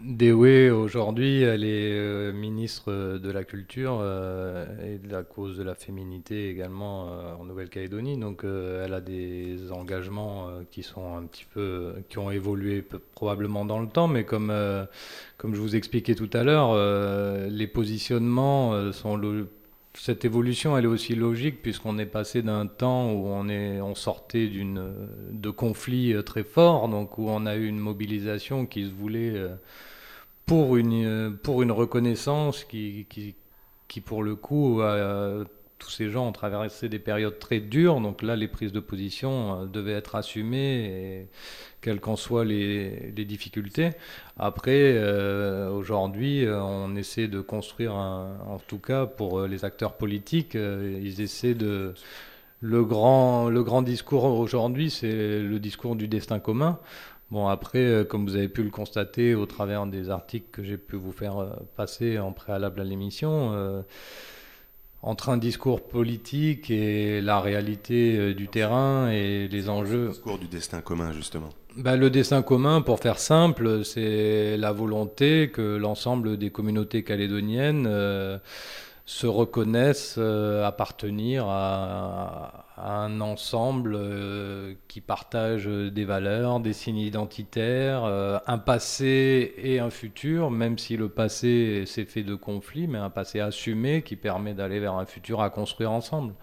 Dewe, 0.00 0.70
aujourd'hui, 0.72 1.42
elle 1.42 1.62
est 1.62 1.92
euh, 1.92 2.32
ministre 2.32 3.18
de 3.18 3.30
la 3.30 3.44
Culture 3.44 3.98
euh, 4.00 4.66
et 4.84 4.98
de 4.98 5.12
la 5.12 5.22
cause 5.22 5.56
de 5.56 5.62
la 5.62 5.76
féminité 5.76 6.48
également 6.50 7.08
euh, 7.08 7.34
en 7.38 7.44
Nouvelle-Calédonie. 7.44 8.18
Donc, 8.18 8.42
elle 8.44 8.94
a 8.94 9.00
des 9.00 9.70
engagements 9.70 10.48
qui 10.72 10.82
sont 10.82 11.16
un 11.16 11.22
petit 11.22 11.46
peu, 11.54 11.94
qui 12.08 12.18
ont 12.18 12.32
évolué 12.32 12.84
probablement 13.14 13.64
dans 13.64 13.78
le 13.80 13.86
temps, 13.86 14.08
mais 14.08 14.24
comme, 14.24 14.52
comme 15.36 15.54
je 15.54 15.60
vous 15.60 15.76
expliquais 15.76 16.16
tout 16.16 16.30
à 16.32 16.42
l'heure, 16.42 16.74
les 17.48 17.66
positionnements 17.68 18.92
sont 18.92 19.16
cette 19.94 20.24
évolution, 20.24 20.76
elle 20.76 20.84
est 20.84 20.88
aussi 20.88 21.14
logique 21.14 21.62
puisqu'on 21.62 21.98
est 21.98 22.06
passé 22.06 22.42
d'un 22.42 22.66
temps 22.66 23.12
où 23.12 23.26
on, 23.26 23.48
est, 23.48 23.80
on 23.80 23.94
sortait 23.94 24.46
d'une, 24.46 24.92
de 25.30 25.50
conflits 25.50 26.14
très 26.24 26.44
forts, 26.44 26.88
donc 26.88 27.18
où 27.18 27.28
on 27.28 27.46
a 27.46 27.56
eu 27.56 27.66
une 27.66 27.78
mobilisation 27.78 28.66
qui 28.66 28.84
se 28.84 28.90
voulait 28.90 29.34
pour 30.46 30.76
une, 30.76 31.36
pour 31.42 31.62
une 31.62 31.72
reconnaissance 31.72 32.64
qui, 32.64 33.06
qui, 33.10 33.34
qui 33.88 34.00
pour 34.00 34.22
le 34.22 34.34
coup, 34.34 34.80
tous 35.82 35.90
ces 35.90 36.10
gens 36.10 36.28
ont 36.28 36.32
traversé 36.32 36.88
des 36.88 37.00
périodes 37.00 37.40
très 37.40 37.58
dures, 37.58 38.00
donc 38.00 38.22
là, 38.22 38.36
les 38.36 38.46
prises 38.46 38.72
de 38.72 38.78
position 38.78 39.62
euh, 39.62 39.66
devaient 39.66 39.94
être 39.94 40.14
assumées, 40.14 41.26
quelles 41.80 41.98
qu'en 41.98 42.14
soient 42.14 42.44
les, 42.44 43.12
difficultés. 43.26 43.90
Après, 44.38 44.92
euh, 44.94 45.70
aujourd'hui, 45.70 46.44
euh, 46.44 46.62
on 46.62 46.94
essaie 46.94 47.26
de 47.26 47.40
construire, 47.40 47.94
en 47.94 48.60
tout 48.68 48.78
cas 48.78 49.06
pour 49.06 49.42
les 49.42 49.64
acteurs 49.64 49.94
politiques, 49.94 50.54
ils 50.54 51.20
essaient 51.20 51.54
de... 51.54 51.94
Le 52.60 52.84
grand, 52.84 53.82
discours 53.82 54.22
aujourd'hui, 54.24 54.88
c'est 54.88 55.40
le 55.40 55.58
discours 55.58 55.96
du 55.96 56.06
destin 56.06 56.38
commun. 56.38 56.78
Bon, 57.32 57.48
après, 57.48 58.06
comme 58.08 58.24
vous 58.24 58.36
avez 58.36 58.48
pu 58.48 58.62
le 58.62 58.70
constater 58.70 59.34
au 59.34 59.46
travers 59.46 59.84
des 59.86 60.10
articles 60.10 60.46
que 60.52 60.62
j'ai 60.62 60.76
pu 60.76 60.94
vous 60.94 61.10
faire 61.10 61.56
passer 61.74 62.20
en 62.20 62.30
préalable 62.30 62.80
à 62.80 62.84
l'émission, 62.84 63.82
entre 65.02 65.28
un 65.28 65.36
discours 65.36 65.82
politique 65.82 66.70
et 66.70 67.20
la 67.20 67.40
réalité 67.40 68.34
du 68.34 68.48
terrain 68.48 69.10
et 69.10 69.48
les 69.48 69.68
enjeux. 69.68 70.04
Le 70.04 70.10
discours 70.10 70.38
du 70.38 70.46
destin 70.46 70.80
commun, 70.80 71.12
justement? 71.12 71.48
Ben, 71.76 71.96
le 71.96 72.10
destin 72.10 72.42
commun, 72.42 72.82
pour 72.82 73.00
faire 73.00 73.18
simple, 73.18 73.84
c'est 73.84 74.56
la 74.56 74.72
volonté 74.72 75.50
que 75.52 75.76
l'ensemble 75.76 76.36
des 76.36 76.50
communautés 76.50 77.02
calédoniennes 77.02 77.88
se 79.12 79.26
reconnaissent 79.26 80.18
appartenir 80.18 81.44
à, 81.46 82.64
un 82.78 83.20
ensemble 83.20 83.98
qui 84.88 85.00
partage 85.00 85.66
des 85.66 86.04
valeurs, 86.04 86.58
des 86.60 86.72
signes 86.72 86.98
identitaires, 86.98 88.04
un 88.46 88.58
passé 88.58 89.54
et 89.58 89.78
un 89.78 89.90
futur, 89.90 90.50
même 90.50 90.78
si 90.78 90.96
le 90.96 91.08
passé 91.08 91.84
s'est 91.86 92.06
fait 92.06 92.22
de 92.22 92.34
conflits, 92.34 92.88
mais 92.88 92.98
un 92.98 93.10
passé 93.10 93.40
assumé 93.40 94.02
qui 94.02 94.16
permet 94.16 94.54
d'aller 94.54 94.80
vers 94.80 94.94
un 94.94 95.06
futur 95.06 95.42
à 95.42 95.50
construire 95.50 95.92
ensemble. 95.92 96.34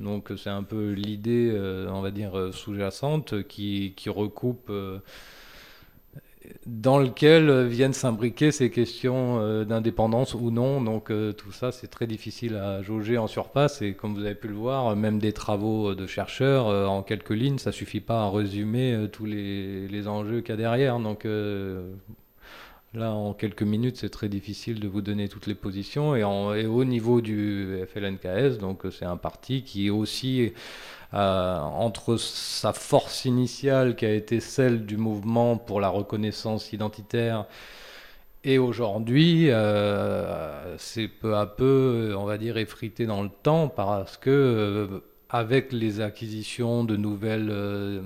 Donc 0.00 0.32
c'est 0.36 0.50
un 0.50 0.62
peu 0.62 0.92
l'idée, 0.92 1.54
on 1.90 2.00
va 2.00 2.10
dire, 2.10 2.50
sous-jacente 2.52 3.46
qui, 3.46 3.92
qui 3.94 4.08
recoupe 4.08 4.72
dans 6.66 6.98
lequel 6.98 7.66
viennent 7.66 7.92
s'imbriquer 7.92 8.52
ces 8.52 8.70
questions 8.70 9.40
euh, 9.40 9.64
d'indépendance 9.64 10.34
ou 10.34 10.50
non. 10.50 10.80
Donc 10.80 11.10
euh, 11.10 11.32
tout 11.32 11.52
ça, 11.52 11.72
c'est 11.72 11.88
très 11.88 12.06
difficile 12.06 12.56
à 12.56 12.82
jauger 12.82 13.18
en 13.18 13.26
surface. 13.26 13.82
Et 13.82 13.94
comme 13.94 14.14
vous 14.14 14.24
avez 14.24 14.34
pu 14.34 14.48
le 14.48 14.54
voir, 14.54 14.94
même 14.96 15.18
des 15.18 15.32
travaux 15.32 15.94
de 15.94 16.06
chercheurs, 16.06 16.68
euh, 16.68 16.86
en 16.86 17.02
quelques 17.02 17.30
lignes, 17.30 17.58
ça 17.58 17.72
suffit 17.72 18.00
pas 18.00 18.22
à 18.22 18.30
résumer 18.30 19.06
tous 19.12 19.24
les, 19.24 20.08
enjeux 20.08 20.40
qu'il 20.40 20.50
y 20.50 20.52
a 20.52 20.56
derrière. 20.56 20.98
Donc 20.98 21.26
là, 22.94 23.12
en 23.12 23.32
quelques 23.32 23.62
minutes, 23.62 23.96
c'est 23.96 24.10
très 24.10 24.28
difficile 24.28 24.78
de 24.78 24.88
vous 24.88 25.00
donner 25.00 25.28
toutes 25.28 25.46
les 25.46 25.54
positions. 25.54 26.14
Et, 26.14 26.20
et 26.20 26.66
au 26.66 26.84
niveau 26.84 27.20
du 27.20 27.78
FLNKS, 27.92 28.58
donc 28.58 28.82
c'est 28.90 29.04
un 29.04 29.16
parti 29.16 29.62
qui 29.62 29.86
est 29.86 29.90
aussi 29.90 30.52
euh, 31.14 31.58
entre 31.60 32.16
sa 32.16 32.72
force 32.72 33.24
initiale 33.24 33.96
qui 33.96 34.06
a 34.06 34.12
été 34.12 34.40
celle 34.40 34.86
du 34.86 34.96
mouvement 34.96 35.56
pour 35.56 35.80
la 35.80 35.88
reconnaissance 35.88 36.72
identitaire 36.72 37.46
et 38.46 38.58
aujourd'hui, 38.58 39.50
euh, 39.50 40.76
c'est 40.78 41.08
peu 41.08 41.36
à 41.36 41.46
peu, 41.46 42.14
on 42.16 42.26
va 42.26 42.38
dire, 42.38 42.58
effrité 42.58 43.04
dans 43.04 43.24
le 43.24 43.28
temps 43.28 43.66
parce 43.66 44.16
que 44.16 44.30
euh, 44.30 45.00
avec 45.28 45.72
les 45.72 46.00
acquisitions 46.00 46.84
de 46.84 46.96
nouvelles 46.96 47.48
euh, 47.50 48.00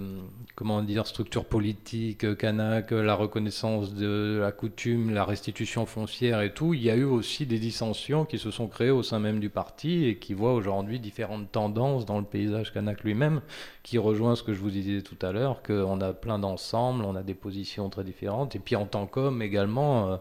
comment 0.54 0.82
dire, 0.82 1.06
structures 1.06 1.44
politiques, 1.44 2.36
Kanak, 2.38 2.92
la 2.92 3.14
reconnaissance 3.14 3.92
de 3.94 4.38
la 4.40 4.52
coutume, 4.52 5.12
la 5.12 5.24
restitution 5.24 5.84
foncière 5.84 6.40
et 6.40 6.54
tout, 6.54 6.72
il 6.72 6.82
y 6.82 6.90
a 6.90 6.96
eu 6.96 7.04
aussi 7.04 7.44
des 7.44 7.58
dissensions 7.58 8.24
qui 8.24 8.38
se 8.38 8.50
sont 8.50 8.68
créées 8.68 8.90
au 8.90 9.02
sein 9.02 9.18
même 9.18 9.38
du 9.38 9.50
parti 9.50 10.06
et 10.06 10.16
qui 10.16 10.32
voient 10.32 10.54
aujourd'hui 10.54 10.98
différentes 10.98 11.52
tendances 11.52 12.06
dans 12.06 12.18
le 12.18 12.24
paysage 12.24 12.72
Kanak 12.72 13.04
lui-même, 13.04 13.42
qui 13.82 13.98
rejoint 13.98 14.34
ce 14.34 14.42
que 14.42 14.54
je 14.54 14.60
vous 14.60 14.70
disais 14.70 15.02
tout 15.02 15.18
à 15.20 15.32
l'heure, 15.32 15.62
qu'on 15.62 16.00
a 16.00 16.14
plein 16.14 16.38
d'ensembles, 16.38 17.04
on 17.04 17.16
a 17.16 17.22
des 17.22 17.34
positions 17.34 17.90
très 17.90 18.04
différentes, 18.04 18.56
et 18.56 18.58
puis 18.58 18.76
en 18.76 18.86
tant 18.86 19.06
qu'homme 19.06 19.42
également, 19.42 20.10
euh, 20.10 20.16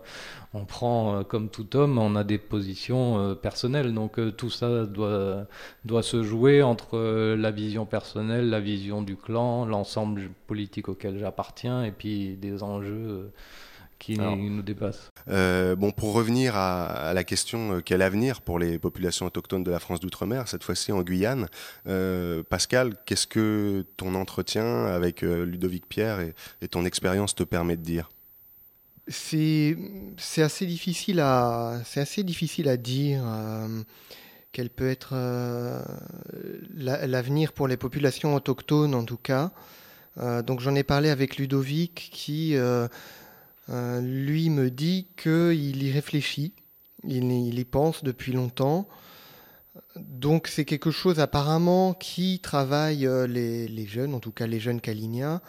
on 0.54 0.66
prend, 0.66 1.16
euh, 1.16 1.24
comme 1.24 1.50
tout 1.50 1.78
homme, 1.78 1.98
on 1.98 2.18
a 2.18 2.26
des 2.26 2.38
positions 2.38 3.36
personnelles, 3.36 3.94
donc 3.94 4.20
tout 4.36 4.50
ça 4.50 4.86
doit, 4.86 5.46
doit 5.86 6.04
se 6.04 6.24
jouer 6.24 6.62
entre 6.62 6.89
euh, 6.94 7.36
la 7.36 7.52
vision 7.52 7.86
personnelle, 7.86 8.50
la 8.50 8.60
vision 8.60 9.02
du 9.02 9.16
clan, 9.16 9.66
l'ensemble 9.66 10.30
politique 10.48 10.90
auquel 10.90 11.18
j'appartiens, 11.20 11.84
et 11.84 11.92
puis 11.92 12.36
des 12.36 12.64
enjeux 12.64 13.08
euh, 13.08 13.32
qui 13.98 14.18
nous 14.18 14.62
dépassent. 14.62 15.10
Euh, 15.28 15.76
bon, 15.76 15.92
pour 15.92 16.14
revenir 16.14 16.56
à, 16.56 17.14
la 17.14 17.24
question 17.24 17.82
quel 17.84 18.02
avenir 18.02 18.42
pour 18.42 18.60
les 18.60 18.80
populations 18.80 19.26
autochtones 19.26 19.64
de 19.64 19.72
la 19.72 19.80
France 19.80 20.00
d'outre-mer, 20.00 20.48
cette 20.48 20.64
fois-ci 20.64 20.92
en 20.92 21.02
Guyane, 21.02 21.48
Pascal, 22.50 22.94
qu'est-ce 23.06 23.28
que 23.28 23.86
ton 23.98 24.16
entretien 24.16 24.86
avec 24.86 25.22
Ludovic 25.22 25.88
Pierre 25.88 26.20
et, 26.62 26.68
ton 26.68 26.86
expérience 26.86 27.36
te 27.36 27.44
permet 27.44 27.76
de 27.76 27.84
dire? 27.84 28.10
C'est 29.08 29.76
assez 30.38 30.68
difficile 30.68 31.20
à 31.20 31.82
c'est 31.84 32.00
assez 32.00 32.24
difficile 32.24 32.70
à 32.70 32.78
dire 32.78 33.24
quel 34.52 34.70
peut 34.70 34.90
être 34.90 35.12
euh, 35.14 35.82
l'avenir 36.76 37.54
pour 37.54 37.68
les 37.68 37.78
populations 37.78 38.36
autochtones 38.36 38.96
en 38.96 39.04
tout 39.04 39.18
cas. 39.18 39.52
Euh, 40.18 40.42
donc 40.42 40.60
j'en 40.60 40.76
ai 40.76 40.84
parlé 40.84 41.10
avec 41.10 41.38
Ludovic 41.38 42.10
qui, 42.12 42.56
euh, 42.56 42.88
lui, 44.02 44.50
me 44.50 44.70
dit 44.70 45.08
qu'il 45.22 45.84
y 45.84 45.92
réfléchit, 45.92 46.54
il, 47.08 47.32
y 47.32 47.66
pense 47.66 48.04
depuis 48.04 48.34
longtemps. 48.34 48.88
Donc 49.96 50.48
c'est 50.48 50.66
quelque 50.66 50.92
chose 50.92 51.20
apparemment 51.20 51.94
qui 51.94 52.40
travaille 52.40 53.08
les, 53.28 53.86
jeunes, 53.88 54.14
en 54.14 54.20
tout 54.20 54.32
cas 54.32 54.48
les 54.48 54.60
jeunes 54.60 54.82
Kalinia. 54.82 55.42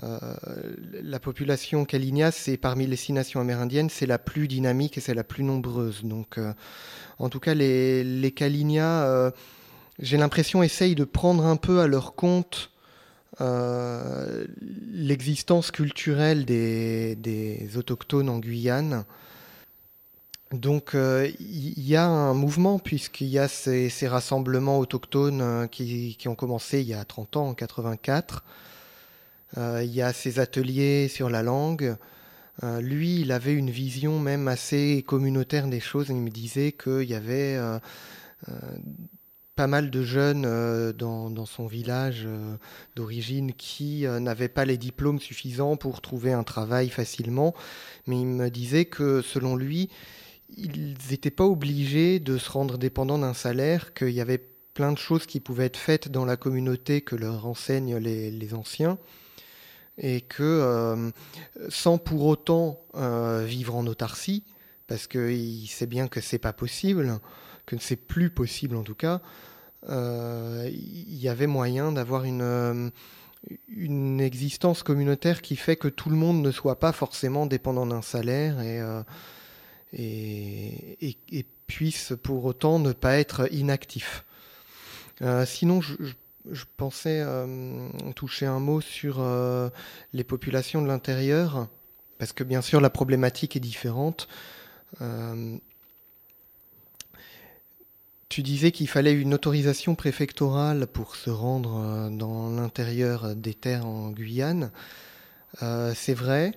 la 0.00 1.20
population 1.20 1.84
Kalinia, 1.84 2.30
c'est 2.32 2.56
parmi 2.56 2.86
les 2.86 2.96
six 2.96 3.12
nations 3.12 3.40
amérindiennes, 3.40 3.90
c'est 3.90 4.06
la 4.06 4.18
plus 4.18 4.48
dynamique 4.48 4.96
et 4.96 5.00
c'est 5.00 5.14
la 5.14 5.24
plus 5.24 5.44
nombreuse. 5.44 6.02
Donc 6.02 6.38
en 7.20 7.28
tout 7.28 7.38
cas, 7.38 7.54
les, 7.54 8.02
les 8.02 8.34
euh, 8.40 9.30
j'ai 9.98 10.16
l'impression, 10.16 10.62
essayent 10.62 10.94
de 10.94 11.04
prendre 11.04 11.44
un 11.44 11.56
peu 11.56 11.80
à 11.80 11.86
leur 11.86 12.14
compte 12.14 12.70
euh, 13.42 14.46
l'existence 14.90 15.70
culturelle 15.70 16.46
des, 16.46 17.68
autochtones 17.76 18.30
en 18.30 18.38
Guyane. 18.38 19.04
Donc 20.50 20.90
il 20.94 20.98
euh, 20.98 21.30
y, 21.38 21.94
a 21.94 22.06
un 22.06 22.34
mouvement 22.34 22.78
puisqu'il 22.78 23.28
y 23.28 23.38
a 23.38 23.46
ces, 23.48 23.90
rassemblements 24.08 24.78
autochtones 24.78 25.68
qui, 25.70 26.16
qui, 26.18 26.26
ont 26.26 26.34
commencé 26.34 26.80
il 26.80 26.88
y 26.88 26.94
a 26.94 27.04
30 27.04 27.36
ans, 27.36 27.48
en 27.48 27.54
84. 27.54 28.44
Il 29.56 29.92
y 29.92 30.00
a 30.00 30.12
ces 30.12 30.38
ateliers 30.38 31.08
sur 31.08 31.28
la 31.28 31.42
langue. 31.42 31.96
Euh, 32.62 32.80
lui, 32.80 33.20
il 33.20 33.32
avait 33.32 33.54
une 33.54 33.70
vision 33.70 34.18
même 34.18 34.48
assez 34.48 35.04
communautaire 35.06 35.66
des 35.66 35.80
choses. 35.80 36.08
Il 36.10 36.16
me 36.16 36.30
disait 36.30 36.72
qu'il 36.72 37.08
y 37.08 37.14
avait 37.14 37.56
euh, 37.56 37.78
euh, 38.48 38.54
pas 39.56 39.66
mal 39.66 39.90
de 39.90 40.02
jeunes 40.02 40.42
dans, 40.92 41.46
son 41.46 41.66
village 41.66 42.26
d'origine 42.96 43.52
qui 43.52 44.06
n'avaient 44.06 44.48
pas 44.48 44.64
les 44.64 44.78
diplômes 44.78 45.20
suffisants 45.20 45.76
pour 45.76 46.00
trouver 46.00 46.32
un 46.32 46.44
travail 46.44 46.88
facilement. 46.88 47.54
Mais 48.06 48.18
il 48.18 48.26
me 48.26 48.48
disait 48.48 48.86
que 48.86 49.20
selon 49.20 49.56
lui, 49.56 49.90
ils 50.56 50.96
n'étaient 51.10 51.30
pas 51.30 51.44
obligés 51.44 52.20
de 52.20 52.38
se 52.38 52.50
rendre 52.50 52.78
dépendants 52.78 53.18
d'un 53.18 53.34
salaire, 53.34 53.92
qu'il 53.92 54.10
y 54.10 54.22
avait 54.22 54.42
plein 54.72 54.92
de 54.92 54.98
choses 54.98 55.26
qui 55.26 55.40
pouvaient 55.40 55.66
être 55.66 55.76
faites 55.76 56.08
dans 56.08 56.24
la 56.24 56.38
communauté 56.38 57.02
que 57.02 57.16
leur 57.16 57.46
enseignent 57.46 57.98
les 57.98 58.54
anciens 58.54 58.98
et 60.00 60.22
que 60.22 60.42
euh, 60.42 61.10
sans 61.68 61.98
pour 61.98 62.24
autant 62.24 62.80
euh, 62.94 63.44
vivre 63.46 63.76
en 63.76 63.86
autarcie, 63.86 64.42
parce 64.86 65.06
qu'il 65.06 65.68
sait 65.68 65.86
bien 65.86 66.08
que 66.08 66.20
c'est 66.20 66.38
pas 66.38 66.54
possible, 66.54 67.20
que 67.66 67.76
c'est 67.78 67.96
plus 67.96 68.30
possible 68.30 68.76
en 68.76 68.82
tout 68.82 68.94
cas, 68.94 69.20
euh, 69.88 70.68
il 70.72 71.16
y 71.16 71.28
avait 71.28 71.46
moyen 71.46 71.92
d'avoir 71.92 72.24
une, 72.24 72.90
une 73.68 74.20
existence 74.20 74.82
communautaire 74.82 75.42
qui 75.42 75.56
fait 75.56 75.76
que 75.76 75.88
tout 75.88 76.10
le 76.10 76.16
monde 76.16 76.42
ne 76.42 76.50
soit 76.50 76.80
pas 76.80 76.92
forcément 76.92 77.46
dépendant 77.46 77.86
d'un 77.86 78.02
salaire 78.02 78.60
et, 78.60 78.80
et, 79.92 81.46
puisse 81.66 82.14
pour 82.20 82.44
autant 82.46 82.80
ne 82.80 82.92
pas 82.92 83.18
être 83.18 83.46
inactif. 83.54 84.24
sinon, 85.46 85.80
je 85.80 85.94
je 86.50 86.64
pensais 86.76 87.22
euh, 87.24 87.88
toucher 88.14 88.46
un 88.46 88.60
mot 88.60 88.80
sur 88.80 89.16
euh, 89.20 89.68
les 90.12 90.24
populations 90.24 90.82
de 90.82 90.86
l'intérieur, 90.86 91.68
parce 92.18 92.32
que 92.32 92.44
bien 92.44 92.62
sûr 92.62 92.80
la 92.80 92.90
problématique 92.90 93.56
est 93.56 93.60
différente. 93.60 94.28
Euh, 95.00 95.56
tu 98.28 98.42
disais 98.42 98.70
qu'il 98.70 98.88
fallait 98.88 99.12
une 99.12 99.34
autorisation 99.34 99.94
préfectorale 99.94 100.86
pour 100.86 101.16
se 101.16 101.30
rendre 101.30 102.08
dans 102.10 102.48
l'intérieur 102.48 103.34
des 103.34 103.54
terres 103.54 103.86
en 103.86 104.10
Guyane. 104.10 104.70
C'est 105.60 106.14
vrai. 106.14 106.52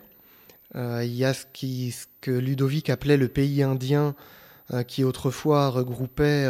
Il 0.75 1.15
y 1.15 1.25
a 1.25 1.33
ce, 1.33 1.45
que 2.21 2.29
Ludovic 2.29 2.91
appelait 2.91 3.17
le 3.17 3.27
pays 3.27 3.63
indien, 3.63 4.13
qui 4.87 5.03
autrefois 5.03 5.69
regroupait 5.69 6.45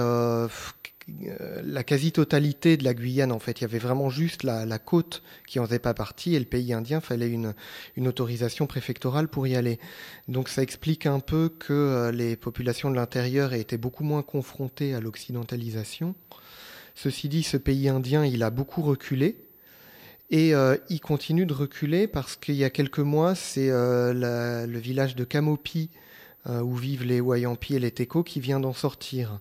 la 1.08 1.84
quasi-totalité 1.84 2.78
de 2.78 2.84
la 2.84 2.94
Guyane, 2.94 3.32
en 3.32 3.40
fait. 3.40 3.60
Il 3.60 3.64
y 3.64 3.66
avait 3.66 3.80
vraiment 3.80 4.10
juste 4.10 4.44
la, 4.44 4.80
côte 4.80 5.24
qui 5.48 5.60
en 5.60 5.66
faisait 5.66 5.80
pas 5.80 5.94
partie 5.94 6.36
et 6.36 6.40
le 6.40 6.46
pays 6.46 6.74
indien, 6.74 7.02
fallait 7.02 7.30
une, 7.30 7.54
autorisation 8.08 8.68
préfectorale 8.68 9.28
pour 9.28 9.48
y 9.48 9.56
aller. 9.56 9.80
Donc 10.28 10.50
ça 10.50 10.62
explique 10.62 11.06
un 11.06 11.20
peu 11.20 11.50
que 11.50 11.74
euh, 11.74 12.12
les 12.12 12.36
populations 12.36 12.90
de 12.90 12.96
l'intérieur 12.96 13.54
étaient 13.54 13.78
beaucoup 13.78 14.04
moins 14.04 14.24
confrontées 14.24 14.94
à 14.94 15.00
l'occidentalisation. 15.00 16.16
Ceci 16.96 17.28
dit, 17.28 17.44
ce 17.44 17.58
pays 17.58 17.90
indien, 17.90 18.26
il 18.26 18.44
a 18.44 18.50
beaucoup 18.50 18.82
reculé. 18.82 19.38
Et 20.30 20.56
euh, 20.56 20.78
il 20.90 21.00
continue 21.00 21.46
de 21.46 21.54
reculer 21.54 22.08
parce 22.08 22.36
qu'il 22.36 22.56
y 22.56 22.64
a 22.64 22.70
quelques 22.70 23.00
mois, 23.00 23.36
c'est 23.36 23.70
le 23.70 24.78
village 24.80 25.16
de 25.16 25.24
Kamopi, 25.24 25.90
où 26.48 26.76
vivent 26.76 27.06
les 27.06 27.22
Wayampi 27.22 27.76
et 27.76 27.80
les 27.80 27.92
Teko, 27.92 28.24
qui 28.24 28.40
vient 28.40 28.60
d'en 28.60 28.74
sortir. 28.74 29.40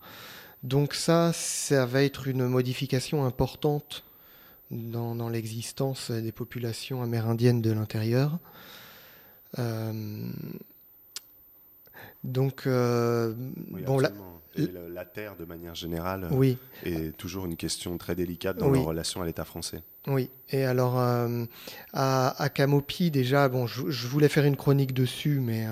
Donc 0.62 0.94
ça, 0.94 1.32
ça 1.32 1.86
va 1.86 2.02
être 2.02 2.28
une 2.28 2.46
modification 2.46 3.24
importante 3.24 4.04
dans, 4.70 5.28
l'existence 5.28 6.10
des 6.10 6.32
populations 6.32 7.02
amérindiennes 7.02 7.60
de 7.60 7.72
l'intérieur. 7.72 8.38
Euh, 9.58 10.30
Donc, 12.24 12.66
bon, 12.66 13.98
là 13.98 14.10
la 14.56 15.04
terre, 15.04 15.36
de 15.36 15.44
manière 15.44 15.74
générale, 15.74 16.28
oui. 16.30 16.58
est 16.84 17.16
toujours 17.16 17.46
une 17.46 17.56
question 17.56 17.96
très 17.98 18.14
délicate 18.14 18.58
dans 18.58 18.70
nos 18.70 18.84
relations 18.84 19.22
à 19.22 19.26
l'État 19.26 19.44
français. 19.44 19.82
Oui, 20.06 20.30
et 20.50 20.64
alors 20.64 20.98
à, 20.98 21.28
à, 21.92 22.48
Camopi, 22.48 23.10
déjà, 23.10 23.48
bon, 23.48 23.66
je, 23.66 24.06
voulais 24.06 24.28
faire 24.28 24.44
une 24.44 24.56
chronique 24.56 24.92
dessus, 24.92 25.40
mais 25.40 25.66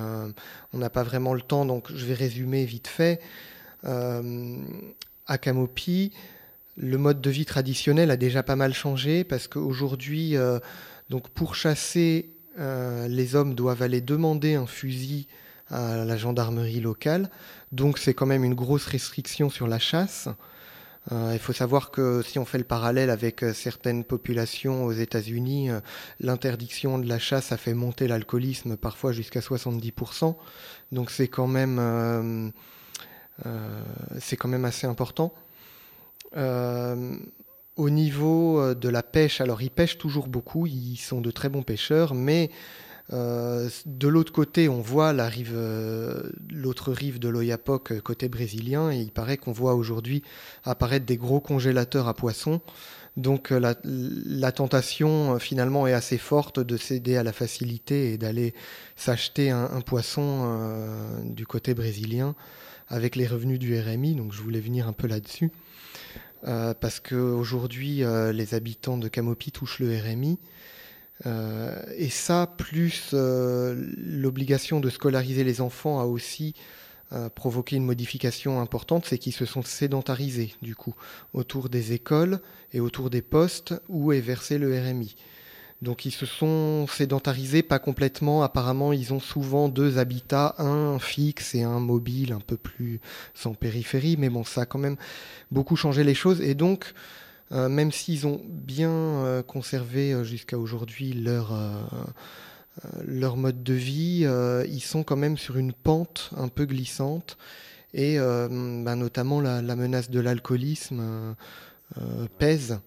on 0.72 0.78
n'a 0.78 0.90
pas 0.90 1.02
vraiment 1.02 1.34
le 1.34 1.42
temps, 1.42 1.64
donc 1.64 1.90
je 1.92 2.06
vais 2.06 2.14
résumer 2.14 2.64
vite 2.64 2.88
fait. 2.88 3.20
À 3.84 5.38
Camopi, 5.38 6.12
le 6.76 6.98
mode 6.98 7.20
de 7.20 7.30
vie 7.30 7.44
traditionnel 7.44 8.10
a 8.10 8.16
déjà 8.16 8.42
pas 8.42 8.56
mal 8.56 8.74
changé 8.74 9.24
parce 9.24 9.48
qu'aujourd'hui, 9.48 10.36
donc 11.08 11.28
pour 11.30 11.54
chasser, 11.54 12.30
les 12.58 13.34
hommes 13.34 13.54
doivent 13.54 13.82
aller 13.82 14.00
demander 14.00 14.54
un 14.54 14.66
fusil 14.66 15.26
à 15.70 16.04
la 16.04 16.16
gendarmerie 16.16 16.80
locale. 16.80 17.30
Donc 17.72 17.98
c'est 17.98 18.14
quand 18.14 18.26
même 18.26 18.44
une 18.44 18.54
grosse 18.54 18.86
restriction 18.86 19.50
sur 19.50 19.68
la 19.68 19.78
chasse. 19.78 20.28
Euh, 21.12 21.30
il 21.32 21.38
faut 21.38 21.52
savoir 21.52 21.90
que 21.90 22.22
si 22.22 22.38
on 22.38 22.44
fait 22.44 22.58
le 22.58 22.64
parallèle 22.64 23.10
avec 23.10 23.42
euh, 23.42 23.54
certaines 23.54 24.04
populations 24.04 24.84
aux 24.84 24.92
États-Unis, 24.92 25.70
euh, 25.70 25.80
l'interdiction 26.20 26.98
de 26.98 27.08
la 27.08 27.18
chasse 27.18 27.52
a 27.52 27.56
fait 27.56 27.72
monter 27.72 28.06
l'alcoolisme 28.06 28.76
parfois 28.76 29.12
jusqu'à 29.12 29.40
70%. 29.40 30.36
Donc 30.92 31.10
c'est 31.10 31.28
quand 31.28 31.46
même 31.46 32.52
c'est 34.18 34.36
quand 34.36 34.48
même 34.48 34.64
assez 34.64 34.86
important. 34.86 35.32
au 36.34 37.90
niveau 37.90 38.74
de 38.74 38.88
la 38.88 39.02
pêche, 39.02 39.40
alors 39.40 39.62
ils 39.62 39.70
pêchent 39.70 39.98
toujours 39.98 40.28
beaucoup, 40.28 40.66
ils 40.66 40.96
sont 40.96 41.20
de 41.20 41.30
très 41.30 41.48
bons 41.48 41.62
pêcheurs, 41.62 42.14
mais 42.14 42.50
euh, 43.12 43.68
de 43.86 44.08
l'autre 44.08 44.32
côté, 44.32 44.68
on 44.68 44.80
voit 44.80 45.12
euh, 45.12 46.22
l'autre 46.50 46.92
rive 46.92 47.18
de 47.18 47.28
l'Oyapock 47.28 47.92
euh, 47.92 48.00
côté 48.00 48.28
brésilien, 48.28 48.90
et 48.90 48.98
il 48.98 49.10
paraît 49.10 49.36
qu'on 49.36 49.52
voit 49.52 49.74
aujourd'hui 49.74 50.22
apparaître 50.64 51.06
des 51.06 51.16
gros 51.16 51.40
congélateurs 51.40 52.08
à 52.08 52.14
poissons. 52.14 52.60
Donc 53.16 53.50
la, 53.50 54.52
tentation 54.52 55.38
finalement 55.40 55.88
est 55.88 55.92
assez 55.92 56.16
forte 56.16 56.60
de 56.60 56.76
céder 56.76 57.16
à 57.16 57.24
la 57.24 57.32
facilité 57.32 58.12
et 58.12 58.18
d'aller 58.18 58.54
s'acheter 58.94 59.50
un, 59.50 59.80
poisson 59.80 60.56
du 61.24 61.44
côté 61.44 61.74
brésilien 61.74 62.36
avec 62.90 63.16
les 63.16 63.26
revenus 63.26 63.58
du 63.58 63.78
RMI. 63.80 64.14
Donc 64.14 64.34
je 64.34 64.42
voulais 64.42 64.60
venir 64.60 64.86
un 64.86 64.92
peu 64.92 65.06
là-dessus. 65.06 65.50
parce 66.42 67.00
qu'aujourd'hui, 67.00 68.02
les 68.32 68.54
habitants 68.54 68.98
de 68.98 69.08
Camopi 69.08 69.52
touchent 69.52 69.78
le 69.78 69.96
RMI. 69.96 70.38
Euh, 71.26 71.82
et 71.96 72.08
ça, 72.08 72.46
plus 72.46 73.10
euh, 73.12 73.74
l'obligation 73.96 74.80
de 74.80 74.88
scolariser 74.88 75.44
les 75.44 75.60
enfants 75.60 76.00
a 76.00 76.04
aussi 76.04 76.54
euh, 77.12 77.28
provoqué 77.28 77.76
une 77.76 77.84
modification 77.84 78.60
importante, 78.60 79.04
c'est 79.06 79.18
qu'ils 79.18 79.34
se 79.34 79.44
sont 79.44 79.62
sédentarisés 79.62 80.54
du 80.62 80.74
coup 80.74 80.94
autour 81.34 81.68
des 81.68 81.92
écoles 81.92 82.40
et 82.72 82.80
autour 82.80 83.10
des 83.10 83.22
postes 83.22 83.74
où 83.88 84.12
est 84.12 84.20
versé 84.20 84.58
le 84.58 84.78
RMI. 84.78 85.16
Donc 85.82 86.04
ils 86.04 86.10
se 86.10 86.26
sont 86.26 86.86
sédentarisés, 86.86 87.62
pas 87.62 87.78
complètement. 87.78 88.42
Apparemment, 88.42 88.92
ils 88.92 89.14
ont 89.14 89.20
souvent 89.20 89.68
deux 89.68 89.98
habitats, 89.98 90.54
un 90.58 90.98
fixe 90.98 91.54
et 91.54 91.62
un 91.62 91.80
mobile, 91.80 92.32
un 92.32 92.40
peu 92.40 92.56
plus 92.56 93.00
sans 93.34 93.54
périphérie. 93.54 94.16
Mais 94.18 94.28
bon, 94.28 94.44
ça 94.44 94.62
a 94.62 94.66
quand 94.66 94.78
même 94.78 94.96
beaucoup 95.50 95.76
changé 95.76 96.04
les 96.04 96.14
choses. 96.14 96.42
Et 96.42 96.54
donc, 96.54 96.92
euh, 97.52 97.68
même 97.68 97.92
s'ils 97.92 98.26
ont 98.26 98.42
bien 98.44 98.90
euh, 98.90 99.42
conservé 99.42 100.12
euh, 100.12 100.22
jusqu'à 100.22 100.58
aujourd'hui 100.58 101.12
leur, 101.14 101.58
leur 103.06 103.36
mode 103.36 103.62
de 103.62 103.74
vie, 103.74 104.26
ils 104.68 104.80
sont 104.80 105.02
quand 105.02 105.16
même 105.16 105.38
sur 105.38 105.56
une 105.56 105.72
pente 105.72 106.30
un 106.36 106.48
peu 106.48 106.66
glissante. 106.66 107.38
Et 107.92 108.18
bah, 108.18 108.94
notamment 108.94 109.40
la, 109.40 109.62
menace 109.62 110.10
de 110.10 110.20
l'alcoolisme 110.20 111.34
pèse. 112.38 112.78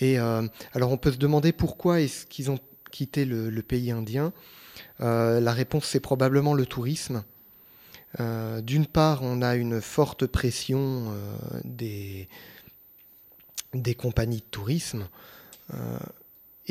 Et 0.00 0.18
alors 0.18 0.90
on 0.90 0.96
peut 0.96 1.12
se 1.12 1.18
demander 1.18 1.52
pourquoi 1.52 2.00
est-ce 2.00 2.26
qu'ils 2.26 2.50
ont 2.50 2.58
quitté 2.90 3.24
le, 3.24 3.62
pays 3.62 3.90
indien. 3.90 4.32
la 4.98 5.52
réponse 5.52 5.84
c'est 5.86 6.00
probablement 6.00 6.54
le 6.54 6.66
tourisme. 6.66 7.22
D'une 8.18 8.86
part, 8.86 9.22
on 9.22 9.42
a 9.42 9.54
une 9.56 9.80
forte 9.80 10.26
pression 10.26 11.12
des, 11.64 12.28
compagnies 13.96 14.38
de 14.38 14.50
tourisme. 14.50 15.06
Euh, 15.74 15.98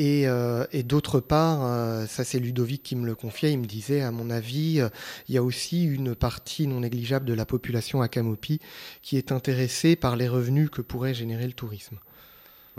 euh, 0.00 0.66
et, 0.72 0.82
d'autre 0.82 1.20
part, 1.20 1.64
euh, 1.64 2.06
ça 2.06 2.24
c'est 2.24 2.38
Ludovic 2.38 2.82
qui 2.82 2.96
me 2.96 3.04
le 3.04 3.14
confiait, 3.14 3.52
il 3.52 3.58
me 3.58 3.66
disait, 3.66 4.00
à 4.00 4.10
mon 4.10 4.30
avis, 4.30 4.80
il 5.28 5.34
y 5.34 5.38
a 5.38 5.42
aussi 5.42 5.84
une 5.84 6.14
partie 6.14 6.66
non 6.66 6.80
négligeable 6.80 7.26
de 7.26 7.34
la 7.34 7.44
population 7.44 8.00
à 8.00 8.08
Camopi 8.08 8.60
qui 9.02 9.18
est 9.18 9.30
intéressée 9.32 9.96
par 9.96 10.16
les 10.16 10.28
revenus 10.28 10.70
que 10.70 10.80
pourrait 10.80 11.14
générer 11.14 11.46
le 11.46 11.52
tourisme. 11.52 11.98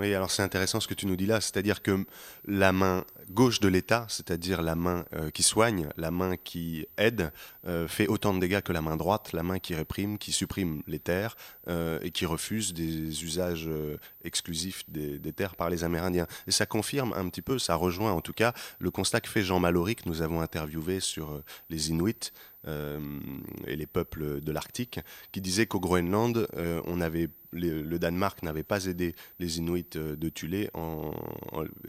Oui, 0.01 0.15
alors 0.15 0.31
c'est 0.31 0.41
intéressant 0.41 0.79
ce 0.79 0.87
que 0.87 0.95
tu 0.95 1.05
nous 1.05 1.15
dis 1.15 1.27
là, 1.27 1.41
c'est-à-dire 1.41 1.83
que 1.83 2.07
la 2.45 2.71
main 2.71 3.05
gauche 3.29 3.59
de 3.59 3.67
l'État, 3.67 4.07
c'est-à-dire 4.09 4.63
la 4.63 4.73
main 4.73 5.05
euh, 5.13 5.29
qui 5.29 5.43
soigne, 5.43 5.89
la 5.95 6.09
main 6.09 6.37
qui 6.37 6.87
aide, 6.97 7.31
euh, 7.67 7.87
fait 7.87 8.07
autant 8.07 8.33
de 8.33 8.39
dégâts 8.39 8.61
que 8.61 8.73
la 8.73 8.81
main 8.81 8.97
droite, 8.97 9.31
la 9.31 9.43
main 9.43 9.59
qui 9.59 9.75
réprime, 9.75 10.17
qui 10.17 10.31
supprime 10.31 10.81
les 10.87 10.97
terres 10.97 11.35
euh, 11.67 11.99
et 12.01 12.09
qui 12.09 12.25
refuse 12.25 12.73
des 12.73 13.23
usages 13.23 13.69
exclusifs 14.23 14.89
des, 14.89 15.19
terres 15.33 15.55
par 15.55 15.69
les 15.69 15.83
Amérindiens. 15.83 16.25
Et 16.47 16.51
ça 16.51 16.65
confirme 16.65 17.13
un 17.13 17.29
petit 17.29 17.43
peu, 17.43 17.59
ça 17.59 17.75
rejoint 17.75 18.11
en 18.11 18.21
tout 18.21 18.33
cas 18.33 18.53
le 18.79 18.89
constat 18.89 19.21
que 19.21 19.29
fait 19.29 19.43
Jean 19.43 19.59
Mallory, 19.59 19.97
que 19.97 20.09
nous 20.09 20.23
avons 20.23 20.41
interviewé 20.41 20.99
sur 20.99 21.43
les 21.69 21.91
Inuits, 21.91 22.31
et 22.67 23.75
les 23.75 23.87
peuples 23.87 24.41
de 24.41 24.51
l'Arctique, 24.51 24.99
qui 25.31 25.41
disait 25.41 25.65
qu'au 25.65 25.79
Groenland, 25.79 26.47
avait 27.01 27.29
le 27.51 27.97
Danemark 27.97 28.43
n'avait 28.43 28.63
pas 28.63 28.85
aidé 28.85 29.15
les 29.39 29.57
Inuits 29.57 29.85
euh, 29.95 30.15
de 30.15 30.31
en, 30.73 31.13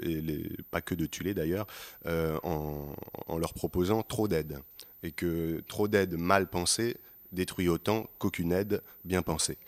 et 0.03 0.23
pas 0.70 0.81
que 0.81 0.94
de 0.94 1.07
Tulé 1.07 1.35
d'ailleurs, 1.35 1.66
euh, 2.07 2.39
en, 2.43 2.94
leur 3.39 3.55
proposant 3.55 4.03
trop 4.03 4.28
d'aide. 4.28 4.59
Et 5.03 5.11
que 5.11 5.61
trop 5.69 5.89
d'aide 5.89 6.15
mal 6.15 6.49
pensée 6.49 6.97
détruit 7.32 7.69
autant 7.69 8.09
qu'aucune 8.19 8.53
aide 8.53 8.82
bien 9.05 9.23
pensée. 9.23 9.59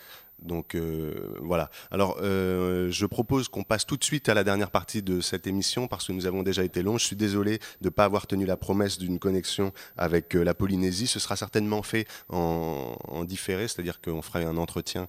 Donc 0.44 0.74
euh, 0.74 1.36
voilà. 1.40 1.70
Alors 1.90 2.18
euh, 2.20 2.90
je 2.90 3.06
propose 3.06 3.48
qu'on 3.48 3.62
passe 3.62 3.86
tout 3.86 3.96
de 3.96 4.04
suite 4.04 4.28
à 4.28 4.34
la 4.34 4.44
dernière 4.44 4.70
partie 4.70 5.02
de 5.02 5.20
cette 5.20 5.46
émission 5.46 5.88
parce 5.88 6.06
que 6.06 6.12
nous 6.12 6.26
avons 6.26 6.42
déjà 6.42 6.62
été 6.62 6.82
longs. 6.82 6.98
Je 6.98 7.06
suis 7.06 7.16
désolé 7.16 7.58
de 7.80 7.86
ne 7.86 7.90
pas 7.90 8.04
avoir 8.04 8.26
tenu 8.26 8.46
la 8.46 8.56
promesse 8.56 8.98
d'une 8.98 9.18
connexion 9.18 9.72
avec 9.96 10.36
euh, 10.36 10.44
la 10.44 10.54
Polynésie. 10.54 11.06
Ce 11.06 11.18
sera 11.18 11.36
certainement 11.36 11.82
fait 11.82 12.06
en, 12.28 12.96
en 13.08 13.24
différé, 13.24 13.68
c'est-à-dire 13.68 14.00
qu'on 14.00 14.22
fera 14.22 14.40
un 14.40 14.56
entretien 14.56 15.08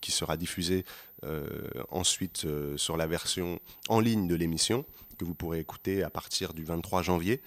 qui 0.00 0.10
sera 0.10 0.36
diffusé 0.36 0.84
ensuite 1.90 2.46
sur 2.76 2.96
la 2.96 3.06
version 3.06 3.60
en 3.88 4.00
ligne 4.00 4.26
de 4.26 4.34
l'émission 4.34 4.84
que 5.18 5.24
vous 5.24 5.34
pourrez 5.34 5.60
écouter 5.60 6.02
à 6.02 6.10
partir 6.10 6.52
du 6.52 6.64
23 6.64 7.02
janvier 7.02 7.40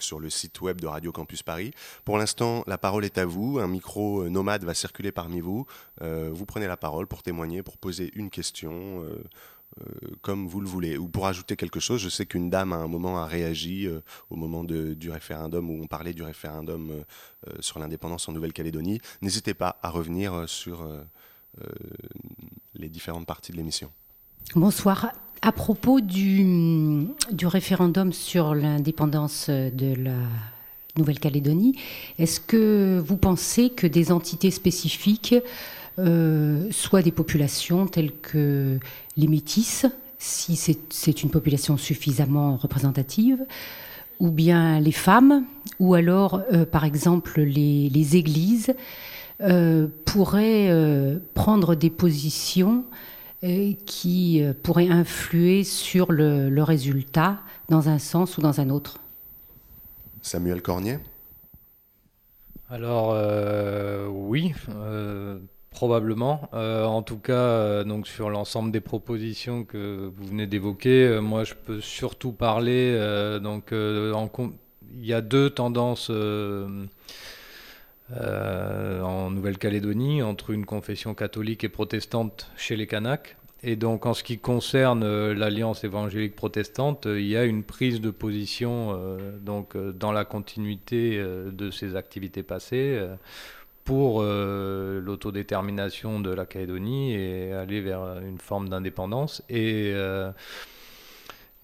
sur 0.00 0.20
le 0.20 0.30
site 0.30 0.60
web 0.60 0.80
de 0.80 0.86
Radio 0.86 1.12
Campus 1.12 1.42
Paris. 1.42 1.72
Pour 2.04 2.18
l'instant, 2.18 2.64
la 2.66 2.78
parole 2.78 3.04
est 3.04 3.18
à 3.18 3.26
vous. 3.26 3.58
Un 3.58 3.66
micro 3.66 4.22
euh, 4.22 4.28
nomade 4.28 4.64
va 4.64 4.74
circuler 4.74 5.12
parmi 5.12 5.40
vous. 5.40 5.66
Euh, 6.02 6.30
vous 6.32 6.46
prenez 6.46 6.66
la 6.66 6.76
parole 6.76 7.06
pour 7.06 7.22
témoigner, 7.22 7.62
pour 7.62 7.76
poser 7.76 8.10
une 8.14 8.30
question, 8.30 9.04
euh, 9.04 9.84
comme 10.22 10.46
vous 10.46 10.60
le 10.60 10.68
voulez, 10.68 10.96
ou 10.96 11.08
pour 11.08 11.26
ajouter 11.26 11.56
quelque 11.56 11.80
chose. 11.80 12.00
Je 12.00 12.08
sais 12.08 12.26
qu'une 12.26 12.50
dame 12.50 12.72
à 12.72 12.76
un 12.76 12.88
moment 12.88 13.18
a 13.22 13.26
réagi 13.26 13.88
au 14.30 14.36
moment 14.36 14.64
du 14.64 15.10
référendum 15.10 15.70
où 15.70 15.82
on 15.82 15.86
parlait 15.86 16.12
du 16.12 16.22
référendum 16.22 17.04
sur 17.60 17.78
l'indépendance 17.78 18.28
en 18.28 18.32
Nouvelle-Calédonie. 18.32 19.00
N'hésitez 19.22 19.54
pas 19.54 19.78
à 19.82 19.90
revenir 19.90 20.48
sur 20.48 20.88
les 22.74 22.88
différentes 22.88 23.26
parties 23.26 23.52
de 23.52 23.58
l'émission. 23.58 23.92
Bonsoir. 24.56 25.12
À 25.42 25.52
propos 25.52 26.02
du, 26.02 27.06
référendum 27.42 28.12
sur 28.12 28.54
l'indépendance 28.54 29.48
de 29.48 29.94
la 29.94 30.12
Nouvelle-Calédonie, 30.98 31.76
est-ce 32.18 32.40
que 32.40 33.02
vous 33.02 33.16
pensez 33.16 33.70
que 33.70 33.86
des 33.86 34.12
entités 34.12 34.50
spécifiques, 34.50 35.34
euh, 35.98 36.68
soit 36.70 37.00
des 37.00 37.10
populations 37.10 37.86
telles 37.86 38.12
que 38.12 38.78
les 39.16 39.28
métis, 39.28 39.86
si 40.18 40.56
c'est 40.56 41.22
une 41.22 41.30
population 41.30 41.78
suffisamment 41.78 42.56
représentative, 42.56 43.38
ou 44.18 44.30
bien 44.30 44.78
les 44.78 44.92
femmes, 44.92 45.46
ou 45.78 45.94
alors, 45.94 46.42
euh, 46.52 46.66
par 46.66 46.84
exemple, 46.84 47.40
les, 47.40 48.16
églises, 48.16 48.74
euh, 49.40 49.86
pourraient 50.04 50.70
prendre 51.32 51.74
des 51.74 51.88
positions 51.88 52.84
qui 53.42 54.42
euh, 54.42 54.52
pourrait 54.52 54.88
influer 54.88 55.64
sur 55.64 56.12
le, 56.12 56.62
résultat 56.62 57.40
dans 57.68 57.88
un 57.88 57.98
sens 57.98 58.36
ou 58.36 58.42
dans 58.42 58.60
un 58.60 58.68
autre 58.68 58.98
Samuel 60.20 60.60
Cornier 60.60 60.98
Alors 62.68 63.12
euh, 63.14 64.06
oui, 64.08 64.52
euh, 64.68 65.38
probablement. 65.70 66.50
en 66.52 67.02
tout 67.02 67.16
cas, 67.16 67.84
donc 67.84 68.06
sur 68.06 68.28
l'ensemble 68.28 68.70
des 68.70 68.82
propositions 68.82 69.64
que 69.64 70.12
vous 70.14 70.26
venez 70.26 70.46
d'évoquer, 70.46 71.18
moi 71.22 71.44
je 71.44 71.54
peux 71.54 71.80
surtout 71.80 72.32
parler 72.32 72.94
donc 73.42 73.72
en 73.72 74.28
il 74.92 75.06
y 75.06 75.14
a 75.14 75.22
deux 75.22 75.48
tendances 75.48 76.10
en 78.12 79.30
Nouvelle-Calédonie 79.30 80.22
entre 80.22 80.50
une 80.50 80.66
confession 80.66 81.14
catholique 81.14 81.64
et 81.64 81.68
protestante 81.68 82.50
chez 82.56 82.76
les 82.76 82.86
Kanaks. 82.86 83.36
Et 83.62 83.76
donc, 83.76 84.06
en 84.06 84.14
ce 84.14 84.24
qui 84.24 84.38
concerne 84.38 85.32
l'Alliance 85.32 85.84
évangélique 85.84 86.34
protestante, 86.34 87.06
il 87.06 87.26
y 87.26 87.36
a 87.36 87.44
une 87.44 87.62
prise 87.62 88.00
de 88.00 88.10
position 88.10 88.98
donc, 89.42 89.76
dans 89.76 90.12
la 90.12 90.24
continuité 90.24 91.22
de 91.22 91.70
ces 91.70 91.94
activités 91.94 92.42
passées 92.42 93.06
pour 93.84 94.20
euh, 94.22 95.00
l'autodétermination 95.00 96.20
de 96.20 96.30
la 96.30 96.46
Calédonie 96.46 97.14
et 97.14 97.52
aller 97.52 97.80
vers 97.80 98.20
une 98.20 98.38
forme 98.38 98.68
d'indépendance. 98.68 99.42
Et, 99.48 99.92
euh, 99.94 100.30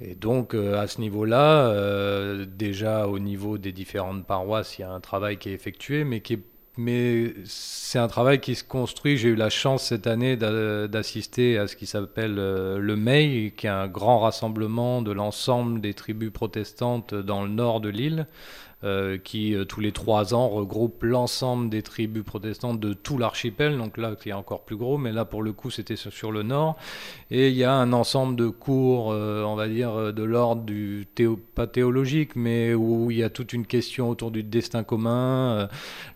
et 0.01 0.14
donc, 0.14 0.55
euh, 0.55 0.78
à 0.78 0.86
ce 0.86 1.01
niveau-là, 1.01 2.44
déjà 2.47 3.09
au 3.09 3.18
niveau 3.18 3.59
des 3.59 3.73
différentes 3.73 4.27
paroisses, 4.27 4.78
il 4.78 4.82
y 4.82 4.85
a 4.85 4.90
un 4.90 5.01
travail 5.01 5.39
qui 5.39 5.48
est 5.48 5.55
effectué, 5.55 6.05
mais 6.05 6.20
qui 6.20 6.39
mais 6.78 7.32
c'est 7.47 7.98
un 7.98 8.06
travail 8.06 8.39
qui 8.39 8.55
se 8.55 8.62
construit. 8.62 9.16
J'ai 9.16 9.31
eu 9.31 9.35
la 9.35 9.48
chance 9.48 9.85
cette 9.85 10.06
année 10.06 10.36
d'assister 10.36 11.59
à 11.59 11.68
ce 11.68 11.74
qui 11.74 11.86
s'appelle 11.86 12.35
le 12.35 12.97
MEI, 12.97 13.55
qui 13.56 13.66
est 13.66 13.70
un 13.70 13.89
grand 13.89 14.18
rassemblement 14.18 15.01
de 15.01 15.10
l'ensemble 15.10 15.81
des 15.81 15.94
tribus 15.94 16.31
protestantes 16.31 17.14
dans 17.14 17.43
le 17.44 17.48
nord 17.48 17.81
de 17.81 17.89
l'île, 17.89 18.27
euh, 18.86 19.18
qui 19.18 19.52
euh, 19.52 19.64
tous 19.64 19.80
les 19.80 19.90
trois 19.90 20.32
ans 20.32 20.48
regroupe 20.48 21.02
l'ensemble 21.02 21.70
des 21.70 21.82
tribus 21.82 22.22
protestantes 22.22 22.78
de 22.78 22.92
tout 22.92 23.18
l'archipel. 23.18 23.76
Donc 23.76 23.96
là, 23.96 24.14
qui 24.14 24.28
est 24.28 24.32
encore 24.32 24.64
plus 24.64 24.76
gros, 24.76 24.96
mais 24.96 25.10
là 25.10 25.24
pour 25.24 25.42
le 25.42 25.52
coup, 25.52 25.70
c'était 25.70 25.96
sur, 25.96 26.30
le 26.30 26.44
nord. 26.44 26.76
Et 27.32 27.48
il 27.48 27.56
y 27.56 27.64
a 27.64 27.72
un 27.72 27.92
ensemble 27.92 28.36
de 28.36 28.46
cours, 28.46 29.10
euh, 29.10 29.42
on 29.42 29.56
va 29.56 29.66
dire, 29.66 30.12
de 30.12 30.22
l'ordre 30.22 30.62
du 30.62 31.08
théo, 31.16 31.36
pas 31.56 31.66
théologique, 31.66 32.36
mais 32.36 32.74
où 32.74 33.10
il 33.10 33.16
y 33.16 33.24
a 33.24 33.30
toute 33.30 33.52
une 33.52 33.66
question 33.66 34.08
autour 34.08 34.30
du 34.30 34.44
destin 34.44 34.84
commun. 34.84 35.68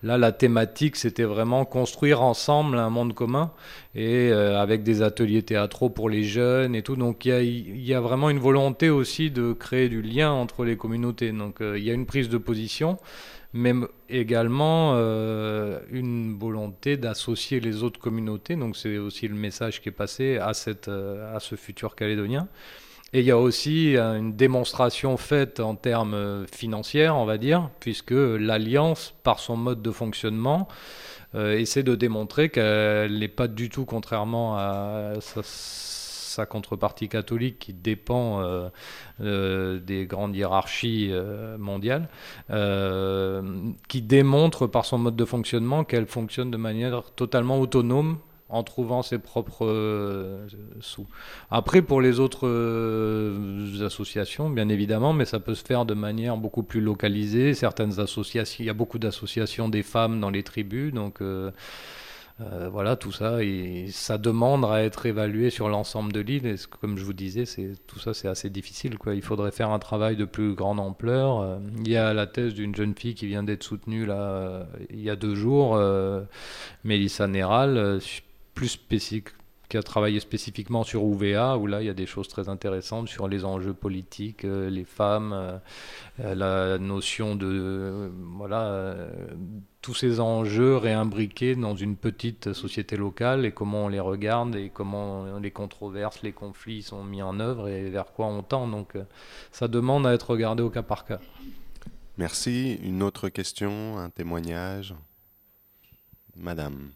là, 0.05 0.17
la 0.17 0.31
thématique, 0.31 0.95
c'était 0.95 1.25
vraiment 1.25 1.65
construire 1.65 2.23
ensemble 2.23 2.79
un 2.79 2.91
monde 2.91 3.15
commun 3.15 3.51
et 3.95 4.31
avec 4.31 4.83
des 4.85 5.03
ateliers 5.03 5.43
théâtraux 5.43 5.91
pour 5.91 6.09
les 6.09 6.23
jeunes 6.23 6.75
et 6.77 6.83
tout. 6.83 6.97
Donc 6.97 7.25
il 7.25 7.85
y 7.85 7.93
a, 7.93 8.01
vraiment 8.01 8.31
une 8.31 8.39
volonté 8.39 8.89
aussi 8.89 9.31
de 9.31 9.53
créer 9.53 9.89
du 9.89 10.01
lien 10.01 10.31
entre 10.31 10.65
les 10.65 10.77
communautés. 10.77 11.33
Donc 11.33 11.57
il 11.61 11.83
y 11.83 11.91
a 11.91 11.95
une 11.95 12.07
prise 12.07 12.29
de 12.29 12.39
position, 12.39 12.99
mais 13.53 13.73
également 14.09 14.93
euh, 14.95 15.81
une 15.91 16.37
volonté 16.39 16.97
d'associer 16.97 17.61
les 17.61 17.83
autres 17.83 18.01
communautés. 18.01 18.57
Donc 18.57 18.77
c'est 18.77 18.99
aussi 18.99 19.29
le 19.29 19.35
message 19.35 19.81
qui 19.81 19.89
est 19.89 19.93
passé 19.93 20.39
à, 20.39 20.55
cette, 20.55 20.89
euh, 20.89 21.35
à 21.35 21.41
ce 21.41 21.57
futur 21.57 21.97
calédonien. 21.97 22.49
Et 23.13 23.21
il 23.21 23.27
y 23.27 23.33
a 23.33 23.39
aussi 23.39 23.97
une 23.97 24.37
démonstration 24.37 25.17
faite 25.17 25.59
en 25.59 25.75
termes 25.75 26.47
financiers, 26.47 27.09
on 27.09 27.25
va 27.25 27.39
dire, 27.39 27.69
puisque 27.81 28.13
l'Alliance, 28.13 29.15
par 29.25 29.41
son 29.41 29.57
mode 29.57 29.83
de 29.83 29.91
fonctionnement, 29.91 30.69
euh, 30.69 31.20
essaie 31.35 31.83
de 31.83 31.95
démontrer 31.95 32.51
qu'elle 32.51 33.19
n'est 33.19 33.29
pas 33.29 33.49
du 33.49 33.69
tout, 33.69 33.85
contrairement 33.85 34.57
à 34.57 35.15
sa 36.31 36.47
contrepartie 36.47 37.09
catholique 37.09 37.59
qui 37.59 37.73
dépend 37.73 38.41
euh, 38.41 38.69
euh, 39.21 39.79
des 39.81 40.07
grandes 40.07 40.35
hiérarchies 40.35 41.09
euh, 41.11 41.59
mondiales, 41.59 42.09
qui 43.89 44.03
démontre 44.03 44.67
par 44.67 44.85
son 44.87 44.99
mode 44.99 45.17
de 45.17 45.25
fonctionnement 45.25 45.85
qu'elle 45.85 46.07
fonctionne 46.07 46.51
de 46.51 46.57
manière 46.57 47.03
totalement 47.17 47.61
autonome 47.61 48.19
en 48.51 48.63
trouvant 48.63 49.03
ses 49.03 49.19
propres 49.19 50.47
sous. 50.81 51.07
Après, 51.51 51.83
pour 51.83 52.01
les 52.01 52.21
autres 52.21 52.49
associations, 53.83 54.51
bien 54.51 54.69
évidemment, 54.69 55.13
mais 55.13 55.25
ça 55.25 55.41
peut 55.41 55.55
se 55.55 55.65
faire 55.65 55.85
de 55.85 55.95
manière 55.95 56.37
beaucoup 56.37 56.63
plus 56.63 56.81
localisée. 56.81 57.55
Certaines 57.55 58.01
associations, 58.01 58.63
il 58.63 58.67
y 58.67 58.71
a 58.71 58.75
beaucoup 58.75 58.99
d'associations 58.99 59.69
des 59.69 59.83
femmes 59.83 60.21
dans 60.21 60.31
les 60.31 60.43
tribus, 60.43 60.93
donc 60.93 61.21
euh, 62.41 62.71
voilà, 62.71 62.97
tout 62.97 63.13
ça, 63.13 63.43
et 63.43 63.89
ça 63.91 64.17
demande 64.17 64.65
à 64.65 64.83
être 64.83 65.05
évalué 65.05 65.51
sur 65.51 65.69
l'ensemble 65.69 66.13
de 66.13 66.21
l'île. 66.21 66.47
Et 66.47 66.55
comme 66.81 66.97
je 66.97 67.05
vous 67.05 67.13
disais, 67.13 67.45
tout 67.87 67.99
ça, 67.99 68.15
c'est 68.15 68.29
assez 68.29 68.49
difficile. 68.49 68.97
Quoi. 68.97 69.15
Il 69.15 69.23
faudrait 69.23 69.51
faire 69.51 69.71
un 69.71 69.79
travail 69.79 70.17
de 70.17 70.25
plus 70.25 70.55
grande 70.55 70.81
ampleur. 70.81 71.41
Euh, 71.41 71.59
il 71.79 71.89
y 71.89 71.97
a 71.97 72.15
la 72.15 72.27
thèse 72.27 72.55
d'une 72.55 72.75
jeune 72.75 72.95
fille 72.95 73.15
qui 73.15 73.27
vient 73.27 73.43
d'être 73.43 73.63
soutenue 73.63 74.07
là 74.07 74.21
euh, 74.21 74.65
il 74.89 75.01
y 75.01 75.11
a 75.11 75.17
deux 75.17 75.35
jours, 75.35 75.79
Mélissa 76.85 77.27
Néral, 77.27 78.01
plus 78.61 78.69
spécifique 78.69 79.29
qui 79.71 79.79
a 79.79 79.83
travaillé 79.83 80.21
spécifiquement 80.21 80.85
sur 80.85 81.03
UVA, 81.03 81.57
où 81.57 81.67
là 81.67 81.81
il 81.81 81.87
y 81.87 81.89
a 81.89 81.95
des 81.95 82.05
choses 82.05 82.29
très 82.29 82.51
intéressantes 82.51 83.09
sur 83.09 83.27
les 83.27 83.47
enjeux 83.47 83.73
politiques, 83.73 84.43
les 84.43 84.85
femmes, 84.85 85.61
la 86.19 86.77
notion 86.77 87.37
de 87.37 88.11
voilà 88.37 89.09
tous 89.81 89.95
ces 89.95 90.21
enjeux 90.21 90.77
réimbriqués 90.77 91.55
dans 91.55 91.75
une 91.75 91.97
petite 91.97 92.53
société 92.53 92.99
locale 92.99 93.47
et 93.47 93.53
comment 93.53 93.87
on 93.87 93.89
les 93.89 94.01
regarde 94.01 94.57
et 94.57 94.69
comment 94.69 95.39
les 95.39 95.53
controverses, 95.53 96.23
les 96.23 96.33
conflits 96.33 96.83
sont 96.83 97.03
mis 97.03 97.23
en 97.23 97.41
œuvre 97.41 97.69
et 97.69 97.89
vers 97.89 98.13
quoi 98.13 98.27
on 98.27 98.43
tend. 98.43 98.69
Donc 98.69 98.95
euh, 98.95 99.05
ça 99.53 99.69
demande 99.69 100.07
à 100.07 100.13
être 100.13 100.31
regardé 100.31 100.63
au 100.63 100.69
cas 100.69 100.83
par 100.83 101.07
cas. 101.07 101.21
Merci. 102.19 102.79
Une 102.83 103.03
autre 103.03 103.31
question, 103.31 103.97
un 103.99 104.11
témoignage? 104.11 104.95
Madame. 106.37 106.91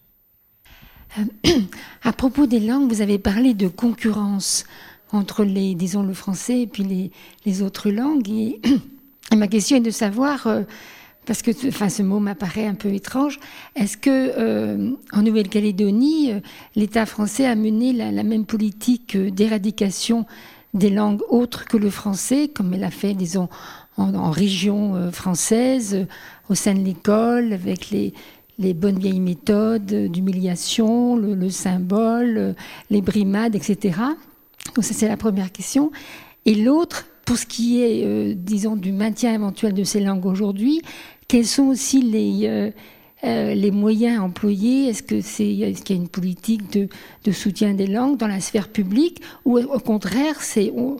Euh, 1.19 1.23
à 2.03 2.13
propos 2.13 2.47
des 2.47 2.61
langues, 2.61 2.91
vous 2.91 3.01
avez 3.01 3.19
parlé 3.19 3.55
de 3.55 3.69
concurrence 3.69 4.65
entre 5.13 5.45
les, 5.45 5.75
disons, 5.75 6.03
le 6.03 6.15
français 6.15 6.63
et 6.63 6.67
puis 6.67 7.11
les, 7.45 7.63
autres 7.63 7.91
langues. 7.91 8.29
Et, 8.29 9.37
ma 9.37 9.49
question 9.49 9.77
est 9.77 9.81
de 9.81 9.91
savoir... 9.91 10.47
Euh, 10.47 10.63
parce 11.27 11.41
que 11.41 11.53
enfin, 11.69 11.89
ce 11.89 12.03
mot 12.03 12.19
m'apparaît 12.21 12.67
un 12.67 12.75
peu 12.75 12.93
étrange. 12.93 13.41
Est-ce 13.77 13.97
que 13.97 14.11
euh, 14.11 14.91
en 15.11 15.23
Nouvelle-Calédonie, 15.23 16.35
l'État 16.77 17.07
français 17.07 17.47
a 17.47 17.55
mené 17.55 17.95
la, 17.95 18.23
même 18.23 18.45
politique 18.45 19.17
d'éradication 19.17 20.27
des 20.75 20.91
langues 20.91 21.23
autres 21.31 21.65
que 21.65 21.79
le 21.79 21.89
français, 21.89 22.49
comme 22.49 22.75
elle 22.75 22.85
a 22.85 22.91
fait, 22.91 23.15
disons, 23.15 23.49
en, 23.97 24.31
région 24.31 25.11
française, 25.13 26.07
au 26.51 26.55
sein 26.55 26.75
de 26.75 26.81
l'école, 26.81 27.55
avec 27.55 27.89
les, 27.89 28.13
les 28.59 28.75
bonnes 28.75 28.99
vieilles 28.99 29.21
méthodes 29.21 30.11
d'humiliation, 30.11 31.17
le, 31.17 31.35
le, 31.35 31.51
symbole, 31.51 32.55
les 32.91 33.01
brimades, 33.03 33.55
etc. 33.55 33.99
Donc 34.75 34.85
ça 34.85 34.95
c'est 34.95 35.09
la 35.09 35.17
première 35.17 35.53
question. 35.53 35.91
Et 36.47 36.55
l'autre, 36.55 37.07
pour 37.25 37.39
ce 37.39 37.47
qui 37.47 37.83
est, 37.83 38.35
disons, 38.35 38.77
du 38.77 38.93
maintien 38.93 39.33
éventuel 39.33 39.73
de 39.73 39.83
ces 39.83 40.01
langues 40.01 40.27
aujourd'hui, 40.27 40.83
quels 41.29 41.47
sont 41.47 41.65
aussi 41.65 42.03
les, 42.03 42.47
euh, 42.47 42.71
euh, 43.25 43.55
les 43.55 43.71
moyens 43.71 44.21
employés? 44.21 44.89
Est-ce 44.89 45.03
qu'il 45.03 45.53
y 45.53 45.65
a 45.65 45.95
une 45.95 46.09
politique 46.09 46.71
de, 46.73 46.89
de, 47.25 47.33
soutien 47.33 47.75
des 47.75 47.87
langues 47.87 48.19
dans 48.19 48.27
la 48.27 48.41
sphère 48.41 48.69
publique? 48.69 49.23
Ou 49.45 49.59
au 49.59 49.79
contraire, 49.81 50.37
on, 50.77 50.97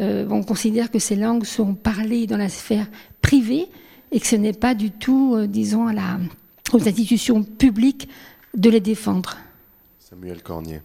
euh, 0.00 0.26
on, 0.30 0.42
considère 0.42 0.90
que 0.90 0.98
ces 0.98 1.16
langues 1.16 1.44
sont 1.44 1.74
parlées 1.74 2.26
dans 2.26 2.36
la 2.36 2.48
sphère 2.48 2.86
privée 3.22 3.66
et 4.10 4.20
que 4.20 4.26
ce 4.26 4.36
n'est 4.36 4.52
pas 4.52 4.74
du 4.74 4.90
tout, 4.90 5.36
disons, 5.46 5.86
à 5.86 5.92
la, 5.92 6.18
aux 6.74 6.88
institutions 6.88 7.42
publiques 7.42 8.08
de 8.54 8.70
les 8.70 8.80
défendre 8.80 9.36
Samuel 9.98 10.42
Cornier. 10.42 10.80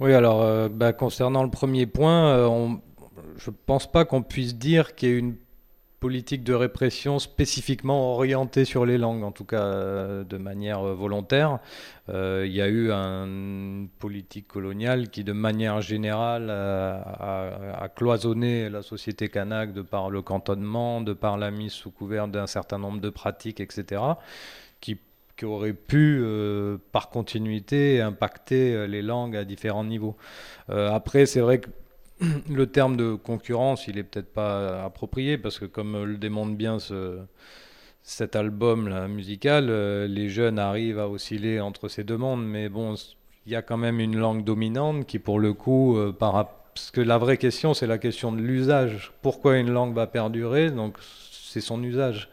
Oui, 0.00 0.14
alors, 0.14 0.70
bah, 0.70 0.94
concernant 0.94 1.42
le 1.42 1.50
premier 1.50 1.86
point, 1.86 2.46
on, 2.46 2.80
je 3.36 3.50
ne 3.50 3.56
pense 3.66 3.90
pas 3.90 4.04
qu'on 4.04 4.22
puisse 4.22 4.56
dire 4.56 4.94
qu'il 4.94 5.08
y 5.08 5.12
ait 5.12 5.18
une 5.18 5.36
politique 6.00 6.42
de 6.42 6.54
répression 6.54 7.18
spécifiquement 7.18 8.14
orientée 8.14 8.64
sur 8.64 8.86
les 8.86 8.96
langues, 8.96 9.22
en 9.22 9.32
tout 9.32 9.44
cas 9.44 9.62
euh, 9.62 10.24
de 10.24 10.38
manière 10.38 10.80
euh, 10.80 10.94
volontaire. 10.94 11.58
Euh, 12.08 12.44
il 12.46 12.52
y 12.52 12.62
a 12.62 12.68
eu 12.68 12.90
une 12.90 13.88
politique 13.98 14.48
coloniale 14.48 15.10
qui, 15.10 15.24
de 15.24 15.32
manière 15.32 15.82
générale, 15.82 16.48
a, 16.50 17.88
cloisonné 17.94 18.70
la 18.70 18.80
société 18.80 19.28
kanak 19.28 19.74
de 19.74 19.82
par 19.82 20.08
le 20.08 20.22
cantonnement, 20.22 21.02
de 21.02 21.12
par 21.12 21.36
la 21.36 21.50
mise 21.50 21.72
sous 21.72 21.90
couvert 21.90 22.28
d'un 22.28 22.46
certain 22.46 22.78
nombre 22.78 23.00
de 23.00 23.10
pratiques, 23.10 23.60
etc., 23.60 24.02
qui, 25.40 25.44
auraient 25.46 25.72
pu, 25.72 26.22
par 26.92 27.10
continuité, 27.10 28.00
impacter 28.00 28.86
les 28.86 29.02
langues 29.02 29.36
à 29.36 29.44
différents 29.44 29.84
niveaux. 29.84 30.16
après, 30.68 31.26
c'est 31.26 31.40
vrai 31.40 31.60
que 31.60 31.70
le 32.50 32.66
terme 32.66 32.96
de 32.96 33.14
concurrence, 33.14 33.86
il 33.88 33.98
est 33.98 34.02
peut-être 34.02 34.32
pas 34.32 34.84
approprié 34.84 35.38
parce 35.38 35.58
que 35.58 35.64
comme 35.64 36.04
le 36.04 36.16
démontre 36.16 36.54
bien 36.54 36.78
ce, 36.78 37.18
cet 38.02 38.36
album 38.36 39.06
musical, 39.08 39.66
euh, 39.68 40.06
les 40.06 40.28
jeunes 40.28 40.58
arrivent 40.58 40.98
à 40.98 41.08
osciller 41.08 41.60
entre 41.60 41.88
ces 41.88 42.04
deux 42.04 42.16
mondes, 42.16 42.44
mais 42.44 42.68
bon, 42.68 42.94
il 43.46 43.52
y 43.52 43.56
a 43.56 43.62
quand 43.62 43.76
même 43.76 44.00
une 44.00 44.16
langue 44.16 44.44
dominante 44.44 45.06
qui, 45.06 45.18
pour 45.18 45.38
le 45.38 45.52
coup, 45.52 45.96
euh, 45.96 46.12
parce 46.12 46.90
que 46.92 47.00
la 47.00 47.18
vraie 47.18 47.36
question, 47.36 47.74
c'est 47.74 47.86
la 47.86 47.98
question 47.98 48.32
de 48.32 48.40
l'usage. 48.40 49.12
Pourquoi 49.22 49.58
une 49.58 49.70
langue 49.70 49.94
va 49.94 50.06
perdurer? 50.06 50.70
Donc, 50.70 50.96
c'est 51.00 51.60
son 51.60 51.82
usage. 51.82 52.28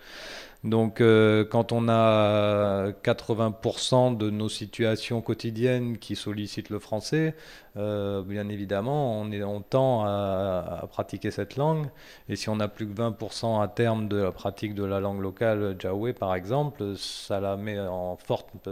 Donc 0.64 1.02
euh, 1.02 1.46
quand 1.46 1.72
on 1.72 1.88
a 1.88 2.90
80% 3.04 4.18
de 4.18 4.30
nos 4.30 4.50
situations 4.50 5.22
quotidiennes 5.22 5.98
qui 5.98 6.16
sollicitent 6.16 6.70
le 6.70 6.80
français, 6.80 7.36
euh, 7.78 8.24
bien 8.24 8.50
évidemment, 8.50 9.20
on, 9.22 9.32
est, 9.32 9.44
on 9.44 9.62
tend 9.62 10.04
à, 10.06 10.86
pratiquer 10.90 11.32
cette 11.32 11.58
langue. 11.58 11.88
Et 12.28 12.36
si 12.36 12.50
on 12.50 12.60
a 12.60 12.68
plus 12.68 12.88
que 12.88 12.94
20% 12.94 13.62
à 13.62 13.68
terme 13.68 14.08
de 14.08 14.18
la 14.18 14.32
pratique 14.32 14.74
de 14.74 14.84
la 14.84 15.00
langue 15.00 15.22
locale 15.22 15.76
Jaoué, 15.80 16.14
par 16.14 16.34
exemple, 16.34 16.96
ça 16.98 17.40
la 17.40 17.56
met 17.56 17.80
en 17.80 18.18
forte 18.18 18.68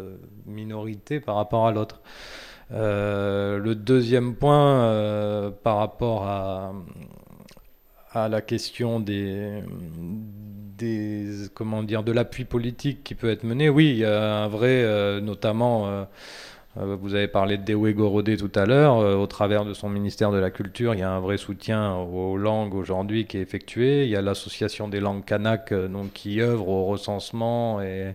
minorité 0.46 1.20
par 1.20 1.36
rapport 1.36 1.68
à 1.68 1.72
l'autre. 1.72 2.02
Euh, 2.72 3.60
le 3.60 3.76
deuxième 3.76 4.36
point 4.36 5.52
par 5.64 5.78
rapport 5.78 6.26
à 6.28 6.74
la 8.28 8.42
question 8.42 9.00
des, 9.00 9.62
des 10.78 11.48
comment 11.54 11.84
dire 11.84 12.04
de 12.04 12.12
l'appui 12.12 12.46
politique 12.46 13.04
qui 13.04 13.16
peut 13.16 13.30
être 13.30 13.44
mené. 13.44 13.70
Oui, 13.70 13.90
il 13.90 13.98
y 13.98 14.06
a 14.06 14.44
un 14.44 14.48
vrai, 14.48 14.84
euh, 14.84 15.22
notamment. 15.22 15.88
Euh, 15.88 16.04
euh, 16.78 16.98
vous 17.00 17.16
avez 17.16 17.30
parlé 17.30 17.58
de 17.58 17.64
Dewey 17.64 17.94
Gorodé 17.94 18.36
tout 18.36 18.52
à 18.54 18.66
l'heure. 18.66 18.98
au 18.98 19.28
travers 19.28 19.64
de 19.64 19.74
son 19.74 19.88
ministère 19.88 20.32
de 20.32 20.38
la 20.38 20.52
Culture, 20.52 20.94
il 20.94 21.00
y 21.00 21.04
a 21.04 21.10
un 21.10 21.22
vrai 21.22 21.38
soutien 21.38 21.96
aux 21.96 22.36
langues 22.36 22.74
aujourd'hui 22.74 23.28
qui 23.28 23.38
est 23.38 23.42
effectué. 23.42 24.04
Il 24.04 24.10
y 24.10 24.18
a 24.18 24.22
l'association 24.22 24.90
des 24.90 25.00
langues 25.00 25.24
kanak 25.24 25.74
donc, 25.74 26.12
qui 26.12 26.42
œuvre 26.42 26.68
au 26.68 26.86
recensement 26.86 27.82
et, 27.82 28.14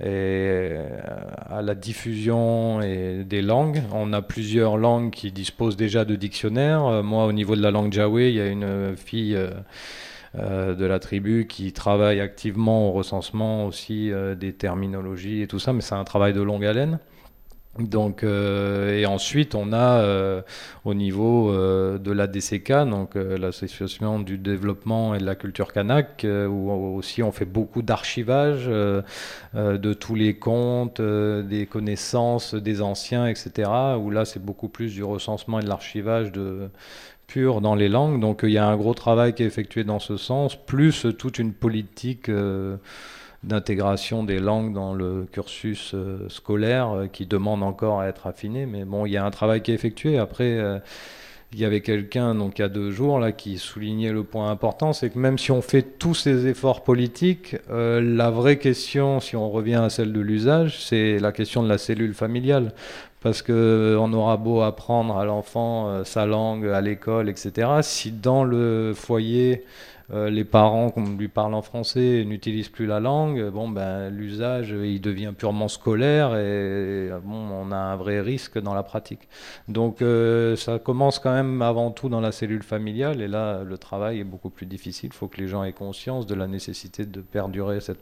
à 0.00 1.62
la 1.62 1.74
diffusion 1.76 2.80
des 2.80 3.42
langues. 3.42 3.80
On 3.92 4.12
a 4.12 4.22
plusieurs 4.22 4.76
langues 4.76 5.12
qui 5.12 5.30
disposent 5.30 5.76
déjà 5.76 6.04
de 6.04 6.16
dictionnaires. 6.16 7.04
moi, 7.04 7.26
au 7.26 7.32
niveau 7.32 7.54
de 7.54 7.62
la 7.62 7.70
langue 7.70 7.92
Jaoué, 7.92 8.30
il 8.30 8.34
y 8.34 8.40
a 8.40 8.48
une 8.48 8.96
fille 8.96 9.38
euh, 10.36 10.74
de 10.74 10.84
la 10.84 10.98
tribu 10.98 11.46
qui 11.46 11.72
travaille 11.72 12.20
activement 12.20 12.88
au 12.88 12.92
recensement 12.92 13.66
aussi 13.66 14.10
euh, 14.10 14.34
des 14.34 14.52
terminologies 14.52 15.42
et 15.42 15.46
tout 15.46 15.60
ça, 15.60 15.72
mais 15.72 15.80
c'est 15.80 15.94
un 15.94 16.02
travail 16.02 16.32
de 16.32 16.42
longue 16.42 16.64
haleine. 16.64 16.98
Donc, 17.78 18.24
euh, 18.24 18.98
et 18.98 19.06
ensuite, 19.06 19.54
on 19.54 19.72
a 19.72 20.42
au 20.84 20.94
niveau 20.94 21.52
de 21.52 22.12
la 22.12 22.28
DCK, 22.28 22.88
donc 22.88 23.16
l'association 23.16 24.20
du 24.20 24.38
développement 24.38 25.12
et 25.16 25.18
de 25.18 25.24
la 25.24 25.34
culture 25.34 25.72
kanak, 25.72 26.24
où 26.24 26.70
aussi 26.70 27.24
on 27.24 27.32
fait 27.32 27.44
beaucoup 27.44 27.82
d'archivage 27.82 28.66
de 28.68 29.92
tous 29.92 30.14
les 30.14 30.34
contes, 30.34 31.00
des 31.00 31.66
connaissances 31.66 32.54
des 32.54 32.80
anciens, 32.80 33.26
etc. 33.26 33.68
Où 33.98 34.08
là, 34.10 34.24
c'est 34.24 34.44
beaucoup 34.44 34.68
plus 34.68 34.94
du 34.94 35.02
recensement 35.02 35.58
et 35.58 35.64
de 35.64 35.68
l'archivage 35.68 36.30
de 36.30 36.70
pur 37.26 37.60
dans 37.60 37.74
les 37.74 37.88
langues. 37.88 38.20
Donc 38.20 38.40
il 38.42 38.50
y 38.50 38.58
a 38.58 38.66
un 38.66 38.76
gros 38.76 38.94
travail 38.94 39.34
qui 39.34 39.42
est 39.42 39.46
effectué 39.46 39.84
dans 39.84 39.98
ce 39.98 40.16
sens, 40.16 40.56
plus 40.56 41.06
toute 41.18 41.38
une 41.38 41.52
politique 41.52 42.28
euh, 42.28 42.76
d'intégration 43.42 44.24
des 44.24 44.38
langues 44.38 44.72
dans 44.72 44.94
le 44.94 45.26
cursus 45.30 45.92
euh, 45.94 46.28
scolaire 46.28 46.90
euh, 46.90 47.06
qui 47.06 47.26
demande 47.26 47.62
encore 47.62 48.00
à 48.00 48.08
être 48.08 48.26
affiné. 48.26 48.66
Mais 48.66 48.84
bon, 48.84 49.06
il 49.06 49.12
y 49.12 49.16
a 49.16 49.24
un 49.24 49.30
travail 49.30 49.62
qui 49.62 49.70
est 49.70 49.74
effectué. 49.74 50.18
Après, 50.18 50.58
il 51.52 51.60
y 51.60 51.64
avait 51.64 51.82
quelqu'un 51.82 52.34
donc 52.34 52.58
il 52.58 52.62
y 52.62 52.64
a 52.64 52.68
deux 52.68 52.90
jours 52.90 53.20
là 53.20 53.30
qui 53.30 53.58
soulignait 53.58 54.10
le 54.10 54.24
point 54.24 54.50
important, 54.50 54.92
c'est 54.92 55.10
que 55.10 55.18
même 55.20 55.38
si 55.38 55.52
on 55.52 55.62
fait 55.62 55.82
tous 55.82 56.14
ces 56.14 56.48
efforts 56.48 56.82
politiques, 56.82 57.54
la 57.70 58.30
vraie 58.30 58.58
question, 58.58 59.20
si 59.20 59.36
on 59.36 59.48
revient 59.48 59.76
à 59.76 59.88
celle 59.88 60.12
de 60.12 60.20
l'usage, 60.20 60.80
c'est 60.82 61.20
la 61.20 61.30
question 61.30 61.62
de 61.62 61.68
la 61.68 61.78
cellule 61.78 62.12
familiale 62.12 62.72
parce 63.24 63.40
qu'on 63.40 64.12
aura 64.12 64.36
beau 64.36 64.60
apprendre 64.60 65.16
à 65.16 65.24
l'enfant 65.24 65.88
euh, 65.88 66.04
sa 66.04 66.26
langue 66.26 66.66
à 66.66 66.82
l'école, 66.82 67.30
etc. 67.30 67.78
Si 67.80 68.12
dans 68.12 68.44
le 68.44 68.92
foyer, 68.94 69.64
euh, 70.12 70.28
les 70.28 70.44
parents, 70.44 70.90
qu'on 70.90 71.16
lui 71.16 71.28
parle 71.28 71.54
en 71.54 71.62
français, 71.62 72.22
n'utilisent 72.26 72.68
plus 72.68 72.84
la 72.84 73.00
langue, 73.00 73.48
bon, 73.48 73.70
ben, 73.70 74.10
l'usage, 74.10 74.76
il 74.78 75.00
devient 75.00 75.32
purement 75.34 75.68
scolaire 75.68 76.36
et 76.36 77.08
bon, 77.24 77.34
on 77.34 77.72
a 77.72 77.76
un 77.76 77.96
vrai 77.96 78.20
risque 78.20 78.58
dans 78.58 78.74
la 78.74 78.82
pratique. 78.82 79.26
Donc 79.68 80.02
euh, 80.02 80.54
ça 80.54 80.78
commence 80.78 81.18
quand 81.18 81.32
même 81.32 81.62
avant 81.62 81.92
tout 81.92 82.10
dans 82.10 82.20
la 82.20 82.30
cellule 82.30 82.62
familiale 82.62 83.22
et 83.22 83.28
là, 83.28 83.64
le 83.64 83.78
travail 83.78 84.20
est 84.20 84.24
beaucoup 84.24 84.50
plus 84.50 84.66
difficile. 84.66 85.08
Il 85.14 85.16
faut 85.16 85.28
que 85.28 85.40
les 85.40 85.48
gens 85.48 85.64
aient 85.64 85.72
conscience 85.72 86.26
de 86.26 86.34
la 86.34 86.46
nécessité 86.46 87.06
de 87.06 87.22
perdurer 87.22 87.80
cette, 87.80 88.00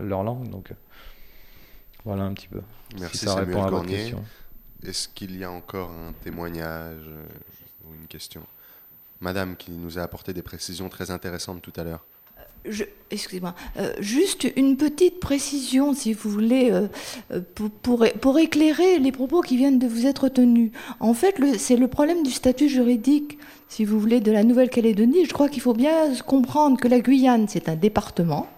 leur 0.00 0.22
langue. 0.22 0.48
Donc 0.48 0.72
voilà 2.06 2.22
un 2.22 2.32
petit 2.32 2.48
peu. 2.48 2.62
Merci 2.98 3.18
si 3.18 3.26
ça 3.26 3.34
répond 3.34 3.64
à 3.64 3.68
votre 3.68 3.86
question. 3.86 4.22
Est-ce 4.86 5.08
qu'il 5.08 5.36
y 5.36 5.44
a 5.44 5.50
encore 5.50 5.90
un 5.90 6.12
témoignage 6.24 7.06
euh, 7.06 7.24
ou 7.86 7.94
une 7.94 8.06
question? 8.08 8.42
Madame 9.20 9.56
qui 9.56 9.70
nous 9.70 9.98
a 9.98 10.02
apporté 10.02 10.32
des 10.32 10.42
précisions 10.42 10.88
très 10.88 11.12
intéressantes 11.12 11.62
tout 11.62 11.72
à 11.76 11.84
l'heure. 11.84 12.04
Euh, 12.66 12.84
excusez-moi, 13.10 13.54
euh, 13.76 13.94
juste 14.00 14.48
une 14.56 14.76
petite 14.76 15.20
précision, 15.20 15.94
si 15.94 16.12
vous 16.12 16.30
voulez, 16.30 16.72
pour, 17.54 18.04
pour, 18.20 18.38
éclairer 18.38 18.98
les 18.98 19.12
propos 19.12 19.40
qui 19.40 19.56
viennent 19.56 19.78
de 19.78 19.86
vous 19.86 20.06
être 20.06 20.28
tenus. 20.28 20.72
En 20.98 21.14
fait, 21.14 21.36
c'est 21.58 21.76
le 21.76 21.86
problème 21.86 22.24
du 22.24 22.32
statut 22.32 22.68
juridique, 22.68 23.38
si 23.68 23.84
vous 23.84 24.00
voulez, 24.00 24.20
de 24.20 24.32
la 24.32 24.42
Nouvelle-Calédonie. 24.42 25.26
Je 25.26 25.32
crois 25.32 25.48
qu'il 25.48 25.62
faut 25.62 25.74
bien 25.74 26.12
comprendre 26.26 26.80
que 26.80 26.88
la 26.88 27.00
Guyane, 27.00 27.46
c'est 27.46 27.68
un 27.68 27.76
département 27.76 28.48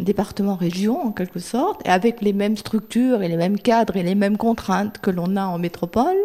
département-région 0.00 1.06
en 1.06 1.12
quelque 1.12 1.38
sorte, 1.38 1.80
et 1.86 1.90
avec 1.90 2.20
les 2.20 2.32
mêmes 2.32 2.56
structures 2.56 3.22
et 3.22 3.28
les 3.28 3.36
mêmes 3.36 3.58
cadres 3.58 3.96
et 3.96 4.02
les 4.02 4.14
mêmes 4.14 4.36
contraintes 4.36 4.98
que 4.98 5.10
l'on 5.10 5.36
a 5.36 5.46
en 5.46 5.58
métropole, 5.58 6.16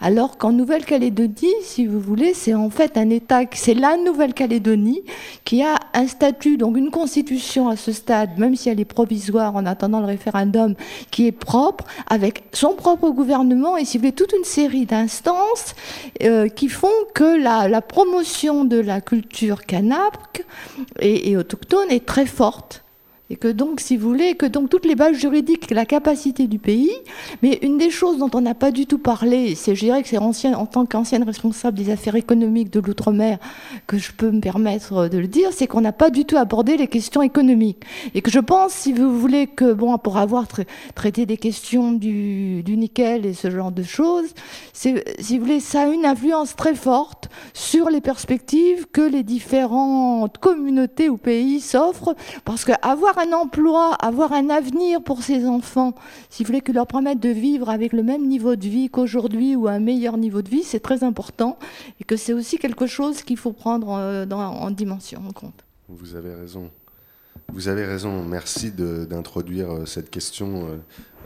alors 0.00 0.36
qu'en 0.36 0.52
Nouvelle-Calédonie, 0.52 1.54
si 1.62 1.86
vous 1.86 2.00
voulez, 2.00 2.34
c'est 2.34 2.54
en 2.54 2.70
fait 2.70 2.96
un 2.96 3.10
État, 3.10 3.40
c'est 3.52 3.74
la 3.74 3.96
Nouvelle-Calédonie 3.96 5.02
qui 5.44 5.62
a 5.62 5.76
un 5.94 6.06
statut, 6.06 6.56
donc 6.56 6.76
une 6.76 6.90
constitution 6.90 7.68
à 7.68 7.76
ce 7.76 7.92
stade, 7.92 8.38
même 8.38 8.56
si 8.56 8.68
elle 8.68 8.80
est 8.80 8.84
provisoire 8.84 9.56
en 9.56 9.64
attendant 9.66 10.00
le 10.00 10.06
référendum, 10.06 10.74
qui 11.10 11.26
est 11.26 11.32
propre, 11.32 11.84
avec 12.08 12.44
son 12.52 12.74
propre 12.74 13.10
gouvernement 13.10 13.76
et 13.76 13.84
si 13.84 13.96
vous 13.96 14.02
voulez, 14.02 14.12
toute 14.12 14.32
une 14.32 14.44
série 14.44 14.86
d'instances 14.86 15.74
euh, 16.22 16.48
qui 16.48 16.68
font 16.68 16.88
que 17.14 17.42
la, 17.42 17.68
la, 17.68 17.80
promotion 17.80 18.64
de 18.64 18.78
la 18.78 19.00
culture 19.00 19.64
kanak 19.64 20.44
et, 21.00 21.30
et 21.30 21.36
autochtone 21.36 21.90
est 21.90 22.06
très 22.06 22.26
forte 22.26 22.83
et 23.30 23.36
que 23.36 23.48
donc, 23.48 23.80
si 23.80 23.96
vous 23.96 24.06
voulez, 24.06 24.34
que 24.34 24.44
donc 24.44 24.68
toutes 24.68 24.84
les 24.84 24.94
bases 24.94 25.16
juridiques, 25.16 25.70
la 25.70 25.86
capacité 25.86 26.46
du 26.46 26.58
pays, 26.58 26.92
mais 27.42 27.58
une 27.62 27.78
des 27.78 27.88
choses 27.88 28.18
dont 28.18 28.30
on 28.34 28.42
n'a 28.42 28.54
pas 28.54 28.70
du 28.70 28.84
tout 28.84 28.98
parlé, 28.98 29.54
c'est, 29.54 29.74
je 29.74 29.80
dirais 29.80 30.02
que 30.02 30.08
c'est 30.08 30.18
en 30.18 30.66
tant 30.66 30.84
qu'ancienne 30.84 31.22
responsable 31.22 31.78
des 31.78 31.90
affaires 31.90 32.16
économiques 32.16 32.70
de 32.70 32.80
l'outre-mer 32.80 33.38
que 33.86 33.96
je 33.96 34.12
peux 34.12 34.30
me 34.30 34.40
permettre 34.40 35.08
de 35.08 35.16
le 35.16 35.26
dire, 35.26 35.50
c'est 35.52 35.66
qu'on 35.66 35.80
n'a 35.80 35.92
pas 35.92 36.10
du 36.10 36.26
tout 36.26 36.36
abordé 36.36 36.76
les 36.76 36.86
questions 36.86 37.22
économiques. 37.22 37.82
Et 38.14 38.20
que 38.20 38.30
je 38.30 38.40
pense, 38.40 38.72
si 38.72 38.92
vous 38.92 39.18
voulez 39.18 39.46
que, 39.46 39.72
bon, 39.72 39.96
pour 39.96 40.18
avoir 40.18 40.46
traité 40.94 41.24
des 41.24 41.38
questions 41.38 41.92
du, 41.92 42.62
du, 42.62 42.76
nickel 42.76 43.24
et 43.24 43.32
ce 43.32 43.50
genre 43.50 43.72
de 43.72 43.82
choses, 43.82 44.34
si 44.74 44.92
vous 44.92 45.44
voulez, 45.44 45.60
ça 45.60 45.82
a 45.82 45.86
une 45.86 46.04
influence 46.04 46.56
très 46.56 46.74
forte 46.74 47.30
sur 47.54 47.88
les 47.88 48.02
perspectives 48.02 48.86
que 48.92 49.00
les 49.00 49.22
différentes 49.22 50.36
communautés 50.38 51.08
ou 51.08 51.16
pays 51.16 51.60
s'offrent, 51.60 52.14
parce 52.44 52.66
qu'avoir 53.14 53.28
un 53.28 53.32
emploi, 53.32 53.94
avoir 53.94 54.32
un 54.32 54.50
avenir 54.50 55.02
pour 55.02 55.22
ses 55.22 55.46
enfants, 55.46 55.94
si 56.30 56.42
vous 56.42 56.48
voulez 56.48 56.60
que 56.60 56.72
leur 56.72 56.86
permettre 56.86 57.20
de 57.20 57.28
vivre 57.28 57.68
avec 57.68 57.92
le 57.92 58.02
même 58.02 58.26
niveau 58.26 58.56
de 58.56 58.66
vie 58.66 58.88
qu'aujourd'hui 58.88 59.56
ou 59.56 59.68
un 59.68 59.80
meilleur 59.80 60.16
niveau 60.16 60.42
de 60.42 60.48
vie, 60.48 60.62
c'est 60.62 60.80
très 60.80 61.04
important 61.04 61.58
et 62.00 62.04
que 62.04 62.16
c'est 62.16 62.32
aussi 62.32 62.58
quelque 62.58 62.86
chose 62.86 63.22
qu'il 63.22 63.36
faut 63.36 63.52
prendre 63.52 63.90
euh, 63.90 64.26
en, 64.30 64.70
dimension 64.70 65.22
en 65.28 65.32
compte. 65.32 65.64
Vous 65.88 66.14
avez 66.14 66.34
raison. 66.34 66.70
Vous 67.52 67.68
avez 67.68 67.84
raison. 67.84 68.22
Merci 68.24 68.70
d'introduire 68.72 69.70
euh, 69.70 69.86
cette 69.86 70.10
question 70.10 70.68
euh, 70.68 70.76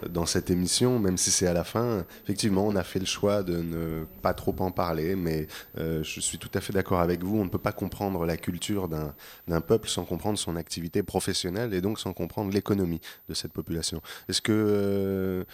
dans 0.08 0.26
cette 0.26 0.50
émission, 0.50 0.98
même 0.98 1.16
si 1.16 1.30
c'est 1.30 1.46
à 1.46 1.52
la 1.52 1.64
fin. 1.64 2.04
Effectivement, 2.24 2.66
on 2.66 2.76
a 2.76 2.84
fait 2.84 2.98
le 2.98 3.06
choix 3.06 3.42
de 3.42 3.56
ne 3.58 4.04
pas 4.22 4.34
trop 4.34 4.54
en 4.58 4.70
parler, 4.70 5.16
mais 5.16 5.46
euh, 5.78 6.02
je 6.02 6.20
suis 6.20 6.38
tout 6.38 6.50
à 6.54 6.60
fait 6.60 6.72
d'accord 6.72 7.00
avec 7.00 7.22
vous. 7.22 7.38
On 7.38 7.44
ne 7.44 7.50
peut 7.50 7.58
pas 7.58 7.72
comprendre 7.72 8.24
la 8.26 8.36
culture 8.36 8.88
d'un 8.88 9.60
peuple 9.60 9.88
sans 9.88 10.04
comprendre 10.04 10.38
son 10.38 10.56
activité 10.56 11.02
professionnelle 11.02 11.74
et 11.74 11.80
donc 11.80 11.98
sans 11.98 12.12
comprendre 12.12 12.52
l'économie 12.52 13.00
de 13.28 13.34
cette 13.34 13.52
population. 13.52 14.00
Est-ce 14.28 14.42
que 14.42 14.52
euh, 14.52 15.44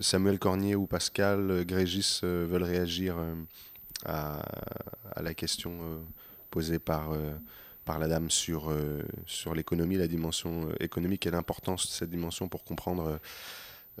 Samuel 0.00 0.38
Cornier 0.38 0.74
ou 0.74 0.86
Pascal 0.86 1.64
Grégis 1.66 2.20
euh, 2.24 2.46
veulent 2.48 2.62
réagir 2.62 3.16
à, 4.06 4.42
la 5.20 5.34
question 5.34 5.72
posée 6.50 6.78
par 6.78 7.10
la 7.86 8.08
dame 8.08 8.30
sur, 8.30 8.70
l'économie, 9.54 9.96
la 9.96 10.08
dimension 10.08 10.68
économique 10.80 11.26
et 11.26 11.30
l'importance 11.30 11.86
de 11.86 11.92
cette 11.92 12.10
dimension 12.10 12.48
pour 12.48 12.64
comprendre 12.64 13.18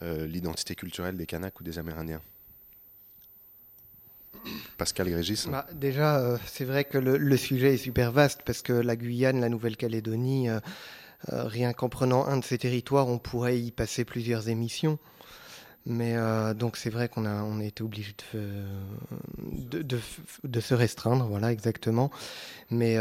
l'identité 0.02 0.74
culturelle 0.74 1.16
des 1.16 1.26
Kanaks 1.26 1.60
ou 1.60 1.64
des 1.64 1.78
Amérindiens 1.78 2.20
Pascal 4.76 5.08
Grégis 5.10 5.46
bah, 5.48 5.66
Déjà, 5.72 6.18
euh, 6.18 6.38
c'est 6.46 6.64
vrai 6.64 6.84
que 6.84 6.98
le, 6.98 7.36
sujet 7.36 7.74
est 7.74 7.78
super 7.78 8.12
vaste 8.12 8.42
parce 8.44 8.62
que 8.62 8.72
la 8.72 8.96
Guyane, 8.96 9.40
la 9.40 9.48
Nouvelle-Calédonie, 9.48 10.48
euh, 10.48 10.60
rien 11.28 11.72
qu'en 11.72 11.88
prenant 11.88 12.26
un 12.26 12.38
de 12.38 12.44
ces 12.44 12.58
territoires, 12.58 13.08
on 13.08 13.18
pourrait 13.18 13.58
y 13.58 13.70
passer 13.70 14.04
plusieurs 14.04 14.48
émissions. 14.48 14.98
Mais 15.86 16.16
donc 16.54 16.78
c'est 16.78 16.88
vrai 16.88 17.10
qu'on 17.10 17.26
a, 17.26 17.42
on 17.42 17.60
a 17.60 17.64
été 17.64 17.82
obligé 17.82 18.14
de, 18.32 19.82
de, 19.82 20.00
de, 20.42 20.60
se 20.60 20.72
restreindre, 20.72 21.26
voilà 21.26 21.52
exactement. 21.52 22.10
Mais 22.70 22.96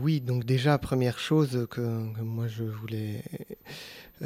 oui, 0.00 0.20
donc 0.20 0.44
déjà, 0.44 0.78
première 0.78 1.18
chose 1.18 1.66
que, 1.70 1.80
moi 1.80 2.46
je 2.48 2.64
voulais, 2.64 3.22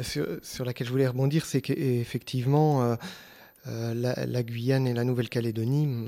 sur, 0.01 0.65
laquelle 0.65 0.87
je 0.87 0.91
voulais 0.91 1.07
rebondir, 1.07 1.45
c'est 1.45 1.61
qu'effectivement, 1.61 2.97
la, 3.65 4.43
Guyane 4.43 4.87
et 4.87 4.93
la 4.93 5.03
Nouvelle-Calédonie, 5.03 6.07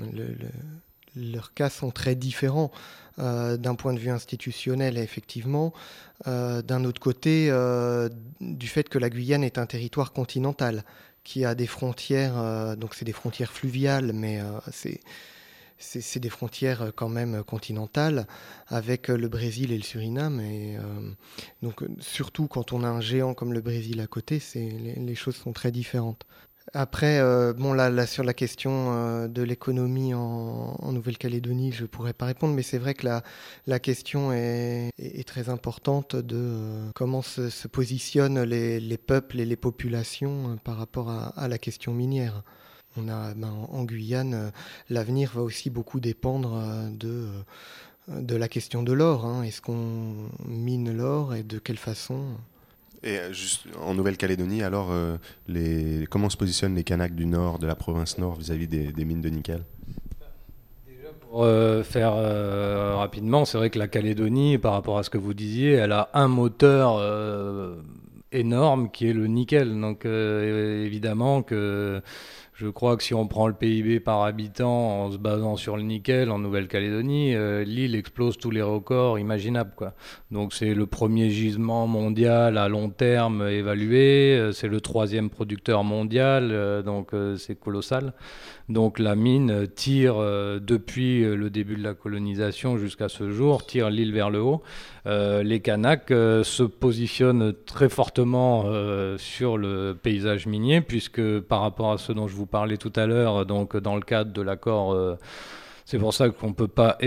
leurs 1.16 1.54
cas 1.54 1.70
sont 1.70 1.90
très 1.90 2.14
différents. 2.14 2.70
Euh, 3.18 3.56
d'un 3.56 3.74
point 3.76 3.94
de 3.94 3.98
vue 3.98 4.10
institutionnel, 4.10 4.98
effectivement. 4.98 5.72
Euh, 6.26 6.60
d'un 6.60 6.84
autre 6.84 7.00
côté, 7.00 7.48
euh, 7.48 8.10
du 8.42 8.68
fait 8.68 8.90
que 8.90 8.98
la 8.98 9.08
Guyane 9.08 9.42
est 9.42 9.56
un 9.56 9.64
territoire 9.64 10.12
continental 10.12 10.84
qui 11.24 11.42
a 11.46 11.54
des 11.54 11.66
frontières, 11.66 12.76
donc 12.76 12.94
c'est 12.94 13.04
des 13.04 13.12
frontières 13.12 13.52
fluviales, 13.52 14.12
mais 14.12 14.40
c'est 14.70 15.00
c'est 15.78 16.20
des 16.20 16.30
frontières 16.30 16.92
quand 16.94 17.08
même 17.08 17.42
continentales 17.44 18.26
avec 18.68 19.08
le 19.08 19.28
Brésil 19.28 19.72
et 19.72 19.76
le 19.76 19.82
Suriname. 19.82 20.40
Et 20.40 20.76
donc, 21.62 21.84
surtout 22.00 22.46
quand 22.46 22.72
on 22.72 22.82
a 22.82 22.88
un 22.88 23.00
géant 23.00 23.34
comme 23.34 23.52
le 23.52 23.60
Brésil 23.60 24.00
à 24.00 24.06
côté, 24.06 24.40
les, 24.54 25.14
choses 25.14 25.36
sont 25.36 25.52
très 25.52 25.70
différentes. 25.70 26.26
Après, 26.74 27.20
euh, 27.20 27.52
bon, 27.52 27.72
là, 27.72 28.06
sur 28.06 28.24
la 28.24 28.34
question 28.34 28.92
euh, 28.92 29.28
de 29.28 29.42
l'économie 29.42 30.14
en, 30.14 30.92
Nouvelle-Calédonie, 30.92 31.72
je 31.72 31.82
ne 31.82 31.86
pourrais 31.86 32.12
pas 32.12 32.26
répondre, 32.26 32.54
mais 32.54 32.62
c'est 32.62 32.78
vrai 32.78 32.94
que 32.94 33.06
la, 33.06 33.22
la 33.66 33.78
question 33.78 34.32
est, 34.32 34.90
très 35.26 35.48
importante 35.48 36.16
de 36.16 36.36
euh, 36.36 36.90
comment 36.94 37.22
se, 37.22 37.68
positionnent 37.68 38.42
les, 38.42 38.98
peuples 38.98 39.40
et 39.40 39.44
les 39.44 39.56
populations 39.56 40.58
par 40.64 40.76
rapport 40.76 41.10
à, 41.10 41.48
la 41.48 41.58
question 41.58 41.92
minière. 41.92 42.42
On 42.96 43.08
a, 43.08 43.34
ben, 43.34 43.52
en 43.70 43.84
Guyane, 43.84 44.52
l'avenir 44.90 45.32
va 45.34 45.42
aussi 45.42 45.70
beaucoup 45.70 46.00
dépendre 46.00 46.62
de, 46.92 47.28
de 48.08 48.36
la 48.36 48.48
question 48.48 48.82
de 48.82 48.92
l'or. 48.92 49.24
Hein. 49.24 49.42
Est-ce 49.42 49.60
qu'on 49.60 50.28
mine 50.46 50.96
l'or 50.96 51.34
et 51.34 51.42
de 51.42 51.58
quelle 51.58 51.78
façon? 51.78 52.22
Et 53.02 53.18
euh, 53.18 53.32
juste 53.32 53.66
en 53.80 53.94
Nouvelle-Calédonie, 53.94 54.62
alors, 54.62 54.88
euh, 54.90 55.16
les... 55.48 56.06
comment 56.10 56.30
se 56.30 56.36
positionnent 56.36 56.74
les 56.74 56.84
Kanaks 56.84 57.14
du 57.14 57.26
Nord, 57.26 57.58
de 57.58 57.66
la 57.66 57.74
province 57.74 58.18
Nord, 58.18 58.34
vis-à-vis 58.34 58.66
des, 58.66 59.04
mines 59.04 59.20
de 59.20 59.28
nickel? 59.28 59.62
Pour 61.20 61.44
euh, 61.44 61.82
faire 61.82 62.14
rapidement, 62.96 63.44
c'est 63.44 63.58
vrai 63.58 63.70
que 63.70 63.78
la 63.78 63.88
Calédonie, 63.88 64.58
par 64.58 64.72
rapport 64.72 64.98
à 64.98 65.02
ce 65.02 65.10
que 65.10 65.18
vous 65.18 65.34
disiez, 65.34 65.72
elle 65.72 65.92
a 65.92 66.08
un 66.14 66.28
moteur 66.28 67.00
énorme 68.32 68.90
qui 68.90 69.08
est 69.08 69.12
le 69.12 69.26
nickel. 69.26 69.78
Donc 69.80 70.04
évidemment 70.04 71.42
que 71.42 72.00
je 72.56 72.68
crois 72.68 72.96
que 72.96 73.02
si 73.02 73.12
on 73.12 73.26
prend 73.26 73.48
le 73.48 73.52
PIB 73.52 74.00
par 74.00 74.22
habitant 74.22 75.02
en 75.04 75.12
se 75.12 75.18
basant 75.18 75.56
sur 75.56 75.76
le 75.76 75.82
nickel 75.82 76.30
en 76.30 76.38
Nouvelle-Calédonie, 76.38 77.34
euh, 77.34 77.64
l'île 77.64 77.94
explose 77.94 78.38
tous 78.38 78.50
les 78.50 78.62
records 78.62 79.18
imaginables. 79.18 79.72
Quoi. 79.76 79.92
Donc 80.30 80.54
c'est 80.54 80.72
le 80.72 80.86
premier 80.86 81.28
gisement 81.28 81.86
mondial 81.86 82.56
à 82.56 82.68
long 82.68 82.88
terme 82.88 83.46
évalué, 83.46 84.38
euh, 84.38 84.52
c'est 84.52 84.68
le 84.68 84.80
troisième 84.80 85.28
producteur 85.28 85.84
mondial, 85.84 86.48
euh, 86.50 86.82
donc 86.82 87.10
c'est 87.36 87.60
colossal. 87.60 88.14
Donc 88.68 88.98
la 88.98 89.14
mine 89.14 89.68
tire 89.68 90.16
depuis 90.60 91.22
le 91.22 91.50
début 91.50 91.76
de 91.76 91.84
la 91.84 91.94
colonisation 91.94 92.78
jusqu'à 92.78 93.08
ce 93.08 93.30
jour, 93.30 93.64
tire 93.64 93.90
l'île 93.90 94.12
vers 94.12 94.28
le 94.28 94.40
haut. 94.40 94.62
les 95.04 95.60
Kanaks 95.60 96.08
se 96.08 96.64
positionnent 96.64 97.54
très 97.64 97.88
fortement 97.88 98.64
sur 99.18 99.56
le 99.56 99.94
paysage 99.94 100.46
minier, 100.46 100.80
puisque 100.80 101.40
par 101.40 101.60
rapport 101.60 101.92
à 101.92 101.98
ce 101.98 102.12
dont 102.12 102.26
je 102.26 102.34
vous 102.34 102.46
parlais 102.46 102.76
tout 102.76 102.92
à 102.96 103.06
l'heure, 103.06 103.46
donc 103.46 103.76
dans 103.76 103.94
le 103.94 104.02
cadre 104.02 104.32
de 104.32 104.42
l'accord. 104.42 104.92
Euh, 104.92 105.16
c'est 105.84 105.98
pour 105.98 106.14
ça 106.14 106.30
qu'on 106.30 106.48
ne 106.48 106.52
peut 106.52 106.66
pas 106.66 106.98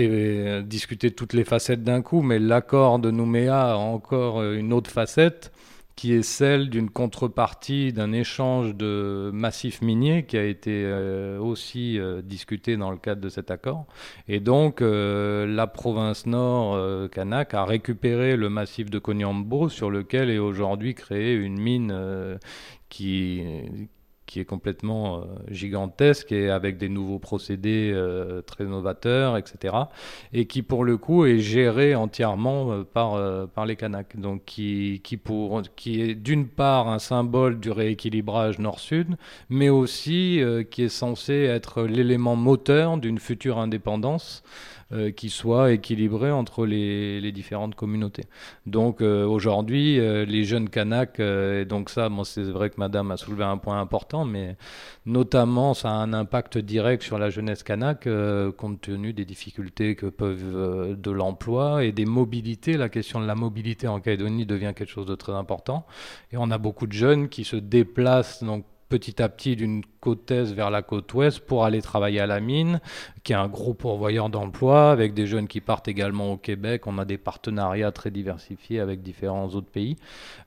discuter 0.64 1.10
toutes 1.10 1.34
les 1.34 1.44
facettes 1.44 1.84
d'un 1.84 2.00
coup, 2.00 2.22
mais 2.22 2.38
l'accord 2.38 2.98
de 2.98 3.10
Nouméa 3.10 3.72
a 3.72 3.76
encore 3.76 4.42
une 4.42 4.72
autre 4.72 4.90
facette 4.90 5.52
qui 6.00 6.14
est 6.14 6.22
celle 6.22 6.70
d'une 6.70 6.88
contrepartie 6.88 7.92
d'un 7.92 8.12
échange 8.12 8.74
de 8.74 9.30
massifs 9.34 9.82
miniers 9.82 10.24
qui 10.24 10.38
a 10.38 10.44
été 10.44 10.84
euh, 10.86 11.38
aussi 11.38 11.98
euh, 11.98 12.22
discuté 12.22 12.78
dans 12.78 12.90
le 12.90 12.96
cadre 12.96 13.20
de 13.20 13.28
cet 13.28 13.50
accord. 13.50 13.84
Et 14.26 14.40
donc, 14.40 14.80
la 14.80 15.66
province 15.66 16.24
nord, 16.24 17.10
Kanak, 17.10 17.52
a 17.52 17.66
récupéré 17.66 18.36
le 18.36 18.48
massif 18.48 18.88
de 18.88 18.98
Konyambo 18.98 19.68
sur 19.68 19.90
lequel 19.90 20.30
est 20.30 20.38
aujourd'hui 20.38 20.94
créée 20.94 21.34
une 21.34 21.60
mine 21.60 22.38
qui 22.88 23.42
qui 24.30 24.38
est 24.38 24.44
complètement 24.44 25.16
euh, 25.16 25.20
gigantesque 25.50 26.30
et 26.30 26.50
avec 26.50 26.78
des 26.78 26.88
nouveaux 26.88 27.18
procédés 27.18 27.90
euh, 27.92 28.42
très 28.42 28.62
novateurs, 28.62 29.36
etc. 29.36 29.74
Et 30.32 30.46
qui, 30.46 30.62
pour 30.62 30.84
le 30.84 30.96
coup, 30.96 31.24
est 31.24 31.40
géré 31.40 31.96
entièrement 31.96 32.70
euh, 32.70 32.84
par, 32.84 33.18
par 33.48 33.66
les 33.66 33.74
Kanaks. 33.74 34.16
Donc, 34.16 34.44
qui, 34.44 35.00
qui, 35.02 35.16
pour, 35.16 35.62
qui 35.74 36.00
est 36.00 36.14
d'une 36.14 36.46
part 36.46 36.86
un 36.86 37.00
symbole 37.00 37.58
du 37.58 37.72
rééquilibrage 37.72 38.60
nord-sud, 38.60 39.16
mais 39.48 39.68
aussi 39.68 40.40
qui 40.70 40.84
est 40.84 40.88
censé 40.88 41.34
être 41.34 41.82
l'élément 41.82 42.36
moteur 42.36 42.98
d'une 42.98 43.18
future 43.18 43.58
indépendance. 43.58 44.44
Euh, 44.92 45.12
qui 45.12 45.30
soit 45.30 45.70
équilibré 45.70 46.32
entre 46.32 46.66
les, 46.66 47.30
différentes 47.30 47.76
communautés. 47.76 48.24
Donc 48.66 49.02
euh, 49.02 49.24
aujourd'hui, 49.24 50.00
euh, 50.00 50.24
les 50.24 50.42
jeunes 50.42 50.68
Kanaks, 50.68 51.20
et 51.20 51.64
donc 51.64 51.90
ça, 51.90 52.08
c'est 52.24 52.42
vrai 52.42 52.70
que 52.70 52.74
Madame 52.78 53.12
a 53.12 53.16
soulevé 53.16 53.44
un 53.44 53.56
point 53.56 53.80
important, 53.80 54.24
mais 54.24 54.56
notamment 55.06 55.74
ça 55.74 55.90
a 55.90 55.92
un 55.92 56.12
impact 56.12 56.58
direct 56.58 57.04
sur 57.04 57.20
la 57.20 57.30
jeunesse 57.30 57.62
Kanak, 57.62 58.08
compte 58.56 58.80
tenu 58.80 59.12
des 59.12 59.24
difficultés 59.24 59.94
que 59.94 60.06
peuvent 60.06 60.96
de 61.00 61.10
l'emploi 61.12 61.84
et 61.84 61.92
des 61.92 62.04
mobilités. 62.04 62.76
La 62.76 62.88
question 62.88 63.20
de 63.20 63.26
la 63.26 63.36
mobilité 63.36 63.86
en 63.86 64.00
Calédonie 64.00 64.44
devient 64.44 64.72
quelque 64.74 64.90
chose 64.90 65.06
de 65.06 65.14
très 65.14 65.34
important, 65.34 65.86
et 66.32 66.36
on 66.36 66.50
a 66.50 66.58
beaucoup 66.58 66.88
de 66.88 66.92
jeunes 66.92 67.28
qui 67.28 67.44
se 67.44 67.54
déplacent 67.54 68.42
donc 68.42 68.64
petit 68.90 69.22
à 69.22 69.28
petit 69.28 69.54
d'une 69.54 69.82
côte 70.00 70.30
est 70.32 70.52
vers 70.52 70.68
la 70.68 70.82
côte 70.82 71.14
ouest 71.14 71.38
pour 71.40 71.64
aller 71.64 71.80
travailler 71.80 72.20
à 72.20 72.26
la 72.26 72.40
mine, 72.40 72.80
qui 73.22 73.32
est 73.32 73.36
un 73.36 73.48
gros 73.48 73.72
pourvoyeur 73.72 74.28
d'emploi, 74.28 74.90
avec 74.90 75.14
des 75.14 75.26
jeunes 75.26 75.46
qui 75.46 75.60
partent 75.60 75.86
également 75.86 76.32
au 76.32 76.36
Québec. 76.36 76.86
On 76.86 76.98
a 76.98 77.04
des 77.04 77.16
partenariats 77.16 77.92
très 77.92 78.10
diversifiés 78.10 78.80
avec 78.80 79.00
différents 79.02 79.46
autres 79.50 79.70
pays 79.70 79.96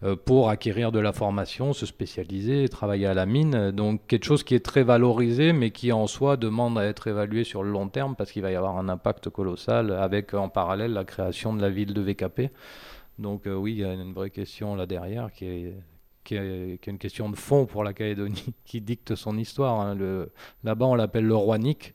euh, 0.04 0.18
pour 0.18 0.50
acquérir 0.50 0.92
de 0.92 1.00
la 1.00 1.14
formation, 1.14 1.72
se 1.72 1.86
spécialiser, 1.86 2.68
travailler 2.68 3.08
à 3.08 3.14
la 3.14 3.26
mine. 3.26 3.72
Donc 3.72 4.02
quelque 4.08 4.26
chose 4.26 4.44
qui 4.44 4.56
est 4.56 4.66
très 4.66 4.84
valorisé, 4.84 5.54
mais 5.54 5.72
qui 5.72 5.94
en 5.94 6.06
soi 6.06 6.36
demande 6.36 6.78
à 6.78 6.86
être 6.86 7.08
évalué 7.08 7.46
sur 7.46 7.64
le 7.64 7.72
long 7.72 7.88
terme 7.88 8.16
parce 8.16 8.32
qu'il 8.34 8.42
va 8.42 8.52
y 8.52 8.56
avoir 8.56 8.78
un 8.78 8.90
impact 8.90 9.30
colossal 9.30 9.92
avec 9.92 10.34
en 10.34 10.50
parallèle 10.50 10.92
la 10.92 11.06
création 11.06 11.54
de 11.54 11.62
la 11.62 11.70
ville 11.70 11.94
de 11.94 12.02
VKP. 12.02 12.52
Donc 13.20 13.48
euh, 13.48 13.56
oui, 13.56 13.74
il 13.74 13.80
y 13.80 13.86
a 13.86 13.94
une 13.94 14.12
vraie 14.12 14.32
question 14.32 14.76
là 14.76 14.86
derrière 14.86 15.32
qui 15.32 15.46
est 15.46 15.74
qui 16.24 16.36
est, 16.36 16.88
une 16.88 16.98
question 16.98 17.30
de 17.30 17.36
fond 17.36 17.66
pour 17.66 17.84
la 17.84 17.94
Calédonie, 17.94 18.54
qui 18.66 18.82
dicte 18.82 19.16
son 19.16 19.38
histoire. 19.38 19.80
Hein. 19.82 19.98
Là-bas, 20.64 20.86
on 20.86 20.96
l'appelle 20.96 21.26
le 21.26 21.36
roi 21.36 21.58
Nick. 21.58 21.94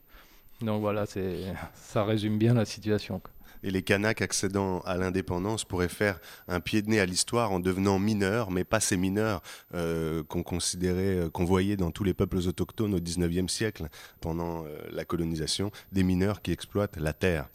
Donc 0.61 0.81
voilà, 0.81 1.05
ça 1.05 2.03
résume 2.03 2.37
bien 2.37 2.53
la 2.53 2.65
situation. 2.65 3.21
Et 3.63 3.71
les 3.71 3.81
Kanaks 3.81 4.21
accédant 4.21 4.79
à 4.81 4.95
l'indépendance 4.95 5.65
pourraient 5.65 5.89
faire 5.89 6.19
un 6.47 6.59
pied 6.59 6.81
de 6.81 6.89
nez 6.89 6.99
à 6.99 7.05
l'histoire 7.05 7.51
en 7.51 7.59
devenant 7.59 7.99
mineurs, 7.99 8.51
mais 8.51 8.63
pas 8.63 8.79
ces 8.79 8.95
mineurs 8.95 9.41
euh, 9.73 10.23
qu'on 10.23 10.43
considérait, 10.43 11.17
euh, 11.17 11.29
qu'on 11.29 11.43
voyait 11.43 11.75
dans 11.75 11.91
tous 11.91 12.05
les 12.05 12.13
peuples 12.13 12.37
autochtones 12.37 12.93
au 12.93 12.99
XIXe 12.99 13.51
siècle, 13.51 13.89
pendant 14.21 14.65
euh, 14.65 14.77
la 14.91 15.03
colonisation, 15.03 15.71
des 15.91 16.03
mineurs 16.03 16.41
qui 16.41 16.51
exploitent 16.51 16.97
la 16.97 17.13
terre. 17.13 17.49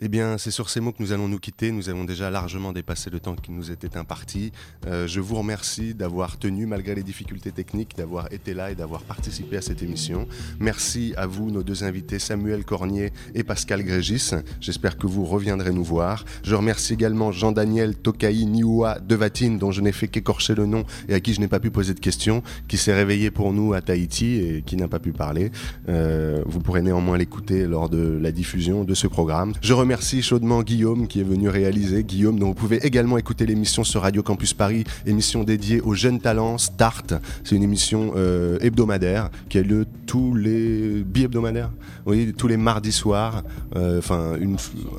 Eh 0.00 0.08
bien, 0.08 0.38
c'est 0.38 0.52
sur 0.52 0.70
ces 0.70 0.78
mots 0.78 0.92
que 0.92 1.02
nous 1.02 1.12
allons 1.12 1.26
nous 1.26 1.40
quitter. 1.40 1.72
Nous 1.72 1.88
avons 1.88 2.04
déjà 2.04 2.30
largement 2.30 2.72
dépassé 2.72 3.10
le 3.10 3.18
temps 3.18 3.34
qui 3.34 3.50
nous 3.50 3.72
était 3.72 3.96
imparti. 3.96 4.52
Euh, 4.86 5.08
je 5.08 5.18
vous 5.18 5.34
remercie 5.34 5.92
d'avoir 5.92 6.38
tenu, 6.38 6.66
malgré 6.66 6.94
les 6.94 7.02
difficultés 7.02 7.50
techniques, 7.50 7.96
d'avoir 7.96 8.32
été 8.32 8.54
là 8.54 8.70
et 8.70 8.76
d'avoir 8.76 9.02
participé 9.02 9.56
à 9.56 9.60
cette 9.60 9.82
émission. 9.82 10.28
Merci 10.60 11.14
à 11.16 11.26
vous, 11.26 11.50
nos 11.50 11.64
deux 11.64 11.82
invités, 11.82 12.20
Samuel 12.20 12.64
Cornier 12.64 13.12
et 13.34 13.42
Pascal 13.42 13.82
Grégis. 13.82 14.34
J'espère 14.60 14.98
que 14.98 15.08
vous 15.08 15.24
reviendrez 15.24 15.72
nous 15.72 15.82
voir. 15.82 16.24
Je 16.44 16.54
remercie 16.54 16.92
également 16.92 17.32
Jean-Daniel 17.32 17.96
Tokaï 17.96 18.46
Niwa 18.46 19.00
Devatine, 19.00 19.58
dont 19.58 19.72
je 19.72 19.80
n'ai 19.80 19.90
fait 19.90 20.06
qu'écorcher 20.06 20.54
le 20.54 20.66
nom 20.66 20.84
et 21.08 21.14
à 21.14 21.18
qui 21.18 21.34
je 21.34 21.40
n'ai 21.40 21.48
pas 21.48 21.58
pu 21.58 21.72
poser 21.72 21.94
de 21.94 22.00
questions, 22.00 22.44
qui 22.68 22.76
s'est 22.76 22.94
réveillé 22.94 23.32
pour 23.32 23.52
nous 23.52 23.72
à 23.72 23.80
Tahiti 23.80 24.36
et 24.36 24.62
qui 24.62 24.76
n'a 24.76 24.86
pas 24.86 25.00
pu 25.00 25.10
parler. 25.10 25.50
Euh, 25.88 26.40
vous 26.46 26.60
pourrez 26.60 26.82
néanmoins 26.82 27.18
l'écouter 27.18 27.66
lors 27.66 27.88
de 27.88 28.16
la 28.22 28.30
diffusion 28.30 28.84
de 28.84 28.94
ce 28.94 29.08
programme. 29.08 29.54
Je 29.60 29.74
chaudement 29.96 30.62
Guillaume 30.62 31.06
qui 31.06 31.20
est 31.20 31.24
venu 31.24 31.48
réaliser. 31.48 32.04
Guillaume, 32.04 32.38
dont 32.38 32.48
vous 32.48 32.54
pouvez 32.54 32.84
également 32.86 33.18
écouter 33.18 33.46
l'émission 33.46 33.84
sur 33.84 34.02
Radio 34.02 34.22
Campus 34.22 34.52
Paris, 34.52 34.84
émission 35.06 35.44
dédiée 35.44 35.80
aux 35.80 35.94
jeunes 35.94 36.20
talents, 36.20 36.58
Start. 36.58 37.14
C'est 37.44 37.56
une 37.56 37.62
émission 37.62 38.12
euh, 38.16 38.58
hebdomadaire 38.60 39.30
qui 39.48 39.58
a 39.58 39.62
lieu 39.62 39.86
tous 40.06 40.34
les 40.34 41.02
bi-hebdomadaires, 41.04 41.70
oui, 42.06 42.34
tous 42.36 42.48
les 42.48 42.56
mardis 42.56 42.92
soirs, 42.92 43.42
euh, 43.76 43.98
enfin 43.98 44.34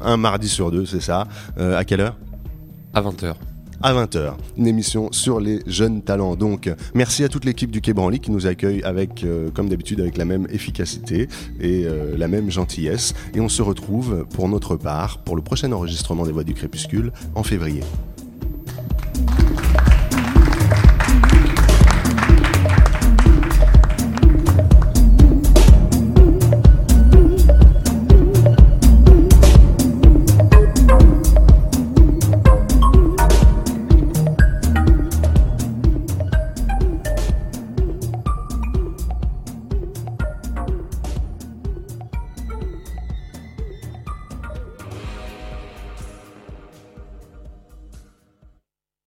un 0.01 0.17
mardi 0.17 0.47
sur 0.47 0.71
deux, 0.71 0.85
c'est 0.85 1.01
ça. 1.01 1.27
Euh, 1.57 1.77
à 1.77 1.83
quelle 1.85 2.01
heure? 2.01 2.17
À 2.93 3.01
20h. 3.01 3.35
À 3.81 3.93
20h. 3.93 4.33
Une 4.57 4.67
émission 4.67 5.11
sur 5.11 5.39
les 5.39 5.61
jeunes 5.67 6.01
talents. 6.01 6.35
Donc, 6.35 6.69
merci 6.93 7.23
à 7.23 7.29
toute 7.29 7.45
l'équipe 7.45 7.71
du 7.71 7.81
Quai 7.81 7.93
Branly 7.93 8.19
qui 8.19 8.31
nous 8.31 8.47
accueille 8.47 8.83
avec, 8.83 9.23
euh, 9.23 9.49
comme 9.51 9.69
d'habitude, 9.69 9.99
avec 10.01 10.17
la 10.17 10.25
même 10.25 10.47
efficacité 10.49 11.27
et 11.59 11.85
euh, 11.85 12.17
la 12.17 12.27
même 12.27 12.51
gentillesse. 12.51 13.13
Et 13.33 13.39
on 13.39 13.49
se 13.49 13.61
retrouve 13.61 14.25
pour 14.33 14.49
notre 14.49 14.75
part 14.75 15.19
pour 15.19 15.35
le 15.35 15.41
prochain 15.41 15.71
enregistrement 15.71 16.25
des 16.25 16.31
Voix 16.31 16.43
du 16.43 16.53
Crépuscule 16.53 17.11
en 17.35 17.43
février. 17.43 17.81